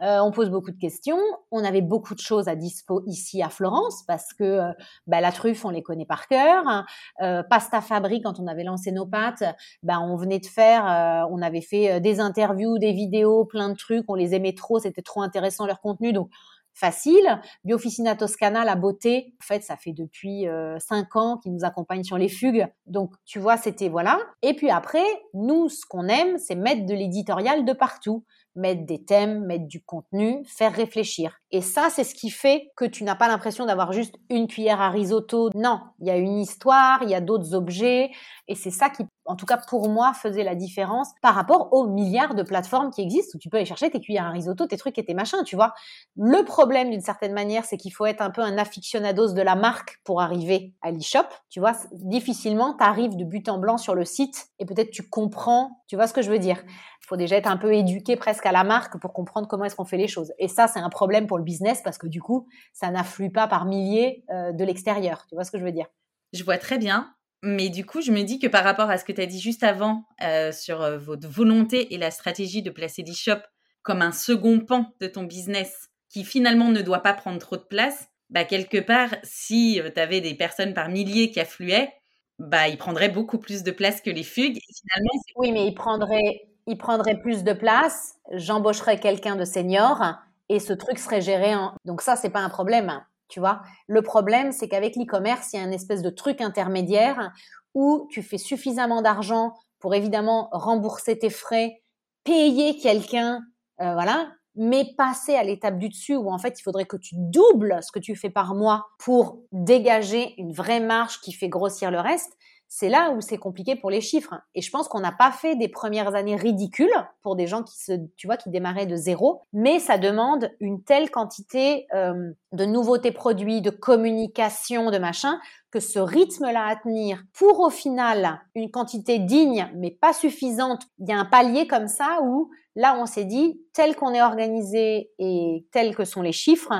Euh, 0.00 0.20
on 0.20 0.30
pose 0.30 0.50
beaucoup 0.50 0.70
de 0.70 0.78
questions. 0.78 1.18
On 1.50 1.64
avait 1.64 1.82
beaucoup 1.82 2.14
de 2.14 2.20
choses 2.20 2.48
à 2.48 2.54
dispo 2.54 3.02
ici 3.06 3.42
à 3.42 3.48
Florence 3.48 4.04
parce 4.06 4.32
que 4.32 4.44
euh, 4.44 4.72
bah, 5.06 5.20
la 5.20 5.32
truffe, 5.32 5.64
on 5.64 5.70
les 5.70 5.82
connaît 5.82 6.06
par 6.06 6.28
cœur. 6.28 6.84
Euh, 7.20 7.42
Pasta 7.42 7.80
Fabri, 7.80 8.20
quand 8.20 8.38
on 8.38 8.46
avait 8.46 8.64
lancé 8.64 8.92
nos 8.92 9.06
pâtes, 9.06 9.44
bah, 9.82 10.00
on 10.00 10.16
venait 10.16 10.38
de 10.38 10.46
faire, 10.46 11.26
on 11.30 11.42
avait 11.42 11.60
fait 11.60 12.00
des 12.00 12.20
interviews, 12.20 12.78
des 12.78 12.92
vidéos, 12.92 13.44
plein 13.44 13.68
de 13.70 13.76
trucs. 13.76 14.04
On 14.08 14.14
les 14.14 14.34
aimait 14.34 14.54
trop, 14.54 14.78
c'était 14.78 15.02
trop 15.02 15.22
intéressant 15.22 15.66
leur 15.66 15.80
contenu. 15.80 16.12
Donc 16.12 16.30
facile. 16.74 17.40
Biofficina 17.64 18.14
Toscana, 18.14 18.64
la 18.64 18.76
beauté, 18.76 19.34
en 19.42 19.44
fait, 19.44 19.62
ça 19.62 19.76
fait 19.76 19.92
depuis 19.92 20.46
cinq 20.78 21.16
ans 21.16 21.38
qu'ils 21.38 21.52
nous 21.52 21.64
accompagnent 21.64 22.04
sur 22.04 22.18
les 22.18 22.28
fugues. 22.28 22.68
Donc, 22.86 23.14
tu 23.24 23.40
vois, 23.40 23.56
c'était 23.56 23.88
voilà. 23.88 24.20
Et 24.42 24.54
puis 24.54 24.70
après, 24.70 25.04
nous, 25.34 25.68
ce 25.68 25.84
qu'on 25.88 26.06
aime, 26.06 26.38
c'est 26.38 26.54
mettre 26.54 26.86
de 26.86 26.94
l'éditorial 26.94 27.64
de 27.64 27.72
partout 27.72 28.24
mettre 28.58 28.84
des 28.84 29.04
thèmes, 29.04 29.44
mettre 29.46 29.66
du 29.66 29.82
contenu, 29.82 30.44
faire 30.46 30.72
réfléchir. 30.72 31.38
Et 31.50 31.62
ça, 31.62 31.88
c'est 31.90 32.04
ce 32.04 32.14
qui 32.14 32.30
fait 32.30 32.70
que 32.76 32.84
tu 32.84 33.04
n'as 33.04 33.14
pas 33.14 33.28
l'impression 33.28 33.64
d'avoir 33.64 33.92
juste 33.92 34.16
une 34.28 34.46
cuillère 34.46 34.80
à 34.80 34.90
risotto. 34.90 35.50
Non, 35.54 35.80
il 36.00 36.06
y 36.06 36.10
a 36.10 36.16
une 36.16 36.38
histoire, 36.38 37.02
il 37.02 37.08
y 37.10 37.14
a 37.14 37.20
d'autres 37.20 37.54
objets, 37.54 38.10
et 38.48 38.54
c'est 38.54 38.70
ça 38.70 38.90
qui, 38.90 39.04
en 39.24 39.36
tout 39.36 39.46
cas 39.46 39.58
pour 39.68 39.88
moi, 39.88 40.12
faisait 40.12 40.44
la 40.44 40.54
différence 40.54 41.08
par 41.22 41.34
rapport 41.34 41.72
aux 41.72 41.86
milliards 41.86 42.34
de 42.34 42.42
plateformes 42.42 42.90
qui 42.90 43.00
existent 43.02 43.36
où 43.36 43.38
tu 43.38 43.48
peux 43.48 43.56
aller 43.56 43.66
chercher 43.66 43.90
tes 43.90 44.00
cuillères 44.00 44.26
à 44.26 44.30
risotto, 44.30 44.66
tes 44.66 44.76
trucs 44.76 44.98
et 44.98 45.04
tes 45.04 45.14
machins, 45.14 45.42
tu 45.44 45.56
vois. 45.56 45.72
Le 46.16 46.44
problème, 46.44 46.90
d'une 46.90 47.00
certaine 47.00 47.32
manière, 47.32 47.64
c'est 47.64 47.76
qu'il 47.76 47.92
faut 47.92 48.06
être 48.06 48.20
un 48.22 48.30
peu 48.30 48.42
un 48.42 48.58
aficionados 48.58 49.32
de 49.32 49.42
la 49.42 49.54
marque 49.54 49.98
pour 50.04 50.20
arriver 50.20 50.74
à 50.82 50.90
l'e-shop. 50.90 51.26
Tu 51.50 51.60
vois, 51.60 51.72
difficilement, 51.92 52.74
tu 52.76 52.84
arrives 52.84 53.16
de 53.16 53.24
but 53.24 53.48
en 53.48 53.58
blanc 53.58 53.78
sur 53.78 53.94
le 53.94 54.04
site 54.04 54.48
et 54.58 54.66
peut-être 54.66 54.90
tu 54.90 55.08
comprends, 55.08 55.82
tu 55.86 55.96
vois 55.96 56.06
ce 56.06 56.12
que 56.12 56.22
je 56.22 56.30
veux 56.30 56.38
dire. 56.38 56.62
Il 57.08 57.14
faut 57.14 57.16
déjà 57.16 57.36
être 57.36 57.46
un 57.46 57.56
peu 57.56 57.72
éduqué 57.72 58.16
presque 58.16 58.44
à 58.44 58.52
la 58.52 58.64
marque 58.64 59.00
pour 59.00 59.14
comprendre 59.14 59.48
comment 59.48 59.64
est-ce 59.64 59.74
qu'on 59.74 59.86
fait 59.86 59.96
les 59.96 60.08
choses. 60.08 60.34
Et 60.38 60.46
ça, 60.46 60.68
c'est 60.68 60.78
un 60.78 60.90
problème 60.90 61.26
pour 61.26 61.38
le 61.38 61.42
business 61.42 61.80
parce 61.82 61.96
que 61.96 62.06
du 62.06 62.20
coup, 62.20 62.46
ça 62.74 62.90
n'afflue 62.90 63.32
pas 63.32 63.48
par 63.48 63.64
milliers 63.64 64.26
euh, 64.28 64.52
de 64.52 64.62
l'extérieur. 64.62 65.24
Tu 65.26 65.34
vois 65.34 65.44
ce 65.44 65.50
que 65.50 65.58
je 65.58 65.64
veux 65.64 65.72
dire? 65.72 65.86
Je 66.34 66.44
vois 66.44 66.58
très 66.58 66.76
bien. 66.76 67.14
Mais 67.42 67.70
du 67.70 67.86
coup, 67.86 68.02
je 68.02 68.12
me 68.12 68.24
dis 68.24 68.38
que 68.38 68.46
par 68.46 68.62
rapport 68.62 68.90
à 68.90 68.98
ce 68.98 69.06
que 69.06 69.12
tu 69.12 69.22
as 69.22 69.26
dit 69.26 69.40
juste 69.40 69.62
avant 69.62 70.04
euh, 70.22 70.52
sur 70.52 70.82
euh, 70.82 70.98
votre 70.98 71.26
volonté 71.26 71.94
et 71.94 71.96
la 71.96 72.10
stratégie 72.10 72.60
de 72.60 72.68
placer 72.68 73.02
l'e-shop 73.02 73.40
comme 73.80 74.02
un 74.02 74.12
second 74.12 74.60
pan 74.60 74.92
de 75.00 75.06
ton 75.06 75.22
business 75.22 75.88
qui 76.10 76.24
finalement 76.24 76.68
ne 76.68 76.82
doit 76.82 77.02
pas 77.02 77.14
prendre 77.14 77.38
trop 77.38 77.56
de 77.56 77.62
place, 77.62 78.08
bah 78.28 78.44
quelque 78.44 78.76
part, 78.76 79.14
si 79.22 79.80
tu 79.94 79.98
avais 79.98 80.20
des 80.20 80.34
personnes 80.34 80.74
par 80.74 80.90
milliers 80.90 81.30
qui 81.30 81.40
affluaient, 81.40 81.90
bah 82.38 82.68
ils 82.68 82.76
prendraient 82.76 83.08
beaucoup 83.08 83.38
plus 83.38 83.62
de 83.62 83.70
place 83.70 84.00
que 84.00 84.10
les 84.10 84.22
fugues. 84.22 84.58
finalement, 84.76 85.22
oui, 85.36 85.52
mais 85.52 85.66
ils 85.66 85.74
prendraient, 85.74 86.48
ils 86.68 86.76
prendraient 86.76 87.18
plus 87.18 87.44
de 87.44 87.54
place. 87.54 88.14
J'embaucherais 88.30 89.00
quelqu'un 89.00 89.36
de 89.36 89.44
senior 89.44 90.02
et 90.50 90.60
ce 90.60 90.74
truc 90.74 90.98
serait 90.98 91.22
géré 91.22 91.56
en. 91.56 91.72
Donc 91.86 92.02
ça, 92.02 92.14
c'est 92.14 92.30
pas 92.30 92.40
un 92.40 92.50
problème. 92.50 93.02
Tu 93.28 93.40
vois, 93.40 93.62
le 93.86 94.02
problème, 94.02 94.52
c'est 94.52 94.68
qu'avec 94.68 94.94
l'e-commerce, 94.94 95.52
il 95.52 95.56
y 95.56 95.58
a 95.60 95.62
un 95.62 95.70
espèce 95.70 96.02
de 96.02 96.10
truc 96.10 96.40
intermédiaire 96.40 97.32
où 97.74 98.06
tu 98.10 98.22
fais 98.22 98.38
suffisamment 98.38 99.02
d'argent 99.02 99.54
pour 99.80 99.94
évidemment 99.94 100.50
rembourser 100.52 101.18
tes 101.18 101.30
frais, 101.30 101.80
payer 102.24 102.78
quelqu'un, 102.78 103.40
euh, 103.80 103.94
voilà, 103.94 104.28
mais 104.54 104.92
passer 104.96 105.36
à 105.36 105.44
l'étape 105.44 105.78
du 105.78 105.88
dessus 105.88 106.16
où 106.16 106.30
en 106.30 106.38
fait 106.38 106.58
il 106.58 106.62
faudrait 106.62 106.86
que 106.86 106.96
tu 106.96 107.14
doubles 107.16 107.78
ce 107.80 107.92
que 107.92 107.98
tu 107.98 108.14
fais 108.16 108.30
par 108.30 108.54
mois 108.54 108.88
pour 108.98 109.38
dégager 109.52 110.34
une 110.36 110.52
vraie 110.52 110.80
marge 110.80 111.20
qui 111.20 111.32
fait 111.32 111.48
grossir 111.48 111.90
le 111.90 112.00
reste 112.00 112.32
c'est 112.68 112.90
là 112.90 113.10
où 113.10 113.20
c'est 113.20 113.38
compliqué 113.38 113.76
pour 113.76 113.90
les 113.90 114.00
chiffres. 114.00 114.34
Et 114.54 114.60
je 114.60 114.70
pense 114.70 114.88
qu'on 114.88 115.00
n'a 115.00 115.12
pas 115.12 115.32
fait 115.32 115.56
des 115.56 115.68
premières 115.68 116.14
années 116.14 116.36
ridicules 116.36 116.92
pour 117.22 117.34
des 117.34 117.46
gens 117.46 117.62
qui 117.62 117.78
se, 117.78 117.92
tu 118.16 118.26
vois, 118.26 118.36
qui 118.36 118.50
démarraient 118.50 118.86
de 118.86 118.96
zéro, 118.96 119.42
mais 119.52 119.78
ça 119.78 119.96
demande 119.96 120.50
une 120.60 120.82
telle 120.82 121.10
quantité 121.10 121.86
euh, 121.94 122.30
de 122.52 122.64
nouveautés 122.64 123.12
produits, 123.12 123.60
de 123.60 123.70
communication, 123.70 124.90
de 124.90 124.98
machin, 124.98 125.38
que 125.70 125.80
ce 125.80 125.98
rythme-là 125.98 126.66
à 126.66 126.76
tenir 126.76 127.22
pour 127.34 127.60
au 127.60 127.70
final 127.70 128.40
une 128.54 128.70
quantité 128.70 129.18
digne 129.18 129.70
mais 129.76 129.90
pas 129.90 130.12
suffisante, 130.12 130.82
il 130.98 131.08
y 131.08 131.12
a 131.12 131.18
un 131.18 131.26
palier 131.26 131.66
comme 131.66 131.88
ça 131.88 132.20
où 132.22 132.50
là 132.74 132.96
on 132.98 133.04
s'est 133.04 133.26
dit 133.26 133.60
tel 133.74 133.94
qu'on 133.94 134.14
est 134.14 134.22
organisé 134.22 135.10
et 135.18 135.66
tel 135.72 135.94
que 135.94 136.04
sont 136.04 136.22
les 136.22 136.32
chiffres, 136.32 136.72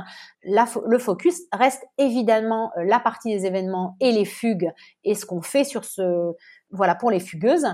le 0.43 0.99
focus 0.99 1.43
reste 1.53 1.85
évidemment 1.99 2.71
euh, 2.79 2.85
la 2.85 2.99
partie 2.99 3.29
des 3.29 3.45
événements 3.45 3.97
et 4.01 4.11
les 4.11 4.25
fugues 4.25 4.73
et 5.05 5.15
ce 5.15 5.27
qu'on 5.27 5.43
fait 5.43 5.65
sur 5.65 5.85
ce 5.85 6.33
voilà 6.71 6.95
pour 6.95 7.11
les 7.11 7.21
fugueuses. 7.21 7.67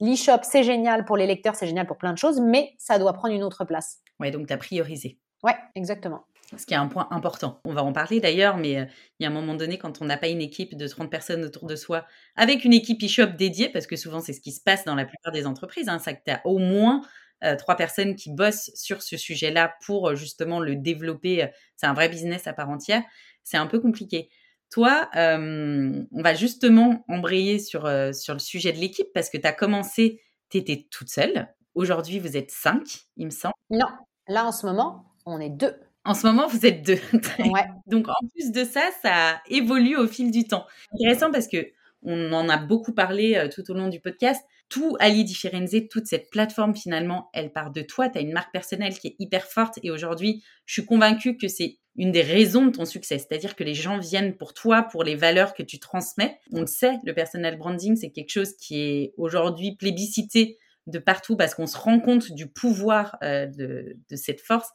L'e-shop 0.00 0.40
c'est 0.42 0.62
génial 0.62 1.06
pour 1.06 1.16
les 1.16 1.26
lecteurs, 1.26 1.56
c'est 1.56 1.66
génial 1.66 1.86
pour 1.86 1.96
plein 1.96 2.12
de 2.12 2.18
choses, 2.18 2.40
mais 2.40 2.74
ça 2.78 2.98
doit 2.98 3.14
prendre 3.14 3.34
une 3.34 3.42
autre 3.42 3.64
place. 3.64 4.00
Ouais, 4.20 4.30
donc 4.30 4.46
tu 4.46 4.52
as 4.52 4.58
priorisé. 4.58 5.18
Ouais, 5.42 5.56
exactement 5.74 6.24
ce 6.56 6.64
qui 6.64 6.74
est 6.74 6.78
un 6.78 6.88
point 6.88 7.08
important. 7.10 7.60
On 7.64 7.74
va 7.74 7.84
en 7.84 7.92
parler 7.92 8.20
d'ailleurs, 8.20 8.56
mais 8.56 8.78
euh, 8.78 8.84
il 9.18 9.24
y 9.24 9.26
a 9.26 9.28
un 9.28 9.32
moment 9.32 9.54
donné, 9.54 9.76
quand 9.76 10.00
on 10.00 10.06
n'a 10.06 10.16
pas 10.16 10.28
une 10.28 10.40
équipe 10.40 10.76
de 10.76 10.86
30 10.86 11.10
personnes 11.10 11.44
autour 11.44 11.66
de 11.66 11.76
soi, 11.76 12.06
avec 12.36 12.64
une 12.64 12.72
équipe 12.72 13.02
e-shop 13.02 13.36
dédiée, 13.36 13.68
parce 13.68 13.86
que 13.86 13.96
souvent 13.96 14.20
c'est 14.20 14.32
ce 14.32 14.40
qui 14.40 14.52
se 14.52 14.62
passe 14.62 14.84
dans 14.84 14.94
la 14.94 15.04
plupart 15.04 15.32
des 15.32 15.46
entreprises, 15.46 15.88
hein, 15.88 15.98
c'est 15.98 16.14
que 16.14 16.22
tu 16.24 16.30
as 16.30 16.40
au 16.46 16.58
moins 16.58 17.02
euh, 17.44 17.54
trois 17.56 17.76
personnes 17.76 18.16
qui 18.16 18.32
bossent 18.32 18.70
sur 18.74 19.02
ce 19.02 19.16
sujet-là 19.16 19.74
pour 19.84 20.08
euh, 20.08 20.14
justement 20.14 20.60
le 20.60 20.76
développer. 20.76 21.48
C'est 21.76 21.86
un 21.86 21.94
vrai 21.94 22.08
business 22.08 22.46
à 22.46 22.54
part 22.54 22.70
entière. 22.70 23.02
C'est 23.44 23.58
un 23.58 23.66
peu 23.66 23.80
compliqué. 23.80 24.30
Toi, 24.70 25.08
on 25.14 26.22
va 26.22 26.34
justement 26.34 27.02
embrayer 27.08 27.58
sur, 27.58 27.90
sur 28.12 28.34
le 28.34 28.38
sujet 28.38 28.70
de 28.70 28.76
l'équipe 28.76 29.06
parce 29.14 29.30
que 29.30 29.38
tu 29.38 29.46
as 29.46 29.54
commencé, 29.54 30.20
tu 30.50 30.58
étais 30.58 30.86
toute 30.90 31.08
seule. 31.08 31.48
Aujourd'hui, 31.74 32.18
vous 32.18 32.36
êtes 32.36 32.50
cinq, 32.50 33.06
il 33.16 33.24
me 33.24 33.30
semble. 33.30 33.54
Non, 33.70 33.86
là 34.26 34.44
en 34.44 34.52
ce 34.52 34.66
moment, 34.66 35.14
on 35.24 35.40
est 35.40 35.48
deux. 35.48 35.74
En 36.08 36.14
ce 36.14 36.26
moment, 36.26 36.46
vous 36.46 36.64
êtes 36.64 36.86
deux. 36.86 36.98
Donc, 37.86 38.08
en 38.08 38.26
plus 38.34 38.50
de 38.50 38.64
ça, 38.64 38.80
ça 39.02 39.42
évolue 39.46 39.94
au 39.94 40.06
fil 40.06 40.30
du 40.30 40.44
temps. 40.44 40.64
Intéressant 40.94 41.30
parce 41.30 41.46
que 41.46 41.70
on 42.02 42.32
en 42.32 42.48
a 42.48 42.56
beaucoup 42.56 42.94
parlé 42.94 43.34
euh, 43.34 43.48
tout 43.54 43.70
au 43.70 43.74
long 43.74 43.88
du 43.88 44.00
podcast. 44.00 44.42
Tout 44.70 44.96
Ali 45.00 45.24
di 45.24 45.34
Firenze, 45.34 45.76
toute 45.90 46.06
cette 46.06 46.30
plateforme, 46.30 46.74
finalement, 46.74 47.28
elle 47.34 47.52
part 47.52 47.72
de 47.72 47.82
toi. 47.82 48.08
Tu 48.08 48.16
as 48.16 48.20
une 48.22 48.32
marque 48.32 48.50
personnelle 48.54 48.98
qui 48.98 49.08
est 49.08 49.16
hyper 49.18 49.44
forte. 49.44 49.78
Et 49.82 49.90
aujourd'hui, 49.90 50.42
je 50.64 50.72
suis 50.72 50.86
convaincue 50.86 51.36
que 51.36 51.46
c'est 51.46 51.76
une 51.94 52.10
des 52.10 52.22
raisons 52.22 52.64
de 52.64 52.70
ton 52.70 52.86
succès. 52.86 53.18
C'est-à-dire 53.18 53.54
que 53.54 53.64
les 53.64 53.74
gens 53.74 53.98
viennent 53.98 54.34
pour 54.34 54.54
toi, 54.54 54.84
pour 54.84 55.04
les 55.04 55.14
valeurs 55.14 55.52
que 55.52 55.62
tu 55.62 55.78
transmets. 55.78 56.38
On 56.52 56.62
le 56.62 56.66
sait, 56.66 56.94
le 57.04 57.12
personal 57.12 57.58
branding, 57.58 57.96
c'est 57.96 58.12
quelque 58.12 58.32
chose 58.32 58.56
qui 58.56 58.80
est 58.80 59.12
aujourd'hui 59.18 59.76
plébiscité 59.76 60.56
de 60.86 60.98
partout 60.98 61.36
parce 61.36 61.54
qu'on 61.54 61.66
se 61.66 61.76
rend 61.76 62.00
compte 62.00 62.32
du 62.32 62.46
pouvoir 62.46 63.18
euh, 63.22 63.44
de, 63.44 63.98
de 64.08 64.16
cette 64.16 64.40
force 64.40 64.70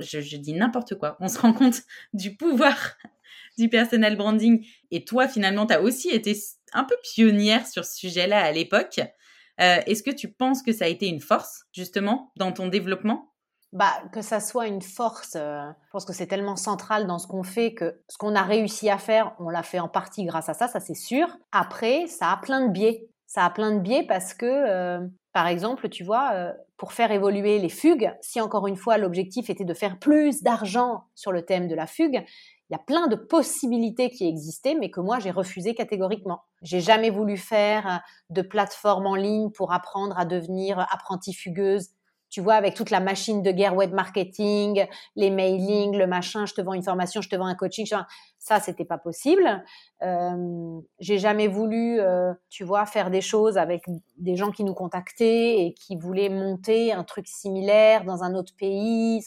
je, 0.00 0.36
dis 0.36 0.54
n'importe 0.54 0.96
quoi. 0.96 1.16
On 1.20 1.28
se 1.28 1.38
rend 1.38 1.52
compte 1.52 1.82
du 2.12 2.36
pouvoir 2.36 2.74
du 3.58 3.68
personal 3.68 4.16
branding. 4.16 4.66
Et 4.90 5.04
toi, 5.04 5.28
finalement, 5.28 5.66
tu 5.66 5.74
as 5.74 5.82
aussi 5.82 6.10
été 6.10 6.36
un 6.72 6.84
peu 6.84 6.96
pionnière 7.02 7.66
sur 7.66 7.84
ce 7.84 7.96
sujet-là 7.96 8.42
à 8.42 8.52
l'époque. 8.52 9.00
Euh, 9.60 9.80
est-ce 9.86 10.02
que 10.02 10.10
tu 10.10 10.32
penses 10.32 10.62
que 10.62 10.72
ça 10.72 10.86
a 10.86 10.88
été 10.88 11.06
une 11.06 11.20
force, 11.20 11.64
justement, 11.72 12.32
dans 12.36 12.52
ton 12.52 12.68
développement? 12.68 13.30
Bah, 13.72 14.02
que 14.12 14.20
ça 14.20 14.40
soit 14.40 14.66
une 14.66 14.82
force, 14.82 15.36
euh, 15.36 15.62
je 15.84 15.90
pense 15.92 16.04
que 16.04 16.12
c'est 16.12 16.26
tellement 16.26 16.56
central 16.56 17.06
dans 17.06 17.20
ce 17.20 17.28
qu'on 17.28 17.44
fait 17.44 17.72
que 17.72 18.02
ce 18.08 18.18
qu'on 18.18 18.34
a 18.34 18.42
réussi 18.42 18.90
à 18.90 18.98
faire, 18.98 19.32
on 19.38 19.48
l'a 19.48 19.62
fait 19.62 19.78
en 19.78 19.88
partie 19.88 20.24
grâce 20.24 20.48
à 20.48 20.54
ça, 20.54 20.66
ça 20.66 20.80
c'est 20.80 20.94
sûr. 20.94 21.28
Après, 21.52 22.08
ça 22.08 22.32
a 22.32 22.36
plein 22.38 22.66
de 22.66 22.72
biais. 22.72 23.08
Ça 23.28 23.44
a 23.44 23.50
plein 23.50 23.70
de 23.70 23.78
biais 23.78 24.04
parce 24.08 24.34
que 24.34 24.44
euh, 24.44 25.06
par 25.32 25.46
exemple, 25.46 25.88
tu 25.88 26.02
vois, 26.02 26.32
euh, 26.34 26.52
pour 26.80 26.94
faire 26.94 27.12
évoluer 27.12 27.58
les 27.58 27.68
fugues, 27.68 28.10
si 28.22 28.40
encore 28.40 28.66
une 28.66 28.74
fois 28.74 28.96
l'objectif 28.96 29.50
était 29.50 29.66
de 29.66 29.74
faire 29.74 29.98
plus 29.98 30.42
d'argent 30.42 31.04
sur 31.14 31.30
le 31.30 31.44
thème 31.44 31.68
de 31.68 31.74
la 31.74 31.86
fugue, 31.86 32.24
il 32.24 32.72
y 32.72 32.74
a 32.74 32.78
plein 32.78 33.06
de 33.06 33.16
possibilités 33.16 34.08
qui 34.08 34.26
existaient, 34.26 34.74
mais 34.74 34.90
que 34.90 35.00
moi 35.00 35.18
j'ai 35.18 35.30
refusé 35.30 35.74
catégoriquement. 35.74 36.40
J'ai 36.62 36.80
jamais 36.80 37.10
voulu 37.10 37.36
faire 37.36 38.00
de 38.30 38.40
plateforme 38.40 39.06
en 39.06 39.14
ligne 39.14 39.50
pour 39.50 39.74
apprendre 39.74 40.18
à 40.18 40.24
devenir 40.24 40.78
apprenti 40.90 41.34
fugueuse 41.34 41.90
tu 42.30 42.40
vois, 42.40 42.54
avec 42.54 42.74
toute 42.74 42.90
la 42.90 43.00
machine 43.00 43.42
de 43.42 43.50
guerre 43.50 43.76
web 43.76 43.92
marketing, 43.92 44.86
les 45.16 45.30
mailings, 45.30 45.96
le 45.96 46.06
machin, 46.06 46.46
je 46.46 46.54
te 46.54 46.60
vends 46.60 46.74
une 46.74 46.82
formation, 46.82 47.20
je 47.20 47.28
te 47.28 47.36
vends 47.36 47.46
un 47.46 47.54
coaching, 47.54 47.86
ça, 48.38 48.60
c'était 48.60 48.84
pas 48.84 48.98
possible. 48.98 49.64
Euh, 50.02 50.80
j'ai 51.00 51.18
jamais 51.18 51.48
voulu, 51.48 52.00
euh, 52.00 52.32
tu 52.48 52.64
vois, 52.64 52.86
faire 52.86 53.10
des 53.10 53.20
choses 53.20 53.58
avec 53.58 53.82
des 54.16 54.36
gens 54.36 54.50
qui 54.50 54.64
nous 54.64 54.74
contactaient 54.74 55.60
et 55.60 55.74
qui 55.74 55.96
voulaient 55.96 56.30
monter 56.30 56.92
un 56.92 57.04
truc 57.04 57.26
similaire 57.26 58.04
dans 58.04 58.22
un 58.22 58.34
autre 58.34 58.54
pays. 58.56 59.22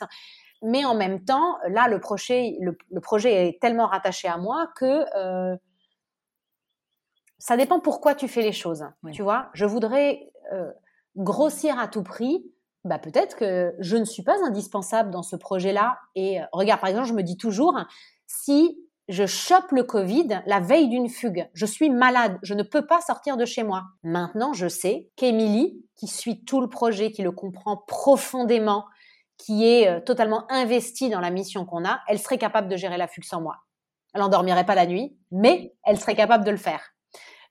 Mais 0.63 0.85
en 0.85 0.95
même 0.95 1.25
temps, 1.25 1.57
là, 1.67 1.89
le 1.89 1.99
projet, 1.99 2.57
le, 2.61 3.01
projet 3.01 3.49
est 3.49 3.61
tellement 3.61 3.87
rattaché 3.87 4.29
à 4.29 4.37
moi 4.37 4.69
que 4.77 5.05
euh, 5.17 5.57
ça 7.37 7.57
dépend 7.57 7.81
pourquoi 7.81 8.15
tu 8.15 8.29
fais 8.29 8.41
les 8.41 8.53
choses. 8.53 8.85
Tu 9.11 9.21
vois, 9.21 9.49
je 9.53 9.65
voudrais 9.65 10.31
euh, 10.53 10.71
grossir 11.17 11.77
à 11.77 11.89
tout 11.89 12.01
prix 12.01 12.49
bah 12.85 12.99
peut-être 12.99 13.35
que 13.35 13.73
je 13.79 13.95
ne 13.97 14.05
suis 14.05 14.23
pas 14.23 14.35
indispensable 14.45 15.09
dans 15.09 15.23
ce 15.23 15.35
projet-là. 15.35 15.97
Et 16.15 16.41
euh, 16.41 16.45
regarde, 16.51 16.81
par 16.81 16.89
exemple, 16.89 17.07
je 17.07 17.13
me 17.13 17.23
dis 17.23 17.37
toujours, 17.37 17.77
si 18.27 18.77
je 19.09 19.25
chope 19.25 19.71
le 19.71 19.83
Covid 19.83 20.41
la 20.45 20.59
veille 20.59 20.87
d'une 20.87 21.09
fugue. 21.09 21.49
Je 21.53 21.65
suis 21.65 21.89
malade, 21.89 22.37
je 22.41 22.53
ne 22.53 22.63
peux 22.63 22.85
pas 22.85 23.01
sortir 23.01 23.37
de 23.37 23.45
chez 23.45 23.63
moi. 23.63 23.83
Maintenant, 24.03 24.53
je 24.53 24.67
sais 24.67 25.09
qu'Émilie, 25.15 25.85
qui 25.95 26.07
suit 26.07 26.43
tout 26.45 26.61
le 26.61 26.69
projet, 26.69 27.11
qui 27.11 27.21
le 27.21 27.31
comprend 27.31 27.77
profondément, 27.77 28.85
qui 29.37 29.67
est 29.67 29.87
euh, 29.87 29.99
totalement 29.99 30.49
investie 30.49 31.09
dans 31.09 31.19
la 31.19 31.31
mission 31.31 31.65
qu'on 31.65 31.85
a, 31.85 32.01
elle 32.07 32.19
serait 32.19 32.37
capable 32.37 32.69
de 32.69 32.77
gérer 32.77 32.97
la 32.97 33.07
fugue 33.07 33.25
sans 33.25 33.41
moi. 33.41 33.57
Elle 34.13 34.21
n'endormirait 34.21 34.65
pas 34.65 34.75
la 34.75 34.85
nuit, 34.85 35.17
mais 35.31 35.73
elle 35.83 35.99
serait 35.99 36.15
capable 36.15 36.45
de 36.45 36.51
le 36.51 36.57
faire. 36.57 36.93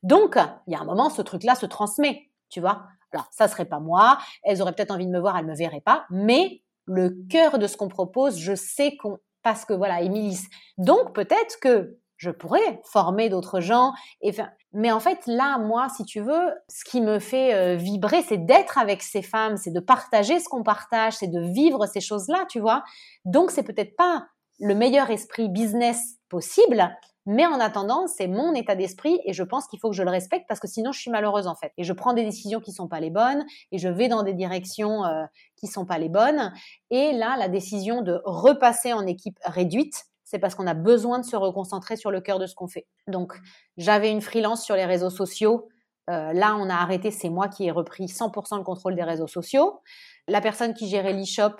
Donc, 0.02 0.36
il 0.66 0.72
y 0.72 0.76
a 0.76 0.80
un 0.80 0.84
moment, 0.84 1.10
ce 1.10 1.22
truc-là 1.22 1.54
se 1.54 1.66
transmet, 1.66 2.30
tu 2.48 2.60
vois. 2.60 2.84
Alors, 3.12 3.28
ça 3.30 3.48
serait 3.48 3.64
pas 3.64 3.80
moi. 3.80 4.18
Elles 4.42 4.62
auraient 4.62 4.72
peut-être 4.72 4.90
envie 4.90 5.06
de 5.06 5.12
me 5.12 5.20
voir, 5.20 5.36
elles 5.36 5.46
me 5.46 5.54
verraient 5.54 5.80
pas. 5.80 6.06
Mais 6.10 6.62
le 6.86 7.10
cœur 7.30 7.58
de 7.58 7.66
ce 7.66 7.76
qu'on 7.76 7.88
propose, 7.88 8.38
je 8.38 8.54
sais 8.54 8.96
qu'on, 8.96 9.18
parce 9.42 9.64
que 9.64 9.72
voilà, 9.72 10.00
Émilie. 10.00 10.38
Donc, 10.78 11.14
peut-être 11.14 11.58
que 11.60 11.98
je 12.22 12.30
pourrais 12.30 12.80
former 12.84 13.28
d'autres 13.28 13.60
gens. 13.60 13.92
Et 14.20 14.32
mais 14.72 14.92
en 14.92 15.00
fait, 15.00 15.26
là, 15.26 15.58
moi, 15.58 15.88
si 15.94 16.04
tu 16.04 16.20
veux, 16.20 16.54
ce 16.68 16.84
qui 16.84 17.00
me 17.00 17.18
fait 17.18 17.52
euh, 17.52 17.74
vibrer, 17.74 18.22
c'est 18.22 18.38
d'être 18.38 18.78
avec 18.78 19.02
ces 19.02 19.22
femmes, 19.22 19.56
c'est 19.56 19.72
de 19.72 19.80
partager 19.80 20.38
ce 20.38 20.48
qu'on 20.48 20.62
partage, 20.62 21.14
c'est 21.14 21.26
de 21.26 21.40
vivre 21.40 21.84
ces 21.86 22.00
choses-là, 22.00 22.46
tu 22.48 22.60
vois. 22.60 22.84
Donc, 23.24 23.50
c'est 23.50 23.64
peut-être 23.64 23.96
pas 23.96 24.24
le 24.60 24.74
meilleur 24.76 25.10
esprit 25.10 25.48
business 25.48 26.18
possible, 26.28 26.96
mais 27.26 27.46
en 27.46 27.60
attendant, 27.60 28.06
c'est 28.08 28.26
mon 28.26 28.54
état 28.54 28.74
d'esprit 28.74 29.20
et 29.24 29.32
je 29.32 29.42
pense 29.42 29.66
qu'il 29.68 29.78
faut 29.78 29.90
que 29.90 29.96
je 29.96 30.02
le 30.02 30.10
respecte 30.10 30.46
parce 30.48 30.60
que 30.60 30.66
sinon 30.66 30.92
je 30.92 31.00
suis 31.00 31.10
malheureuse 31.10 31.46
en 31.46 31.54
fait. 31.54 31.72
Et 31.76 31.84
je 31.84 31.92
prends 31.92 32.14
des 32.14 32.24
décisions 32.24 32.60
qui 32.60 32.72
sont 32.72 32.88
pas 32.88 33.00
les 33.00 33.10
bonnes 33.10 33.44
et 33.70 33.78
je 33.78 33.88
vais 33.88 34.08
dans 34.08 34.22
des 34.22 34.34
directions 34.34 35.04
euh, 35.04 35.24
qui 35.56 35.66
sont 35.68 35.86
pas 35.86 35.98
les 35.98 36.08
bonnes. 36.08 36.52
Et 36.90 37.12
là, 37.12 37.36
la 37.38 37.48
décision 37.48 38.02
de 38.02 38.20
repasser 38.24 38.92
en 38.92 39.06
équipe 39.06 39.38
réduite, 39.44 40.04
c'est 40.24 40.38
parce 40.38 40.54
qu'on 40.54 40.66
a 40.66 40.74
besoin 40.74 41.18
de 41.20 41.24
se 41.24 41.36
reconcentrer 41.36 41.96
sur 41.96 42.10
le 42.10 42.20
cœur 42.20 42.38
de 42.38 42.46
ce 42.46 42.54
qu'on 42.54 42.66
fait. 42.66 42.86
Donc, 43.06 43.34
j'avais 43.76 44.10
une 44.10 44.22
freelance 44.22 44.64
sur 44.64 44.74
les 44.74 44.86
réseaux 44.86 45.10
sociaux. 45.10 45.68
Euh, 46.10 46.32
là, 46.32 46.56
on 46.56 46.68
a 46.70 46.74
arrêté, 46.74 47.10
c'est 47.10 47.28
moi 47.28 47.48
qui 47.48 47.66
ai 47.66 47.70
repris 47.70 48.06
100% 48.06 48.56
le 48.56 48.64
contrôle 48.64 48.96
des 48.96 49.04
réseaux 49.04 49.26
sociaux. 49.26 49.80
La 50.28 50.40
personne 50.40 50.74
qui 50.74 50.88
gérait 50.88 51.12
l'e-shop, 51.12 51.54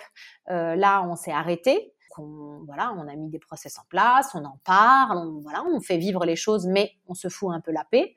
euh, 0.49 0.75
là, 0.75 1.05
on 1.07 1.15
s'est 1.15 1.31
arrêté 1.31 1.92
on, 2.19 2.63
voilà, 2.65 2.93
on 2.97 3.07
a 3.07 3.15
mis 3.15 3.29
des 3.29 3.39
process 3.39 3.77
en 3.79 3.83
place, 3.89 4.31
on 4.33 4.43
en 4.45 4.59
parle, 4.63 5.17
on, 5.17 5.39
voilà, 5.41 5.63
on 5.63 5.79
fait 5.79 5.97
vivre 5.97 6.25
les 6.25 6.35
choses, 6.35 6.65
mais 6.67 6.91
on 7.07 7.13
se 7.13 7.29
fout 7.29 7.53
un 7.53 7.61
peu 7.61 7.71
la 7.71 7.83
paix. 7.83 8.15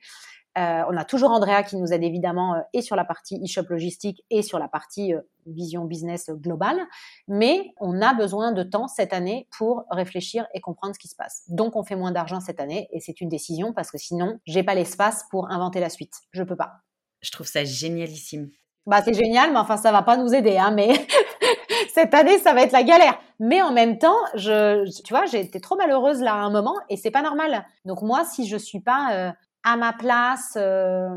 Euh, 0.57 0.83
on 0.89 0.97
a 0.97 1.05
toujours 1.05 1.33
Andrea 1.33 1.63
qui 1.65 1.77
nous 1.77 1.93
aide 1.93 2.03
évidemment 2.03 2.55
euh, 2.55 2.61
et 2.73 2.81
sur 2.81 2.97
la 2.97 3.05
partie 3.05 3.39
e-shop 3.45 3.65
logistique 3.69 4.25
et 4.31 4.41
sur 4.41 4.59
la 4.59 4.69
partie 4.69 5.13
euh, 5.13 5.21
vision 5.45 5.85
business 5.85 6.31
globale, 6.31 6.81
mais 7.29 7.75
on 7.79 8.01
a 8.01 8.15
besoin 8.15 8.53
de 8.53 8.63
temps 8.63 8.89
cette 8.89 9.13
année 9.13 9.49
pour 9.59 9.85
réfléchir 9.91 10.47
et 10.55 10.61
comprendre 10.61 10.95
ce 10.95 10.99
qui 10.99 11.09
se 11.09 11.15
passe. 11.15 11.43
Donc 11.49 11.77
on 11.77 11.85
fait 11.85 11.97
moins 11.97 12.11
d'argent 12.11 12.41
cette 12.41 12.59
année 12.59 12.89
et 12.91 13.01
c'est 13.01 13.21
une 13.21 13.29
décision 13.29 13.75
parce 13.75 13.91
que 13.91 13.99
sinon 13.99 14.39
j'ai 14.47 14.63
pas 14.63 14.75
l'espace 14.75 15.27
pour 15.31 15.51
inventer 15.51 15.79
la 15.79 15.91
suite. 15.91 16.15
Je 16.33 16.43
peux 16.43 16.57
pas. 16.57 16.77
Je 17.21 17.31
trouve 17.33 17.47
ça 17.47 17.65
génialissime. 17.65 18.49
Bah 18.87 19.03
c'est 19.05 19.15
génial, 19.15 19.53
mais 19.53 19.59
enfin 19.59 19.77
ça 19.77 19.93
va 19.93 20.03
pas 20.03 20.17
nous 20.17 20.33
aider, 20.33 20.57
hein, 20.57 20.71
mais 20.71 20.89
cette 21.97 22.13
année, 22.13 22.37
ça 22.39 22.53
va 22.53 22.61
être 22.61 22.73
la 22.73 22.83
galère. 22.83 23.19
Mais 23.41 23.63
en 23.63 23.73
même 23.73 23.97
temps, 23.97 24.19
je, 24.35 24.85
tu 25.03 25.15
vois, 25.15 25.25
j'ai 25.25 25.41
été 25.41 25.63
trop 25.63 25.77
malheureuse 25.77 26.21
là 26.21 26.35
à 26.35 26.37
un 26.41 26.51
moment 26.51 26.75
et 26.91 26.99
c'est 26.99 27.11
pas 27.11 27.23
normal. 27.23 27.65
Donc 27.87 28.03
moi, 28.03 28.27
si 28.27 28.47
je 28.47 28.59
suis 28.59 28.81
pas 28.81 29.15
euh, 29.15 29.33
à 29.65 29.79
ma 29.79 29.95
place 29.95 30.59
euh, 30.59 31.09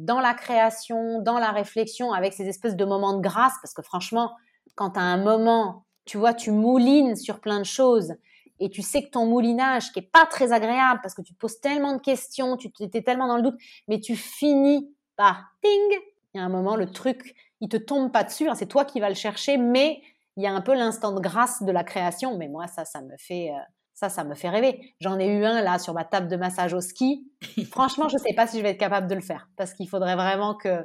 dans 0.00 0.18
la 0.18 0.34
création, 0.34 1.22
dans 1.22 1.38
la 1.38 1.52
réflexion, 1.52 2.12
avec 2.12 2.32
ces 2.32 2.48
espèces 2.48 2.74
de 2.74 2.84
moments 2.84 3.12
de 3.12 3.20
grâce, 3.20 3.52
parce 3.62 3.72
que 3.72 3.82
franchement, 3.82 4.32
quand 4.74 4.90
tu 4.90 4.98
as 4.98 5.04
un 5.04 5.16
moment, 5.16 5.84
tu 6.06 6.18
vois, 6.18 6.34
tu 6.34 6.50
moulines 6.50 7.14
sur 7.14 7.38
plein 7.38 7.60
de 7.60 7.64
choses 7.64 8.12
et 8.58 8.68
tu 8.68 8.82
sais 8.82 9.02
que 9.02 9.10
ton 9.10 9.26
moulinage, 9.26 9.92
qui 9.92 10.00
est 10.00 10.10
pas 10.10 10.26
très 10.26 10.52
agréable 10.52 10.98
parce 11.04 11.14
que 11.14 11.22
tu 11.22 11.34
te 11.34 11.38
poses 11.38 11.60
tellement 11.60 11.92
de 11.92 12.00
questions, 12.00 12.56
tu 12.56 12.68
étais 12.80 13.02
tellement 13.02 13.28
dans 13.28 13.36
le 13.36 13.42
doute, 13.42 13.58
mais 13.86 14.00
tu 14.00 14.16
finis 14.16 14.90
par 15.14 15.44
ting. 15.62 16.00
Il 16.34 16.38
y 16.38 16.40
a 16.40 16.44
un 16.44 16.48
moment, 16.48 16.74
le 16.74 16.90
truc, 16.90 17.36
il 17.60 17.68
te 17.68 17.76
tombe 17.76 18.10
pas 18.10 18.24
dessus, 18.24 18.48
hein, 18.48 18.56
c'est 18.56 18.66
toi 18.66 18.84
qui 18.84 18.98
vas 18.98 19.08
le 19.08 19.14
chercher, 19.14 19.56
mais 19.56 20.02
il 20.36 20.42
y 20.42 20.46
a 20.46 20.52
un 20.52 20.60
peu 20.60 20.74
l'instant 20.74 21.12
de 21.12 21.20
grâce 21.20 21.62
de 21.62 21.72
la 21.72 21.84
création, 21.84 22.36
mais 22.36 22.48
moi, 22.48 22.66
ça, 22.66 22.84
ça 22.84 23.00
me 23.00 23.16
fait, 23.18 23.50
euh, 23.50 23.58
ça, 23.94 24.08
ça 24.08 24.24
me 24.24 24.34
fait 24.34 24.50
rêver. 24.50 24.94
J'en 25.00 25.18
ai 25.18 25.26
eu 25.26 25.44
un 25.44 25.62
là 25.62 25.78
sur 25.78 25.94
ma 25.94 26.04
table 26.04 26.28
de 26.28 26.36
massage 26.36 26.74
au 26.74 26.80
ski. 26.80 27.30
Franchement, 27.70 28.08
je 28.08 28.16
ne 28.16 28.20
sais 28.20 28.34
pas 28.34 28.46
si 28.46 28.58
je 28.58 28.62
vais 28.62 28.70
être 28.70 28.78
capable 28.78 29.06
de 29.06 29.14
le 29.14 29.22
faire 29.22 29.48
parce 29.56 29.72
qu'il 29.72 29.88
faudrait 29.88 30.16
vraiment 30.16 30.54
que 30.54 30.84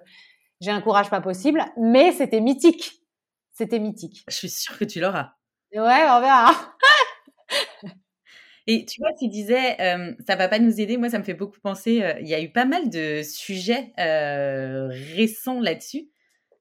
j'ai 0.62 0.72
un 0.72 0.82
courage 0.82 1.10
pas 1.10 1.22
possible, 1.22 1.64
mais 1.78 2.14
c'était 2.14 2.40
mythique. 2.40 3.02
C'était 3.52 3.80
mythique. 3.80 4.24
Je 4.30 4.36
suis 4.36 4.50
sûre 4.50 4.78
que 4.78 4.86
tu 4.86 5.00
l'auras. 5.02 5.34
Ouais, 5.74 5.80
on 5.82 6.22
verra. 6.22 6.52
Et 8.68 8.86
tu 8.86 9.02
vois, 9.02 9.10
tu 9.20 9.28
disais, 9.28 9.82
euh, 9.82 10.14
ça 10.28 10.36
va 10.36 10.48
pas 10.48 10.60
nous 10.60 10.80
aider. 10.80 10.96
Moi, 10.96 11.10
ça 11.10 11.18
me 11.20 11.24
fait 11.24 11.34
beaucoup 11.34 11.60
penser. 11.60 12.04
Euh, 12.04 12.14
il 12.22 12.28
y 12.28 12.36
a 12.36 12.42
eu 12.42 12.52
pas 12.52 12.66
mal 12.66 12.90
de 12.90 13.22
sujets 13.24 13.92
récents 13.98 15.60
là-dessus. 15.60 16.08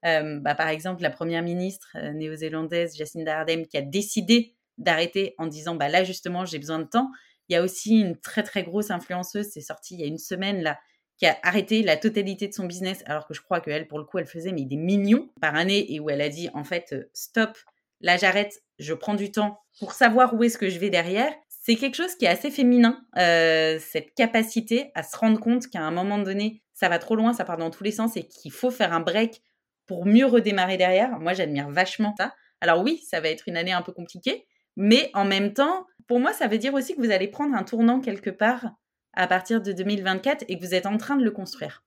Euh, 0.05 0.39
bah, 0.39 0.55
par 0.55 0.69
exemple, 0.69 1.01
la 1.03 1.09
première 1.09 1.43
ministre 1.43 1.95
euh, 1.95 2.11
néo-zélandaise 2.13 2.95
Jacinda 2.95 3.39
Ardern 3.39 3.65
qui 3.67 3.77
a 3.77 3.81
décidé 3.81 4.55
d'arrêter 4.77 5.35
en 5.37 5.47
disant 5.47 5.75
bah 5.75 5.89
là 5.89 6.03
justement 6.03 6.45
j'ai 6.45 6.57
besoin 6.57 6.79
de 6.79 6.85
temps. 6.85 7.11
Il 7.49 7.53
y 7.53 7.55
a 7.55 7.61
aussi 7.61 7.99
une 7.99 8.17
très 8.17 8.43
très 8.43 8.63
grosse 8.63 8.89
influenceuse, 8.89 9.47
c'est 9.51 9.61
sorti 9.61 9.95
il 9.95 10.01
y 10.01 10.03
a 10.03 10.07
une 10.07 10.17
semaine 10.17 10.63
là, 10.63 10.79
qui 11.17 11.27
a 11.27 11.37
arrêté 11.43 11.83
la 11.83 11.97
totalité 11.97 12.47
de 12.47 12.53
son 12.53 12.65
business, 12.65 13.03
alors 13.05 13.27
que 13.27 13.33
je 13.33 13.41
crois 13.41 13.59
qu'elle, 13.59 13.87
pour 13.87 13.99
le 13.99 14.05
coup, 14.05 14.17
elle 14.17 14.25
faisait 14.25 14.53
mais 14.53 14.65
des 14.65 14.77
millions 14.77 15.29
par 15.39 15.55
année 15.55 15.93
et 15.93 15.99
où 15.99 16.09
elle 16.09 16.21
a 16.21 16.29
dit 16.29 16.49
en 16.53 16.63
fait 16.63 16.93
euh, 16.93 17.09
stop, 17.13 17.57
là 17.99 18.17
j'arrête, 18.17 18.63
je 18.79 18.93
prends 18.93 19.15
du 19.15 19.31
temps 19.31 19.59
pour 19.79 19.93
savoir 19.93 20.33
où 20.33 20.43
est-ce 20.43 20.57
que 20.57 20.69
je 20.69 20.79
vais 20.79 20.89
derrière. 20.89 21.31
C'est 21.63 21.75
quelque 21.75 21.95
chose 21.95 22.15
qui 22.15 22.25
est 22.25 22.29
assez 22.29 22.49
féminin, 22.49 23.05
cette 23.15 24.15
capacité 24.15 24.89
à 24.95 25.03
se 25.03 25.15
rendre 25.15 25.39
compte 25.39 25.67
qu'à 25.67 25.81
un 25.81 25.91
moment 25.91 26.17
donné, 26.17 26.63
ça 26.73 26.89
va 26.89 26.97
trop 26.97 27.15
loin, 27.15 27.33
ça 27.33 27.45
part 27.45 27.57
dans 27.57 27.69
tous 27.69 27.83
les 27.83 27.91
sens 27.91 28.17
et 28.17 28.23
qu'il 28.23 28.51
faut 28.51 28.71
faire 28.71 28.93
un 28.93 28.99
break 28.99 29.43
pour 29.87 30.05
mieux 30.05 30.25
redémarrer 30.25 30.77
derrière. 30.77 31.19
Moi, 31.19 31.33
j'admire 31.33 31.69
vachement 31.69 32.13
ça. 32.17 32.33
Alors 32.61 32.81
oui, 32.81 33.03
ça 33.09 33.19
va 33.21 33.29
être 33.29 33.47
une 33.47 33.57
année 33.57 33.71
un 33.71 33.81
peu 33.81 33.91
compliquée, 33.91 34.45
mais 34.75 35.09
en 35.13 35.25
même 35.25 35.53
temps, 35.53 35.85
pour 36.07 36.19
moi, 36.19 36.33
ça 36.33 36.47
veut 36.47 36.57
dire 36.57 36.73
aussi 36.73 36.95
que 36.95 37.01
vous 37.01 37.11
allez 37.11 37.27
prendre 37.27 37.55
un 37.55 37.63
tournant 37.63 37.99
quelque 37.99 38.29
part 38.29 38.65
à 39.13 39.27
partir 39.27 39.61
de 39.61 39.71
2024 39.71 40.45
et 40.47 40.57
que 40.57 40.65
vous 40.65 40.73
êtes 40.73 40.85
en 40.85 40.97
train 40.97 41.15
de 41.15 41.23
le 41.23 41.31
construire. 41.31 41.83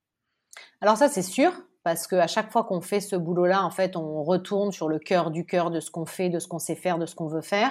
Alors 0.80 0.96
ça, 0.96 1.08
c'est 1.08 1.22
sûr, 1.22 1.52
parce 1.84 2.06
qu'à 2.06 2.26
chaque 2.26 2.50
fois 2.50 2.64
qu'on 2.64 2.80
fait 2.80 3.00
ce 3.00 3.14
boulot-là, 3.14 3.62
en 3.62 3.70
fait, 3.70 3.94
on 3.94 4.22
retourne 4.22 4.72
sur 4.72 4.88
le 4.88 4.98
cœur 4.98 5.30
du 5.30 5.44
cœur 5.44 5.70
de 5.70 5.80
ce 5.80 5.90
qu'on 5.90 6.06
fait, 6.06 6.30
de 6.30 6.38
ce 6.38 6.48
qu'on 6.48 6.58
sait 6.58 6.74
faire, 6.74 6.98
de 6.98 7.04
ce 7.04 7.14
qu'on 7.14 7.26
veut 7.26 7.42
faire. 7.42 7.70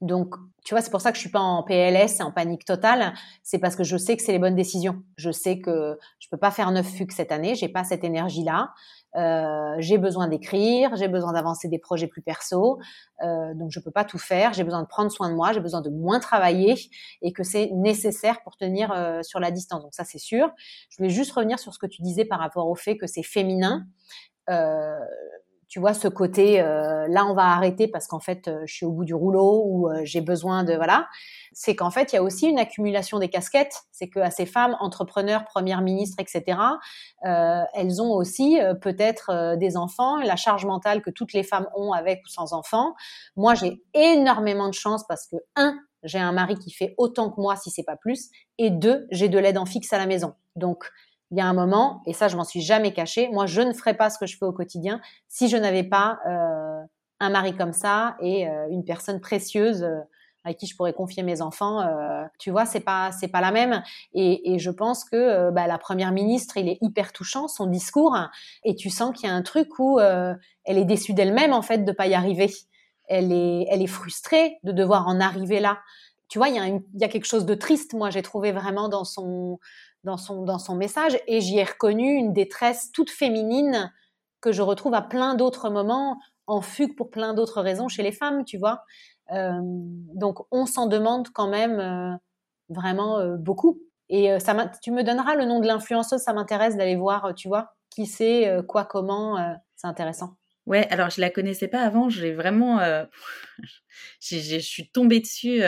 Donc, 0.00 0.36
tu 0.64 0.74
vois, 0.74 0.80
c'est 0.80 0.92
pour 0.92 1.00
ça 1.00 1.10
que 1.10 1.16
je 1.16 1.22
suis 1.22 1.30
pas 1.30 1.40
en 1.40 1.64
PLS, 1.64 2.20
en 2.20 2.30
panique 2.30 2.64
totale. 2.64 3.14
C'est 3.42 3.58
parce 3.58 3.74
que 3.74 3.82
je 3.82 3.96
sais 3.96 4.16
que 4.16 4.22
c'est 4.22 4.30
les 4.30 4.38
bonnes 4.38 4.54
décisions. 4.54 5.02
Je 5.16 5.32
sais 5.32 5.58
que 5.58 5.98
je 6.20 6.28
peux 6.30 6.36
pas 6.36 6.52
faire 6.52 6.70
neuf 6.70 6.86
fugues 6.86 7.10
cette 7.10 7.32
année. 7.32 7.56
J'ai 7.56 7.68
pas 7.68 7.82
cette 7.82 8.04
énergie-là. 8.04 8.72
Euh, 9.18 9.74
j'ai 9.78 9.98
besoin 9.98 10.28
d'écrire, 10.28 10.94
j'ai 10.94 11.08
besoin 11.08 11.32
d'avancer 11.32 11.68
des 11.68 11.78
projets 11.78 12.06
plus 12.06 12.22
perso, 12.22 12.78
euh, 13.22 13.52
donc 13.54 13.72
je 13.72 13.80
peux 13.80 13.90
pas 13.90 14.04
tout 14.04 14.18
faire. 14.18 14.52
J'ai 14.52 14.64
besoin 14.64 14.82
de 14.82 14.86
prendre 14.86 15.10
soin 15.10 15.28
de 15.28 15.34
moi, 15.34 15.52
j'ai 15.52 15.60
besoin 15.60 15.80
de 15.80 15.90
moins 15.90 16.20
travailler 16.20 16.76
et 17.20 17.32
que 17.32 17.42
c'est 17.42 17.70
nécessaire 17.72 18.42
pour 18.42 18.56
tenir 18.56 18.92
euh, 18.92 19.22
sur 19.22 19.40
la 19.40 19.50
distance. 19.50 19.82
Donc 19.82 19.94
ça 19.94 20.04
c'est 20.04 20.18
sûr. 20.18 20.50
Je 20.90 20.96
voulais 20.98 21.10
juste 21.10 21.32
revenir 21.32 21.58
sur 21.58 21.74
ce 21.74 21.78
que 21.78 21.86
tu 21.86 22.02
disais 22.02 22.24
par 22.24 22.38
rapport 22.38 22.68
au 22.68 22.76
fait 22.76 22.96
que 22.96 23.06
c'est 23.06 23.24
féminin. 23.24 23.86
Tu 25.68 25.80
vois 25.80 25.92
ce 25.92 26.08
côté 26.08 26.60
euh, 26.60 27.06
là 27.08 27.26
on 27.26 27.34
va 27.34 27.44
arrêter 27.44 27.88
parce 27.88 28.06
qu'en 28.06 28.20
fait 28.20 28.48
euh, 28.48 28.62
je 28.64 28.74
suis 28.74 28.86
au 28.86 28.90
bout 28.90 29.04
du 29.04 29.14
rouleau 29.14 29.62
ou 29.66 29.88
euh, 29.88 30.00
j'ai 30.04 30.22
besoin 30.22 30.64
de 30.64 30.74
voilà. 30.74 31.06
C'est 31.52 31.76
qu'en 31.76 31.90
fait 31.90 32.12
il 32.12 32.16
y 32.16 32.18
a 32.18 32.22
aussi 32.22 32.46
une 32.46 32.58
accumulation 32.58 33.18
des 33.18 33.28
casquettes. 33.28 33.82
C'est 33.92 34.08
que 34.08 34.18
à 34.18 34.30
ces 34.30 34.46
femmes 34.46 34.76
entrepreneurs 34.80 35.44
premières 35.44 35.82
ministres 35.82 36.16
etc 36.20 36.58
elles 37.22 38.00
ont 38.00 38.12
aussi 38.12 38.58
peut-être 38.80 39.56
des 39.56 39.76
enfants 39.76 40.18
la 40.18 40.36
charge 40.36 40.64
mentale 40.64 41.02
que 41.02 41.10
toutes 41.10 41.32
les 41.32 41.42
femmes 41.42 41.66
ont 41.76 41.92
avec 41.92 42.22
ou 42.24 42.28
sans 42.28 42.52
enfants. 42.52 42.94
Moi 43.36 43.54
j'ai 43.54 43.82
énormément 43.92 44.68
de 44.68 44.74
chance 44.74 45.04
parce 45.06 45.26
que 45.26 45.36
un 45.56 45.76
j'ai 46.04 46.18
un 46.18 46.32
mari 46.32 46.56
qui 46.56 46.70
fait 46.70 46.94
autant 46.96 47.30
que 47.30 47.40
moi 47.40 47.56
si 47.56 47.70
c'est 47.70 47.82
pas 47.82 47.96
plus 47.96 48.30
et 48.58 48.70
deux 48.70 49.06
j'ai 49.10 49.28
de 49.28 49.38
l'aide 49.38 49.58
en 49.58 49.66
fixe 49.66 49.92
à 49.92 49.98
la 49.98 50.06
maison. 50.06 50.34
Donc 50.56 50.90
il 51.30 51.38
y 51.38 51.40
a 51.40 51.46
un 51.46 51.52
moment, 51.52 52.02
et 52.06 52.12
ça 52.12 52.28
je 52.28 52.36
m'en 52.36 52.44
suis 52.44 52.60
jamais 52.62 52.92
caché, 52.92 53.28
moi 53.30 53.46
je 53.46 53.60
ne 53.60 53.72
ferais 53.72 53.94
pas 53.94 54.10
ce 54.10 54.18
que 54.18 54.26
je 54.26 54.36
fais 54.38 54.46
au 54.46 54.52
quotidien 54.52 55.00
si 55.28 55.48
je 55.48 55.56
n'avais 55.56 55.84
pas 55.84 56.18
euh, 56.26 56.80
un 57.20 57.30
mari 57.30 57.54
comme 57.54 57.72
ça 57.72 58.16
et 58.20 58.48
euh, 58.48 58.66
une 58.70 58.84
personne 58.84 59.20
précieuse 59.20 59.82
euh, 59.82 60.00
à 60.44 60.54
qui 60.54 60.66
je 60.66 60.76
pourrais 60.76 60.94
confier 60.94 61.22
mes 61.22 61.42
enfants. 61.42 61.80
Euh, 61.80 62.24
tu 62.38 62.50
vois, 62.50 62.64
c'est 62.64 62.80
pas 62.80 63.10
c'est 63.12 63.28
pas 63.28 63.40
la 63.42 63.50
même. 63.50 63.82
Et, 64.14 64.54
et 64.54 64.58
je 64.58 64.70
pense 64.70 65.04
que 65.04 65.16
euh, 65.16 65.50
bah, 65.50 65.66
la 65.66 65.76
première 65.78 66.12
ministre, 66.12 66.56
il 66.56 66.68
est 66.68 66.78
hyper 66.80 67.12
touchant 67.12 67.48
son 67.48 67.66
discours, 67.66 68.16
et 68.64 68.74
tu 68.74 68.88
sens 68.88 69.14
qu'il 69.14 69.28
y 69.28 69.32
a 69.32 69.34
un 69.34 69.42
truc 69.42 69.68
où 69.78 69.98
elle 70.00 70.78
est 70.78 70.84
déçue 70.84 71.12
d'elle-même 71.12 71.52
en 71.52 71.62
fait 71.62 71.84
de 71.84 71.92
pas 71.92 72.06
y 72.06 72.14
arriver. 72.14 72.50
Elle 73.08 73.32
est 73.32 73.66
elle 73.68 73.82
est 73.82 73.86
frustrée 73.88 74.58
de 74.62 74.72
devoir 74.72 75.08
en 75.08 75.20
arriver 75.20 75.60
là. 75.60 75.78
Tu 76.28 76.38
vois, 76.38 76.48
il 76.48 76.54
y 76.56 76.82
il 76.94 77.00
y 77.00 77.04
a 77.04 77.08
quelque 77.08 77.26
chose 77.26 77.44
de 77.44 77.54
triste. 77.54 77.94
Moi, 77.94 78.10
j'ai 78.10 78.22
trouvé 78.22 78.52
vraiment 78.52 78.88
dans 78.88 79.04
son 79.04 79.58
dans 80.04 80.16
son, 80.16 80.44
dans 80.44 80.58
son 80.58 80.74
message 80.74 81.18
et 81.26 81.40
j'y 81.40 81.58
ai 81.58 81.64
reconnu 81.64 82.14
une 82.14 82.32
détresse 82.32 82.90
toute 82.92 83.10
féminine 83.10 83.92
que 84.40 84.52
je 84.52 84.62
retrouve 84.62 84.94
à 84.94 85.02
plein 85.02 85.34
d'autres 85.34 85.70
moments 85.70 86.18
en 86.46 86.60
fugue 86.60 86.96
pour 86.96 87.10
plein 87.10 87.34
d'autres 87.34 87.60
raisons 87.60 87.88
chez 87.88 88.02
les 88.02 88.12
femmes, 88.12 88.44
tu 88.44 88.56
vois. 88.58 88.84
Euh, 89.32 89.60
donc 89.62 90.38
on 90.50 90.64
s'en 90.66 90.86
demande 90.86 91.28
quand 91.30 91.48
même 91.48 91.80
euh, 91.80 92.16
vraiment 92.68 93.36
beaucoup. 93.36 93.80
Et 94.08 94.38
ça 94.40 94.54
tu 94.82 94.90
me 94.90 95.02
donneras 95.02 95.34
le 95.34 95.44
nom 95.44 95.60
de 95.60 95.66
l'influenceuse, 95.66 96.20
ça 96.22 96.32
m'intéresse 96.32 96.76
d'aller 96.76 96.96
voir, 96.96 97.34
tu 97.34 97.48
vois, 97.48 97.74
qui 97.90 98.06
c'est, 98.06 98.56
quoi, 98.66 98.86
comment, 98.86 99.36
c'est 99.76 99.86
intéressant. 99.86 100.37
Ouais, 100.68 100.86
alors 100.90 101.08
je 101.08 101.20
la 101.20 101.30
connaissais 101.30 101.66
pas 101.66 101.80
avant, 101.80 102.10
j'ai 102.10 102.34
vraiment, 102.34 102.78
je 104.20 104.58
suis 104.58 104.90
tombée 104.90 105.20
dessus 105.20 105.60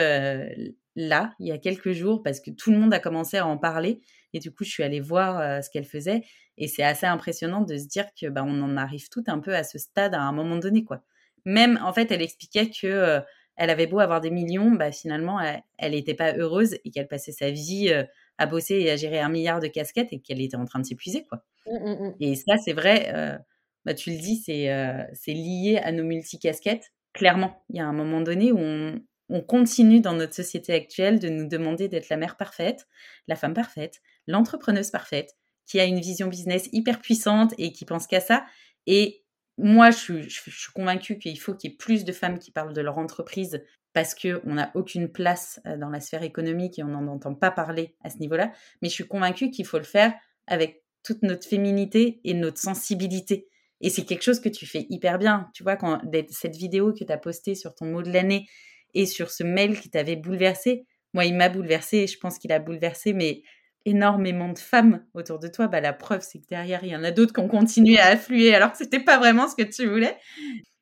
là, 0.95 1.33
il 1.39 1.47
y 1.47 1.51
a 1.51 1.57
quelques 1.57 1.91
jours, 1.91 2.21
parce 2.23 2.39
que 2.39 2.51
tout 2.51 2.71
le 2.71 2.77
monde 2.77 2.93
a 2.93 2.99
commencé 2.99 3.37
à 3.37 3.47
en 3.47 3.57
parler. 3.57 4.01
Et 4.33 4.39
du 4.39 4.51
coup, 4.51 4.63
je 4.63 4.69
suis 4.69 4.83
allée 4.83 4.99
voir 4.99 5.63
ce 5.63 5.69
qu'elle 5.69 5.85
faisait. 5.85 6.21
Et 6.57 6.67
c'est 6.67 6.83
assez 6.83 7.05
impressionnant 7.07 7.61
de 7.61 7.77
se 7.77 7.87
dire 7.87 8.05
que 8.19 8.27
bah, 8.27 8.43
on 8.45 8.61
en 8.61 8.77
arrive 8.77 9.09
tout 9.09 9.23
un 9.27 9.39
peu 9.39 9.55
à 9.55 9.63
ce 9.63 9.79
stade 9.79 10.13
à 10.13 10.21
un 10.21 10.31
moment 10.31 10.57
donné, 10.57 10.83
quoi. 10.83 11.01
Même, 11.45 11.79
en 11.83 11.93
fait, 11.93 12.11
elle 12.11 12.21
expliquait 12.21 12.69
que 12.69 13.19
elle 13.57 13.69
avait 13.69 13.87
beau 13.87 13.99
avoir 13.99 14.21
des 14.21 14.31
millions, 14.31 14.71
bah, 14.71 14.91
finalement, 14.91 15.39
elle 15.77 15.91
n'était 15.91 16.13
pas 16.13 16.33
heureuse 16.35 16.75
et 16.85 16.91
qu'elle 16.91 17.07
passait 17.07 17.31
sa 17.31 17.49
vie 17.49 17.91
à 18.37 18.45
bosser 18.45 18.75
et 18.75 18.91
à 18.91 18.95
gérer 18.95 19.19
un 19.19 19.29
milliard 19.29 19.59
de 19.59 19.67
casquettes 19.67 20.13
et 20.13 20.19
qu'elle 20.19 20.41
était 20.41 20.57
en 20.57 20.65
train 20.65 20.79
de 20.79 20.85
s'épuiser, 20.85 21.25
quoi. 21.25 21.43
Mmh, 21.65 21.89
mmh, 21.89 22.07
mmh. 22.07 22.15
Et 22.19 22.35
ça, 22.35 22.57
c'est 22.63 22.73
vrai, 22.73 23.39
bah, 23.85 23.93
tu 23.93 24.11
le 24.11 24.17
dis, 24.17 24.37
c'est 24.37 25.33
lié 25.33 25.79
à 25.83 25.91
nos 25.91 26.03
multicasquettes. 26.03 26.91
Clairement, 27.13 27.63
il 27.69 27.77
y 27.77 27.79
a 27.79 27.85
un 27.85 27.93
moment 27.93 28.21
donné 28.21 28.51
où 28.51 28.59
on, 28.59 29.01
on 29.31 29.41
continue 29.41 30.01
dans 30.01 30.13
notre 30.13 30.33
société 30.33 30.73
actuelle 30.73 31.19
de 31.19 31.29
nous 31.29 31.47
demander 31.47 31.87
d'être 31.87 32.09
la 32.09 32.17
mère 32.17 32.37
parfaite, 32.37 32.87
la 33.27 33.35
femme 33.35 33.53
parfaite, 33.53 34.01
l'entrepreneuse 34.27 34.91
parfaite, 34.91 35.35
qui 35.65 35.79
a 35.79 35.85
une 35.85 36.01
vision 36.01 36.27
business 36.27 36.67
hyper 36.73 36.99
puissante 36.99 37.53
et 37.57 37.71
qui 37.71 37.85
pense 37.85 38.07
qu'à 38.07 38.19
ça. 38.19 38.45
Et 38.87 39.23
moi, 39.57 39.89
je 39.91 40.27
suis, 40.27 40.51
convaincue 40.73 41.17
qu'il 41.17 41.39
faut 41.39 41.53
qu'il 41.53 41.71
y 41.71 41.73
ait 41.73 41.77
plus 41.77 42.03
de 42.03 42.11
femmes 42.11 42.39
qui 42.39 42.51
parlent 42.51 42.73
de 42.73 42.81
leur 42.81 42.97
entreprise 42.97 43.63
parce 43.93 44.15
qu'on 44.15 44.53
n'a 44.53 44.71
aucune 44.73 45.09
place 45.09 45.61
euh, 45.65 45.77
dans 45.77 45.89
la 45.89 45.99
sphère 45.99 46.23
économique 46.23 46.79
et 46.79 46.83
on 46.83 46.87
n'en 46.87 47.07
entend 47.07 47.35
pas 47.35 47.51
parler 47.51 47.95
à 48.03 48.09
ce 48.09 48.17
niveau-là. 48.17 48.51
Mais 48.81 48.89
je 48.89 48.93
suis 48.93 49.07
convaincue 49.07 49.49
qu'il 49.49 49.65
faut 49.65 49.77
le 49.77 49.83
faire 49.83 50.13
avec 50.47 50.83
toute 51.03 51.23
notre 51.23 51.47
féminité 51.47 52.19
et 52.23 52.33
notre 52.33 52.59
sensibilité. 52.59 53.47
Et 53.81 53.89
c'est 53.89 54.05
quelque 54.05 54.23
chose 54.23 54.39
que 54.39 54.49
tu 54.49 54.65
fais 54.65 54.85
hyper 54.89 55.17
bien. 55.17 55.49
Tu 55.53 55.63
vois, 55.63 55.75
quand 55.75 55.99
cette 56.29 56.55
vidéo 56.55 56.93
que 56.93 57.03
tu 57.03 57.11
as 57.11 57.17
postée 57.17 57.55
sur 57.55 57.75
ton 57.75 57.85
mot 57.85 58.01
de 58.01 58.11
l'année, 58.11 58.45
et 58.93 59.05
sur 59.05 59.31
ce 59.31 59.43
mail 59.43 59.79
qui 59.79 59.89
t'avait 59.89 60.15
bouleversé. 60.15 60.85
Moi, 61.13 61.25
il 61.25 61.35
m'a 61.35 61.49
bouleversé 61.49 61.97
et 61.97 62.07
je 62.07 62.17
pense 62.17 62.37
qu'il 62.37 62.51
a 62.51 62.59
bouleversé 62.59 63.13
mais 63.13 63.43
énormément 63.85 64.49
de 64.49 64.59
femmes 64.59 65.05
autour 65.13 65.39
de 65.39 65.47
toi. 65.47 65.67
Bah, 65.67 65.81
la 65.81 65.93
preuve, 65.93 66.21
c'est 66.21 66.39
que 66.39 66.47
derrière, 66.47 66.83
il 66.83 66.91
y 66.91 66.95
en 66.95 67.03
a 67.03 67.11
d'autres 67.11 67.33
qui 67.33 67.39
ont 67.39 67.47
continué 67.47 67.99
à 67.99 68.07
affluer 68.07 68.53
alors 68.53 68.71
que 68.71 68.77
c'était 68.77 69.03
pas 69.03 69.17
vraiment 69.17 69.47
ce 69.47 69.55
que 69.55 69.63
tu 69.63 69.87
voulais. 69.87 70.17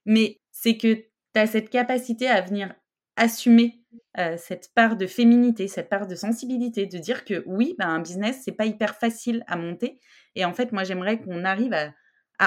Mais 0.06 0.40
c'est 0.52 0.78
que 0.78 0.94
tu 0.94 1.06
as 1.36 1.48
cette 1.48 1.70
capacité 1.70 2.28
à 2.28 2.42
venir 2.42 2.74
assumer 3.16 3.82
euh, 4.18 4.36
cette 4.38 4.70
part 4.74 4.96
de 4.96 5.08
féminité, 5.08 5.68
cette 5.68 5.90
part 5.90 6.08
de 6.08 6.16
sensibilité, 6.16 6.86
de 6.86 6.98
dire 6.98 7.26
que 7.26 7.44
oui, 7.46 7.76
bah, 7.78 7.88
un 7.88 8.02
business, 8.02 8.42
c'est 8.44 8.52
pas 8.54 8.66
hyper 8.66 8.96
facile 8.96 9.44
à 9.48 9.56
monter. 9.56 10.00
Et 10.36 10.46
en 10.46 10.54
fait, 10.54 10.72
moi, 10.72 10.84
j'aimerais 10.84 11.20
qu'on 11.20 11.44
arrive 11.44 11.74
à, 11.74 11.92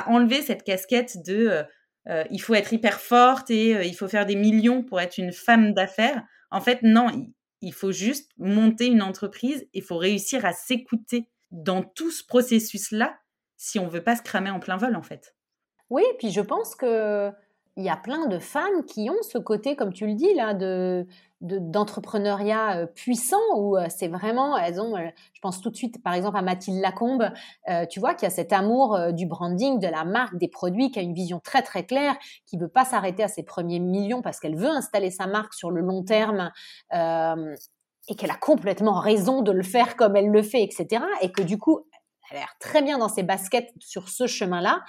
enlever 0.07 0.43
cette 0.43 0.63
casquette 0.65 1.23
de 1.25 1.49
euh, 1.49 1.63
euh, 2.09 2.25
il 2.31 2.41
faut 2.41 2.55
être 2.55 2.73
hyper 2.73 3.01
forte 3.01 3.51
et 3.51 3.77
euh, 3.77 3.85
il 3.85 3.95
faut 3.95 4.09
faire 4.09 4.27
des 4.27 4.35
millions 4.35 4.83
pour 4.83 5.01
être 5.01 5.19
une 5.19 5.33
femme 5.33 5.73
d'affaires. 5.73 6.23
En 6.51 6.61
fait, 6.61 6.83
non, 6.83 7.09
il, 7.61 7.73
faut 7.73 7.93
juste 7.93 8.31
monter 8.39 8.87
une 8.87 9.03
entreprise. 9.03 9.67
Il 9.73 9.83
faut 9.83 9.97
réussir 9.97 10.45
à 10.45 10.53
s'écouter 10.53 11.29
dans 11.51 11.83
tout 11.83 12.11
ce 12.11 12.25
processus-là 12.25 13.17
si 13.57 13.79
on 13.79 13.87
veut 13.87 14.03
pas 14.03 14.17
se 14.17 14.23
cramer 14.23 14.51
en 14.51 14.59
plein 14.59 14.77
vol, 14.77 14.97
en 14.97 15.03
fait. 15.03 15.37
Oui, 15.91 16.03
puis 16.19 16.33
je 16.33 16.41
pense 16.41 16.75
que 16.75 17.31
il 17.77 17.85
y 17.85 17.89
a 17.89 17.97
plein 17.97 18.27
de 18.27 18.39
femmes 18.39 18.85
qui 18.87 19.09
ont 19.09 19.23
ce 19.23 19.39
côté, 19.39 19.77
comme 19.77 19.93
tu 19.93 20.07
le 20.07 20.15
dis 20.15 20.35
là, 20.35 20.55
de 20.55 21.07
d'entrepreneuriat 21.43 22.77
euh, 22.77 22.87
puissant 22.87 23.41
où 23.57 23.77
euh, 23.77 23.87
c'est 23.89 24.07
vraiment, 24.07 24.57
elles 24.57 24.81
ont, 24.81 24.97
euh, 24.97 25.09
je 25.33 25.41
pense 25.41 25.61
tout 25.61 25.71
de 25.71 25.77
suite 25.77 26.01
par 26.01 26.15
exemple 26.15 26.37
à 26.37 26.43
Mathilde 26.43 26.81
Lacombe, 26.81 27.31
tu 27.91 27.99
vois, 27.99 28.15
qui 28.15 28.25
a 28.25 28.31
cet 28.31 28.53
amour 28.53 29.13
du 29.13 29.27
branding, 29.27 29.81
de 29.81 29.89
la 29.89 30.05
marque, 30.05 30.37
des 30.37 30.47
produits, 30.49 30.91
qui 30.93 31.01
a 31.01 31.03
une 31.03 31.15
vision 31.15 31.41
très 31.41 31.63
très 31.63 31.85
claire, 31.85 32.17
qui 32.47 32.57
veut 32.57 32.69
pas 32.69 32.85
s'arrêter 32.85 33.25
à 33.25 33.29
ses 33.29 33.43
premiers 33.43 33.81
millions 33.81 34.23
parce 34.23 34.39
qu'elle 34.39 34.57
veut 34.57 34.71
installer 34.71 35.11
sa 35.11 35.27
marque 35.27 35.55
sur 35.55 35.71
le 35.71 35.81
long 35.81 36.05
terme. 36.05 36.53
et 38.09 38.17
qu'elle 38.17 38.31
a 38.31 38.37
complètement 38.37 38.99
raison 38.99 39.43
de 39.43 39.53
le 39.53 39.63
faire 39.63 39.97
comme 39.97 40.17
elle 40.17 40.29
le 40.29 40.43
fait, 40.43 40.63
etc. 40.63 41.05
Et 41.23 41.31
que 41.33 41.43
du 41.43 41.59
coup, 41.59 41.81
elle 42.31 42.37
a 42.37 42.41
l'air 42.41 42.55
très 42.61 42.83
bien 42.83 42.99
dans 42.99 43.09
ses 43.09 43.23
baskets 43.23 43.73
sur 43.81 44.09
ce 44.09 44.27
chemin-là. 44.27 44.83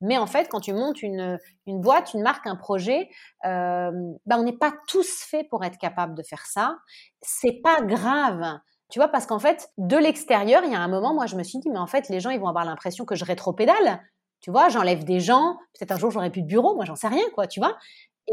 Mais 0.00 0.18
en 0.18 0.26
fait, 0.26 0.48
quand 0.48 0.60
tu 0.60 0.72
montes 0.72 1.02
une, 1.02 1.38
une 1.66 1.80
boîte, 1.80 2.14
une 2.14 2.22
marque, 2.22 2.46
un 2.46 2.56
projet, 2.56 3.08
bah, 3.44 3.90
on 4.30 4.42
n'est 4.42 4.56
pas 4.56 4.72
tous 4.88 5.22
faits 5.24 5.48
pour 5.48 5.64
être 5.64 5.78
capable 5.78 6.14
de 6.14 6.22
faire 6.22 6.46
ça. 6.46 6.76
C'est 7.22 7.60
pas 7.62 7.80
grave. 7.82 8.60
Tu 8.90 8.98
vois, 8.98 9.08
parce 9.08 9.26
qu'en 9.26 9.38
fait, 9.38 9.70
de 9.78 9.96
l'extérieur, 9.96 10.62
il 10.64 10.72
y 10.72 10.74
a 10.74 10.80
un 10.80 10.88
moment, 10.88 11.14
moi, 11.14 11.26
je 11.26 11.36
me 11.36 11.44
suis 11.44 11.58
dit, 11.60 11.70
mais 11.70 11.78
en 11.78 11.86
fait, 11.86 12.08
les 12.08 12.18
gens, 12.20 12.30
ils 12.30 12.40
vont 12.40 12.48
avoir 12.48 12.64
l'impression 12.64 13.04
que 13.04 13.14
je 13.14 13.24
rétropédale. 13.24 14.00
Tu 14.40 14.50
vois, 14.50 14.68
j'enlève 14.68 15.04
des 15.04 15.20
gens. 15.20 15.56
Peut-être 15.78 15.92
un 15.92 15.98
jour, 15.98 16.10
j'aurai 16.10 16.30
plus 16.30 16.42
de 16.42 16.46
bureau. 16.48 16.74
Moi, 16.74 16.84
j'en 16.84 16.96
sais 16.96 17.08
rien, 17.08 17.22
quoi, 17.34 17.46
tu 17.46 17.60
vois. 17.60 17.76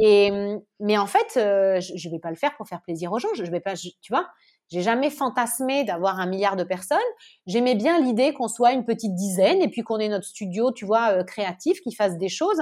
Et, 0.02 0.32
mais 0.80 0.98
en 0.98 1.08
fait, 1.08 1.38
euh, 1.38 1.80
je, 1.80 2.08
ne 2.08 2.12
vais 2.12 2.20
pas 2.20 2.30
le 2.30 2.36
faire 2.36 2.56
pour 2.58 2.68
faire 2.68 2.82
plaisir 2.82 3.12
aux 3.12 3.20
gens. 3.20 3.30
Je, 3.36 3.44
je 3.46 3.52
vais 3.52 3.60
pas, 3.60 3.76
tu 3.76 3.94
vois. 4.12 4.28
J'ai 4.70 4.82
jamais 4.82 5.10
fantasmé 5.10 5.84
d'avoir 5.84 6.20
un 6.20 6.26
milliard 6.26 6.56
de 6.56 6.64
personnes. 6.64 6.98
J'aimais 7.46 7.76
bien 7.76 8.00
l'idée 8.02 8.34
qu'on 8.34 8.48
soit 8.48 8.74
une 8.74 8.86
petite 8.86 9.16
dizaine 9.16 9.62
et 9.62 9.70
puis 9.70 9.82
qu'on 9.82 10.00
ait 10.00 10.10
notre 10.10 10.26
studio, 10.26 10.72
tu 10.72 10.86
vois, 10.86 11.12
euh, 11.12 11.24
créatif, 11.24 11.80
qui 11.82 11.94
fasse 11.94 12.18
des 12.18 12.30
choses. 12.30 12.62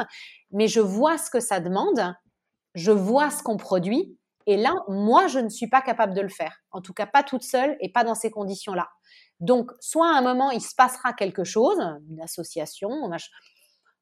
Mais 0.51 0.67
je 0.67 0.79
vois 0.79 1.17
ce 1.17 1.29
que 1.29 1.39
ça 1.39 1.59
demande, 1.59 2.15
je 2.75 2.91
vois 2.91 3.31
ce 3.31 3.41
qu'on 3.41 3.57
produit. 3.57 4.17
Et 4.47 4.57
là, 4.57 4.73
moi, 4.87 5.27
je 5.27 5.39
ne 5.39 5.49
suis 5.49 5.67
pas 5.67 5.81
capable 5.81 6.13
de 6.13 6.21
le 6.21 6.29
faire. 6.29 6.55
En 6.71 6.81
tout 6.81 6.93
cas, 6.93 7.07
pas 7.07 7.23
toute 7.23 7.43
seule 7.43 7.75
et 7.79 7.91
pas 7.91 8.03
dans 8.03 8.13
ces 8.13 8.29
conditions-là. 8.29 8.87
Donc, 9.39 9.71
soit 9.79 10.07
à 10.13 10.17
un 10.17 10.21
moment, 10.21 10.51
il 10.51 10.61
se 10.61 10.75
passera 10.75 11.13
quelque 11.13 11.43
chose, 11.43 11.79
une 12.09 12.21
association, 12.21 12.89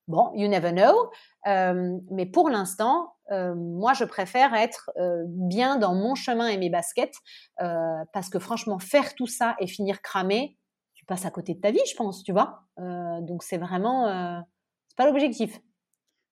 bon, 0.08 0.32
you 0.36 0.48
never 0.48 0.72
know. 0.72 1.12
Euh, 1.48 1.98
mais 2.12 2.26
pour 2.26 2.50
l'instant, 2.50 3.14
euh, 3.32 3.56
moi, 3.56 3.94
je 3.94 4.04
préfère 4.04 4.54
être 4.54 4.92
euh, 4.98 5.24
bien 5.28 5.78
dans 5.78 5.96
mon 5.96 6.16
chemin 6.16 6.48
et 6.48 6.58
mes 6.58 6.70
baskets 6.70 7.16
euh, 7.62 8.04
parce 8.14 8.30
que 8.30 8.40
franchement, 8.40 8.80
faire 8.80 9.16
tout 9.16 9.28
ça 9.28 9.56
et 9.60 9.68
finir 9.68 10.02
cramé, 10.02 10.58
tu 10.94 11.06
passes 11.06 11.26
à 11.26 11.32
côté 11.32 11.54
de 11.54 11.60
ta 11.60 11.72
vie, 11.72 11.82
je 11.90 11.96
pense, 11.96 12.24
tu 12.24 12.32
vois. 12.32 12.62
donc 12.78 13.44
c'est 13.44 13.58
vraiment, 13.58 14.42
c'est 14.88 14.96
pas 14.96 15.06
l'objectif. 15.06 15.60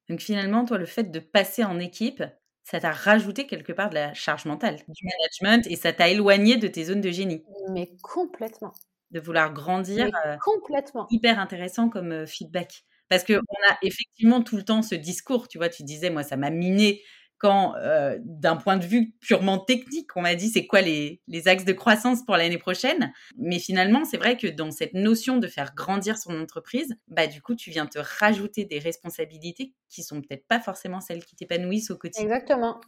Donc 0.07 0.19
finalement, 0.19 0.63
toi, 0.65 0.77
le 0.77 0.85
fait 0.85 1.05
de 1.05 1.19
passer 1.19 1.63
en 1.65 1.77
équipe, 1.79 2.23
ça 2.63 2.79
t'a 2.79 2.91
rajouté 2.91 3.47
quelque 3.47 3.73
part 3.73 3.89
de 3.89 3.95
la 3.95 4.13
charge 4.13 4.45
mentale, 4.45 4.77
du 4.87 5.05
management, 5.05 5.67
et 5.67 5.75
ça 5.75 5.91
t'a 5.91 6.07
éloigné 6.07 6.55
de 6.55 6.67
tes 6.67 6.85
zones 6.85 7.01
de 7.01 7.11
génie. 7.11 7.43
Mais 7.71 7.91
complètement. 8.01 8.71
De 9.09 9.19
vouloir 9.19 9.51
grandir. 9.51 10.09
complètement. 10.41 11.07
Hyper 11.09 11.37
intéressant 11.39 11.89
comme 11.89 12.25
feedback. 12.25 12.85
Parce 13.11 13.25
qu'on 13.25 13.33
a 13.33 13.77
effectivement 13.81 14.41
tout 14.41 14.55
le 14.55 14.63
temps 14.63 14.81
ce 14.81 14.95
discours, 14.95 15.49
tu 15.49 15.57
vois, 15.57 15.67
tu 15.67 15.83
disais, 15.83 16.09
moi, 16.09 16.23
ça 16.23 16.37
m'a 16.37 16.49
miné 16.49 17.03
quand, 17.39 17.75
euh, 17.75 18.17
d'un 18.23 18.55
point 18.55 18.77
de 18.77 18.85
vue 18.85 19.15
purement 19.19 19.57
technique, 19.57 20.15
on 20.15 20.21
m'a 20.21 20.33
dit 20.33 20.47
c'est 20.47 20.65
quoi 20.65 20.79
les, 20.79 21.19
axes 21.45 21.65
de 21.65 21.73
croissance 21.73 22.23
pour 22.23 22.37
l'année 22.37 22.57
prochaine? 22.57 23.11
Mais 23.37 23.59
finalement, 23.59 24.05
c'est 24.05 24.15
vrai 24.15 24.37
que 24.37 24.47
dans 24.47 24.71
cette 24.71 24.93
notion 24.93 25.39
de 25.39 25.47
faire 25.47 25.75
grandir 25.75 26.17
son 26.17 26.39
entreprise, 26.39 26.95
bah 27.09 27.27
du 27.27 27.41
coup, 27.41 27.53
tu 27.53 27.69
viens 27.69 27.85
te 27.85 27.99
rajouter 27.99 28.63
des 28.63 28.79
responsabilités 28.79 29.73
qui 29.89 30.03
sont 30.03 30.21
peut-être 30.21 30.47
pas 30.47 30.61
forcément 30.61 31.01
celles 31.01 31.25
qui 31.25 31.35
t'épanouissent 31.35 31.91
au 31.91 31.97
quotidien. 31.97 32.23
Exactement. 32.23 32.79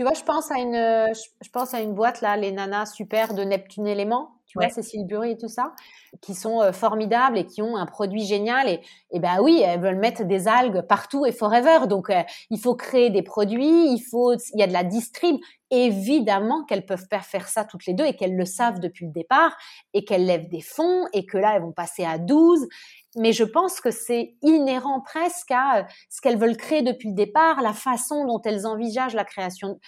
Tu 0.00 0.04
vois, 0.04 0.14
je 0.14 0.22
pense 0.22 0.50
à 0.50 0.58
une, 0.58 1.12
je 1.42 1.50
pense 1.50 1.74
à 1.74 1.80
une 1.82 1.92
boîte 1.92 2.22
là, 2.22 2.34
les 2.34 2.52
nanas 2.52 2.86
super 2.86 3.34
de 3.34 3.44
Neptune 3.44 3.86
Éléments 3.86 4.40
tu 4.50 4.58
vois, 4.58 4.68
Cécile 4.68 5.06
Bury 5.06 5.32
et 5.32 5.36
tout 5.36 5.48
ça, 5.48 5.74
qui 6.20 6.34
sont 6.34 6.60
euh, 6.60 6.72
formidables 6.72 7.38
et 7.38 7.46
qui 7.46 7.62
ont 7.62 7.76
un 7.76 7.86
produit 7.86 8.24
génial. 8.24 8.68
Et, 8.68 8.80
et 9.12 9.20
ben 9.20 9.38
oui, 9.40 9.62
elles 9.64 9.80
veulent 9.80 10.00
mettre 10.00 10.24
des 10.24 10.48
algues 10.48 10.80
partout 10.82 11.24
et 11.24 11.30
forever. 11.30 11.86
Donc, 11.86 12.10
euh, 12.10 12.22
il 12.50 12.58
faut 12.58 12.74
créer 12.74 13.10
des 13.10 13.22
produits, 13.22 13.92
il 13.92 14.00
faut, 14.10 14.34
il 14.34 14.58
y 14.58 14.62
a 14.64 14.66
de 14.66 14.72
la 14.72 14.82
distrib. 14.82 15.36
Évidemment 15.70 16.64
qu'elles 16.64 16.84
peuvent 16.84 17.06
faire 17.22 17.48
ça 17.48 17.64
toutes 17.64 17.86
les 17.86 17.94
deux 17.94 18.04
et 18.04 18.16
qu'elles 18.16 18.36
le 18.36 18.44
savent 18.44 18.80
depuis 18.80 19.06
le 19.06 19.12
départ 19.12 19.56
et 19.94 20.04
qu'elles 20.04 20.26
lèvent 20.26 20.48
des 20.48 20.60
fonds 20.60 21.06
et 21.12 21.26
que 21.26 21.38
là, 21.38 21.54
elles 21.54 21.62
vont 21.62 21.72
passer 21.72 22.04
à 22.04 22.18
12. 22.18 22.66
Mais 23.16 23.32
je 23.32 23.44
pense 23.44 23.80
que 23.80 23.90
c'est 23.90 24.34
inhérent 24.42 25.00
presque 25.00 25.50
à 25.50 25.78
euh, 25.78 25.82
ce 26.08 26.20
qu'elles 26.20 26.38
veulent 26.38 26.56
créer 26.56 26.82
depuis 26.82 27.08
le 27.08 27.14
départ, 27.14 27.60
la 27.60 27.72
façon 27.72 28.26
dont 28.26 28.40
elles 28.44 28.66
envisagent 28.66 29.14
la 29.14 29.24
création 29.24 29.78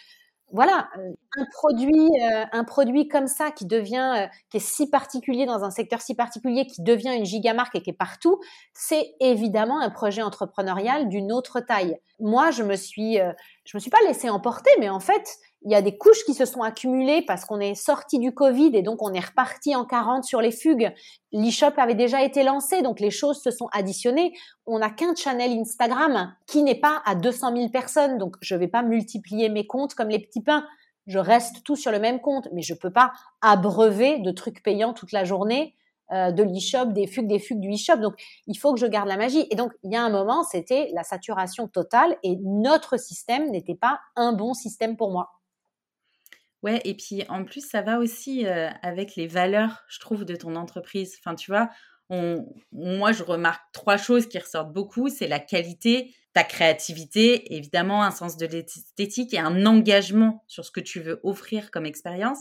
voilà, 0.54 0.90
euh, 0.98 1.12
un 1.38 1.46
produit, 1.50 2.10
euh, 2.22 2.44
un 2.52 2.64
produit 2.64 3.08
comme 3.08 3.26
ça 3.26 3.50
qui 3.50 3.64
devient, 3.64 4.28
qui 4.50 4.58
est 4.58 4.60
si 4.60 4.90
particulier 4.90 5.46
dans 5.46 5.64
un 5.64 5.70
secteur 5.70 6.02
si 6.02 6.14
particulier, 6.14 6.66
qui 6.66 6.82
devient 6.82 7.14
une 7.16 7.24
gigamarque 7.24 7.74
et 7.74 7.80
qui 7.80 7.88
est 7.88 7.94
partout, 7.94 8.38
c'est 8.74 9.14
évidemment 9.20 9.80
un 9.80 9.88
projet 9.88 10.20
entrepreneurial 10.20 11.08
d'une 11.08 11.32
autre 11.32 11.60
taille. 11.60 11.96
Moi, 12.20 12.50
je 12.50 12.64
me 12.64 12.76
suis, 12.76 13.16
je 13.64 13.76
me 13.76 13.80
suis 13.80 13.90
pas 13.90 14.02
laissée 14.06 14.28
emporter, 14.28 14.70
mais 14.78 14.90
en 14.90 15.00
fait, 15.00 15.38
il 15.64 15.70
y 15.70 15.74
a 15.74 15.82
des 15.82 15.96
couches 15.96 16.24
qui 16.24 16.34
se 16.34 16.44
sont 16.44 16.62
accumulées 16.62 17.22
parce 17.22 17.44
qu'on 17.44 17.60
est 17.60 17.74
sorti 17.74 18.18
du 18.18 18.32
Covid 18.32 18.70
et 18.74 18.82
donc 18.82 19.02
on 19.02 19.12
est 19.12 19.24
reparti 19.24 19.76
en 19.76 19.84
40 19.84 20.24
sur 20.24 20.40
les 20.40 20.50
fugues. 20.50 20.92
L'e-shop 21.32 21.72
avait 21.76 21.94
déjà 21.94 22.22
été 22.22 22.42
lancé, 22.42 22.82
donc 22.82 23.00
les 23.00 23.10
choses 23.10 23.40
se 23.40 23.50
sont 23.50 23.68
additionnées. 23.72 24.32
On 24.66 24.80
n'a 24.80 24.90
qu'un 24.90 25.14
channel 25.14 25.52
Instagram 25.58 26.34
qui 26.46 26.62
n'est 26.62 26.80
pas 26.80 27.02
à 27.04 27.14
200 27.14 27.56
000 27.56 27.68
personnes, 27.68 28.18
donc 28.18 28.36
je 28.40 28.54
ne 28.54 28.60
vais 28.60 28.68
pas 28.68 28.82
multiplier 28.82 29.48
mes 29.48 29.66
comptes 29.66 29.94
comme 29.94 30.08
les 30.08 30.18
petits 30.18 30.42
pains. 30.42 30.66
je 31.06 31.18
reste 31.18 31.64
tout 31.64 31.74
sur 31.74 31.90
le 31.90 31.98
même 31.98 32.20
compte, 32.20 32.48
mais 32.52 32.62
je 32.62 32.74
peux 32.74 32.92
pas 32.92 33.12
abreuver 33.40 34.20
de 34.20 34.30
trucs 34.30 34.62
payants 34.62 34.92
toute 34.92 35.10
la 35.10 35.24
journée, 35.24 35.74
euh, 36.12 36.30
de 36.30 36.42
l'e-shop, 36.42 36.86
des 36.86 37.06
fugues, 37.06 37.26
des 37.26 37.38
fugues 37.38 37.60
du 37.60 37.72
e-shop. 37.72 37.96
Donc, 37.96 38.14
il 38.46 38.56
faut 38.56 38.72
que 38.72 38.78
je 38.78 38.86
garde 38.86 39.08
la 39.08 39.16
magie. 39.16 39.46
Et 39.50 39.56
donc, 39.56 39.72
il 39.82 39.92
y 39.92 39.96
a 39.96 40.02
un 40.02 40.10
moment, 40.10 40.44
c'était 40.44 40.90
la 40.94 41.02
saturation 41.02 41.66
totale 41.68 42.16
et 42.22 42.36
notre 42.42 42.98
système 42.98 43.50
n'était 43.50 43.74
pas 43.74 43.98
un 44.14 44.32
bon 44.32 44.54
système 44.54 44.96
pour 44.96 45.10
moi. 45.10 45.30
Ouais, 46.62 46.80
et 46.84 46.94
puis 46.94 47.24
en 47.28 47.44
plus, 47.44 47.68
ça 47.68 47.82
va 47.82 47.98
aussi 47.98 48.46
euh, 48.46 48.70
avec 48.82 49.16
les 49.16 49.26
valeurs, 49.26 49.82
je 49.88 49.98
trouve, 49.98 50.24
de 50.24 50.36
ton 50.36 50.54
entreprise. 50.54 51.16
Enfin, 51.18 51.34
tu 51.34 51.50
vois, 51.50 51.70
moi, 52.72 53.12
je 53.12 53.22
remarque 53.22 53.62
trois 53.72 53.96
choses 53.96 54.28
qui 54.28 54.38
ressortent 54.38 54.72
beaucoup. 54.72 55.08
C'est 55.08 55.28
la 55.28 55.38
qualité, 55.38 56.14
ta 56.32 56.44
créativité, 56.44 57.54
évidemment, 57.54 58.02
un 58.02 58.10
sens 58.10 58.36
de 58.36 58.46
l'esthétique 58.46 59.34
et 59.34 59.38
un 59.38 59.64
engagement 59.66 60.44
sur 60.46 60.64
ce 60.64 60.70
que 60.70 60.80
tu 60.80 61.00
veux 61.00 61.20
offrir 61.22 61.70
comme 61.70 61.86
expérience. 61.86 62.40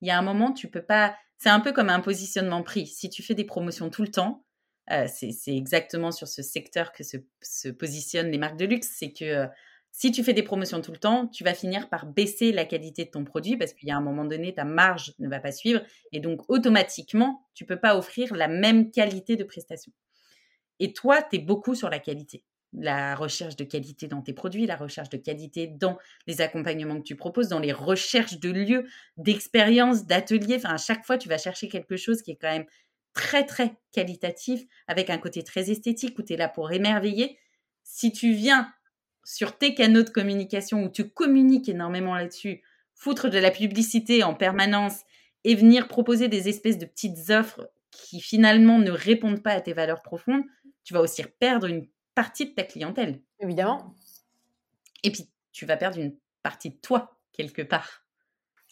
Il 0.00 0.08
y 0.08 0.10
a 0.10 0.18
un 0.18 0.22
moment, 0.22 0.52
tu 0.52 0.68
peux 0.68 0.82
pas. 0.82 1.14
C'est 1.38 1.50
un 1.50 1.60
peu 1.60 1.72
comme 1.72 1.90
un 1.90 2.00
positionnement 2.00 2.62
prix. 2.62 2.86
Si 2.86 3.10
tu 3.10 3.22
fais 3.22 3.34
des 3.34 3.44
promotions 3.44 3.90
tout 3.90 4.02
le 4.02 4.10
temps, 4.10 4.44
euh, 4.90 5.06
c'est 5.06 5.54
exactement 5.54 6.10
sur 6.10 6.26
ce 6.26 6.42
secteur 6.42 6.92
que 6.92 7.04
se, 7.04 7.68
positionnent 7.68 8.30
les 8.30 8.38
marques 8.38 8.58
de 8.58 8.64
luxe. 8.64 8.88
C'est 8.98 9.12
que 9.12 9.24
euh, 9.24 9.46
si 9.98 10.12
tu 10.12 10.22
fais 10.22 10.32
des 10.32 10.44
promotions 10.44 10.80
tout 10.80 10.92
le 10.92 10.98
temps, 10.98 11.26
tu 11.26 11.42
vas 11.42 11.54
finir 11.54 11.88
par 11.88 12.06
baisser 12.06 12.52
la 12.52 12.64
qualité 12.64 13.04
de 13.04 13.10
ton 13.10 13.24
produit 13.24 13.56
parce 13.56 13.72
qu'il 13.72 13.88
y 13.88 13.90
a 13.90 13.96
un 13.96 14.00
moment 14.00 14.24
donné, 14.24 14.54
ta 14.54 14.64
marge 14.64 15.12
ne 15.18 15.28
va 15.28 15.40
pas 15.40 15.50
suivre 15.50 15.80
et 16.12 16.20
donc 16.20 16.48
automatiquement, 16.48 17.48
tu 17.52 17.64
peux 17.64 17.80
pas 17.80 17.96
offrir 17.98 18.32
la 18.32 18.46
même 18.46 18.92
qualité 18.92 19.34
de 19.34 19.42
prestation. 19.42 19.90
Et 20.78 20.92
toi, 20.92 21.20
tu 21.20 21.34
es 21.34 21.38
beaucoup 21.40 21.74
sur 21.74 21.90
la 21.90 21.98
qualité, 21.98 22.44
la 22.72 23.16
recherche 23.16 23.56
de 23.56 23.64
qualité 23.64 24.06
dans 24.06 24.22
tes 24.22 24.32
produits, 24.32 24.66
la 24.66 24.76
recherche 24.76 25.08
de 25.08 25.16
qualité 25.16 25.66
dans 25.66 25.98
les 26.28 26.42
accompagnements 26.42 26.98
que 26.98 27.02
tu 27.02 27.16
proposes, 27.16 27.48
dans 27.48 27.58
les 27.58 27.72
recherches 27.72 28.38
de 28.38 28.50
lieux, 28.52 28.86
d'expériences, 29.16 30.06
d'ateliers. 30.06 30.58
Enfin, 30.58 30.74
à 30.74 30.78
chaque 30.78 31.04
fois, 31.04 31.18
tu 31.18 31.28
vas 31.28 31.38
chercher 31.38 31.68
quelque 31.68 31.96
chose 31.96 32.22
qui 32.22 32.30
est 32.30 32.36
quand 32.36 32.52
même 32.52 32.66
très, 33.14 33.44
très 33.44 33.74
qualitatif, 33.90 34.62
avec 34.86 35.10
un 35.10 35.18
côté 35.18 35.42
très 35.42 35.72
esthétique 35.72 36.16
où 36.20 36.22
tu 36.22 36.34
es 36.34 36.36
là 36.36 36.48
pour 36.48 36.70
émerveiller. 36.70 37.36
Si 37.82 38.12
tu 38.12 38.32
viens 38.32 38.72
sur 39.28 39.58
tes 39.58 39.74
canaux 39.74 40.04
de 40.04 40.08
communication 40.08 40.82
où 40.84 40.88
tu 40.88 41.10
communiques 41.10 41.68
énormément 41.68 42.14
là-dessus, 42.14 42.62
foutre 42.94 43.28
de 43.28 43.36
la 43.36 43.50
publicité 43.50 44.24
en 44.24 44.32
permanence 44.34 45.02
et 45.44 45.54
venir 45.54 45.86
proposer 45.86 46.28
des 46.28 46.48
espèces 46.48 46.78
de 46.78 46.86
petites 46.86 47.28
offres 47.28 47.70
qui 47.90 48.22
finalement 48.22 48.78
ne 48.78 48.90
répondent 48.90 49.42
pas 49.42 49.50
à 49.50 49.60
tes 49.60 49.74
valeurs 49.74 50.00
profondes, 50.00 50.44
tu 50.82 50.94
vas 50.94 51.02
aussi 51.02 51.22
perdre 51.40 51.66
une 51.66 51.86
partie 52.14 52.46
de 52.46 52.54
ta 52.54 52.62
clientèle. 52.62 53.20
Évidemment. 53.38 53.94
Et 55.02 55.12
puis, 55.12 55.28
tu 55.52 55.66
vas 55.66 55.76
perdre 55.76 55.98
une 55.98 56.16
partie 56.42 56.70
de 56.70 56.76
toi, 56.76 57.18
quelque 57.32 57.60
part. 57.60 58.06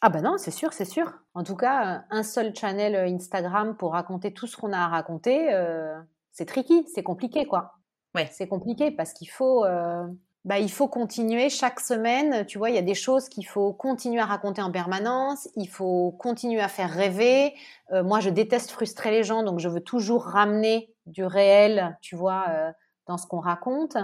Ah 0.00 0.08
ben 0.08 0.22
non, 0.22 0.38
c'est 0.38 0.50
sûr, 0.50 0.72
c'est 0.72 0.86
sûr. 0.86 1.12
En 1.34 1.44
tout 1.44 1.56
cas, 1.56 2.04
un 2.08 2.22
seul 2.22 2.56
channel 2.56 2.96
Instagram 2.96 3.76
pour 3.76 3.92
raconter 3.92 4.32
tout 4.32 4.46
ce 4.46 4.56
qu'on 4.56 4.72
a 4.72 4.78
à 4.78 4.88
raconter, 4.88 5.52
euh, 5.52 6.00
c'est 6.32 6.46
tricky, 6.46 6.86
c'est 6.94 7.02
compliqué, 7.02 7.44
quoi. 7.44 7.74
Ouais. 8.14 8.30
C'est 8.32 8.48
compliqué 8.48 8.90
parce 8.90 9.12
qu'il 9.12 9.28
faut, 9.28 9.66
euh, 9.66 10.06
bah, 10.46 10.60
il 10.60 10.70
faut 10.70 10.86
continuer 10.86 11.50
chaque 11.50 11.80
semaine. 11.80 12.46
Tu 12.46 12.56
vois, 12.56 12.70
il 12.70 12.76
y 12.76 12.78
a 12.78 12.82
des 12.82 12.94
choses 12.94 13.28
qu'il 13.28 13.44
faut 13.44 13.72
continuer 13.72 14.20
à 14.20 14.26
raconter 14.26 14.62
en 14.62 14.70
permanence. 14.70 15.48
Il 15.56 15.68
faut 15.68 16.12
continuer 16.12 16.60
à 16.60 16.68
faire 16.68 16.90
rêver. 16.90 17.52
Euh, 17.92 18.04
moi, 18.04 18.20
je 18.20 18.30
déteste 18.30 18.70
frustrer 18.70 19.10
les 19.10 19.24
gens, 19.24 19.42
donc 19.42 19.58
je 19.58 19.68
veux 19.68 19.80
toujours 19.80 20.22
ramener 20.22 20.94
du 21.06 21.24
réel, 21.24 21.98
tu 22.00 22.14
vois, 22.14 22.46
euh, 22.48 22.70
dans 23.08 23.18
ce 23.18 23.26
qu'on 23.26 23.40
raconte. 23.40 23.96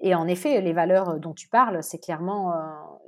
Et 0.00 0.14
en 0.14 0.28
effet, 0.28 0.60
les 0.60 0.72
valeurs 0.72 1.18
dont 1.18 1.34
tu 1.34 1.48
parles, 1.48 1.82
c'est 1.82 1.98
clairement 1.98 2.52
euh, 2.52 2.56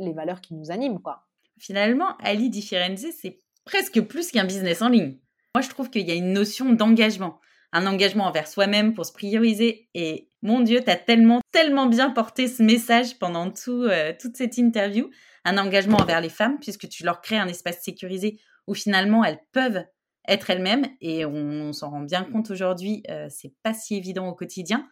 les 0.01 0.13
valeurs 0.13 0.41
qui 0.41 0.55
nous 0.55 0.73
animent, 0.73 1.01
quoi. 1.01 1.23
Finalement, 1.61 2.17
Ali 2.19 2.51
Di 2.51 2.61
Firenze, 2.61 3.07
c'est 3.17 3.39
presque 3.65 4.01
plus 4.01 4.33
qu'un 4.33 4.45
business 4.45 4.83
en 4.83 4.89
ligne. 4.89 5.17
Moi, 5.55 5.63
je 5.63 5.69
trouve 5.69 5.91
qu'il 5.91 6.09
y 6.09 6.11
a 6.11 6.15
une 6.15 6.33
notion 6.33 6.73
d'engagement 6.73 7.39
un 7.73 7.87
engagement 7.87 8.25
envers 8.25 8.49
soi-même 8.49 8.95
pour 8.95 9.07
se 9.07 9.13
prioriser. 9.13 9.89
Et 9.95 10.30
mon 10.43 10.61
Dieu, 10.61 10.83
tu 10.83 10.91
as 10.91 10.97
tellement, 10.97 11.41
tellement 11.53 11.87
bien 11.87 12.11
porté 12.11 12.49
ce 12.49 12.63
message 12.63 13.19
pendant 13.19 13.51
tout, 13.51 13.85
euh, 13.85 14.13
toute 14.19 14.37
cette 14.37 14.57
interview. 14.59 15.11
Un 15.45 15.59
engagement 15.59 15.99
envers 15.99 16.21
les 16.21 16.29
femmes, 16.29 16.59
puisque 16.61 16.89
tu 16.89 17.05
leur 17.05 17.21
crées 17.21 17.39
un 17.39 17.49
espace 17.49 17.83
sécurisé 17.83 18.39
où 18.67 18.75
finalement 18.75 19.25
elles 19.25 19.41
peuvent 19.53 19.85
être 20.29 20.51
elles-mêmes. 20.51 20.87
Et 21.01 21.25
on, 21.25 21.73
s'en 21.73 21.91
rend 21.91 22.01
bien 22.01 22.25
compte 22.25 22.51
aujourd'hui, 22.51 23.03
euh, 23.11 23.27
c'est 23.31 23.55
pas 23.63 23.75
si 23.75 23.97
évident 23.97 24.29
au 24.29 24.35
quotidien. 24.35 24.89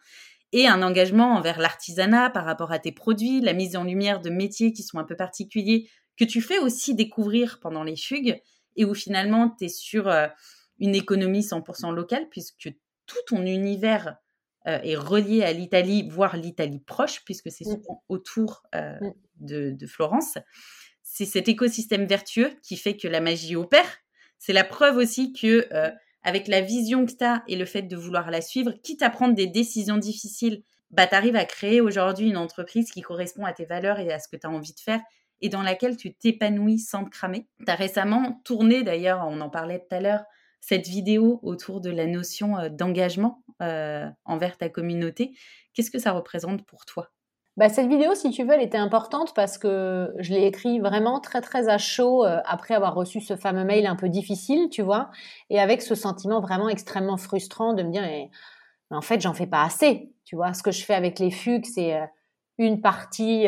Et 0.51 0.67
un 0.67 0.81
engagement 0.81 1.35
envers 1.35 1.59
l'artisanat 1.59 2.31
par 2.31 2.45
rapport 2.45 2.71
à 2.71 2.79
tes 2.79 2.91
produits, 2.91 3.39
la 3.41 3.53
mise 3.53 3.75
en 3.75 3.83
lumière 3.83 4.19
de 4.19 4.29
métiers 4.29 4.73
qui 4.73 4.81
sont 4.83 4.97
un 4.97 5.03
peu 5.03 5.15
particuliers, 5.15 5.89
que 6.17 6.25
tu 6.25 6.41
fais 6.41 6.57
aussi 6.57 6.95
découvrir 6.95 7.59
pendant 7.59 7.83
les 7.83 7.95
fugues, 7.95 8.41
et 8.75 8.85
où 8.85 8.93
finalement 8.93 9.55
tu 9.57 9.65
es 9.65 9.69
sur. 9.69 10.07
Euh, 10.07 10.27
une 10.79 10.95
économie 10.95 11.41
100% 11.41 11.93
locale, 11.93 12.27
puisque 12.29 12.73
tout 13.05 13.17
ton 13.27 13.45
univers 13.45 14.17
euh, 14.67 14.79
est 14.83 14.95
relié 14.95 15.43
à 15.43 15.53
l'Italie, 15.53 16.07
voire 16.09 16.35
l'Italie 16.35 16.79
proche, 16.79 17.23
puisque 17.23 17.49
c'est 17.49 17.65
mm. 17.65 17.71
souvent 17.71 18.03
autour 18.09 18.63
euh, 18.75 18.97
mm. 19.39 19.75
de, 19.75 19.87
Florence. 19.87 20.37
C'est 21.01 21.25
cet 21.25 21.47
écosystème 21.47 22.05
vertueux 22.05 22.51
qui 22.61 22.75
fait 22.77 22.97
que 22.97 23.07
la 23.07 23.21
magie 23.21 23.55
opère. 23.55 23.99
C'est 24.37 24.53
la 24.53 24.63
preuve 24.63 24.97
aussi 24.97 25.33
que, 25.33 25.67
euh, 25.73 25.91
avec 26.23 26.47
la 26.47 26.61
vision 26.61 27.05
que 27.05 27.13
tu 27.13 27.23
as 27.23 27.43
et 27.47 27.55
le 27.55 27.65
fait 27.65 27.83
de 27.83 27.95
vouloir 27.95 28.31
la 28.31 28.41
suivre, 28.41 28.73
quitte 28.83 29.01
à 29.01 29.09
prendre 29.09 29.33
des 29.33 29.47
décisions 29.47 29.97
difficiles, 29.97 30.63
bah, 30.91 31.07
tu 31.07 31.15
arrives 31.15 31.35
à 31.35 31.45
créer 31.45 31.81
aujourd'hui 31.81 32.29
une 32.29 32.37
entreprise 32.37 32.91
qui 32.91 33.01
correspond 33.01 33.45
à 33.45 33.53
tes 33.53 33.65
valeurs 33.65 33.99
et 33.99 34.11
à 34.11 34.19
ce 34.19 34.27
que 34.27 34.35
tu 34.35 34.45
as 34.45 34.49
envie 34.49 34.73
de 34.73 34.79
faire 34.79 35.01
et 35.41 35.49
dans 35.49 35.61
laquelle 35.61 35.97
tu 35.97 36.13
t'épanouis 36.13 36.79
sans 36.79 37.05
te 37.05 37.09
cramer. 37.09 37.47
Tu 37.65 37.71
as 37.71 37.75
récemment 37.75 38.41
tourné, 38.43 38.83
d'ailleurs, 38.83 39.25
on 39.27 39.39
en 39.41 39.49
parlait 39.49 39.79
tout 39.79 39.95
à 39.95 40.01
l'heure, 40.01 40.23
cette 40.61 40.87
vidéo 40.87 41.39
autour 41.43 41.81
de 41.81 41.89
la 41.89 42.05
notion 42.05 42.57
d'engagement 42.71 43.43
envers 44.25 44.57
ta 44.57 44.69
communauté. 44.69 45.33
Qu'est-ce 45.73 45.91
que 45.91 45.99
ça 45.99 46.11
représente 46.11 46.65
pour 46.65 46.85
toi? 46.85 47.09
Bah, 47.57 47.67
cette 47.67 47.87
vidéo, 47.87 48.15
si 48.15 48.29
tu 48.31 48.43
veux, 48.45 48.53
elle 48.53 48.61
était 48.61 48.77
importante 48.77 49.33
parce 49.35 49.57
que 49.57 50.13
je 50.19 50.33
l'ai 50.33 50.45
écrit 50.45 50.79
vraiment 50.79 51.19
très 51.19 51.41
très 51.41 51.67
à 51.67 51.77
chaud 51.77 52.23
après 52.23 52.73
avoir 52.73 52.95
reçu 52.95 53.19
ce 53.19 53.35
fameux 53.35 53.65
mail 53.65 53.85
un 53.85 53.97
peu 53.97 54.07
difficile, 54.07 54.69
tu 54.69 54.81
vois, 54.81 55.09
et 55.49 55.59
avec 55.59 55.81
ce 55.81 55.93
sentiment 55.93 56.39
vraiment 56.39 56.69
extrêmement 56.69 57.17
frustrant 57.17 57.73
de 57.73 57.83
me 57.83 57.91
dire, 57.91 58.01
mais, 58.01 58.29
en 58.91 59.01
fait, 59.01 59.19
j'en 59.19 59.33
fais 59.33 59.47
pas 59.47 59.63
assez, 59.63 60.13
tu 60.23 60.37
vois. 60.37 60.53
Ce 60.53 60.63
que 60.63 60.71
je 60.71 60.85
fais 60.85 60.93
avec 60.93 61.19
les 61.19 61.31
fugues, 61.31 61.65
c'est 61.65 61.99
une 62.57 62.81
partie 62.81 63.47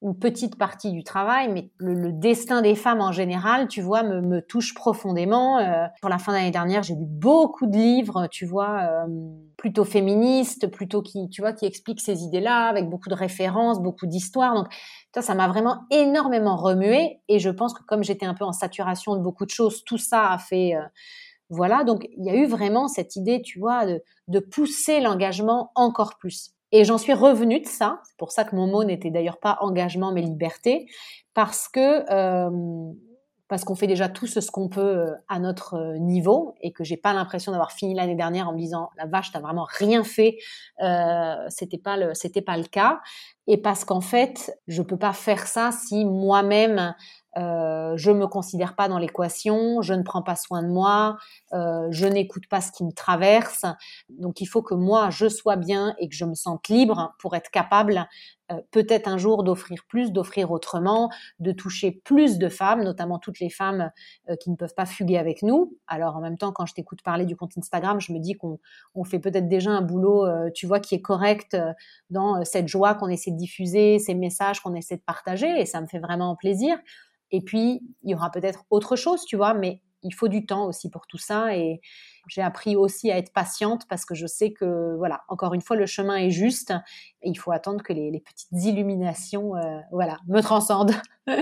une 0.00 0.16
petite 0.16 0.56
partie 0.56 0.92
du 0.92 1.02
travail, 1.02 1.48
mais 1.52 1.70
le, 1.78 2.12
destin 2.12 2.62
des 2.62 2.76
femmes 2.76 3.00
en 3.00 3.10
général, 3.10 3.66
tu 3.66 3.80
vois, 3.80 4.04
me, 4.04 4.20
me 4.20 4.40
touche 4.40 4.72
profondément. 4.74 5.58
Euh, 5.58 5.86
pour 6.00 6.08
la 6.08 6.18
fin 6.18 6.32
d'année 6.32 6.52
dernière, 6.52 6.84
j'ai 6.84 6.94
lu 6.94 7.04
beaucoup 7.04 7.66
de 7.66 7.76
livres, 7.76 8.28
tu 8.30 8.46
vois, 8.46 8.80
euh, 8.82 9.06
plutôt 9.56 9.84
féministes, 9.84 10.68
plutôt 10.68 11.02
qui, 11.02 11.28
tu 11.30 11.40
vois, 11.40 11.52
qui 11.52 11.66
expliquent 11.66 12.00
ces 12.00 12.22
idées-là, 12.22 12.66
avec 12.66 12.88
beaucoup 12.88 13.08
de 13.08 13.14
références, 13.14 13.82
beaucoup 13.82 14.06
d'histoires. 14.06 14.54
Donc, 14.54 14.68
ça, 15.12 15.20
ça 15.20 15.34
m'a 15.34 15.48
vraiment 15.48 15.80
énormément 15.90 16.56
remué. 16.56 17.20
Et 17.26 17.40
je 17.40 17.50
pense 17.50 17.74
que 17.74 17.82
comme 17.82 18.04
j'étais 18.04 18.26
un 18.26 18.34
peu 18.34 18.44
en 18.44 18.52
saturation 18.52 19.16
de 19.16 19.20
beaucoup 19.20 19.46
de 19.46 19.50
choses, 19.50 19.82
tout 19.84 19.98
ça 19.98 20.30
a 20.30 20.38
fait, 20.38 20.76
euh, 20.76 20.82
voilà. 21.50 21.82
Donc, 21.82 22.06
il 22.16 22.24
y 22.24 22.30
a 22.30 22.36
eu 22.36 22.46
vraiment 22.46 22.86
cette 22.86 23.16
idée, 23.16 23.42
tu 23.42 23.58
vois, 23.58 23.84
de, 23.84 24.00
de 24.28 24.38
pousser 24.38 25.00
l'engagement 25.00 25.72
encore 25.74 26.18
plus. 26.18 26.52
Et 26.72 26.84
j'en 26.84 26.98
suis 26.98 27.14
revenue 27.14 27.60
de 27.60 27.66
ça. 27.66 28.00
C'est 28.04 28.16
pour 28.16 28.32
ça 28.32 28.44
que 28.44 28.54
mon 28.54 28.66
mot 28.66 28.84
n'était 28.84 29.10
d'ailleurs 29.10 29.38
pas 29.38 29.58
engagement 29.60 30.12
mais 30.12 30.22
liberté, 30.22 30.86
parce 31.34 31.68
que 31.68 32.04
euh, 32.12 32.92
parce 33.48 33.64
qu'on 33.64 33.74
fait 33.74 33.86
déjà 33.86 34.08
tout 34.08 34.26
ce 34.26 34.50
qu'on 34.50 34.68
peut 34.68 34.80
euh, 34.80 35.14
à 35.28 35.38
notre 35.38 35.74
euh, 35.74 35.98
niveau 35.98 36.54
et 36.60 36.70
que 36.72 36.84
j'ai 36.84 36.98
pas 36.98 37.14
l'impression 37.14 37.50
d'avoir 37.50 37.72
fini 37.72 37.94
l'année 37.94 38.14
dernière 38.14 38.48
en 38.48 38.52
me 38.52 38.58
disant 38.58 38.90
la 38.96 39.06
vache 39.06 39.32
t'as 39.32 39.40
vraiment 39.40 39.66
rien 39.68 40.04
fait. 40.04 40.36
Euh, 40.82 41.34
c'était 41.48 41.78
pas 41.78 41.96
le 41.96 42.14
c'était 42.14 42.42
pas 42.42 42.56
le 42.56 42.64
cas. 42.64 43.00
Et 43.46 43.56
parce 43.56 43.84
qu'en 43.84 44.02
fait 44.02 44.52
je 44.68 44.82
peux 44.82 44.98
pas 44.98 45.14
faire 45.14 45.46
ça 45.46 45.70
si 45.72 46.04
moi-même 46.04 46.94
euh, 47.36 47.94
je 47.96 48.10
me 48.10 48.26
considère 48.26 48.74
pas 48.74 48.88
dans 48.88 48.98
l'équation, 48.98 49.82
je 49.82 49.94
ne 49.94 50.02
prends 50.02 50.22
pas 50.22 50.36
soin 50.36 50.62
de 50.62 50.68
moi, 50.68 51.16
euh, 51.52 51.86
je 51.90 52.06
n'écoute 52.06 52.48
pas 52.48 52.60
ce 52.60 52.72
qui 52.72 52.84
me 52.84 52.92
traverse. 52.92 53.64
Donc 54.08 54.40
il 54.40 54.46
faut 54.46 54.62
que 54.62 54.74
moi 54.74 55.10
je 55.10 55.28
sois 55.28 55.56
bien 55.56 55.94
et 55.98 56.08
que 56.08 56.14
je 56.14 56.24
me 56.24 56.34
sente 56.34 56.68
libre 56.68 57.14
pour 57.18 57.34
être 57.36 57.50
capable 57.50 58.08
euh, 58.50 58.60
peut-être 58.70 59.08
un 59.08 59.18
jour 59.18 59.44
d'offrir 59.44 59.84
plus, 59.88 60.10
d'offrir 60.10 60.50
autrement, 60.50 61.10
de 61.38 61.52
toucher 61.52 61.90
plus 61.90 62.38
de 62.38 62.48
femmes, 62.48 62.82
notamment 62.82 63.18
toutes 63.18 63.40
les 63.40 63.50
femmes 63.50 63.90
euh, 64.30 64.36
qui 64.36 64.50
ne 64.50 64.56
peuvent 64.56 64.74
pas 64.74 64.86
fuguer 64.86 65.18
avec 65.18 65.42
nous. 65.42 65.76
Alors 65.86 66.16
en 66.16 66.20
même 66.20 66.38
temps, 66.38 66.52
quand 66.52 66.64
je 66.64 66.72
t'écoute 66.72 67.02
parler 67.02 67.26
du 67.26 67.36
compte 67.36 67.58
Instagram, 67.58 68.00
je 68.00 68.12
me 68.12 68.18
dis 68.18 68.34
qu'on 68.34 68.58
on 68.94 69.04
fait 69.04 69.18
peut-être 69.18 69.48
déjà 69.48 69.70
un 69.70 69.82
boulot, 69.82 70.24
euh, 70.24 70.50
tu 70.54 70.66
vois, 70.66 70.80
qui 70.80 70.94
est 70.94 71.02
correct 71.02 71.56
dans 72.10 72.42
cette 72.44 72.68
joie 72.68 72.94
qu'on 72.94 73.08
essaie 73.08 73.30
de 73.30 73.36
diffuser, 73.36 73.98
ces 73.98 74.14
messages 74.14 74.60
qu'on 74.60 74.74
essaie 74.74 74.96
de 74.96 75.02
partager, 75.02 75.60
et 75.60 75.66
ça 75.66 75.80
me 75.80 75.86
fait 75.86 75.98
vraiment 75.98 76.34
plaisir. 76.36 76.78
Et 77.30 77.40
puis, 77.40 77.80
il 78.02 78.10
y 78.10 78.14
aura 78.14 78.30
peut-être 78.30 78.64
autre 78.70 78.96
chose, 78.96 79.24
tu 79.24 79.36
vois, 79.36 79.54
mais 79.54 79.82
il 80.02 80.14
faut 80.14 80.28
du 80.28 80.46
temps 80.46 80.66
aussi 80.66 80.90
pour 80.90 81.06
tout 81.06 81.18
ça. 81.18 81.56
Et 81.56 81.80
j'ai 82.28 82.42
appris 82.42 82.76
aussi 82.76 83.10
à 83.10 83.18
être 83.18 83.32
patiente 83.32 83.86
parce 83.88 84.04
que 84.04 84.14
je 84.14 84.26
sais 84.26 84.52
que, 84.52 84.96
voilà, 84.96 85.22
encore 85.28 85.54
une 85.54 85.62
fois, 85.62 85.76
le 85.76 85.86
chemin 85.86 86.16
est 86.16 86.30
juste 86.30 86.72
et 87.22 87.30
il 87.30 87.36
faut 87.36 87.52
attendre 87.52 87.82
que 87.82 87.92
les, 87.92 88.20
petites 88.20 88.64
illuminations, 88.64 89.56
euh, 89.56 89.78
voilà, 89.90 90.18
me 90.28 90.40
transcendent. 90.40 90.94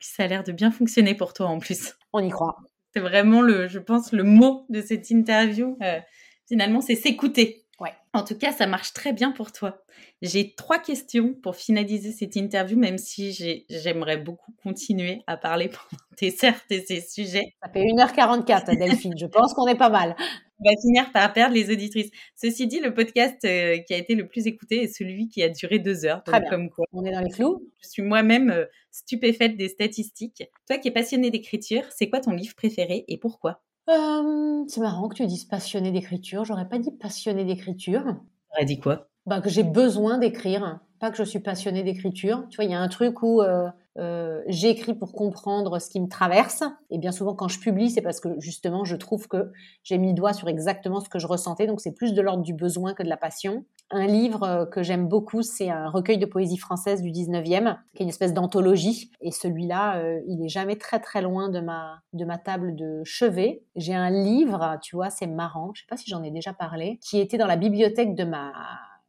ça 0.00 0.24
a 0.24 0.26
l'air 0.26 0.44
de 0.44 0.52
bien 0.52 0.70
fonctionner 0.70 1.14
pour 1.14 1.32
toi 1.32 1.46
en 1.46 1.58
plus. 1.58 1.94
On 2.12 2.20
y 2.20 2.30
croit. 2.30 2.56
C'est 2.92 3.00
vraiment 3.00 3.40
le, 3.40 3.66
je 3.68 3.78
pense, 3.78 4.12
le 4.12 4.22
mot 4.22 4.66
de 4.68 4.80
cette 4.80 5.10
interview. 5.10 5.76
Euh, 5.82 6.00
finalement, 6.46 6.80
c'est 6.80 6.94
s'écouter. 6.94 7.63
Ouais. 7.84 7.92
En 8.14 8.24
tout 8.24 8.38
cas, 8.38 8.50
ça 8.50 8.66
marche 8.66 8.94
très 8.94 9.12
bien 9.12 9.30
pour 9.30 9.52
toi. 9.52 9.84
J'ai 10.22 10.54
trois 10.54 10.78
questions 10.78 11.34
pour 11.34 11.54
finaliser 11.54 12.12
cette 12.12 12.34
interview, 12.34 12.78
même 12.78 12.96
si 12.96 13.32
j'aimerais 13.68 14.16
beaucoup 14.16 14.52
continuer 14.62 15.20
à 15.26 15.36
parler 15.36 15.68
pendant 15.90 16.02
tes 16.16 16.30
certes 16.30 16.64
et 16.70 16.80
ces 16.80 17.02
sujets. 17.02 17.44
Ça 17.62 17.70
fait 17.70 17.80
1h44, 17.80 18.78
Delphine. 18.78 19.12
Je 19.18 19.26
pense 19.26 19.52
qu'on 19.52 19.66
est 19.66 19.74
pas 19.74 19.90
mal. 19.90 20.16
On 20.60 20.64
va 20.64 20.80
finir 20.80 21.12
par 21.12 21.30
perdre 21.34 21.54
les 21.54 21.70
auditrices. 21.70 22.10
Ceci 22.36 22.66
dit, 22.66 22.80
le 22.80 22.94
podcast 22.94 23.44
euh, 23.44 23.76
qui 23.80 23.92
a 23.92 23.98
été 23.98 24.14
le 24.14 24.28
plus 24.28 24.46
écouté 24.46 24.84
est 24.84 24.88
celui 24.88 25.28
qui 25.28 25.42
a 25.42 25.50
duré 25.50 25.78
deux 25.78 26.06
heures. 26.06 26.24
Très 26.24 26.40
bien. 26.40 26.48
Comme 26.48 26.70
quoi. 26.70 26.86
On 26.94 27.04
est 27.04 27.12
dans 27.12 27.20
les 27.20 27.30
clous. 27.30 27.70
Je 27.82 27.88
suis 27.88 28.02
moi-même 28.02 28.48
euh, 28.48 28.64
stupéfaite 28.90 29.58
des 29.58 29.68
statistiques. 29.68 30.42
Toi 30.66 30.78
qui 30.78 30.88
es 30.88 30.90
passionnée 30.90 31.30
d'écriture, 31.30 31.82
c'est 31.94 32.08
quoi 32.08 32.20
ton 32.20 32.30
livre 32.30 32.54
préféré 32.54 33.04
et 33.08 33.18
pourquoi? 33.18 33.60
Euh, 33.88 34.64
c'est 34.68 34.80
marrant 34.80 35.08
que 35.08 35.14
tu 35.14 35.26
dises 35.26 35.44
passionné 35.44 35.92
d'écriture. 35.92 36.44
J'aurais 36.44 36.68
pas 36.68 36.78
dit 36.78 36.90
passionné 36.90 37.44
d'écriture. 37.44 38.04
J'aurais 38.50 38.64
dit 38.64 38.80
quoi? 38.80 39.08
Bah, 39.26 39.40
Que 39.40 39.48
j'ai 39.48 39.62
besoin 39.62 40.18
d'écrire, 40.18 40.80
pas 41.00 41.10
que 41.10 41.16
je 41.16 41.22
suis 41.24 41.40
passionnée 41.40 41.82
d'écriture. 41.82 42.46
Tu 42.50 42.56
vois, 42.56 42.64
il 42.64 42.70
y 42.70 42.74
a 42.74 42.80
un 42.80 42.88
truc 42.88 43.22
où 43.22 43.42
euh, 43.42 43.68
euh, 43.96 44.42
j'écris 44.48 44.94
pour 44.94 45.12
comprendre 45.12 45.78
ce 45.78 45.88
qui 45.88 46.00
me 46.00 46.08
traverse. 46.08 46.64
Et 46.90 46.98
bien 46.98 47.12
souvent, 47.12 47.34
quand 47.34 47.48
je 47.48 47.60
publie, 47.60 47.90
c'est 47.90 48.02
parce 48.02 48.20
que 48.20 48.28
justement, 48.40 48.84
je 48.84 48.96
trouve 48.96 49.28
que 49.28 49.52
j'ai 49.82 49.98
mis 49.98 50.08
le 50.08 50.14
doigt 50.14 50.32
sur 50.32 50.48
exactement 50.48 51.00
ce 51.00 51.08
que 51.08 51.18
je 51.18 51.26
ressentais. 51.26 51.66
Donc, 51.66 51.80
c'est 51.80 51.92
plus 51.92 52.12
de 52.12 52.20
l'ordre 52.20 52.42
du 52.42 52.54
besoin 52.54 52.94
que 52.94 53.02
de 53.02 53.08
la 53.08 53.16
passion. 53.16 53.64
Un 53.90 54.06
livre 54.06 54.42
euh, 54.42 54.66
que 54.66 54.82
j'aime 54.82 55.06
beaucoup, 55.06 55.42
c'est 55.42 55.70
un 55.70 55.88
recueil 55.88 56.18
de 56.18 56.26
poésie 56.26 56.56
française 56.56 57.02
du 57.02 57.10
19e, 57.10 57.76
qui 57.94 58.02
est 58.02 58.04
une 58.04 58.08
espèce 58.08 58.34
d'anthologie. 58.34 59.10
Et 59.20 59.30
celui-là, 59.30 59.98
euh, 59.98 60.20
il 60.26 60.44
est 60.44 60.48
jamais 60.48 60.76
très 60.76 60.98
très 60.98 61.22
loin 61.22 61.48
de 61.48 61.60
ma, 61.60 62.00
de 62.12 62.24
ma 62.24 62.38
table 62.38 62.74
de 62.74 63.02
chevet. 63.04 63.62
J'ai 63.76 63.94
un 63.94 64.10
livre, 64.10 64.78
tu 64.82 64.96
vois, 64.96 65.10
c'est 65.10 65.26
marrant, 65.26 65.72
je 65.74 65.82
sais 65.82 65.86
pas 65.88 65.96
si 65.96 66.10
j'en 66.10 66.22
ai 66.22 66.30
déjà 66.30 66.52
parlé, 66.52 66.98
qui 67.00 67.20
était 67.20 67.38
dans 67.38 67.46
la 67.46 67.56
bibliothèque 67.56 68.14
de 68.14 68.24
ma 68.24 68.52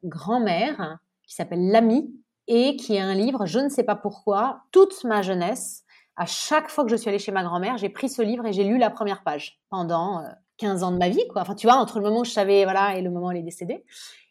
grand-mère, 0.03 0.99
qui 1.26 1.34
s'appelle 1.34 1.72
L'Ami, 1.72 2.14
et 2.47 2.76
qui 2.76 2.95
est 2.95 2.99
un 2.99 3.15
livre, 3.15 3.45
je 3.45 3.59
ne 3.59 3.69
sais 3.69 3.84
pas 3.84 3.95
pourquoi, 3.95 4.61
toute 4.72 5.03
ma 5.03 5.22
jeunesse, 5.22 5.84
à 6.15 6.26
chaque 6.26 6.69
fois 6.69 6.85
que 6.85 6.91
je 6.91 6.95
suis 6.95 7.09
allée 7.09 7.19
chez 7.19 7.31
ma 7.31 7.43
grand-mère, 7.43 7.77
j'ai 7.77 7.89
pris 7.89 8.09
ce 8.09 8.22
livre 8.22 8.45
et 8.45 8.53
j'ai 8.53 8.63
lu 8.63 8.77
la 8.77 8.89
première 8.89 9.23
page 9.23 9.59
pendant 9.69 10.23
15 10.57 10.81
euh, 10.81 10.85
ans 10.85 10.91
de 10.91 10.97
ma 10.97 11.09
vie, 11.09 11.27
quoi. 11.30 11.41
Enfin, 11.41 11.55
tu 11.55 11.67
vois, 11.67 11.76
entre 11.76 11.99
le 11.99 12.05
moment 12.05 12.22
où 12.22 12.26
je 12.26 12.31
savais, 12.31 12.63
voilà, 12.63 12.97
et 12.97 13.01
le 13.01 13.09
moment 13.09 13.27
où 13.27 13.31
elle 13.31 13.38
est 13.38 13.43
décédée. 13.43 13.84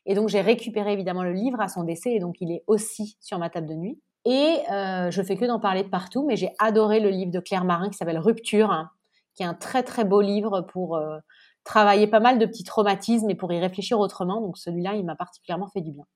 Et 0.07 0.15
donc, 0.15 0.29
j'ai 0.29 0.41
récupéré 0.41 0.93
évidemment 0.93 1.23
le 1.23 1.33
livre 1.33 1.61
à 1.61 1.69
son 1.69 1.83
décès, 1.83 2.13
et 2.13 2.21
donc 2.21 2.37
il 2.41 2.51
est 2.53 2.63
aussi 2.67 3.17
sur 3.21 3.39
ma 3.39 3.51
table 3.51 3.69
de 3.69 3.75
nuit. 3.75 4.01
Et 4.25 4.59
euh, 4.71 5.11
je 5.11 5.23
fais 5.23 5.37
que 5.37 5.45
d'en 5.45 5.61
parler 5.61 5.83
de 5.83 5.89
partout, 5.89 6.25
mais 6.27 6.37
j'ai 6.37 6.51
adoré 6.59 7.01
le 7.01 7.11
livre 7.11 7.31
de 7.31 7.41
Claire 7.41 7.65
Marin 7.65 7.91
qui 7.91 7.99
s'appelle 7.99 8.19
Rupture, 8.19 8.71
hein, 8.71 8.91
qui 9.35 9.43
est 9.43 9.47
un 9.47 9.55
très 9.55 9.83
très 9.83 10.05
beau 10.05 10.23
livre 10.23 10.63
pour 10.63 10.97
euh, 10.97 11.19
travailler 11.65 12.07
pas 12.07 12.21
mal 12.21 12.39
de 12.39 12.47
petits 12.47 12.65
traumatismes 12.65 13.29
et 13.29 13.35
pour 13.35 13.53
y 13.53 13.61
réfléchir 13.61 13.99
autrement. 13.99 14.41
Donc 14.41 14.57
celui-là, 14.57 14.95
il 14.95 15.05
m'a 15.05 15.17
particulièrement 15.17 15.69
fait 15.69 15.83
du 15.83 15.93
bien. 15.93 16.07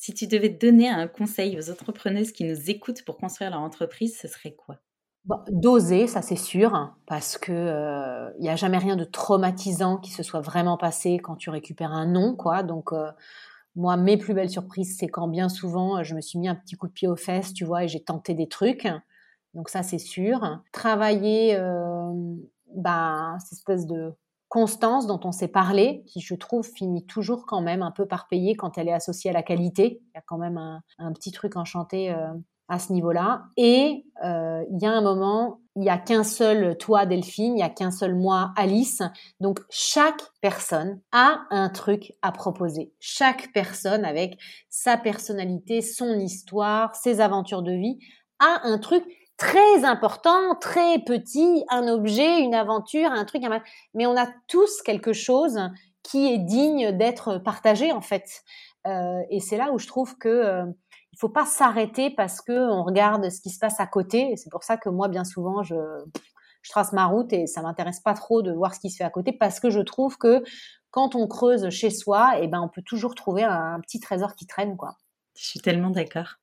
Si 0.00 0.14
tu 0.14 0.28
devais 0.28 0.48
donner 0.48 0.88
un 0.88 1.08
conseil 1.08 1.58
aux 1.58 1.70
entrepreneuses 1.70 2.30
qui 2.30 2.44
nous 2.44 2.70
écoutent 2.70 3.04
pour 3.04 3.18
construire 3.18 3.50
leur 3.50 3.60
entreprise, 3.60 4.16
ce 4.16 4.28
serait 4.28 4.54
quoi? 4.54 4.76
D'oser, 5.50 6.06
ça 6.06 6.22
c'est 6.22 6.36
sûr, 6.36 6.94
parce 7.06 7.36
que 7.36 8.30
il 8.38 8.42
n'y 8.42 8.48
a 8.48 8.54
jamais 8.56 8.78
rien 8.78 8.94
de 8.94 9.04
traumatisant 9.04 9.98
qui 9.98 10.12
se 10.12 10.22
soit 10.22 10.40
vraiment 10.40 10.78
passé 10.78 11.18
quand 11.18 11.34
tu 11.34 11.50
récupères 11.50 11.92
un 11.92 12.06
nom, 12.06 12.36
quoi. 12.36 12.62
Donc 12.62 12.92
moi, 13.74 13.96
mes 13.96 14.16
plus 14.16 14.34
belles 14.34 14.48
surprises, 14.50 14.96
c'est 14.98 15.08
quand 15.08 15.26
bien 15.26 15.48
souvent 15.48 16.02
je 16.04 16.14
me 16.14 16.20
suis 16.20 16.38
mis 16.38 16.48
un 16.48 16.54
petit 16.54 16.76
coup 16.76 16.86
de 16.86 16.92
pied 16.92 17.08
aux 17.08 17.16
fesses, 17.16 17.52
tu 17.52 17.64
vois, 17.64 17.82
et 17.84 17.88
j'ai 17.88 18.02
tenté 18.02 18.34
des 18.34 18.48
trucs. 18.48 18.86
Donc 19.52 19.68
ça 19.68 19.82
c'est 19.82 19.98
sûr. 19.98 20.62
Travailler, 20.72 21.58
bah, 22.76 23.36
cette 23.40 23.58
espèce 23.58 23.84
de 23.86 24.12
constance 24.48 25.06
dont 25.06 25.20
on 25.24 25.32
s'est 25.32 25.48
parlé, 25.48 26.02
qui 26.06 26.20
je 26.20 26.34
trouve 26.34 26.66
finit 26.66 27.04
toujours 27.06 27.46
quand 27.46 27.60
même 27.60 27.82
un 27.82 27.90
peu 27.90 28.06
par 28.06 28.28
payer 28.28 28.56
quand 28.56 28.78
elle 28.78 28.88
est 28.88 28.92
associée 28.92 29.30
à 29.30 29.34
la 29.34 29.42
qualité. 29.42 30.00
Il 30.02 30.14
y 30.14 30.18
a 30.18 30.22
quand 30.26 30.38
même 30.38 30.58
un, 30.58 31.12
petit 31.12 31.32
truc 31.32 31.56
enchanté 31.56 32.10
euh, 32.10 32.32
à 32.68 32.78
ce 32.78 32.92
niveau-là. 32.92 33.44
Et 33.56 34.04
euh, 34.24 34.64
il 34.70 34.82
y 34.82 34.86
a 34.86 34.92
un 34.92 35.00
moment, 35.00 35.60
il 35.74 35.82
n'y 35.82 35.90
a 35.90 35.98
qu'un 35.98 36.22
seul 36.24 36.76
toi 36.78 37.06
Delphine, 37.06 37.52
il 37.52 37.56
n'y 37.56 37.62
a 37.62 37.70
qu'un 37.70 37.90
seul 37.90 38.14
moi 38.14 38.52
Alice. 38.56 39.02
Donc 39.40 39.60
chaque 39.70 40.22
personne 40.40 41.00
a 41.12 41.40
un 41.50 41.68
truc 41.70 42.12
à 42.22 42.30
proposer. 42.30 42.92
Chaque 43.00 43.52
personne 43.52 44.04
avec 44.04 44.38
sa 44.68 44.96
personnalité, 44.96 45.80
son 45.80 46.18
histoire, 46.18 46.94
ses 46.94 47.20
aventures 47.20 47.62
de 47.62 47.72
vie 47.72 47.98
a 48.38 48.60
un 48.64 48.78
truc 48.78 49.04
très 49.38 49.84
important, 49.84 50.56
très 50.60 50.98
petit, 50.98 51.64
un 51.70 51.88
objet, 51.88 52.40
une 52.40 52.54
aventure, 52.54 53.10
un 53.10 53.24
truc, 53.24 53.42
mais 53.94 54.06
on 54.06 54.16
a 54.16 54.26
tous 54.48 54.82
quelque 54.82 55.12
chose 55.12 55.58
qui 56.02 56.32
est 56.32 56.38
digne 56.38 56.92
d'être 56.92 57.38
partagé 57.38 57.92
en 57.92 58.00
fait. 58.00 58.42
Euh, 58.86 59.22
et 59.30 59.40
c'est 59.40 59.56
là 59.56 59.72
où 59.72 59.78
je 59.78 59.86
trouve 59.86 60.18
que 60.18 60.28
euh, 60.28 60.64
il 61.12 61.18
faut 61.18 61.28
pas 61.28 61.46
s'arrêter 61.46 62.10
parce 62.10 62.40
que 62.40 62.52
on 62.52 62.82
regarde 62.82 63.30
ce 63.30 63.40
qui 63.40 63.50
se 63.50 63.58
passe 63.58 63.80
à 63.80 63.86
côté. 63.86 64.36
C'est 64.36 64.50
pour 64.50 64.64
ça 64.64 64.76
que 64.76 64.88
moi, 64.88 65.08
bien 65.08 65.24
souvent, 65.24 65.62
je, 65.62 65.76
je 66.62 66.70
trace 66.70 66.92
ma 66.92 67.06
route 67.06 67.32
et 67.32 67.46
ça 67.46 67.62
m'intéresse 67.62 68.00
pas 68.00 68.14
trop 68.14 68.42
de 68.42 68.52
voir 68.52 68.74
ce 68.74 68.80
qui 68.80 68.90
se 68.90 68.96
fait 68.96 69.04
à 69.04 69.10
côté 69.10 69.32
parce 69.32 69.60
que 69.60 69.70
je 69.70 69.80
trouve 69.80 70.18
que 70.18 70.42
quand 70.90 71.14
on 71.14 71.28
creuse 71.28 71.68
chez 71.70 71.90
soi, 71.90 72.38
et 72.38 72.44
eh 72.44 72.48
ben 72.48 72.60
on 72.60 72.68
peut 72.68 72.82
toujours 72.84 73.14
trouver 73.14 73.44
un, 73.44 73.74
un 73.74 73.80
petit 73.80 74.00
trésor 74.00 74.34
qui 74.34 74.46
traîne 74.46 74.76
quoi. 74.76 74.96
Je 75.36 75.44
suis 75.44 75.60
tellement 75.60 75.90
d'accord. 75.90 76.36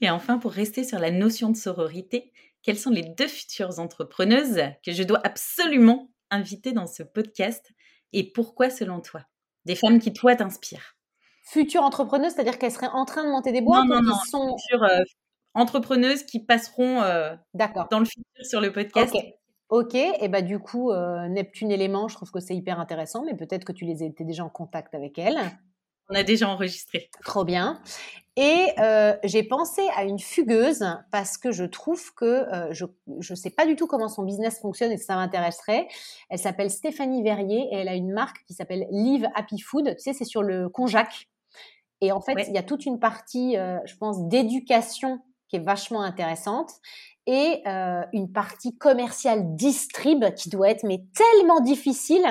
Et 0.00 0.10
enfin, 0.10 0.38
pour 0.38 0.52
rester 0.52 0.84
sur 0.84 0.98
la 0.98 1.10
notion 1.10 1.50
de 1.50 1.56
sororité, 1.56 2.32
quelles 2.62 2.78
sont 2.78 2.90
les 2.90 3.02
deux 3.02 3.28
futures 3.28 3.78
entrepreneuses 3.78 4.62
que 4.84 4.92
je 4.92 5.02
dois 5.02 5.20
absolument 5.24 6.10
inviter 6.30 6.72
dans 6.72 6.86
ce 6.86 7.02
podcast 7.02 7.72
et 8.12 8.30
pourquoi 8.32 8.70
selon 8.70 9.00
toi? 9.00 9.22
Des 9.66 9.74
femmes 9.74 9.98
qui, 9.98 10.12
toi, 10.12 10.36
t'inspirent. 10.36 10.96
Futures 11.44 11.82
entrepreneuses, 11.82 12.32
c'est-à-dire 12.32 12.58
qu'elles 12.58 12.72
seraient 12.72 12.88
en 12.88 13.04
train 13.04 13.24
de 13.24 13.30
monter 13.30 13.52
des 13.52 13.60
boîtes 13.60 13.86
Non, 13.86 13.96
non, 13.96 14.02
non. 14.02 14.14
Sont... 14.30 14.56
Futures 14.56 14.84
euh, 14.84 15.02
entrepreneuses 15.54 16.24
qui 16.24 16.44
passeront 16.44 17.02
euh, 17.02 17.34
dans 17.54 17.98
le 17.98 18.04
futur 18.04 18.44
sur 18.44 18.60
le 18.60 18.72
podcast. 18.72 19.14
Ok, 19.68 19.94
et 19.94 20.28
bah 20.28 20.42
du 20.42 20.58
coup, 20.58 20.90
euh, 20.90 21.28
Neptune 21.28 21.70
Élément, 21.70 22.08
je 22.08 22.16
trouve 22.16 22.32
que 22.32 22.40
c'est 22.40 22.56
hyper 22.56 22.80
intéressant, 22.80 23.24
mais 23.24 23.36
peut-être 23.36 23.64
que 23.64 23.72
tu 23.72 23.84
les 23.84 24.02
étais 24.02 24.24
déjà 24.24 24.44
en 24.44 24.48
contact 24.48 24.96
avec 24.96 25.16
elles. 25.16 25.38
On 26.10 26.14
a 26.14 26.24
déjà 26.24 26.48
enregistré. 26.48 27.08
Trop 27.24 27.44
bien. 27.44 27.80
Et 28.36 28.68
euh, 28.78 29.14
j'ai 29.24 29.42
pensé 29.42 29.82
à 29.96 30.04
une 30.04 30.18
fugueuse 30.18 30.84
parce 31.10 31.36
que 31.36 31.50
je 31.52 31.64
trouve 31.64 32.14
que 32.14 32.24
euh, 32.24 32.72
je 32.72 32.86
ne 33.32 33.36
sais 33.36 33.50
pas 33.50 33.66
du 33.66 33.76
tout 33.76 33.86
comment 33.86 34.08
son 34.08 34.22
business 34.22 34.60
fonctionne 34.60 34.92
et 34.92 34.96
ça 34.96 35.16
m'intéresserait. 35.16 35.88
Elle 36.30 36.38
s'appelle 36.38 36.70
Stéphanie 36.70 37.22
Verrier 37.22 37.68
et 37.70 37.76
elle 37.76 37.88
a 37.88 37.94
une 37.94 38.12
marque 38.12 38.44
qui 38.46 38.54
s'appelle 38.54 38.86
Live 38.90 39.26
Happy 39.34 39.58
Food. 39.58 39.94
Tu 39.96 40.02
sais, 40.02 40.12
c'est 40.12 40.24
sur 40.24 40.42
le 40.42 40.68
konjac. 40.68 41.28
Et 42.00 42.12
en 42.12 42.20
fait, 42.20 42.46
il 42.48 42.54
y 42.54 42.58
a 42.58 42.62
toute 42.62 42.86
une 42.86 42.98
partie, 42.98 43.58
euh, 43.58 43.78
je 43.84 43.94
pense, 43.96 44.26
d'éducation 44.28 45.18
qui 45.48 45.56
est 45.56 45.64
vachement 45.64 46.00
intéressante 46.00 46.70
et 47.26 47.62
une 48.12 48.32
partie 48.32 48.76
commerciale 48.76 49.54
distrib 49.54 50.24
qui 50.34 50.48
doit 50.48 50.70
être 50.70 50.84
mais 50.84 51.04
tellement 51.14 51.60
difficile. 51.60 52.24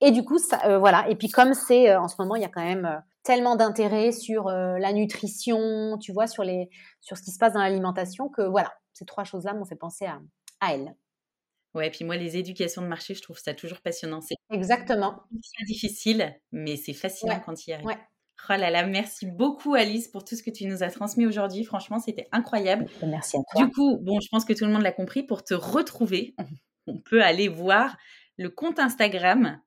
Et 0.00 0.10
du 0.10 0.24
coup, 0.24 0.38
ça, 0.38 0.78
voilà. 0.78 1.08
Et 1.08 1.16
puis 1.16 1.28
comme 1.28 1.54
c'est 1.54 1.94
en 1.96 2.08
ce 2.08 2.16
moment, 2.18 2.36
il 2.36 2.42
y 2.42 2.44
a 2.44 2.48
quand 2.48 2.64
même 2.64 3.02
tellement 3.28 3.56
d'intérêt 3.56 4.10
sur 4.10 4.48
euh, 4.48 4.78
la 4.78 4.94
nutrition, 4.94 5.98
tu 5.98 6.12
vois, 6.12 6.26
sur, 6.26 6.44
les, 6.44 6.70
sur 7.02 7.18
ce 7.18 7.22
qui 7.22 7.30
se 7.30 7.38
passe 7.38 7.52
dans 7.52 7.60
l'alimentation, 7.60 8.30
que 8.30 8.40
voilà, 8.40 8.72
ces 8.94 9.04
trois 9.04 9.24
choses-là 9.24 9.52
m'ont 9.52 9.66
fait 9.66 9.76
penser 9.76 10.06
à, 10.06 10.18
à 10.60 10.72
elle. 10.72 10.94
Ouais, 11.74 11.90
puis 11.90 12.06
moi, 12.06 12.16
les 12.16 12.38
éducations 12.38 12.80
de 12.80 12.86
marché, 12.86 13.12
je 13.12 13.20
trouve 13.20 13.38
ça 13.38 13.52
toujours 13.52 13.82
passionnant. 13.82 14.22
C'est 14.22 14.34
Exactement. 14.50 15.24
C'est 15.42 15.66
difficile, 15.66 16.34
mais 16.52 16.76
c'est 16.76 16.94
fascinant 16.94 17.38
quand 17.44 17.66
il 17.66 17.70
y 17.70 17.72
arrive. 17.74 17.86
Ouais. 17.86 17.98
Oh 18.48 18.54
là 18.54 18.70
là, 18.70 18.86
merci 18.86 19.26
beaucoup 19.26 19.74
Alice 19.74 20.08
pour 20.08 20.24
tout 20.24 20.34
ce 20.34 20.42
que 20.42 20.50
tu 20.50 20.64
nous 20.64 20.82
as 20.82 20.90
transmis 20.90 21.26
aujourd'hui. 21.26 21.64
Franchement, 21.64 21.98
c'était 21.98 22.28
incroyable. 22.32 22.86
Merci 23.02 23.36
à 23.36 23.40
toi. 23.52 23.66
Du 23.66 23.72
coup, 23.72 23.98
bon, 24.00 24.20
je 24.20 24.28
pense 24.30 24.46
que 24.46 24.54
tout 24.54 24.64
le 24.64 24.72
monde 24.72 24.82
l'a 24.82 24.92
compris. 24.92 25.22
Pour 25.22 25.44
te 25.44 25.52
retrouver, 25.52 26.34
on 26.86 26.98
peut 26.98 27.22
aller 27.22 27.48
voir 27.48 27.98
le 28.38 28.48
compte 28.48 28.78
Instagram 28.78 29.60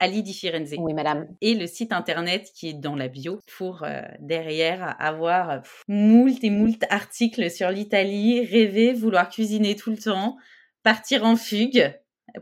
Ali 0.00 0.22
di 0.22 0.32
Firenze. 0.32 0.74
Oui, 0.78 0.94
madame. 0.94 1.26
Et 1.40 1.54
le 1.54 1.66
site 1.66 1.92
internet 1.92 2.50
qui 2.54 2.68
est 2.68 2.74
dans 2.74 2.94
la 2.94 3.08
bio 3.08 3.40
pour 3.56 3.82
euh, 3.82 4.02
derrière 4.20 4.94
avoir 5.00 5.50
euh, 5.50 5.58
moult 5.88 6.42
et 6.42 6.50
moult 6.50 6.84
articles 6.90 7.50
sur 7.50 7.70
l'Italie, 7.70 8.44
rêver, 8.44 8.92
vouloir 8.92 9.28
cuisiner 9.28 9.74
tout 9.74 9.90
le 9.90 9.98
temps, 9.98 10.36
partir 10.82 11.24
en 11.24 11.36
fugue 11.36 11.92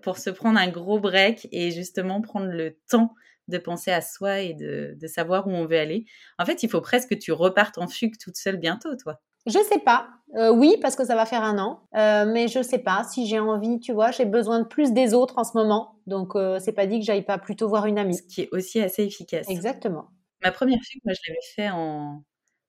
pour 0.03 0.19
se 0.19 0.31
prendre 0.31 0.59
un 0.59 0.69
gros 0.69 1.01
break 1.01 1.49
et 1.53 1.71
justement 1.71 2.21
prendre 2.21 2.47
le 2.47 2.79
temps 2.91 3.15
de 3.49 3.59
penser 3.59 3.93
à 3.93 4.01
soi 4.01 4.41
et 4.41 4.55
de, 4.55 4.97
de 5.01 5.07
savoir 5.07 5.47
où 5.47 5.51
on 5.51 5.67
veut 5.67 5.79
aller. 5.79 6.05
En 6.39 6.45
fait, 6.45 6.63
il 6.63 6.69
faut 6.69 6.81
presque 6.81 7.11
que 7.11 7.15
tu 7.15 7.33
repartes 7.33 7.79
en 7.79 7.89
fugue 7.89 8.19
toute 8.19 8.37
seule 8.37 8.57
bientôt, 8.57 8.97
toi. 8.97 9.21
Je 9.47 9.59
sais 9.71 9.79
pas. 9.79 10.09
Euh, 10.35 10.51
oui, 10.51 10.77
parce 10.83 10.97
que 10.97 11.05
ça 11.05 11.15
va 11.15 11.25
faire 11.25 11.43
un 11.43 11.57
an, 11.59 11.89
euh, 11.95 12.27
mais 12.27 12.49
je 12.49 12.61
sais 12.61 12.81
pas 12.81 13.05
si 13.05 13.27
j'ai 13.27 13.39
envie, 13.39 13.79
tu 13.79 13.93
vois, 13.93 14.11
j'ai 14.11 14.25
besoin 14.25 14.59
de 14.61 14.67
plus 14.67 14.93
des 14.93 15.15
autres 15.15 15.39
en 15.39 15.45
ce 15.45 15.57
moment, 15.57 16.01
donc 16.09 16.35
euh, 16.35 16.59
c'est 16.59 16.73
pas 16.73 16.87
dit 16.87 16.99
que 16.99 17.05
j'aille 17.05 17.25
pas 17.25 17.39
plutôt 17.39 17.69
voir 17.69 17.87
une 17.87 17.97
amie. 17.97 18.17
Ce 18.17 18.23
qui 18.23 18.43
est 18.43 18.49
aussi 18.51 18.81
assez 18.81 19.05
efficace. 19.05 19.49
Exactement. 19.49 20.09
Ma 20.43 20.51
première 20.51 20.81
fugue, 20.83 21.01
moi, 21.05 21.15
je 21.15 21.21
l'avais 21.31 21.41
fait 21.55 21.71
en, 21.71 22.25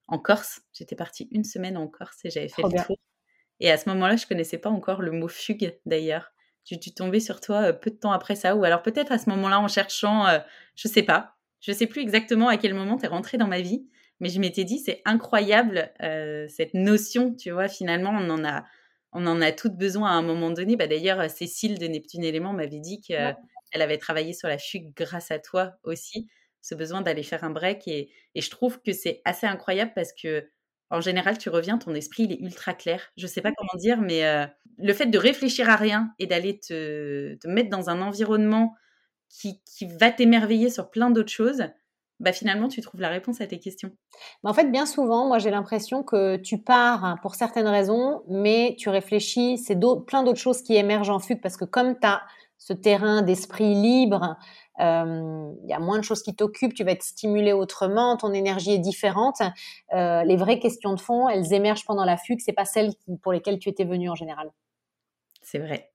en 0.07 0.19
Corse. 0.19 0.61
J'étais 0.71 0.95
partie 0.95 1.27
une 1.31 1.43
semaine 1.43 1.77
en 1.77 1.87
Corse 1.87 2.23
et 2.23 2.29
j'avais 2.29 2.47
fait 2.47 2.61
le 2.61 2.85
tour. 2.85 2.95
Et 3.59 3.71
à 3.71 3.77
ce 3.77 3.89
moment-là, 3.89 4.15
je 4.17 4.27
connaissais 4.27 4.59
pas 4.59 4.69
encore 4.69 5.01
le 5.01 5.11
mot 5.11 5.27
fugue 5.27 5.77
d'ailleurs. 5.87 6.31
Tu, 6.63 6.79
tu 6.79 6.93
tombais 6.93 7.19
sur 7.19 7.41
toi 7.41 7.73
peu 7.73 7.89
de 7.89 7.95
temps 7.95 8.11
après 8.11 8.35
ça, 8.35 8.55
ou 8.55 8.63
alors 8.63 8.83
peut-être 8.83 9.11
à 9.11 9.17
ce 9.17 9.29
moment-là 9.31 9.59
en 9.59 9.67
cherchant, 9.67 10.25
je 10.75 10.87
sais 10.87 11.03
pas. 11.03 11.33
Je 11.59 11.71
sais 11.71 11.87
plus 11.87 12.01
exactement 12.01 12.49
à 12.49 12.57
quel 12.57 12.75
moment 12.75 12.97
tu 12.97 13.05
es 13.05 13.07
rentré 13.07 13.37
dans 13.37 13.47
ma 13.47 13.61
vie, 13.61 13.89
mais 14.19 14.30
je 14.30 14.39
m'étais 14.39 14.64
dit, 14.64 14.80
c'est 14.80 15.02
incroyable 15.06 15.91
euh, 16.02 16.48
cette 16.49 16.73
notion, 16.73 17.34
tu 17.35 17.52
vois, 17.52 17.68
finalement, 17.68 18.11
on 18.11 18.30
en 18.30 18.44
a, 18.45 18.64
on 19.14 19.26
en 19.27 19.41
a 19.41 19.52
toutes 19.52 19.76
besoin 19.76 20.10
à 20.10 20.14
un 20.14 20.22
moment 20.23 20.52
donné. 20.52 20.76
Bah, 20.76 20.88
D'ailleurs, 20.88 21.30
Cécile 21.30 21.77
de 21.77 21.88
Neptune 21.88 22.23
Élément 22.23 22.53
m'avait 22.53 22.80
dit 22.80 23.02
qu'elle 23.02 23.35
avait 23.73 23.98
travaillé 23.98 24.34
sur 24.34 24.48
la 24.48 24.57
fugue 24.57 24.91
grâce 24.95 25.31
à 25.31 25.39
toi 25.39 25.73
aussi, 25.84 26.27
ce 26.61 26.76
besoin 26.76 27.02
d'aller 27.02 27.23
faire 27.23 27.44
un 27.44 27.52
break. 27.52 27.88
Et, 27.88 28.10
et 28.35 28.41
je 28.41 28.49
trouve 28.49 28.81
que 28.81 28.91
c'est 28.91 29.22
assez 29.26 29.45
incroyable 29.48 29.91
parce 29.95 30.14
que, 30.14 30.49
en 30.89 31.02
général, 31.02 31.38
tu 31.38 31.49
reviens, 31.49 31.77
ton 31.77 31.94
esprit, 31.94 32.23
il 32.23 32.31
est 32.31 32.39
ultra 32.39 32.73
clair. 32.73 33.02
Je 33.18 33.27
sais 33.27 33.41
pas 33.41 33.52
comment 33.56 33.80
dire, 33.80 34.02
mais 34.02 34.26
euh, 34.26 34.45
le 34.77 34.94
fait 34.94 35.07
de 35.07 35.18
réfléchir 35.18 35.69
à 35.69 35.76
rien 35.76 36.14
et 36.19 36.27
d'aller 36.27 36.60
te, 36.60 37.35
te 37.35 37.48
mettre 37.48 37.69
dans 37.69 37.89
un 37.89 38.02
environnement 38.02 38.73
qui, 39.30 39.61
qui 39.65 39.88
va 39.88 40.11
t'émerveiller 40.11 40.69
sur 40.69 40.89
plein 40.89 41.10
d'autres 41.10 41.31
choses, 41.31 41.64
bah 42.19 42.34
finalement, 42.34 42.68
tu 42.68 42.81
trouves 42.81 43.02
la 43.02 43.10
réponse 43.10 43.41
à 43.41 43.48
tes 43.48 43.60
questions. 43.60 43.91
En 44.44 44.53
fait, 44.53 44.72
bien 44.72 44.85
souvent, 44.85 45.27
moi, 45.27 45.38
j'ai 45.38 45.52
l'impression 45.52 46.03
que 46.03 46.38
tu 46.38 46.57
pars 46.57 47.18
pour 47.22 47.35
certaines 47.35 47.68
raisons, 47.68 48.23
mais 48.27 48.76
tu 48.80 48.89
réfléchis, 48.89 49.57
c'est 49.57 49.80
plein 50.06 50.23
d'autres 50.23 50.39
choses 50.39 50.61
qui 50.64 50.76
émergent 50.76 51.11
en 51.11 51.19
fugue 51.19 51.41
parce 51.41 51.57
que 51.57 51.65
comme 51.65 51.99
tu 51.99 52.07
as 52.07 52.22
ce 52.57 52.73
terrain 52.73 53.22
d'esprit 53.22 53.76
libre, 53.76 54.35
euh, 54.80 55.52
il 55.64 55.69
y 55.69 55.73
a 55.73 55.80
moins 55.80 55.98
de 55.98 56.03
choses 56.03 56.23
qui 56.23 56.35
t'occupent, 56.35 56.73
tu 56.73 56.84
vas 56.84 56.91
être 56.91 57.03
stimulé 57.03 57.53
autrement, 57.53 58.18
ton 58.18 58.34
énergie 58.34 58.72
est 58.72 58.80
différente. 58.80 59.41
Euh, 59.94 60.23
les 60.23 60.38
vraies 60.38 60.60
questions 60.60 60.94
de 60.94 60.99
fond, 60.99 61.30
elles 61.30 61.53
émergent 61.53 61.85
pendant 61.85 62.06
la 62.06 62.18
fugue, 62.18 62.39
c'est 62.44 62.53
pas 62.53 62.65
celles 62.65 62.94
pour 63.22 63.31
lesquelles 63.31 63.60
tu 63.60 63.69
étais 63.69 63.85
venu 63.85 64.10
en 64.10 64.15
général. 64.15 64.52
C'est 65.44 65.60
vrai. 65.60 65.91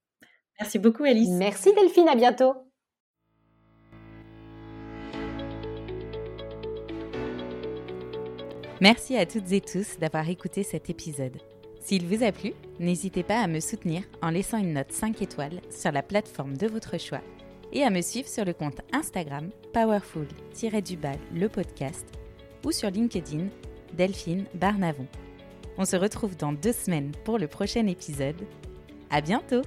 Merci 0.60 0.78
beaucoup, 0.78 1.04
Alice. 1.04 1.30
Merci, 1.30 1.74
Delphine. 1.74 2.08
À 2.08 2.14
bientôt. 2.14 2.54
Merci 8.82 9.16
à 9.16 9.26
toutes 9.26 9.52
et 9.52 9.60
tous 9.60 9.96
d'avoir 10.00 10.28
écouté 10.28 10.64
cet 10.64 10.90
épisode. 10.90 11.36
S'il 11.80 12.04
vous 12.04 12.24
a 12.24 12.32
plu, 12.32 12.52
n'hésitez 12.80 13.22
pas 13.22 13.40
à 13.40 13.46
me 13.46 13.60
soutenir 13.60 14.02
en 14.22 14.30
laissant 14.30 14.58
une 14.58 14.72
note 14.72 14.90
5 14.90 15.22
étoiles 15.22 15.60
sur 15.70 15.92
la 15.92 16.02
plateforme 16.02 16.56
de 16.56 16.66
votre 16.66 16.98
choix 16.98 17.20
et 17.72 17.84
à 17.84 17.90
me 17.90 18.00
suivre 18.00 18.26
sur 18.26 18.44
le 18.44 18.52
compte 18.52 18.80
Instagram 18.92 19.50
powerful-du-bal 19.72 21.16
le 21.32 21.48
podcast 21.48 22.04
ou 22.64 22.72
sur 22.72 22.90
LinkedIn 22.90 23.46
Delphine 23.96 24.46
Barnavon. 24.54 25.06
On 25.78 25.84
se 25.84 25.94
retrouve 25.94 26.36
dans 26.36 26.52
deux 26.52 26.72
semaines 26.72 27.12
pour 27.24 27.38
le 27.38 27.46
prochain 27.46 27.86
épisode. 27.86 28.42
À 29.10 29.20
bientôt! 29.20 29.62